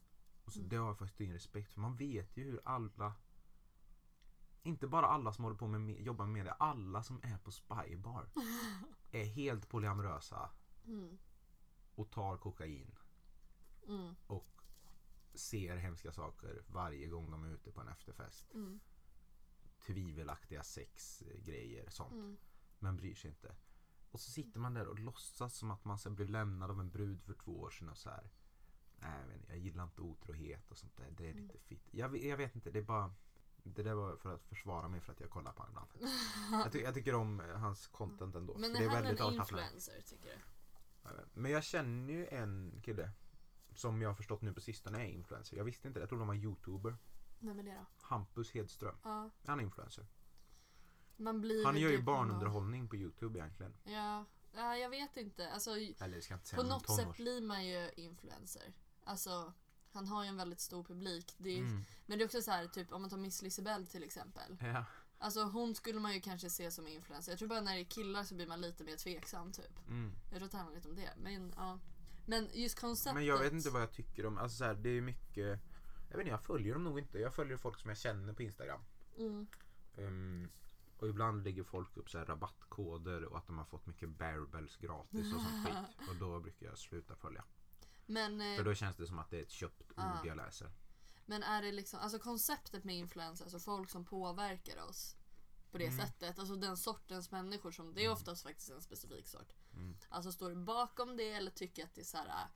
Och 0.44 0.52
så, 0.52 0.58
Mm. 0.58 0.68
Det 0.68 0.76
har 0.76 0.86
jag 0.86 0.98
faktiskt 0.98 1.20
ingen 1.20 1.34
respekt 1.34 1.72
för. 1.72 1.80
Man 1.80 1.96
vet 1.96 2.36
ju 2.36 2.44
hur 2.44 2.60
alla 2.64 3.14
inte 4.62 4.86
bara 4.88 5.06
alla 5.06 5.32
som 5.32 5.44
håller 5.44 5.56
på 5.56 5.66
med 5.66 5.80
me- 5.80 6.00
jobbar 6.02 6.24
med 6.26 6.32
media, 6.34 6.52
alla 6.52 7.02
som 7.02 7.20
är 7.22 7.38
på 7.38 7.50
Spybar 7.52 8.28
är 9.10 9.24
helt 9.24 9.68
polyamorösa 9.68 10.50
Mm. 10.86 11.18
och 11.94 12.10
tar 12.10 12.36
kokain 12.36 12.94
Mm. 13.88 14.14
och 14.26 14.46
ser 15.34 15.76
hemska 15.76 16.12
saker 16.12 16.62
varje 16.66 17.06
gång 17.08 17.30
de 17.30 17.44
är 17.44 17.48
ute 17.48 17.72
på 17.72 17.80
en 17.80 17.88
efterfest. 17.88 18.54
Mm. 18.54 18.80
Tvivelaktiga 19.86 20.62
sexgrejer 20.62 21.90
sånt. 21.90 22.12
Mm. 22.12 22.36
Men 22.78 22.96
bryr 22.96 23.14
sig 23.14 23.30
inte. 23.30 23.54
Och 24.14 24.20
så 24.20 24.30
sitter 24.30 24.60
man 24.60 24.74
där 24.74 24.86
och 24.86 24.98
låtsas 24.98 25.56
som 25.56 25.70
att 25.70 25.84
man 25.84 25.98
sen 25.98 26.14
blev 26.14 26.28
lämnad 26.30 26.70
av 26.70 26.80
en 26.80 26.90
brud 26.90 27.22
för 27.22 27.34
två 27.34 27.60
år 27.60 27.70
sedan 27.70 27.88
och 27.88 27.96
så 27.98 28.10
här. 28.10 28.30
Nej, 28.98 29.34
inte, 29.34 29.48
jag 29.52 29.58
gillar 29.58 29.84
inte 29.84 30.00
otrohet 30.00 30.70
och 30.70 30.78
sånt 30.78 30.96
där. 30.96 31.10
Det 31.10 31.26
är 31.26 31.30
Mm. 31.32 31.42
lite 31.42 31.58
fitt. 31.58 31.88
Jag, 31.90 32.08
vet- 32.08 32.22
jag 32.24 32.36
vet 32.36 32.54
inte, 32.54 32.70
det 32.70 32.78
är 32.78 32.82
bara 32.82 33.14
det 33.62 33.82
där 33.82 33.94
var 33.94 34.16
för 34.16 34.34
att 34.34 34.44
försvara 34.44 34.88
mig 34.88 35.00
för 35.00 35.12
att 35.12 35.20
jag 35.20 35.30
kollar 35.30 35.52
på 35.52 35.62
honom 35.62 35.84
ibland. 35.94 36.12
Jag, 36.64 36.72
ty- 36.72 36.80
jag 36.80 36.94
tycker 36.94 37.14
om 37.14 37.40
eh, 37.40 37.46
hans 37.56 37.86
content 37.86 38.34
ändå. 38.34 38.54
Men 38.58 38.70
är 38.76 38.78
det 38.78 38.84
är 38.84 38.88
han 38.88 39.02
väldigt 39.02 39.20
en 39.20 39.34
influencer 39.34 40.00
tycker 40.06 40.28
du? 41.04 41.40
Men 41.40 41.50
jag 41.52 41.64
känner 41.64 42.12
ju 42.12 42.26
en 42.26 42.80
kille 42.84 43.10
som 43.74 44.02
jag 44.02 44.08
har 44.08 44.14
förstått 44.14 44.42
nu 44.42 44.52
på 44.52 44.60
sistone 44.60 44.98
är 44.98 45.08
influencer. 45.08 45.56
Jag 45.56 45.64
visste 45.64 45.88
inte 45.88 46.00
det. 46.00 46.02
Jag 46.02 46.08
trodde 46.08 46.20
han 46.24 46.28
var 46.28 46.34
youtuber. 46.44 46.96
Vem 47.38 47.58
är 47.58 47.62
det 47.62 47.74
då? 47.74 47.86
Hampus 48.06 48.50
Hedström. 48.50 48.96
Ja, 49.02 49.30
Han 49.46 49.58
är 49.60 49.64
influencer. 49.64 50.06
Han 51.64 51.76
gör 51.76 51.90
ju 51.90 52.02
barnunderhållning 52.02 52.88
på 52.88 52.96
youtube 52.96 53.38
egentligen. 53.38 53.74
Ja, 53.84 54.24
ja, 54.54 54.76
jag 54.76 54.90
vet 54.90 55.16
inte. 55.16 55.50
Alltså, 55.50 55.70
Eller 56.00 56.20
ska 56.20 56.34
inte 56.34 56.48
säga. 56.48 56.62
på 56.62 56.68
något 56.68 56.86
tonårs- 56.86 56.96
sätt 56.96 57.16
blir 57.16 57.40
man 57.42 57.66
ju 57.66 57.90
influencer. 57.96 58.72
Alltså, 59.04 59.52
han 59.92 60.06
har 60.06 60.22
ju 60.22 60.28
en 60.28 60.36
väldigt 60.36 60.60
stor 60.60 60.84
publik. 60.84 61.34
Det 61.38 61.50
är, 61.50 61.58
Mm. 61.58 61.84
Men 62.06 62.18
det 62.18 62.24
är 62.24 62.26
också 62.26 62.42
så 62.42 62.50
här, 62.50 62.66
typ 62.66 62.92
om 62.92 63.00
man 63.00 63.10
tar 63.10 63.16
Miss 63.16 63.42
Lisebell 63.42 63.86
till 63.86 64.02
exempel. 64.04 64.56
Ja. 64.60 64.84
Alltså 65.18 65.42
hon 65.42 65.74
skulle 65.74 66.00
man 66.00 66.14
ju 66.14 66.20
kanske 66.20 66.50
se 66.50 66.70
som 66.70 66.86
influencer. 66.86 67.32
Jag 67.32 67.38
tror 67.38 67.48
bara 67.48 67.60
när 67.60 67.74
det 67.74 67.80
är 67.80 67.84
killar 67.84 68.24
så 68.24 68.34
blir 68.34 68.46
man 68.46 68.60
lite 68.60 68.84
mer 68.84 68.96
tveksam 68.96 69.52
typ. 69.52 69.88
Mm. 69.88 70.12
Jag 70.30 70.36
tror 70.36 70.44
att 70.46 70.50
det 70.52 70.56
handlar 70.58 70.76
lite 70.76 70.88
om 70.88 70.94
det. 70.96 71.10
Men 71.22 71.52
ja. 71.56 71.78
Men 72.26 72.48
just 72.52 72.80
konceptet. 72.80 73.14
Men 73.14 73.24
jag 73.24 73.38
vet 73.38 73.52
inte 73.52 73.70
vad 73.70 73.82
jag 73.82 73.92
tycker 73.92 74.26
om, 74.26 74.38
alltså 74.38 74.56
så 74.56 74.64
här, 74.64 74.74
det 74.74 74.88
är 74.88 75.00
mycket 75.00 75.60
Jag 76.10 76.16
vet 76.16 76.18
inte, 76.18 76.30
jag 76.30 76.42
följer 76.42 76.72
dem 76.74 76.84
nog 76.84 76.98
inte. 76.98 77.18
Jag 77.18 77.34
följer 77.34 77.56
folk 77.56 77.78
som 77.80 77.88
jag 77.88 77.98
känner 77.98 78.32
på 78.32 78.42
Instagram. 78.42 78.80
Mm. 79.18 79.46
Ehm, 79.98 80.48
och 80.98 81.08
ibland 81.08 81.44
lägger 81.44 81.62
folk 81.64 81.96
upp 81.96 82.10
så 82.10 82.18
här 82.18 82.24
rabattkoder 82.26 83.24
och 83.24 83.38
att 83.38 83.46
de 83.46 83.58
har 83.58 83.64
fått 83.64 83.86
mycket 83.86 84.08
bearbells 84.08 84.76
gratis 84.76 85.34
och 85.34 85.40
sånt 85.40 85.66
skit. 85.66 86.08
Och 86.08 86.16
då 86.16 86.40
brukar 86.40 86.66
jag 86.66 86.78
sluta 86.78 87.16
följa. 87.16 87.44
Men, 88.06 88.40
eh, 88.40 88.56
För 88.56 88.64
då 88.64 88.74
känns 88.74 88.96
det 88.96 89.06
som 89.06 89.18
att 89.18 89.30
det 89.30 89.38
är 89.38 89.42
ett 89.42 89.50
köpt 89.50 89.82
ord 89.90 89.94
Ja. 89.96 90.20
jag 90.24 90.36
läser. 90.36 90.70
men 91.26 91.42
är 91.42 91.62
det 91.62 91.72
liksom, 91.72 92.00
alltså 92.00 92.18
konceptet 92.18 92.84
med 92.84 92.96
influencers, 92.96 93.42
alltså 93.44 93.58
folk 93.58 93.90
som 93.90 94.04
påverkar 94.04 94.82
oss 94.88 95.16
på 95.70 95.78
det 95.78 95.86
Mm. 95.86 95.98
sättet, 96.06 96.38
alltså 96.38 96.54
den 96.56 96.76
sortens 96.76 97.30
människor 97.30 97.70
som, 97.70 97.94
det 97.94 98.04
är 98.04 98.12
oftast 98.12 98.42
faktiskt 98.42 98.70
en 98.70 98.82
specifik 98.82 99.28
sort. 99.28 99.52
Mm. 99.72 99.96
Alltså 100.08 100.32
står 100.32 100.50
du 100.50 100.56
bakom 100.56 101.16
det 101.16 101.32
eller 101.32 101.50
tycker 101.50 101.84
att 101.84 101.94
det 101.94 102.00
är 102.00 102.04
så 102.04 102.16
här 102.16 102.26
äh, 102.26 102.46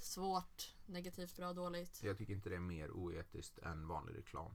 svårt, 0.00 0.74
negativt, 0.86 1.36
bra, 1.36 1.52
dåligt? 1.52 2.02
Jag 2.02 2.18
tycker 2.18 2.32
inte 2.32 2.48
det 2.50 2.56
är 2.56 2.60
mer 2.60 2.90
oetiskt 2.90 3.58
än 3.58 3.86
vanlig 3.88 4.16
reklam. 4.18 4.54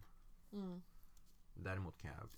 Mm. 0.51 0.82
Däremot 1.53 1.97
kan 1.97 2.11
jag... 2.11 2.30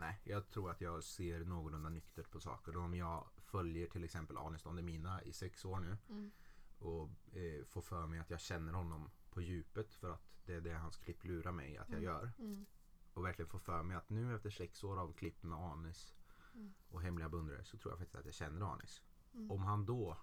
Nej, 0.00 0.20
jag 0.24 0.48
tror 0.50 0.70
att 0.70 0.80
jag 0.80 1.04
ser 1.04 1.40
någorlunda 1.44 1.88
nyktert 1.88 2.30
på 2.30 2.40
saker. 2.40 2.76
Om 2.76 2.94
jag 2.94 3.28
följer 3.36 3.86
till 3.86 4.04
exempel 4.04 4.36
Anis 4.36 4.62
Don 4.62 4.76
Demina 4.76 5.22
i 5.22 5.32
sex 5.32 5.64
år 5.64 5.80
nu 5.80 5.96
Mm. 6.08 6.30
och 6.78 7.08
eh, 7.36 7.64
får 7.64 7.82
för 7.82 8.06
mig 8.06 8.18
att 8.18 8.30
jag 8.30 8.40
känner 8.40 8.72
honom 8.72 9.10
på 9.30 9.40
djupet 9.40 9.94
för 9.94 10.10
att 10.10 10.40
det 10.46 10.54
är 10.54 10.60
det 10.60 10.72
hans 10.74 10.96
klipp 10.96 11.24
lurar 11.24 11.52
mig 11.52 11.76
att 11.78 11.88
jag 11.88 11.98
Mm. 11.98 12.04
gör. 12.04 12.32
Mm. 12.38 12.66
Och 13.14 13.24
verkligen 13.24 13.48
får 13.48 13.58
för 13.58 13.82
mig 13.82 13.96
att 13.96 14.10
nu 14.10 14.34
efter 14.34 14.50
sex 14.50 14.84
år 14.84 14.96
av 15.00 15.12
klipp 15.12 15.42
med 15.42 15.58
Anis 15.58 16.14
Mm. 16.54 16.74
och 16.88 17.02
hemliga 17.02 17.28
beundrare 17.28 17.64
så 17.64 17.78
tror 17.78 17.92
jag 17.92 17.98
faktiskt 17.98 18.18
att 18.18 18.24
jag 18.24 18.34
känner 18.34 18.72
Anis. 18.72 19.02
Mm. 19.34 19.50
Om 19.50 19.62
han 19.62 19.86
då 19.86 20.16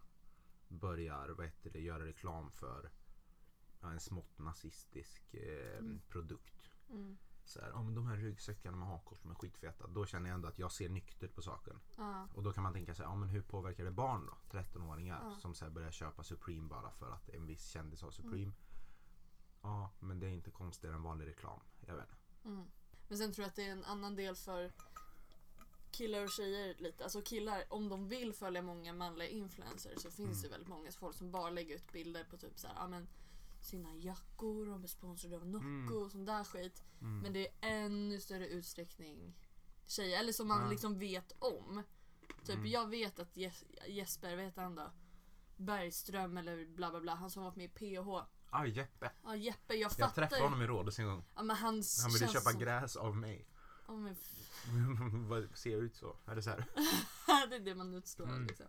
börjar 0.67 1.29
vad 1.29 1.45
heter 1.45 1.69
det, 1.69 1.79
göra 1.79 2.05
reklam 2.05 2.51
för 2.51 2.91
en 3.81 3.99
smått 3.99 4.37
nazistisk 4.39 5.33
eh, 5.33 5.77
Mm. 5.77 6.01
produkt. 6.09 6.71
Så 7.49 7.61
här, 7.61 7.69
ja, 7.69 7.83
men 7.83 7.95
de 7.95 8.07
här 8.07 8.17
ryggsäckarna 8.17 8.77
med 8.77 8.87
hakkors 8.87 9.19
som 9.19 9.31
är 9.31 9.35
skitfeta. 9.35 9.87
Då 9.87 10.05
känner 10.05 10.29
jag 10.29 10.35
ändå 10.35 10.47
att 10.47 10.59
jag 10.59 10.71
ser 10.71 10.89
nyktert 10.89 11.35
på 11.35 11.41
saken. 11.41 11.79
Ja. 11.97 12.27
Och 12.33 12.43
då 12.43 12.53
kan 12.53 12.63
man 12.63 12.73
tänka 12.73 12.95
sig, 12.95 13.03
ja 13.05 13.15
men 13.15 13.29
hur 13.29 13.41
påverkar 13.41 13.83
det 13.85 13.91
barn 13.91 14.25
då? 14.25 14.57
13-åringar 14.59 15.21
Ja. 15.23 15.35
som 15.41 15.53
så 15.55 15.65
här 15.65 15.71
börjar 15.71 15.91
köpa 15.91 16.23
Supreme 16.23 16.67
bara 16.69 16.91
för 16.91 17.11
att 17.11 17.29
en 17.29 17.45
viss 17.47 17.67
kändis 17.69 18.01
har 18.01 18.11
Supreme. 18.11 18.43
Mm. 18.43 18.53
Ja, 19.61 19.91
men 19.99 20.19
det 20.19 20.27
är 20.27 20.31
inte 20.31 20.51
konstigare 20.51 20.95
än 20.95 21.03
vanlig 21.03 21.27
reklam. 21.27 21.59
Jag 21.87 21.95
vet 21.95 22.09
inte. 22.09 22.49
Mm. 22.49 22.67
Men 23.07 23.17
sen 23.17 23.33
tror 23.33 23.43
jag 23.43 23.49
att 23.49 23.55
det 23.55 23.67
är 23.67 23.71
en 23.71 23.83
annan 23.83 24.15
del 24.15 24.35
för 24.35 24.71
killar 25.91 26.23
och 26.23 26.29
tjejer 26.31 26.75
lite. 26.79 27.03
Alltså 27.03 27.21
killar, 27.21 27.63
om 27.69 27.89
de 27.89 28.07
vill 28.07 28.33
följa 28.33 28.61
många 28.61 28.93
manliga 28.93 29.27
influencers 29.29 30.01
så 30.01 30.11
finns 30.11 30.29
Mm. 30.37 30.41
det 30.41 30.49
väldigt 30.49 30.69
många 30.69 30.91
folk 30.91 31.15
som 31.15 31.31
bara 31.31 31.49
lägger 31.49 31.75
ut 31.75 31.91
bilder 31.91 32.23
på 32.23 32.37
typ 32.37 32.59
så 32.59 32.67
här, 32.67 32.75
ja, 32.75 32.87
men 32.87 33.07
sina 33.67 33.95
jackor, 33.95 34.65
de 34.65 34.83
är 34.83 34.87
sponsrade 34.87 35.35
av 35.35 35.47
Nocco 35.47 35.65
Mm. 35.65 35.93
och 36.03 36.11
sån 36.11 36.25
där 36.25 36.43
skit. 36.43 36.83
Mm. 37.01 37.19
Men 37.19 37.33
det 37.33 37.47
är 37.47 37.53
ännu 37.61 38.19
större 38.19 38.47
utsträckning 38.47 39.33
tjejer, 39.87 40.19
eller 40.19 40.33
som 40.33 40.47
man 40.47 40.61
Ja. 40.63 40.69
liksom 40.69 40.99
vet 40.99 41.31
om. 41.39 41.83
Typ 42.45 42.55
Mm. 42.55 42.67
jag 42.67 42.89
vet 42.89 43.19
att 43.19 43.35
Jes- 43.37 43.65
Jesper, 43.87 44.35
vad 44.35 44.45
heter 44.45 44.61
han 44.61 44.75
då? 44.75 44.91
Bergström 45.57 46.37
eller 46.37 46.65
bla 46.65 46.89
bla 46.91 46.99
bla, 46.99 47.15
han 47.15 47.31
som 47.31 47.43
var 47.43 47.53
med 47.55 47.65
i 47.65 47.69
PH. 47.69 48.25
Ah, 48.49 48.65
Jeppe. 48.65 49.11
Ja 49.23 49.35
Jeppe, 49.35 49.73
jag 49.75 49.91
Jag 49.97 50.15
träffade 50.15 50.41
honom 50.41 50.61
i 50.61 50.67
Rhodos 50.67 50.99
en 50.99 51.05
gång. 51.05 51.23
Ja, 51.35 51.43
men 51.43 51.55
han, 51.55 51.83
Han 52.03 52.13
ville 52.13 52.27
köpa 52.27 52.49
som- 52.51 52.59
gräs 52.61 52.95
av 52.95 53.15
mig. 53.15 53.47
Ja, 53.87 53.93
men 53.95 54.15
Vad 55.29 55.57
ser 55.57 55.71
jag 55.71 55.79
ut 55.79 55.95
så? 55.95 56.15
Är 56.25 56.35
det 56.35 56.41
så 56.41 56.49
här? 56.49 56.65
det 57.49 57.55
är 57.55 57.59
det 57.59 57.75
man 57.75 57.93
utstrålar 57.93 58.33
Mm. 58.33 58.47
liksom. 58.47 58.65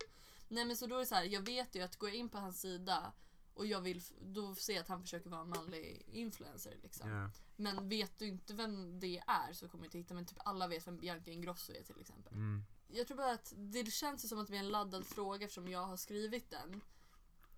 Nej 0.48 0.64
men 0.64 0.76
så 0.76 0.86
då 0.86 0.94
är 0.94 0.98
det 1.00 1.06
så 1.06 1.14
här, 1.14 1.24
jag 1.24 1.40
vet 1.42 1.74
ju 1.74 1.82
att 1.82 1.96
går 1.96 2.08
jag 2.08 2.16
in 2.18 2.28
på 2.28 2.38
hans 2.38 2.60
sida 2.60 3.12
och 3.58 3.66
jag 3.66 3.80
vill, 3.80 4.02
då 4.20 4.54
jag 4.68 4.78
att 4.78 4.88
han 4.88 5.02
försöker 5.02 5.30
vara 5.30 5.40
en 5.40 5.48
manlig 5.48 6.06
influencer 6.12 6.76
liksom. 6.82 7.10
Ja. 7.10 7.30
Men 7.56 7.88
vet 7.88 8.18
du 8.18 8.26
inte 8.26 8.54
vem 8.54 9.00
det 9.00 9.18
är 9.26 9.52
så 9.52 9.68
kommer 9.68 9.82
du 9.82 9.86
inte 9.86 9.98
hitta, 9.98 10.14
men 10.14 10.26
typ 10.26 10.38
alla 10.44 10.68
vet 10.68 10.86
vem 10.86 10.96
Bianca 10.96 11.30
Ingrosso 11.30 11.72
är 11.72 11.82
till 11.82 12.00
exempel. 12.00 12.32
Mm. 12.32 12.64
Jag 12.88 13.06
tror 13.06 13.16
bara 13.16 13.32
att 13.32 13.52
det 13.56 13.90
känns 13.92 14.28
som 14.28 14.38
att 14.38 14.46
det 14.48 14.54
är 14.54 14.58
en 14.60 14.68
laddad 14.68 15.06
fråga 15.06 15.44
eftersom 15.44 15.68
jag 15.68 15.86
har 15.86 15.96
skrivit 15.96 16.50
den. 16.50 16.80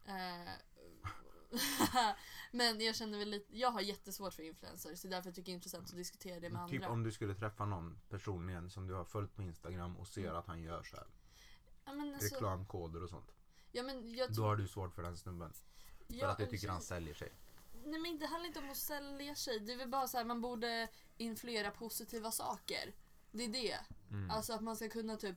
Eh, 0.04 0.52
men 2.52 2.80
jag 2.80 2.96
känner 2.96 3.18
väl 3.18 3.30
lite, 3.30 3.58
jag 3.58 3.70
har 3.70 3.80
jättesvårt 3.80 4.34
för 4.34 4.42
influencers, 4.42 4.98
så 4.98 5.08
därför 5.08 5.32
tycker 5.32 5.40
jag 5.40 5.44
det 5.44 5.50
är 5.50 5.54
intressant 5.54 5.90
att 5.90 5.96
diskutera 5.96 6.40
det 6.40 6.50
med 6.50 6.68
Typ 6.68 6.82
andra. 6.82 6.92
om 6.92 7.02
du 7.02 7.12
skulle 7.12 7.34
träffa 7.34 7.64
någon 7.64 7.98
personligen 8.08 8.70
som 8.70 8.86
du 8.86 8.94
har 8.94 9.04
följt 9.04 9.34
på 9.36 9.42
Instagram 9.42 9.96
och 9.96 10.08
ser 10.08 10.24
Mm. 10.24 10.36
att 10.36 10.46
han 10.46 10.62
gör 10.62 10.82
så 10.82 10.96
här. 10.96 11.06
ja, 11.84 11.92
alltså, 12.14 12.34
Reklamkoder 12.34 13.02
och 13.02 13.10
sånt. 13.10 13.32
ja, 13.72 13.82
men 13.82 14.14
jag 14.14 14.34
Då 14.34 14.42
har 14.42 14.56
du 14.56 14.68
svårt 14.68 14.94
för 14.94 15.02
den 15.02 15.16
snubben. 15.16 15.52
För 16.10 16.26
ja, 16.26 16.28
att 16.28 16.38
du 16.38 16.46
tycker 16.46 16.68
han 16.68 16.82
säljer 16.82 17.14
sig. 17.14 17.32
Nej 17.84 18.00
men 18.00 18.18
det 18.18 18.26
handlar 18.26 18.46
inte 18.48 18.60
om 18.60 18.70
att 18.70 18.76
sälja 18.76 19.34
sig. 19.34 19.60
Det 19.60 19.72
är 19.72 19.76
väl 19.76 19.88
bara 19.88 20.08
så 20.08 20.18
här, 20.18 20.24
man 20.24 20.40
borde 20.40 20.88
influera 21.16 21.70
positiva 21.70 22.30
saker. 22.30 22.94
Det 23.30 23.44
är 23.44 23.48
det. 23.48 23.78
Mm. 24.10 24.30
Alltså 24.30 24.52
att 24.52 24.60
man 24.60 24.76
ska 24.76 24.88
kunna 24.88 25.16
typ 25.16 25.36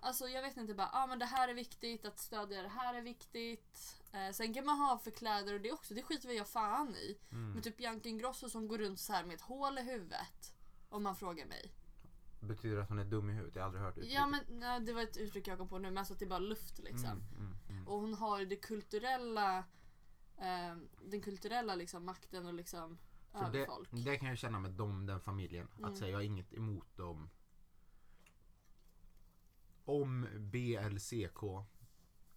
Alltså 0.00 0.28
jag 0.28 0.42
vet 0.42 0.56
inte 0.56 0.74
bara, 0.74 0.90
ah, 0.92 1.06
men 1.06 1.18
det 1.18 1.26
här 1.26 1.48
är 1.48 1.54
viktigt, 1.54 2.04
att 2.04 2.18
stödja 2.18 2.62
det 2.62 2.68
här 2.68 2.94
är 2.94 3.02
viktigt. 3.02 3.96
Eh, 4.12 4.32
sen 4.32 4.54
kan 4.54 4.66
man 4.66 4.78
ha 4.78 4.98
för 4.98 5.10
kläder 5.10 5.54
och 5.54 5.60
det 5.60 5.72
också, 5.72 5.94
det 5.94 6.02
skiter 6.02 6.28
väl 6.28 6.36
jag 6.36 6.48
fan 6.48 6.94
i. 6.94 7.18
Mm. 7.30 7.52
Men 7.52 7.62
typ 7.62 7.76
Bianca 7.76 8.08
Ingrosso 8.08 8.50
som 8.50 8.68
går 8.68 8.78
runt 8.78 9.00
så 9.00 9.12
här 9.12 9.24
med 9.24 9.34
ett 9.34 9.40
hål 9.40 9.78
i 9.78 9.82
huvudet. 9.82 10.54
Om 10.88 11.02
man 11.02 11.16
frågar 11.16 11.46
mig. 11.46 11.72
Betyder 12.40 12.76
det 12.76 12.82
att 12.82 12.88
hon 12.88 12.98
är 12.98 13.04
dum 13.04 13.30
i 13.30 13.32
huvudet? 13.32 13.56
Jag 13.56 13.62
har 13.62 13.66
aldrig 13.66 13.82
hört 13.84 13.96
uttrycket. 13.98 14.14
Ja 14.14 14.26
men 14.26 14.40
nej, 14.48 14.80
det 14.80 14.92
var 14.92 15.02
ett 15.02 15.16
uttryck 15.16 15.46
jag 15.48 15.58
kom 15.58 15.68
på 15.68 15.78
nu, 15.78 15.88
men 15.88 15.98
alltså 15.98 16.12
att 16.14 16.18
det 16.18 16.24
är 16.24 16.28
bara 16.28 16.38
luft 16.38 16.78
liksom. 16.78 17.10
Mm, 17.10 17.22
mm, 17.36 17.56
mm. 17.68 17.88
Och 17.88 18.00
hon 18.00 18.14
har 18.14 18.44
det 18.44 18.56
kulturella 18.56 19.58
eh, 20.38 20.76
den 21.04 21.20
kulturella 21.22 21.74
liksom 21.74 22.04
makten 22.04 22.46
och 22.46 22.54
liksom 22.54 22.98
För 23.32 23.38
över 23.38 23.58
det, 23.58 23.66
folk. 23.66 23.88
det 23.92 24.16
kan 24.16 24.28
jag 24.28 24.38
känna 24.38 24.58
med 24.60 24.70
dem, 24.70 25.06
den 25.06 25.20
familjen. 25.20 25.68
Mm. 25.78 25.90
Att 25.90 25.96
säga 25.98 26.10
jag 26.10 26.18
har 26.18 26.22
inget 26.22 26.52
emot 26.54 26.96
dem. 26.96 27.30
Om 29.84 30.26
BLCK, 30.38 31.40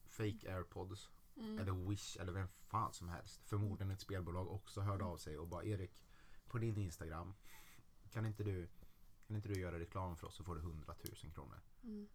Fake 0.06 0.56
Airpods, 0.56 1.10
Mm. 1.38 1.60
eller 1.60 1.89
Wish 1.89 2.18
eller 2.20 2.32
vem 2.34 2.47
fan 2.47 2.93
som 2.93 3.10
helst. 3.10 3.41
Förmodligen 3.45 3.91
ett 3.91 4.02
spelbolag 4.02 4.52
också 4.52 4.82
hörde 4.82 5.04
av 5.06 5.18
sig 5.18 5.38
och 5.38 5.47
bara 5.47 5.64
Erik, 5.64 5.91
på 6.47 6.58
din 6.58 6.78
Instagram 6.78 7.34
kan 8.10 8.26
inte 8.26 8.43
du, 8.43 8.70
kan 9.32 9.36
inte 9.36 9.49
du 9.49 9.59
göra 9.59 9.79
reklam 9.79 10.15
för 10.17 10.27
oss 10.27 10.36
så 10.36 10.43
får 10.43 10.55
du 10.55 10.61
100 10.61 10.95
000 11.23 11.34
kronor. 11.34 11.59
Mm. 11.84 12.07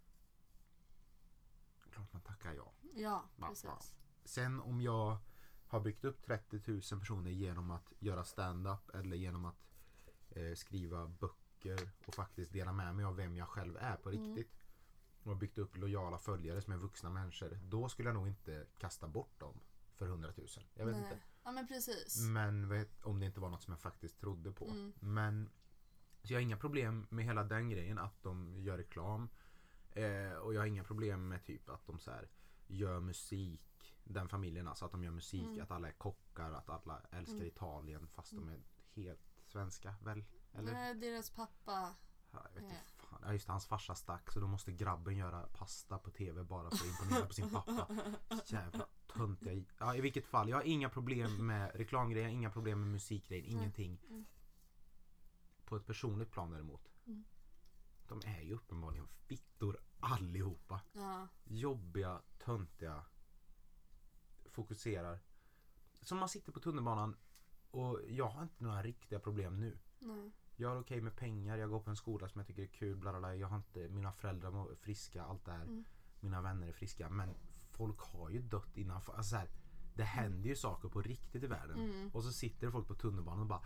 Klart 1.90 2.12
man 2.12 2.22
tackar 2.22 2.52
ja. 2.54 2.72
Ja, 2.94 3.24
Ja, 3.36 3.48
precis. 3.48 3.64
ja. 3.64 3.78
Sen 4.24 4.60
om 4.60 4.80
jag 4.80 5.16
har 5.66 5.80
byggt 5.80 6.04
upp 6.04 6.22
30 6.22 6.60
000 6.66 6.80
personer 7.00 7.30
genom 7.30 7.70
att 7.70 7.92
göra 7.98 8.24
stand-up 8.24 8.90
eller 8.94 9.16
genom 9.16 9.44
att 9.44 9.66
eh, 10.30 10.54
skriva 10.54 11.06
böcker 11.08 11.90
och 12.06 12.14
faktiskt 12.14 12.52
dela 12.52 12.72
med 12.72 12.94
mig 12.96 13.04
av 13.04 13.16
vem 13.16 13.36
jag 13.36 13.48
själv 13.48 13.76
är 13.76 13.96
på 13.96 14.10
Mm. 14.10 14.34
riktigt. 14.36 14.66
Och 15.22 15.28
har 15.32 15.34
byggt 15.38 15.58
upp 15.58 15.76
lojala 15.76 16.18
följare 16.18 16.60
som 16.62 16.72
är 16.72 16.76
vuxna 16.76 17.10
människor. 17.10 17.58
Då 17.62 17.88
skulle 17.88 18.08
jag 18.08 18.14
nog 18.14 18.28
inte 18.28 18.66
kasta 18.78 19.08
bort 19.08 19.40
dem 19.40 19.60
för 19.94 20.06
100 20.06 20.32
000. 20.36 20.46
Jag 20.74 20.86
vet 20.86 20.94
Nej. 20.94 21.02
inte. 21.04 21.14
Mm. 21.14 21.26
Ja 21.44 21.52
men 21.52 21.66
precis. 21.68 22.20
Men 22.20 22.68
vet, 22.68 23.02
om 23.04 23.20
det 23.20 23.26
inte 23.26 23.40
var 23.40 23.50
något 23.50 23.62
som 23.62 23.72
jag 23.72 23.80
faktiskt 23.80 24.18
trodde 24.20 24.52
på. 24.52 24.64
Mm. 24.70 24.92
Men 25.00 25.50
så 26.26 26.32
jag 26.32 26.38
har 26.38 26.42
inga 26.42 26.56
problem 26.56 27.06
med 27.10 27.24
hela 27.24 27.44
den 27.44 27.70
grejen 27.70 27.98
att 27.98 28.22
de 28.22 28.56
gör 28.56 28.78
reklam. 28.78 29.28
Eh, 29.92 30.32
och 30.32 30.54
jag 30.54 30.60
har 30.60 30.66
inga 30.66 30.84
problem 30.84 31.28
med 31.28 31.44
typ 31.44 31.68
att 31.68 31.86
de 31.86 31.98
så 31.98 32.10
här 32.10 32.28
gör 32.66 33.00
musik. 33.00 33.96
Den 34.04 34.28
familjen 34.28 34.68
alltså 34.68 34.84
att 34.84 34.92
de 34.92 35.04
gör 35.04 35.10
musik, 35.10 35.46
Mm. 35.46 35.62
att 35.62 35.70
alla 35.70 35.88
är 35.88 35.92
kockar, 35.92 36.52
att 36.52 36.68
alla 36.70 37.00
älskar 37.10 37.36
Mm. 37.36 37.46
Italien 37.48 38.06
fast 38.08 38.32
de 38.32 38.48
är 38.48 38.60
helt 38.94 39.20
svenska 39.46 39.94
väl? 40.04 40.24
Eller? 40.52 40.72
Nej, 40.72 40.94
deras 40.94 41.30
pappa. 41.30 41.94
Ja, 42.30 42.38
jag 42.44 42.54
vet 42.54 42.62
inte 42.62 42.74
Eh. 42.74 42.96
Ja 43.22 43.32
just 43.32 43.46
det, 43.46 43.52
hans 43.52 43.66
farsa 43.66 43.94
stack 43.94 44.30
så 44.30 44.40
då 44.40 44.46
måste 44.46 44.72
grabben 44.72 45.16
göra 45.16 45.42
pasta 45.42 45.98
på 45.98 46.10
tv 46.10 46.42
bara 46.44 46.70
för 46.70 46.76
att 46.76 47.02
imponera 47.02 47.26
på 47.26 47.32
sin 47.32 47.50
pappa. 47.50 47.88
Jävla 48.46 48.86
töntiga. 49.06 49.64
Ja 49.78 49.96
i 49.96 50.00
vilket 50.00 50.26
fall, 50.26 50.48
jag 50.48 50.56
har 50.56 50.62
inga 50.64 50.88
problem 50.88 51.46
med 51.46 51.70
reklamgrejen, 51.74 52.30
inga 52.30 52.50
problem 52.50 52.80
med 52.80 52.88
musikgrejen, 52.88 53.46
ingenting. 53.46 53.98
Mm. 54.08 54.24
På 55.66 55.76
ett 55.76 55.86
personligt 55.86 56.30
plan 56.30 56.50
däremot. 56.50 56.92
Mm. 57.06 57.24
De 58.08 58.20
är 58.24 58.40
ju 58.40 58.54
uppenbarligen 58.54 59.08
fittor 59.26 59.78
allihopa. 60.00 60.80
Ja. 60.92 61.28
Jobbiga, 61.44 62.22
töntiga. 62.38 63.04
Fokuserar. 64.44 65.18
Som 66.02 66.18
man 66.18 66.28
sitter 66.28 66.52
på 66.52 66.60
tunnelbanan 66.60 67.16
och 67.70 68.00
jag 68.08 68.28
har 68.28 68.42
inte 68.42 68.64
några 68.64 68.82
riktiga 68.82 69.20
problem 69.20 69.60
nu. 69.60 69.78
Nej. 69.98 70.32
Jag 70.56 70.68
har 70.68 70.80
okej 70.80 71.00
med 71.00 71.16
pengar, 71.16 71.56
jag 71.56 71.70
går 71.70 71.80
på 71.80 71.90
en 71.90 71.96
skola 71.96 72.28
som 72.28 72.38
jag 72.38 72.46
tycker 72.46 72.62
är 72.62 72.66
kul, 72.66 72.96
bla 72.96 73.10
bla 73.10 73.20
bla. 73.20 73.34
Jag 73.34 73.48
har 73.48 73.56
inte, 73.56 73.88
mina 73.88 74.12
föräldrar 74.12 74.50
mår 74.50 74.74
friska, 74.74 75.24
allt 75.24 75.44
det 75.44 75.52
här. 75.52 75.62
Mm. 75.62 75.84
Mina 76.20 76.42
vänner 76.42 76.68
är 76.68 76.72
friska. 76.72 77.10
Men 77.10 77.34
folk 77.70 78.00
har 78.00 78.30
ju 78.30 78.42
dött 78.42 78.76
innan. 78.76 78.96
Alltså 78.96 79.22
så 79.22 79.36
här, 79.36 79.48
det 79.94 80.04
händer 80.04 80.48
ju 80.48 80.56
saker 80.56 80.88
på 80.88 81.02
riktigt 81.02 81.42
i 81.42 81.46
världen. 81.46 81.78
Mm. 81.78 82.10
Och 82.14 82.24
så 82.24 82.32
sitter 82.32 82.70
folk 82.70 82.88
på 82.88 82.94
tunnelbanan 82.94 83.40
och 83.40 83.46
bara 83.46 83.62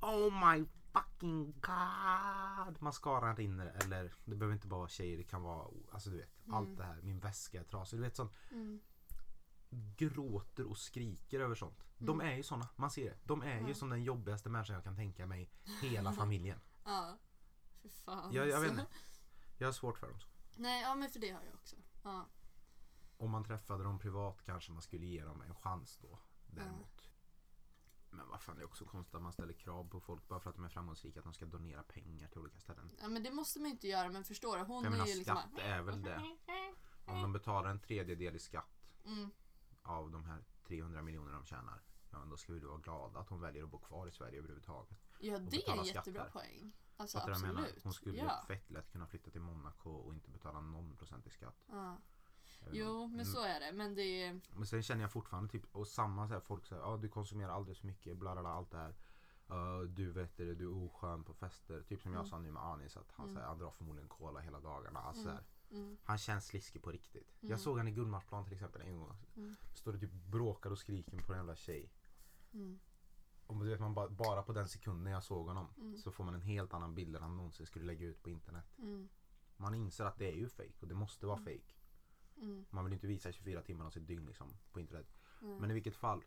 Oh 0.00 0.50
my 0.50 0.66
fucking 0.92 1.52
god! 1.60 2.82
Mascaran 2.82 3.36
rinner 3.36 3.66
eller 3.66 4.14
det 4.24 4.34
behöver 4.36 4.54
inte 4.54 4.66
bara 4.66 4.78
vara 4.78 4.88
tjejer, 4.88 5.16
det 5.18 5.24
kan 5.24 5.42
vara 5.42 5.68
alltså 5.92 6.10
du 6.10 6.16
vet 6.16 6.38
Mm. 6.46 6.54
allt 6.54 6.76
det 6.76 6.84
här. 6.84 7.02
Min 7.02 7.20
väska 7.20 7.60
är 7.60 7.64
trasig. 7.64 7.98
Du 7.98 8.02
vet 8.02 8.16
sånt 8.16 8.32
Mm. 8.50 8.80
gråter 9.96 10.64
och 10.66 10.78
skriker 10.78 11.40
över 11.40 11.54
sånt. 11.54 11.84
De 11.98 12.20
är 12.20 12.36
ju 12.36 12.42
såna, 12.42 12.68
man 12.76 12.90
ser 12.90 13.10
det. 13.10 13.18
De 13.24 13.42
är 13.42 13.68
ju 13.68 13.74
som 13.74 13.90
den 13.90 14.02
jobbigaste 14.04 14.48
människan 14.48 14.74
jag 14.74 14.84
kan 14.84 14.96
tänka 14.96 15.26
mig. 15.26 15.50
Hela 15.82 16.12
familjen. 16.22 16.60
Ja. 16.84 17.18
Fy 17.82 17.88
fan. 17.88 18.32
Jag, 18.32 18.48
jag 18.48 18.60
vet 18.60 18.70
alltså. 18.70 18.80
inte. 18.84 18.92
Jag 19.58 19.66
har 19.68 19.72
svårt 19.72 19.98
för 19.98 20.08
dem. 20.08 20.18
Nej, 20.56 20.82
ja 20.82 20.94
men 20.94 21.10
för 21.10 21.20
det 21.20 21.30
har 21.30 21.42
jag 21.42 21.54
också. 21.54 21.76
Ja. 22.04 22.26
om 23.16 23.30
man 23.30 23.44
träffade 23.44 23.84
dem 23.84 23.98
privat 23.98 24.42
kanske 24.44 24.72
man 24.72 24.82
skulle 24.82 25.06
ge 25.06 25.24
dem 25.24 25.42
en 25.42 25.54
chans 25.54 25.98
då. 26.02 26.18
Däremot. 26.46 27.01
Men 28.12 28.28
vad 28.28 28.40
fan 28.40 28.56
det 28.56 28.62
är 28.62 28.66
också 28.66 28.84
konstigt 28.84 29.14
att 29.14 29.22
man 29.22 29.32
ställer 29.32 29.52
krav 29.52 29.88
på 29.88 30.00
folk 30.00 30.28
bara 30.28 30.40
för 30.40 30.50
att 30.50 30.56
de 30.56 30.64
är 30.64 30.68
framgångsrika 30.68 31.20
att 31.20 31.24
de 31.24 31.34
ska 31.34 31.46
donera 31.46 31.82
pengar 31.82 32.28
till 32.28 32.38
olika 32.38 32.60
ställen. 32.60 32.90
Ja 33.00 33.08
men 33.08 33.22
det 33.22 33.30
måste 33.30 33.58
man 33.58 33.68
ju 33.68 33.72
inte 33.72 33.88
göra 33.88 34.08
men 34.08 34.24
förstår 34.24 34.56
du? 34.56 34.62
Hon 34.62 34.84
Jag 34.84 34.90
menar 34.90 35.04
är 35.04 35.08
ju 35.08 35.16
liksom 35.16 35.36
skatt 35.36 35.58
är 35.58 35.82
väl 35.82 36.02
det. 36.02 36.36
Om 37.04 37.22
de 37.22 37.32
betalar 37.32 37.70
en 37.70 37.80
tredjedel 37.80 38.36
i 38.36 38.38
skatt 38.38 38.88
mm, 39.04 39.30
av 39.82 40.10
de 40.10 40.24
här 40.24 40.44
300 40.66 41.02
miljoner 41.02 41.32
de 41.32 41.44
tjänar. 41.44 41.82
Ja, 42.10 42.18
men 42.18 42.28
då 42.28 42.36
ska 42.36 42.52
vi 42.52 42.60
då 42.60 42.68
vara 42.68 42.78
glada 42.78 43.20
att 43.20 43.28
hon 43.28 43.40
väljer 43.40 43.64
att 43.64 43.70
bo 43.70 43.78
kvar 43.78 44.06
i 44.06 44.10
Sverige 44.10 44.38
överhuvudtaget. 44.38 44.98
Ja 45.18 45.38
det 45.38 45.56
är 45.56 45.60
betala 45.60 45.82
en 45.82 45.86
jättebra 45.86 46.24
poäng. 46.24 46.72
Alltså 46.96 47.18
Fattar 47.18 47.32
du 47.32 47.40
vad 47.40 47.48
jag 47.48 47.54
menar? 47.54 47.62
absolut. 47.62 47.84
Hon 47.84 47.92
skulle 47.92 48.18
ja. 48.18 48.44
fett 48.48 48.70
lätt 48.70 48.92
kunna 48.92 49.06
flytta 49.06 49.30
till 49.30 49.40
Monaco 49.40 49.90
och 49.90 50.14
inte 50.14 50.30
betala 50.30 50.60
någon 50.60 50.96
procent 50.96 51.26
i 51.26 51.30
skatt. 51.30 51.64
ja. 51.66 51.96
Jag 52.66 52.74
Jo 52.76 53.06
men 53.06 53.26
så 53.26 53.42
är 53.42 53.60
det. 53.60 53.72
Men 53.72 53.94
det 53.94 54.22
är... 54.22 54.40
Men 54.54 54.66
sen 54.66 54.82
känner 54.82 55.02
jag 55.02 55.12
fortfarande 55.12 55.48
typ, 55.50 55.64
och 55.76 55.88
samma 55.88 56.28
så 56.28 56.34
här, 56.34 56.40
folk 56.40 56.66
säger 56.66 56.82
ja 56.82 56.96
du 56.96 57.08
konsumerar 57.08 57.50
alldeles 57.52 57.78
för 57.78 57.86
mycket, 57.86 58.16
bla 58.16 58.32
bla 58.32 58.42
bla, 58.42 58.50
allt 58.50 58.70
det 58.70 58.76
här. 58.78 58.94
Uh, 59.50 59.80
du 59.88 60.12
vet 60.12 60.36
det, 60.36 60.54
du 60.54 60.64
är 60.64 60.84
oskön 60.84 61.24
på 61.24 61.34
fester. 61.34 61.82
Typ 61.82 62.02
som 62.02 62.12
jag 62.12 62.18
Mm. 62.20 62.30
sa 62.30 62.38
nu 62.38 62.50
med 62.50 62.62
Anis 62.62 62.96
att 62.96 63.12
han, 63.12 63.24
Mm. 63.26 63.34
säger, 63.36 63.48
han 63.48 63.58
drar 63.58 63.70
förmodligen 63.70 64.08
cola 64.08 64.40
hela 64.40 64.60
dagarna. 64.60 65.00
Alltså, 65.00 65.22
Mm. 65.28 65.34
här, 65.34 65.44
Mm, 65.70 65.96
han 66.04 66.18
känns 66.18 66.46
sliskig 66.46 66.82
på 66.82 66.90
riktigt. 66.90 67.36
Mm. 67.42 67.50
Jag 67.50 67.60
såg 67.60 67.78
han 67.78 67.88
i 67.88 67.90
Gullmarsplan 67.90 68.44
till 68.44 68.52
exempel 68.52 68.82
en 68.82 68.98
gång. 68.98 69.16
Mm. 69.36 69.56
Står 69.74 69.94
och 69.94 70.00
typ 70.00 70.12
bråkar 70.12 70.70
och 70.70 70.78
skriker 70.78 71.18
på 71.22 71.32
en 71.32 71.38
jävla 71.38 71.56
tjej. 71.56 71.92
mm, 72.52 72.80
Och 73.46 73.56
du 73.64 73.70
vet, 73.70 73.80
man 73.80 73.94
bara, 73.94 74.08
bara 74.08 74.42
på 74.42 74.52
den 74.52 74.68
sekunden 74.68 75.12
jag 75.12 75.22
såg 75.24 75.46
honom 75.48 75.66
Mm. 75.76 75.96
så 75.96 76.10
får 76.12 76.24
man 76.24 76.34
en 76.34 76.42
helt 76.42 76.74
annan 76.74 76.94
bild 76.94 77.16
än 77.16 77.22
han 77.22 77.36
någonsin 77.36 77.66
skulle 77.66 77.84
lägga 77.84 78.06
ut 78.06 78.22
på 78.22 78.30
internet. 78.30 78.64
mm, 78.78 79.08
Man 79.56 79.74
inser 79.74 80.04
att 80.04 80.18
det 80.18 80.28
är 80.28 80.36
ju 80.36 80.48
fake 80.48 80.72
och 80.80 80.88
det 80.88 80.94
måste 80.94 81.26
vara 81.26 81.36
Mm. 81.38 81.44
fake. 81.58 81.71
Mm, 82.42 82.64
Man 82.70 82.84
vill 82.84 82.92
inte 82.94 83.06
visa 83.06 83.32
24 83.32 83.62
timmar 83.62 83.86
av 83.86 83.90
sitt 83.90 84.06
dygn 84.06 84.26
liksom, 84.26 84.48
på 84.72 84.80
internet. 84.80 85.06
mm. 85.42 85.56
Men 85.56 85.70
i 85.70 85.74
vilket 85.74 85.96
fall. 85.96 86.24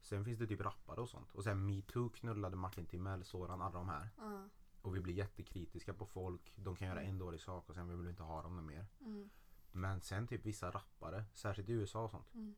Sen 0.00 0.24
finns 0.24 0.38
det 0.38 0.46
typ 0.46 0.60
rappare 0.60 1.00
och 1.00 1.08
sånt. 1.08 1.32
Och 1.32 1.44
sen 1.44 1.66
metoo 1.66 2.08
knullade 2.08 2.56
Martin 2.56 2.86
Timell, 2.86 3.24
Soran, 3.24 3.62
alla 3.62 3.78
de 3.78 3.88
här. 3.88 4.08
Ja, 4.16 4.48
Och 4.82 4.96
vi 4.96 5.00
blir 5.00 5.14
jättekritiska 5.14 5.94
på 5.94 6.06
folk. 6.06 6.52
De 6.56 6.76
kan 6.76 6.88
göra 6.88 7.00
Mm. 7.00 7.10
en 7.12 7.18
dålig 7.18 7.40
sak 7.40 7.68
och 7.68 7.74
sen 7.74 7.88
vill 7.88 7.98
vi 8.02 8.10
inte 8.10 8.22
ha 8.22 8.42
dem 8.42 8.66
mer. 8.66 8.86
mm, 9.00 9.30
Men 9.72 10.00
sen 10.00 10.26
typ 10.26 10.44
vissa 10.46 10.70
rappare, 10.70 11.24
särskilt 11.32 11.68
i 11.68 11.72
USA 11.72 12.04
och 12.04 12.10
sånt. 12.10 12.34
mm. 12.34 12.54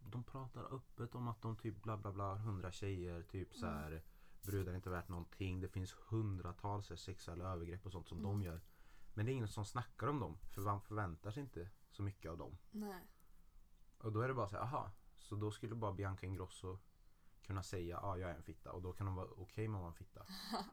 De 0.00 0.24
pratar 0.24 0.74
öppet 0.74 1.14
om 1.14 1.28
att 1.28 1.42
de 1.42 1.56
typ 1.56 1.82
bla 1.82 1.96
bla 1.96 2.12
bla, 2.12 2.34
hundra 2.34 2.72
tjejer, 2.72 3.22
typ 3.22 3.54
så 3.54 3.66
här 3.66 4.02
Brudar 4.42 4.72
är 4.72 4.76
inte 4.76 4.90
värt 4.90 5.08
någonting. 5.08 5.60
Det 5.60 5.68
finns 5.68 5.92
hundratals 6.08 7.00
sexuella 7.00 7.44
övergrepp 7.52 7.86
och 7.86 7.92
sånt 7.92 8.08
som 8.08 8.18
Mm. 8.18 8.30
de 8.30 8.42
gör. 8.42 8.60
Men 9.14 9.26
det 9.26 9.32
är 9.32 9.34
ingen 9.34 9.48
som 9.48 9.64
snackar 9.64 10.06
om 10.06 10.20
dem. 10.20 10.38
För 10.50 10.62
man 10.62 10.80
förväntar 10.80 11.30
sig 11.30 11.42
inte 11.42 11.70
så 11.92 12.02
mycket 12.02 12.30
av 12.30 12.38
dem. 12.38 12.58
Nej. 12.70 13.06
Och 13.98 14.12
då 14.12 14.20
är 14.20 14.28
det 14.28 14.34
bara 14.34 14.48
så 14.48 14.56
här, 14.56 14.62
aha. 14.62 14.90
Så 15.18 15.34
då 15.34 15.50
skulle 15.50 15.74
bara 15.74 15.92
Bianca 15.92 16.26
Ingrosso 16.26 16.78
kunna 17.42 17.62
säga, 17.62 17.98
ja 18.02 18.18
jag 18.18 18.30
är 18.30 18.34
en 18.34 18.42
fitta. 18.42 18.72
Och 18.72 18.82
då 18.82 18.92
kan 18.92 19.06
de 19.06 19.14
vara 19.14 19.28
okej 19.36 19.68
med 19.68 19.78
att 19.78 19.82
vara 19.82 19.90
en 19.90 19.96
fitta. 19.96 20.26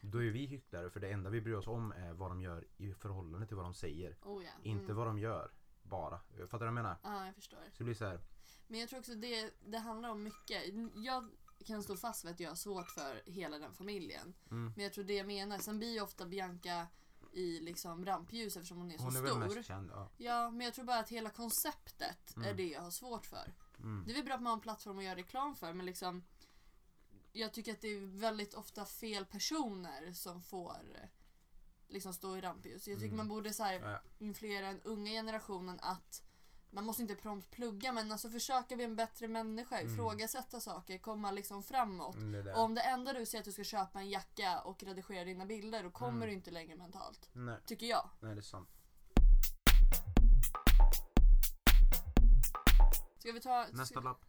Då 0.00 0.18
är 0.22 0.30
vi 0.30 0.46
hycklare 0.46 0.90
för 0.90 1.00
det 1.00 1.10
enda 1.10 1.30
vi 1.30 1.40
bryr 1.40 1.54
oss 1.54 1.66
om 1.66 1.92
är 1.92 2.12
vad 2.12 2.30
de 2.30 2.40
gör 2.40 2.66
i 2.76 2.94
förhållande 2.94 3.46
till 3.46 3.56
vad 3.56 3.64
de 3.64 3.74
säger. 3.74 4.16
Oh. 4.22 4.42
Inte 4.62 4.84
Mm. 4.84 4.96
vad 4.96 5.06
de 5.06 5.18
gör. 5.18 5.52
Bara. 5.82 6.18
Fattar 6.18 6.48
du 6.50 6.58
vad 6.58 6.66
jag 6.66 6.74
menar? 6.74 6.96
Ja, 7.02 7.26
jag 7.26 7.34
förstår. 7.34 7.58
Så 7.58 7.78
det 7.78 7.84
blir 7.84 7.94
så 7.94 8.04
här. 8.04 8.20
Men 8.66 8.80
jag 8.80 8.88
tror 8.88 8.98
också 8.98 9.14
det, 9.14 9.50
det 9.66 9.78
handlar 9.78 10.08
om 10.08 10.22
mycket. 10.22 10.62
Jag 10.94 11.30
kan 11.64 11.82
stå 11.82 11.96
fast 11.96 12.24
vid 12.24 12.32
att 12.32 12.40
jag 12.40 12.50
har 12.50 12.56
svårt 12.56 12.90
för 12.90 13.22
hela 13.30 13.58
den 13.58 13.72
familjen. 13.74 14.34
Mm. 14.50 14.72
Men 14.76 14.84
jag 14.84 14.92
tror 14.92 15.04
det 15.04 15.14
jag 15.14 15.26
menar. 15.26 15.58
Sen 15.58 15.78
blir 15.78 15.92
ju 15.92 16.00
ofta 16.00 16.26
Bianca 16.26 16.86
i 17.34 17.60
liksom 17.60 18.04
rampljus 18.04 18.56
eftersom 18.56 18.78
hon 18.78 18.90
är 18.90 18.98
så 18.98 19.04
Hon 19.04 19.16
är 19.16 19.26
stor. 19.26 19.38
väl 19.40 19.54
mest 19.56 19.68
känd. 19.68 19.90
Ja. 19.90 20.10
Ja, 20.16 20.50
men 20.50 20.60
jag 20.60 20.74
tror 20.74 20.84
bara 20.84 20.98
att 20.98 21.08
hela 21.08 21.30
konceptet 21.30 22.36
är 22.36 22.40
Mm. 22.40 22.56
det 22.56 22.68
jag 22.68 22.80
har 22.80 22.90
svårt 22.90 23.26
för. 23.26 23.52
Mm. 23.78 24.04
Det 24.06 24.12
är 24.12 24.14
väl 24.14 24.24
bra 24.24 24.34
att 24.34 24.40
man 24.42 24.50
har 24.50 24.56
en 24.56 24.60
plattform 24.60 24.98
att 24.98 25.04
göra 25.04 25.16
reklam 25.16 25.56
för 25.56 25.72
men 25.72 25.86
liksom 25.86 26.24
Jag 27.32 27.52
tycker 27.52 27.72
att 27.72 27.80
det 27.80 27.88
är 27.88 28.00
väldigt 28.20 28.54
ofta 28.54 28.84
fel 28.84 29.24
personer 29.26 30.12
som 30.12 30.42
får 30.42 30.80
eh, 30.94 31.08
liksom 31.88 32.12
stå 32.14 32.36
i 32.36 32.40
rampljus. 32.40 32.88
Jag 32.88 32.96
tycker 32.98 33.06
Mm. 33.06 33.16
man 33.16 33.28
borde 33.28 33.52
så 33.54 33.62
här, 33.62 34.00
influera 34.18 34.66
den 34.66 34.80
unga 34.84 35.10
generationen 35.10 35.78
att 35.82 36.22
man 36.74 36.84
måste 36.84 37.02
inte 37.02 37.14
prompt 37.14 37.50
plugga 37.50 37.92
men 37.92 38.12
alltså 38.12 38.30
försöka 38.30 38.74
bli 38.76 38.84
en 38.84 38.96
bättre 38.96 39.28
människa, 39.28 39.78
Mm. 39.80 39.92
ifrågasätta 39.94 40.60
saker, 40.60 40.98
komma 40.98 41.30
liksom 41.30 41.62
framåt. 41.62 42.14
Mm, 42.16 42.44
det 42.44 42.54
om 42.54 42.74
det 42.74 42.80
enda 42.80 43.12
du 43.12 43.26
säger 43.26 43.42
att 43.42 43.44
du 43.44 43.52
ska 43.52 43.64
köpa 43.64 43.98
en 44.00 44.10
jacka 44.10 44.60
och 44.60 44.82
redigera 44.82 45.24
dina 45.24 45.46
bilder 45.46 45.82
då 45.82 45.90
kommer 45.90 46.12
Mm. 46.16 46.28
du 46.28 46.32
inte 46.34 46.50
längre 46.50 46.76
mentalt. 46.76 47.28
Nej, 47.32 47.56
Tycker 47.66 47.86
jag. 47.86 48.08
nej, 48.20 48.34
det 48.34 48.40
är 48.40 48.42
sant. 48.42 48.68
Ska 53.18 53.32
vi 53.32 53.40
ta... 53.40 53.66
Nästa 53.72 54.00
lapp. 54.00 54.24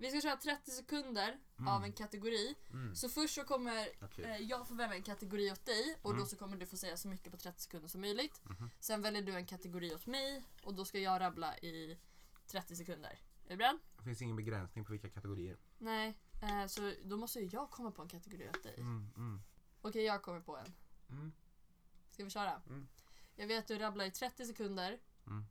Vi 0.00 0.10
ska 0.10 0.20
köra 0.20 0.36
30 0.36 0.70
sekunder 0.70 1.38
Mm. 1.58 1.68
av 1.68 1.84
en 1.84 1.92
kategori. 1.92 2.54
Mm. 2.72 2.94
Så 2.96 3.08
först 3.08 3.34
så 3.34 3.44
kommer 3.44 3.88
Okej. 4.02 4.24
eh, 4.24 4.36
jag 4.36 4.68
få 4.68 4.74
välja 4.74 4.96
en 4.96 5.02
kategori 5.02 5.52
åt 5.52 5.64
dig 5.66 5.98
och 6.02 6.10
Mm. 6.10 6.20
då 6.22 6.26
så 6.26 6.36
kommer 6.36 6.56
du 6.56 6.66
få 6.66 6.76
säga 6.76 6.96
så 6.96 7.08
mycket 7.08 7.32
på 7.32 7.38
30 7.38 7.62
sekunder 7.62 7.88
som 7.88 8.00
möjligt. 8.00 8.40
Mhm. 8.44 8.70
Sen 8.80 9.02
väljer 9.02 9.22
du 9.22 9.32
en 9.34 9.46
kategori 9.46 9.94
åt 9.94 10.06
mig 10.06 10.44
och 10.64 10.74
då 10.74 10.84
ska 10.84 10.98
jag 10.98 11.20
rabbla 11.20 11.58
i 11.58 11.98
30 12.46 12.76
sekunder. 12.76 13.18
Är 13.46 13.50
du 13.50 13.56
beredd? 13.56 13.78
Det 13.98 14.04
finns 14.04 14.22
ingen 14.22 14.36
begränsning 14.36 14.84
på 14.84 14.92
vilka 14.92 15.08
kategorier. 15.08 15.56
Nej, 15.78 16.14
eh, 16.42 16.66
så 16.66 16.92
då 17.04 17.16
måste 17.16 17.38
ju 17.40 17.46
jag 17.46 17.70
komma 17.70 17.90
på 17.90 18.02
en 18.02 18.08
kategori 18.08 18.48
åt 18.48 18.62
dig. 18.62 18.74
Mm, 18.76 19.10
mm, 19.16 19.40
Okej, 19.82 20.02
jag 20.04 20.22
kommer 20.22 20.40
på 20.40 20.56
en. 20.56 20.74
mm. 21.10 21.32
Ska 22.10 22.24
vi 22.24 22.30
köra? 22.30 22.62
Mm. 22.68 22.88
Jag 23.36 23.46
vet 23.46 23.58
att 23.58 23.68
du 23.68 23.78
rabblar 23.78 24.04
i 24.04 24.10
30 24.10 24.46
sekunder 24.46 24.98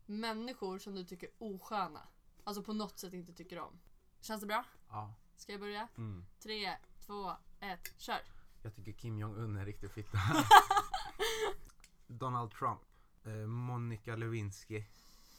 människor 0.05 0.79
som 0.79 0.95
du 0.95 1.03
tycker 1.05 1.27
är 1.27 1.33
osköna. 1.37 2.07
Alltså 2.43 2.63
på 2.63 2.73
något 2.73 2.99
sätt 2.99 3.13
inte 3.13 3.33
tycker 3.33 3.59
om. 3.59 3.79
Känns 4.28 4.41
det 4.41 4.47
bra? 4.47 4.65
Ja. 4.89 5.13
Ska 5.36 5.51
jag 5.51 5.61
börja? 5.61 5.88
Mm. 5.97 6.25
3, 6.39 6.78
2, 7.05 7.32
1, 7.59 7.93
kör! 7.97 8.19
Jag 8.61 8.75
tycker 8.75 8.91
Kim 8.91 9.17
Jong-Un 9.17 9.55
är 9.55 9.59
en 9.59 9.65
riktig 9.65 9.91
fitta. 9.91 10.17
Donald 12.07 12.51
Trump. 12.51 12.82
Eh, 13.23 13.34
Monica 13.34 14.15
Lewinsky. 14.15 14.84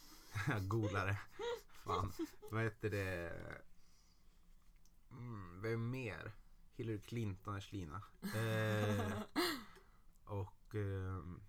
Golare. 0.61 1.17
Fan. 1.83 2.13
Vad 2.51 2.63
heter 2.63 2.89
det? 2.89 3.33
Mm, 5.11 5.61
vem 5.61 5.89
mer? 5.89 6.31
Hillary 6.75 7.01
Clinton 7.01 7.55
är 7.55 7.59
slina. 7.59 8.01
Eh, 8.21 9.21
och 10.23 10.75
ehm, 10.75 11.41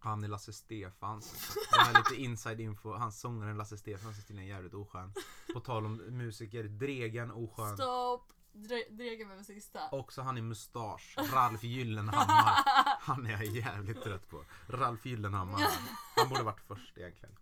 han 0.00 0.24
är 0.24 0.28
Lasse 0.28 0.52
Stefans. 0.52 1.56
Jag 1.72 1.78
har 1.84 1.98
lite 1.98 2.22
inside 2.22 2.60
info. 2.60 2.92
Hans 2.92 3.20
sångaren 3.20 3.56
Lasse 3.56 3.78
Stefans 3.78 4.18
är 4.18 4.22
tydligen 4.22 4.48
jävligt 4.48 4.74
oskön. 4.74 5.12
På 5.54 5.60
tal 5.60 5.86
om 5.86 5.96
musiker. 5.96 6.64
Dregen 6.64 7.30
oskön. 7.30 7.74
Stopp! 7.76 8.32
Dre- 8.52 8.90
Dregen 8.96 9.28
med 9.28 9.36
min 9.36 9.44
sista. 9.44 9.80
Också 9.92 10.22
han 10.22 10.38
i 10.38 10.42
mustasch. 10.42 11.14
Ralf 11.32 11.62
Gyllenhammar. 11.62 12.64
Han 13.00 13.26
är 13.26 13.30
jag 13.30 13.44
jävligt 13.44 14.02
trött 14.02 14.28
på. 14.28 14.44
Ralf 14.68 15.06
Gyllenhammar. 15.06 15.66
Han 16.16 16.28
borde 16.28 16.42
varit 16.42 16.60
först 16.60 16.98
egentligen. 16.98 17.36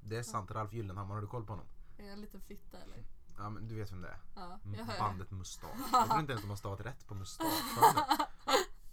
Det 0.00 0.16
är 0.16 0.22
sant, 0.22 0.50
Ralf 0.50 0.72
Gyllenhammar. 0.72 1.14
Har 1.14 1.22
du 1.22 1.28
koll 1.28 1.44
på 1.46 1.52
honom? 1.52 1.66
Är 1.98 2.04
jag 2.04 2.12
en 2.12 2.20
liten 2.20 2.40
fitta 2.40 2.78
eller? 2.78 3.04
Ja 3.38 3.50
men 3.50 3.68
du 3.68 3.74
vet 3.74 3.92
vem 3.92 4.00
det 4.02 4.08
är. 4.08 4.20
Ja. 4.36 4.58
Bandet 4.98 5.30
Mustasch. 5.30 5.70
Jag 5.92 6.06
tror 6.08 6.20
inte 6.20 6.32
ens 6.32 6.42
de 6.42 6.48
har 6.50 6.56
stavat 6.56 6.80
rätt 6.80 7.06
på 7.06 7.14
mustasch. 7.14 7.46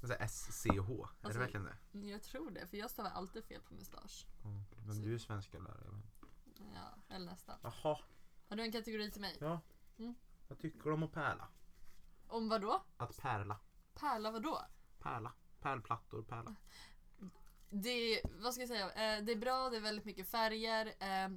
Är 0.02 0.08
så 0.08 0.14
här 0.14 0.28
SCH. 0.28 0.68
Är 0.70 0.78
Alltså- 0.78 1.10
det 1.22 1.40
verkligen 1.40 1.64
det? 1.92 2.00
Jag 2.10 2.24
tror 2.24 2.52
det, 2.52 2.68
för 2.68 2.78
jag 2.78 2.90
stavar 2.92 3.10
alltid 3.10 3.44
fel 3.44 3.62
på 3.62 3.74
mustasch. 3.74 4.26
Mm. 4.46 4.64
Men 4.88 5.02
du 5.02 5.14
är 5.14 5.18
svenska 5.18 5.60
lärare. 5.60 6.02
Ja, 6.74 7.16
eller 7.16 7.26
nästan. 7.26 7.60
Jaha. 7.64 8.00
Har 8.50 8.56
du 8.56 8.64
en 8.64 8.72
kategori 8.72 9.12
till 9.12 9.22
mig? 9.22 9.38
Ja. 9.40 9.60
Mm. 10.00 10.16
Vad 10.48 10.60
tycker 10.60 10.84
du 10.84 10.92
om 10.92 11.04
att 11.04 11.12
pärla? 11.14 11.48
Om 12.28 12.50
vad 12.50 12.62
då? 12.62 12.84
Att 12.98 13.18
pärla. 13.18 13.60
Pärla 13.94 14.32
vad 14.32 14.44
då? 14.44 14.62
Pärla. 15.00 15.34
Pärlplattor, 15.60 16.24
pärla. 16.24 16.56
Det, 17.70 18.22
vad 18.40 18.54
ska 18.54 18.62
jag 18.62 18.70
säga? 18.70 18.86
Eh, 19.18 19.24
det 19.24 19.32
är 19.32 19.36
bra, 19.36 19.70
det 19.70 19.78
är 19.78 19.82
väldigt 19.82 20.06
mycket 20.06 20.28
färger. 20.28 20.86
Eh, 21.00 21.30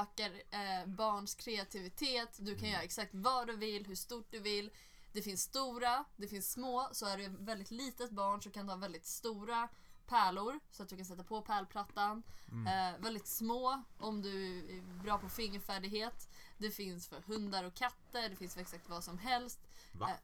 ökar 0.00 0.30
eh, 0.50 0.86
barns 0.86 1.34
kreativitet. 1.34 2.36
Du 2.40 2.54
kan 2.54 2.58
Mm. 2.64 2.70
göra 2.72 2.82
exakt 2.82 3.14
vad 3.14 3.46
du 3.46 3.56
vill, 3.56 3.86
hur 3.86 3.94
stort 3.94 4.26
du 4.30 4.38
vill. 4.40 4.70
Det 5.12 5.22
finns 5.22 5.42
stora, 5.42 6.04
det 6.16 6.28
finns 6.28 6.52
små. 6.52 6.88
Så 6.92 7.06
är 7.06 7.16
du 7.16 7.24
ett 7.24 7.32
väldigt 7.38 7.70
litet 7.70 8.10
barn 8.10 8.42
så 8.42 8.50
kan 8.50 8.66
du 8.66 8.72
ha 8.72 8.76
väldigt 8.78 9.06
stora 9.06 9.68
pärlor 10.06 10.60
så 10.70 10.82
att 10.82 10.88
du 10.88 10.96
kan 10.96 11.04
sätta 11.04 11.24
på 11.24 11.42
pärlplattan. 11.42 12.22
Mm. 12.50 12.94
Eh, 12.94 13.00
väldigt 13.00 13.26
små 13.26 13.82
om 13.98 14.22
du 14.22 14.58
är 14.76 15.02
bra 15.02 15.18
på 15.18 15.28
fingerfärdighet. 15.28 16.28
Det 16.58 16.70
finns 16.70 17.08
för 17.08 17.20
hundar 17.20 17.64
och 17.64 17.74
katter, 17.74 18.28
det 18.28 18.36
finns 18.36 18.54
för 18.54 18.60
exakt 18.60 18.88
vad 18.88 19.04
som 19.04 19.18
helst. 19.18 19.60
Va? 19.92 20.08
Eh, 20.08 20.16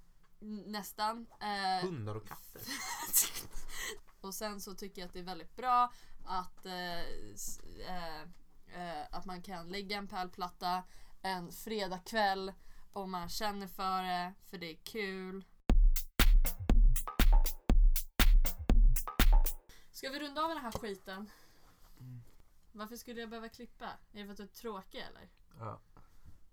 nästan. 0.66 1.26
Eh, 1.40 1.86
Hundar 1.86 2.14
och 2.14 2.28
katter? 2.28 2.62
och 4.20 4.34
sen 4.34 4.60
så 4.60 4.74
tycker 4.74 5.00
jag 5.00 5.06
att 5.06 5.12
det 5.12 5.18
är 5.18 5.24
väldigt 5.24 5.56
bra 5.56 5.92
att, 6.26 6.66
eh, 6.66 7.00
eh, 7.88 8.22
eh, 8.66 9.06
att 9.10 9.24
man 9.24 9.42
kan 9.42 9.68
lägga 9.68 9.96
en 9.96 10.08
pärlplatta 10.08 10.82
en 11.22 11.52
fredagkväll 11.52 12.52
om 13.02 13.10
man 13.10 13.28
känner 13.28 13.66
för 13.66 14.02
det, 14.02 14.34
för 14.44 14.58
det 14.58 14.70
är 14.72 14.76
kul. 14.76 15.44
Ska 19.90 20.10
vi 20.10 20.20
runda 20.20 20.42
av 20.42 20.48
den 20.48 20.58
här 20.58 20.72
skiten? 20.72 21.30
Mm. 22.00 22.20
Varför 22.72 22.96
skulle 22.96 23.20
jag 23.20 23.30
behöva 23.30 23.48
klippa? 23.48 23.86
Är 24.12 24.18
det 24.18 24.24
för 24.24 24.32
att 24.32 24.36
du 24.36 24.42
är 24.42 24.46
tråkig 24.46 24.98
eller? 24.98 25.28
Ja. 25.58 25.80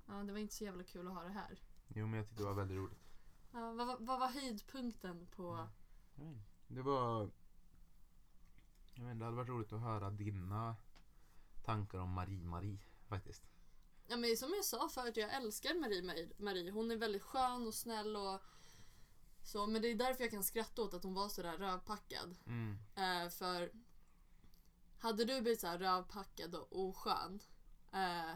Ja, 0.07 0.13
det 0.13 0.31
var 0.31 0.39
inte 0.39 0.55
så 0.55 0.63
jävla 0.63 0.83
kul 0.83 1.07
att 1.07 1.13
ha 1.13 1.23
det 1.23 1.29
här. 1.29 1.59
Jo, 1.87 2.07
men 2.07 2.17
jag 2.17 2.27
tyckte 2.27 2.43
det 2.43 2.47
var 2.47 2.55
väldigt 2.55 2.77
roligt. 2.77 2.99
Ja, 3.51 3.71
vad, 3.71 3.87
vad, 3.87 4.01
vad 4.01 4.19
var 4.19 4.27
höjdpunkten 4.27 5.27
på... 5.35 5.67
Mm. 6.17 6.41
Det 6.67 6.81
var... 6.81 7.31
Jag 8.93 9.03
vet, 9.03 9.11
inte, 9.11 9.19
det 9.19 9.25
hade 9.25 9.37
varit 9.37 9.49
roligt 9.49 9.73
att 9.73 9.81
höra 9.81 10.09
dina 10.09 10.75
tankar 11.63 11.99
om 11.99 12.09
Marie-Marie 12.19 12.79
faktiskt. 13.07 13.47
Ja 14.07 14.17
men 14.17 14.37
som 14.37 14.53
jag 14.55 14.65
sa 14.65 14.89
förut, 14.89 15.17
jag 15.17 15.33
älskar 15.33 15.73
Marie, 15.73 16.29
Marie. 16.37 16.71
Hon 16.71 16.91
är 16.91 16.95
väldigt 16.95 17.23
skön 17.23 17.67
och 17.67 17.73
snäll 17.73 18.15
och 18.15 18.41
så. 19.43 19.67
Men 19.67 19.81
det 19.81 19.87
är 19.87 19.95
därför 19.95 20.23
jag 20.23 20.31
kan 20.31 20.43
skratta 20.43 20.81
åt 20.81 20.93
att 20.93 21.03
hon 21.03 21.13
var 21.13 21.29
sådär 21.29 21.57
rövpackad. 21.57 22.35
Mm. 22.47 22.77
Eh, 22.95 23.29
för 23.29 23.71
hade 24.99 25.25
du 25.25 25.41
blivit 25.41 25.61
såhär 25.61 25.77
rövpackad 25.77 26.55
och 26.55 26.79
oskön. 26.79 27.39
Eh, 27.93 28.35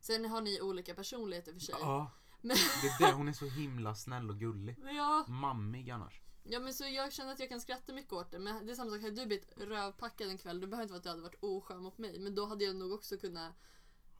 sen 0.00 0.24
har 0.24 0.40
ni 0.40 0.60
olika 0.60 0.94
personligheter 0.94 1.52
för 1.52 1.60
sig. 1.60 1.74
Ja, 1.80 2.10
Men, 2.40 2.56
det 2.82 3.04
är 3.04 3.06
det. 3.06 3.12
Hon 3.12 3.28
är 3.28 3.32
så 3.32 3.46
himla 3.46 3.94
snäll 3.94 4.30
och 4.30 4.38
gullig. 4.38 4.76
ja, 4.96 5.24
Mammig 5.28 5.90
annars. 5.90 6.20
ja 6.44 6.60
men 6.60 6.74
så 6.74 6.84
jag 6.84 7.12
känner 7.12 7.32
att 7.32 7.40
jag 7.40 7.48
kan 7.48 7.60
skratta 7.60 7.92
mycket 7.92 8.12
åt 8.12 8.30
det. 8.30 8.38
Men 8.38 8.66
det 8.66 8.72
är 8.72 8.76
samma 8.76 8.90
sak, 8.90 9.02
hade 9.02 9.14
du 9.14 9.26
blivit 9.26 9.58
rövpackad 9.58 10.28
en 10.28 10.38
kväll, 10.38 10.60
det 10.60 10.66
behöver 10.66 10.82
inte 10.82 10.92
vara 10.92 10.98
att 10.98 11.02
du 11.02 11.08
hade 11.08 11.22
varit 11.22 11.42
oskön 11.42 11.82
mot 11.82 11.98
mig. 11.98 12.18
Men 12.18 12.34
då 12.34 12.46
hade 12.46 12.64
jag 12.64 12.76
nog 12.76 12.92
också 12.92 13.16
kunnat 13.16 13.52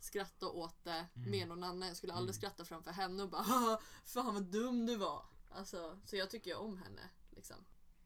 skratta 0.06 0.48
åt 0.48 0.84
det 0.84 1.06
Mm. 1.14 1.30
med 1.30 1.48
någon 1.48 1.64
annan. 1.64 1.88
Jag 1.88 1.96
skulle 1.96 2.12
aldrig 2.12 2.34
Mm. 2.34 2.40
skratta 2.40 2.64
framför 2.64 2.90
henne 2.90 3.22
och 3.22 3.28
bara 3.30 3.42
"Haha, 3.42 3.80
Fan 4.04 4.34
vad 4.34 4.42
dum 4.44 4.86
du 4.86 4.96
var. 4.96 5.22
Alltså, 5.50 5.98
så 6.04 6.16
jag 6.16 6.30
tycker 6.30 6.50
ju 6.50 6.56
om 6.56 6.76
henne. 6.78 7.10
Liksom. 7.30 7.56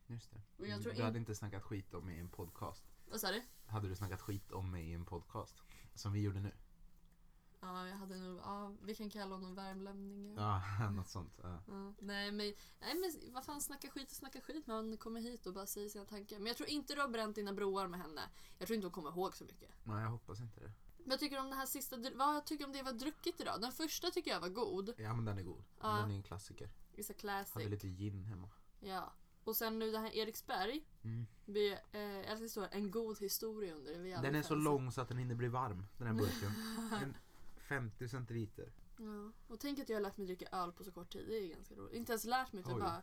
Just 0.07 0.31
det. 0.31 0.43
Och 0.59 0.67
jag 0.67 0.83
tror 0.83 0.93
du 0.93 1.03
hade 1.03 1.17
in- 1.19 1.23
inte 1.23 1.35
snackat 1.35 1.63
skit 1.63 1.95
om 1.95 2.05
mig 2.07 2.17
i 2.17 2.21
en 2.21 2.29
podcast. 2.31 2.85
Vad 3.11 3.21
sa 3.21 3.31
du? 3.31 3.43
Hade 3.67 3.89
du 3.89 3.97
snackat 3.97 4.21
skit 4.21 4.53
om 4.53 4.71
mig 4.71 4.91
i 4.91 4.93
en 4.95 5.05
podcast? 5.05 5.63
Som 5.95 6.13
vi 6.13 6.21
gjorde 6.21 6.41
nu. 6.41 6.53
Ja, 7.63 7.89
jag 7.89 7.97
hade 7.97 8.17
nog, 8.17 8.39
ja, 8.39 8.73
vi 8.83 8.95
kan 8.95 9.11
kalla 9.11 9.35
honom 9.35 9.55
värmlänning. 9.55 10.35
Ja, 10.37 10.63
något 10.91 11.09
sånt. 11.09 11.39
Ja. 11.43 11.63
Ja, 11.69 11.95
nej, 11.99 12.33
men, 12.33 12.55
nej 12.81 12.95
men 12.95 13.33
vad 13.33 13.45
fan 13.45 13.61
snacka 13.61 13.91
skit 13.91 14.11
och 14.11 14.17
snacka 14.17 14.41
skit. 14.41 14.67
Man 14.67 14.97
kommer 14.97 15.21
hit 15.21 15.47
och 15.47 15.55
bara 15.55 15.67
säger 15.67 15.89
sina 15.89 16.05
tankar. 16.05 16.39
Men 16.39 16.47
jag 16.47 16.57
tror 16.57 16.69
inte 16.69 16.95
du 16.95 17.01
har 17.01 17.09
bränt 17.09 17.35
dina 17.37 17.53
broar 17.53 17.89
med 17.89 18.01
henne. 18.01 18.21
Jag 18.59 18.67
tror 18.69 18.75
inte 18.75 18.87
hon 18.87 18.93
kommer 18.93 19.11
ihåg 19.11 19.37
så 19.37 19.45
mycket. 19.45 19.71
Nej, 19.85 20.03
jag 20.03 20.11
hoppas 20.11 20.41
inte 20.41 20.61
det. 20.61 20.73
Men 21.05 21.11
jag 21.11 21.21
tycker 21.21 21.41
om 21.41 21.51
det 21.51 21.57
här 21.57 21.67
sista, 21.67 21.97
vad 21.97 22.35
jag 22.37 22.47
tycker 22.47 22.65
om 22.67 22.73
det 22.73 22.83
var 22.83 22.93
druckit 22.93 23.41
idag? 23.41 23.61
Den 23.61 23.73
första 23.73 24.11
tycker 24.11 24.31
jag 24.31 24.41
var 24.41 24.49
god. 24.49 24.95
Ja, 24.97 25.15
men 25.15 25.25
den 25.25 25.39
är 25.39 25.43
god. 25.43 25.65
Ja. 25.81 25.89
Den 25.89 26.11
är 26.11 26.15
en 26.15 26.23
klassiker. 26.23 26.71
It's 26.97 27.11
a 27.11 27.15
classic. 27.19 27.55
Hade 27.55 27.69
lite 27.69 27.89
gin 27.89 28.25
hemma. 28.25 28.49
Ja. 28.81 29.13
Och 29.45 29.57
sen 29.57 29.79
nu 29.79 29.91
det 29.91 29.99
här 29.99 30.15
Eriksberg. 30.15 30.87
Mm. 31.03 31.27
Vi, 31.45 31.79
eh, 31.93 32.01
jag 32.01 32.25
älskar 32.25 32.49
står 32.49 32.69
en 32.71 32.91
god 32.91 33.19
historia 33.21 33.75
under. 33.75 33.93
Jävla 33.93 34.23
Den 34.23 34.35
är 34.35 34.43
så 34.43 34.55
lång 34.55 34.93
så 34.93 35.01
att 35.01 35.09
den 35.09 35.19
hinner 35.19 35.35
bli 35.35 35.49
varm, 35.49 35.87
den 35.99 36.07
här 36.07 36.15
burken. 36.15 36.53
En 37.03 37.17
50 37.57 38.09
centiliter. 38.09 38.73
Ja. 38.97 39.33
Och 39.49 39.61
tänk 39.61 39.79
att 39.79 39.89
jag 39.89 39.97
har 39.97 40.03
lärt 40.03 40.17
mig 40.17 40.27
dricka 40.27 40.49
öl 40.53 40.73
på 40.73 40.85
så 40.85 40.93
kort 40.93 41.13
tid. 41.13 41.29
Det 41.29 41.35
är 41.35 41.49
ganska 41.49 41.75
roligt. 41.75 41.95
Inte 41.95 42.13
ens 42.13 42.25
lärt 42.25 42.53
mig 42.53 42.61
utan 42.61 42.75
Oj. 42.75 42.81
bara 42.81 43.03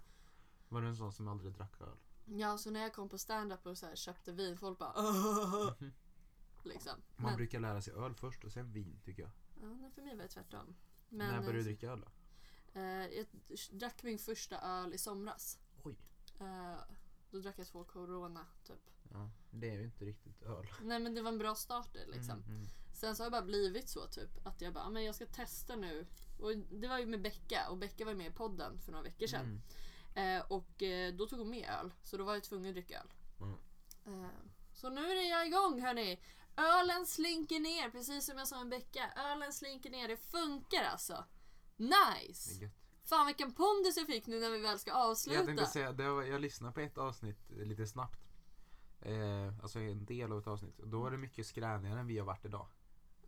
Var 0.70 0.82
du 0.82 0.88
en 0.88 0.96
sån 0.96 1.14
som 1.14 1.28
aldrig 1.28 1.54
drack 1.54 1.82
öl? 1.82 1.98
Ja, 2.26 2.58
så 2.58 2.72
när 2.72 2.80
jag 2.80 2.94
kom 2.94 3.10
på 3.10 3.18
stand-up 3.18 3.66
och 3.66 3.78
så 3.78 3.86
här 3.86 3.96
köpte 3.96 4.32
vin, 4.32 4.58
folk 4.58 4.80
bara. 4.80 4.94
liksom. 6.68 7.02
Man 7.16 7.26
Men, 7.26 7.36
brukar 7.38 7.60
lära 7.60 7.82
sig 7.82 7.94
öl 7.94 8.16
först 8.16 8.44
och 8.44 8.52
sen 8.52 8.72
vin 8.72 9.00
tycker 9.06 9.22
jag. 9.22 9.32
ja, 9.62 9.90
för 9.96 10.02
mig 10.02 10.16
var 10.16 10.24
det 10.24 10.30
tvärtom. 10.30 10.76
När 11.10 11.32
Men, 11.32 11.40
började 11.42 11.58
du 11.58 11.64
dricka 11.64 11.92
öl 11.92 12.02
då? 12.02 12.08
eh, 12.80 13.06
jag 13.08 13.26
drack 13.72 14.04
min 14.04 14.20
första 14.20 14.62
öl 14.62 14.94
i 14.94 14.98
somras. 14.98 15.60
Oj. 15.84 15.96
Eh, 16.40 16.80
då 17.32 17.40
drack 17.40 17.60
jag 17.60 17.68
två 17.68 17.84
corona 17.84 18.46
typ. 18.64 18.90
Ja, 19.12 19.30
det 19.52 19.70
är 19.70 19.74
ju 19.76 19.84
inte 19.84 20.06
riktigt 20.06 20.42
öl. 20.44 20.68
Nej 20.82 21.00
men 21.00 21.16
det 21.16 21.22
var 21.22 21.32
en 21.32 21.38
bra 21.38 21.56
starter 21.56 22.06
liksom. 22.08 22.40
Mm, 22.44 22.56
mm. 22.56 22.68
Sen 22.94 23.16
så 23.16 23.24
har 23.24 23.28
det 23.30 23.32
bara 23.32 23.42
blivit 23.46 23.90
så 23.90 24.08
typ 24.08 24.46
att 24.48 24.62
jag 24.62 24.74
bara, 24.74 24.84
"Ah, 24.84 24.90
men 24.90 25.04
jag 25.04 25.16
ska 25.16 25.26
testa 25.26 25.76
nu. 25.76 26.08
Och 26.40 26.58
det 26.58 26.88
var 26.88 27.00
ju 27.00 27.06
med 27.06 27.22
Becka 27.22 27.70
och 27.70 27.78
Becka 27.78 28.06
var 28.06 28.14
med 28.14 28.28
i 28.28 28.36
podden 28.36 28.80
för 28.80 28.92
några 28.92 29.04
veckor 29.04 29.28
sedan. 29.28 29.62
Mm. 30.16 30.38
Eh, 30.42 30.46
och 30.52 30.84
eh, 30.84 31.14
då 31.14 31.28
tog 31.28 31.40
hon 31.40 31.50
med 31.50 31.70
öl. 31.70 31.94
Så 32.04 32.18
då 32.18 32.24
var 32.24 32.34
jag 32.34 32.44
tvungen 32.44 32.70
att 32.70 32.76
dricka 32.76 33.00
öl. 33.02 33.14
Mm. 33.40 34.24
Eh, 34.24 34.30
så 34.74 34.90
nu 34.90 35.02
är 35.02 35.30
jag 35.30 35.48
igång 35.48 35.82
hörni. 35.82 36.20
Ölen 36.58 37.06
slinker 37.06 37.60
ner, 37.60 37.90
precis 37.90 38.26
som 38.26 38.38
jag 38.38 38.48
sa 38.48 38.58
med 38.60 38.70
Becka. 38.70 39.12
Ölen 39.16 39.54
slinker 39.54 39.90
ner, 39.90 40.08
det 40.08 40.18
funkar 40.18 40.84
alltså. 40.84 41.24
Nice! 41.78 42.70
Fan 43.04 43.26
vilken 43.28 43.54
pondus 43.54 43.98
jag 43.98 44.08
fick 44.08 44.28
nu 44.28 44.40
när 44.40 44.50
vi 44.52 44.60
väl 44.60 44.80
ska 44.80 44.92
Jag 44.92 45.10
avsluta. 45.12 45.46
tänkte 45.46 45.66
säga, 45.66 45.92
det 45.92 46.10
var, 46.10 46.24
jag 46.24 46.42
lyssnade 46.42 46.74
på 46.74 46.80
ett 46.80 46.98
avsnitt 46.98 47.50
lite 47.50 47.88
snabbt. 47.88 48.20
Eh, 49.02 49.60
alltså 49.62 49.80
en 49.80 50.06
del 50.06 50.32
av 50.32 50.40
ett 50.40 50.48
avsnitt. 50.48 50.78
Då 50.78 51.00
var 51.02 51.12
det 51.12 51.18
mycket 51.18 51.48
skränigare 51.48 52.00
än 52.00 52.08
vi 52.08 52.18
har 52.18 52.26
varit 52.26 52.46
idag. 52.46 52.68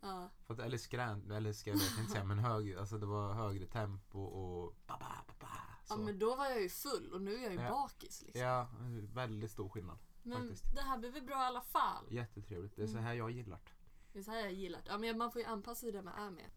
Ja. 0.02 0.28
För 0.46 0.54
att, 0.54 0.60
eller 0.60 0.78
skrän, 0.78 1.30
eller 1.30 1.52
ska 1.52 1.70
jag 1.70 1.76
inte 1.98 2.12
säga, 2.12 2.24
men 2.24 2.38
hög, 2.38 2.74
alltså 2.76 2.98
det 2.98 3.06
var 3.06 3.32
högre 3.34 3.66
tempo 3.66 4.20
och 4.24 4.74
ba, 4.86 4.98
ba, 4.98 5.06
ba, 5.26 5.34
ba, 5.40 5.46
ja 5.88 5.94
så. 5.94 6.00
men 6.00 6.18
då 6.18 6.36
var 6.36 6.46
jag 6.46 6.62
ju 6.62 6.68
full 6.68 7.12
och 7.12 7.20
nu 7.22 7.34
är 7.36 7.42
jag 7.42 7.52
ju 7.52 7.60
Ja. 7.60 7.70
bakis. 7.70 8.22
Liksom. 8.22 8.42
Ja, 8.42 8.68
väldigt 9.14 9.50
stor 9.50 9.68
skillnad. 9.68 9.98
Men 10.30 10.48
faktiskt. 10.48 10.74
det 10.74 10.80
här 10.82 10.98
blir 10.98 11.10
väl 11.10 11.22
bra 11.22 11.42
i 11.42 11.46
alla 11.46 11.60
fall. 11.62 12.06
Jättetrevligt. 12.10 12.76
Det 12.76 12.82
är 12.82 12.86
så 12.86 12.92
Mm. 12.92 13.04
här 13.04 13.14
jag 13.14 13.30
gillar 13.30 13.56
det. 13.64 13.70
Det 14.12 14.18
är 14.18 14.22
så 14.22 14.30
här 14.30 14.40
jag 14.40 14.52
gillar 14.52 14.78
det. 14.82 14.88
Ja, 14.90 14.98
men 14.98 15.18
man 15.18 15.32
får 15.32 15.40
ju 15.42 15.46
anpassa 15.48 15.80
sig 15.80 15.92
där 15.92 16.02
man 16.02 16.14
är 16.26 16.30
med. 16.30 16.50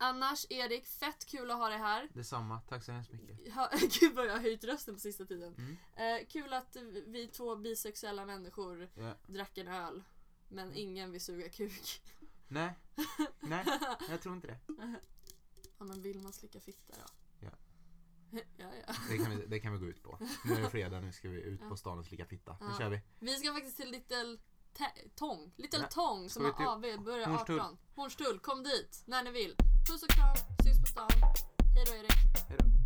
Annars 0.00 0.46
Erik, 0.50 0.86
fett 0.86 1.24
kul 1.26 1.50
att 1.50 1.56
ha 1.56 1.68
dig 1.68 1.78
här. 1.78 2.08
Detsamma. 2.14 2.60
Tack 2.68 2.84
så 2.84 2.92
hemskt 2.92 3.12
mycket. 3.12 3.54
Ha, 3.54 3.70
gud 4.00 4.14
vad 4.14 4.26
jag 4.26 4.32
har 4.32 4.40
höjt 4.40 4.64
rösten 4.64 4.94
på 4.94 5.00
sista 5.00 5.24
tiden. 5.24 5.54
Mm. 5.54 5.76
Eh, 6.20 6.26
kul 6.28 6.52
att 6.52 6.76
vi 7.06 7.28
två 7.28 7.56
bisexuella 7.56 8.26
människor 8.26 8.88
Ja. 8.94 9.14
drack 9.26 9.58
en 9.58 9.68
öl. 9.68 10.02
Men 10.48 10.74
ingen 10.74 11.12
vill 11.12 11.20
suga 11.20 11.48
kuk. 11.48 12.02
Nej, 12.48 12.78
nej, 13.40 13.64
jag 14.08 14.20
tror 14.22 14.34
inte 14.34 14.46
det. 14.46 14.58
Ja 15.78 15.84
men 15.84 16.02
vill 16.02 16.20
man 16.20 16.32
slicka 16.32 16.60
fitta 16.60 16.94
då? 16.96 17.04
Ja. 18.30 18.40
ja, 18.56 18.66
ja. 18.86 18.94
Det 19.10 19.18
kan, 19.18 19.30
vi, 19.38 19.46
det 19.46 19.60
kan 19.60 19.72
vi 19.72 19.78
gå 19.78 19.86
ut 19.86 20.02
på. 20.02 20.18
Nu 20.44 20.54
är 20.54 20.60
det 20.60 20.70
fredag, 20.70 21.00
nu 21.00 21.12
ska 21.12 21.28
vi 21.28 21.40
ut 21.42 21.60
Ja. 21.62 21.68
på 21.68 21.76
stan 21.76 21.98
och 21.98 22.04
slicka 22.06 22.24
fitta. 22.26 22.56
Nu 22.60 22.66
kör 22.78 22.88
vi. 22.88 23.00
Vi 23.18 23.36
ska 23.36 23.52
faktiskt 23.52 23.76
till 23.76 23.90
Little 23.90 24.36
Tång. 25.16 25.52
Little 25.56 25.80
Ja. 25.80 25.86
Tång 25.88 26.28
som 26.30 26.44
har 26.44 26.66
AV, 26.66 26.80
börjar 27.04 27.26
Hornstull? 27.28 27.60
18. 27.60 27.78
Hornstull, 27.94 28.38
kom 28.38 28.62
dit 28.62 29.02
när 29.06 29.22
ni 29.22 29.30
vill. 29.30 29.56
Puss 29.90 30.02
och 30.02 30.08
kram, 30.08 30.36
syns 30.64 30.80
på 30.80 30.86
stan. 30.86 31.08
Hej 31.74 31.84
då 31.86 31.94
Erik. 31.94 32.77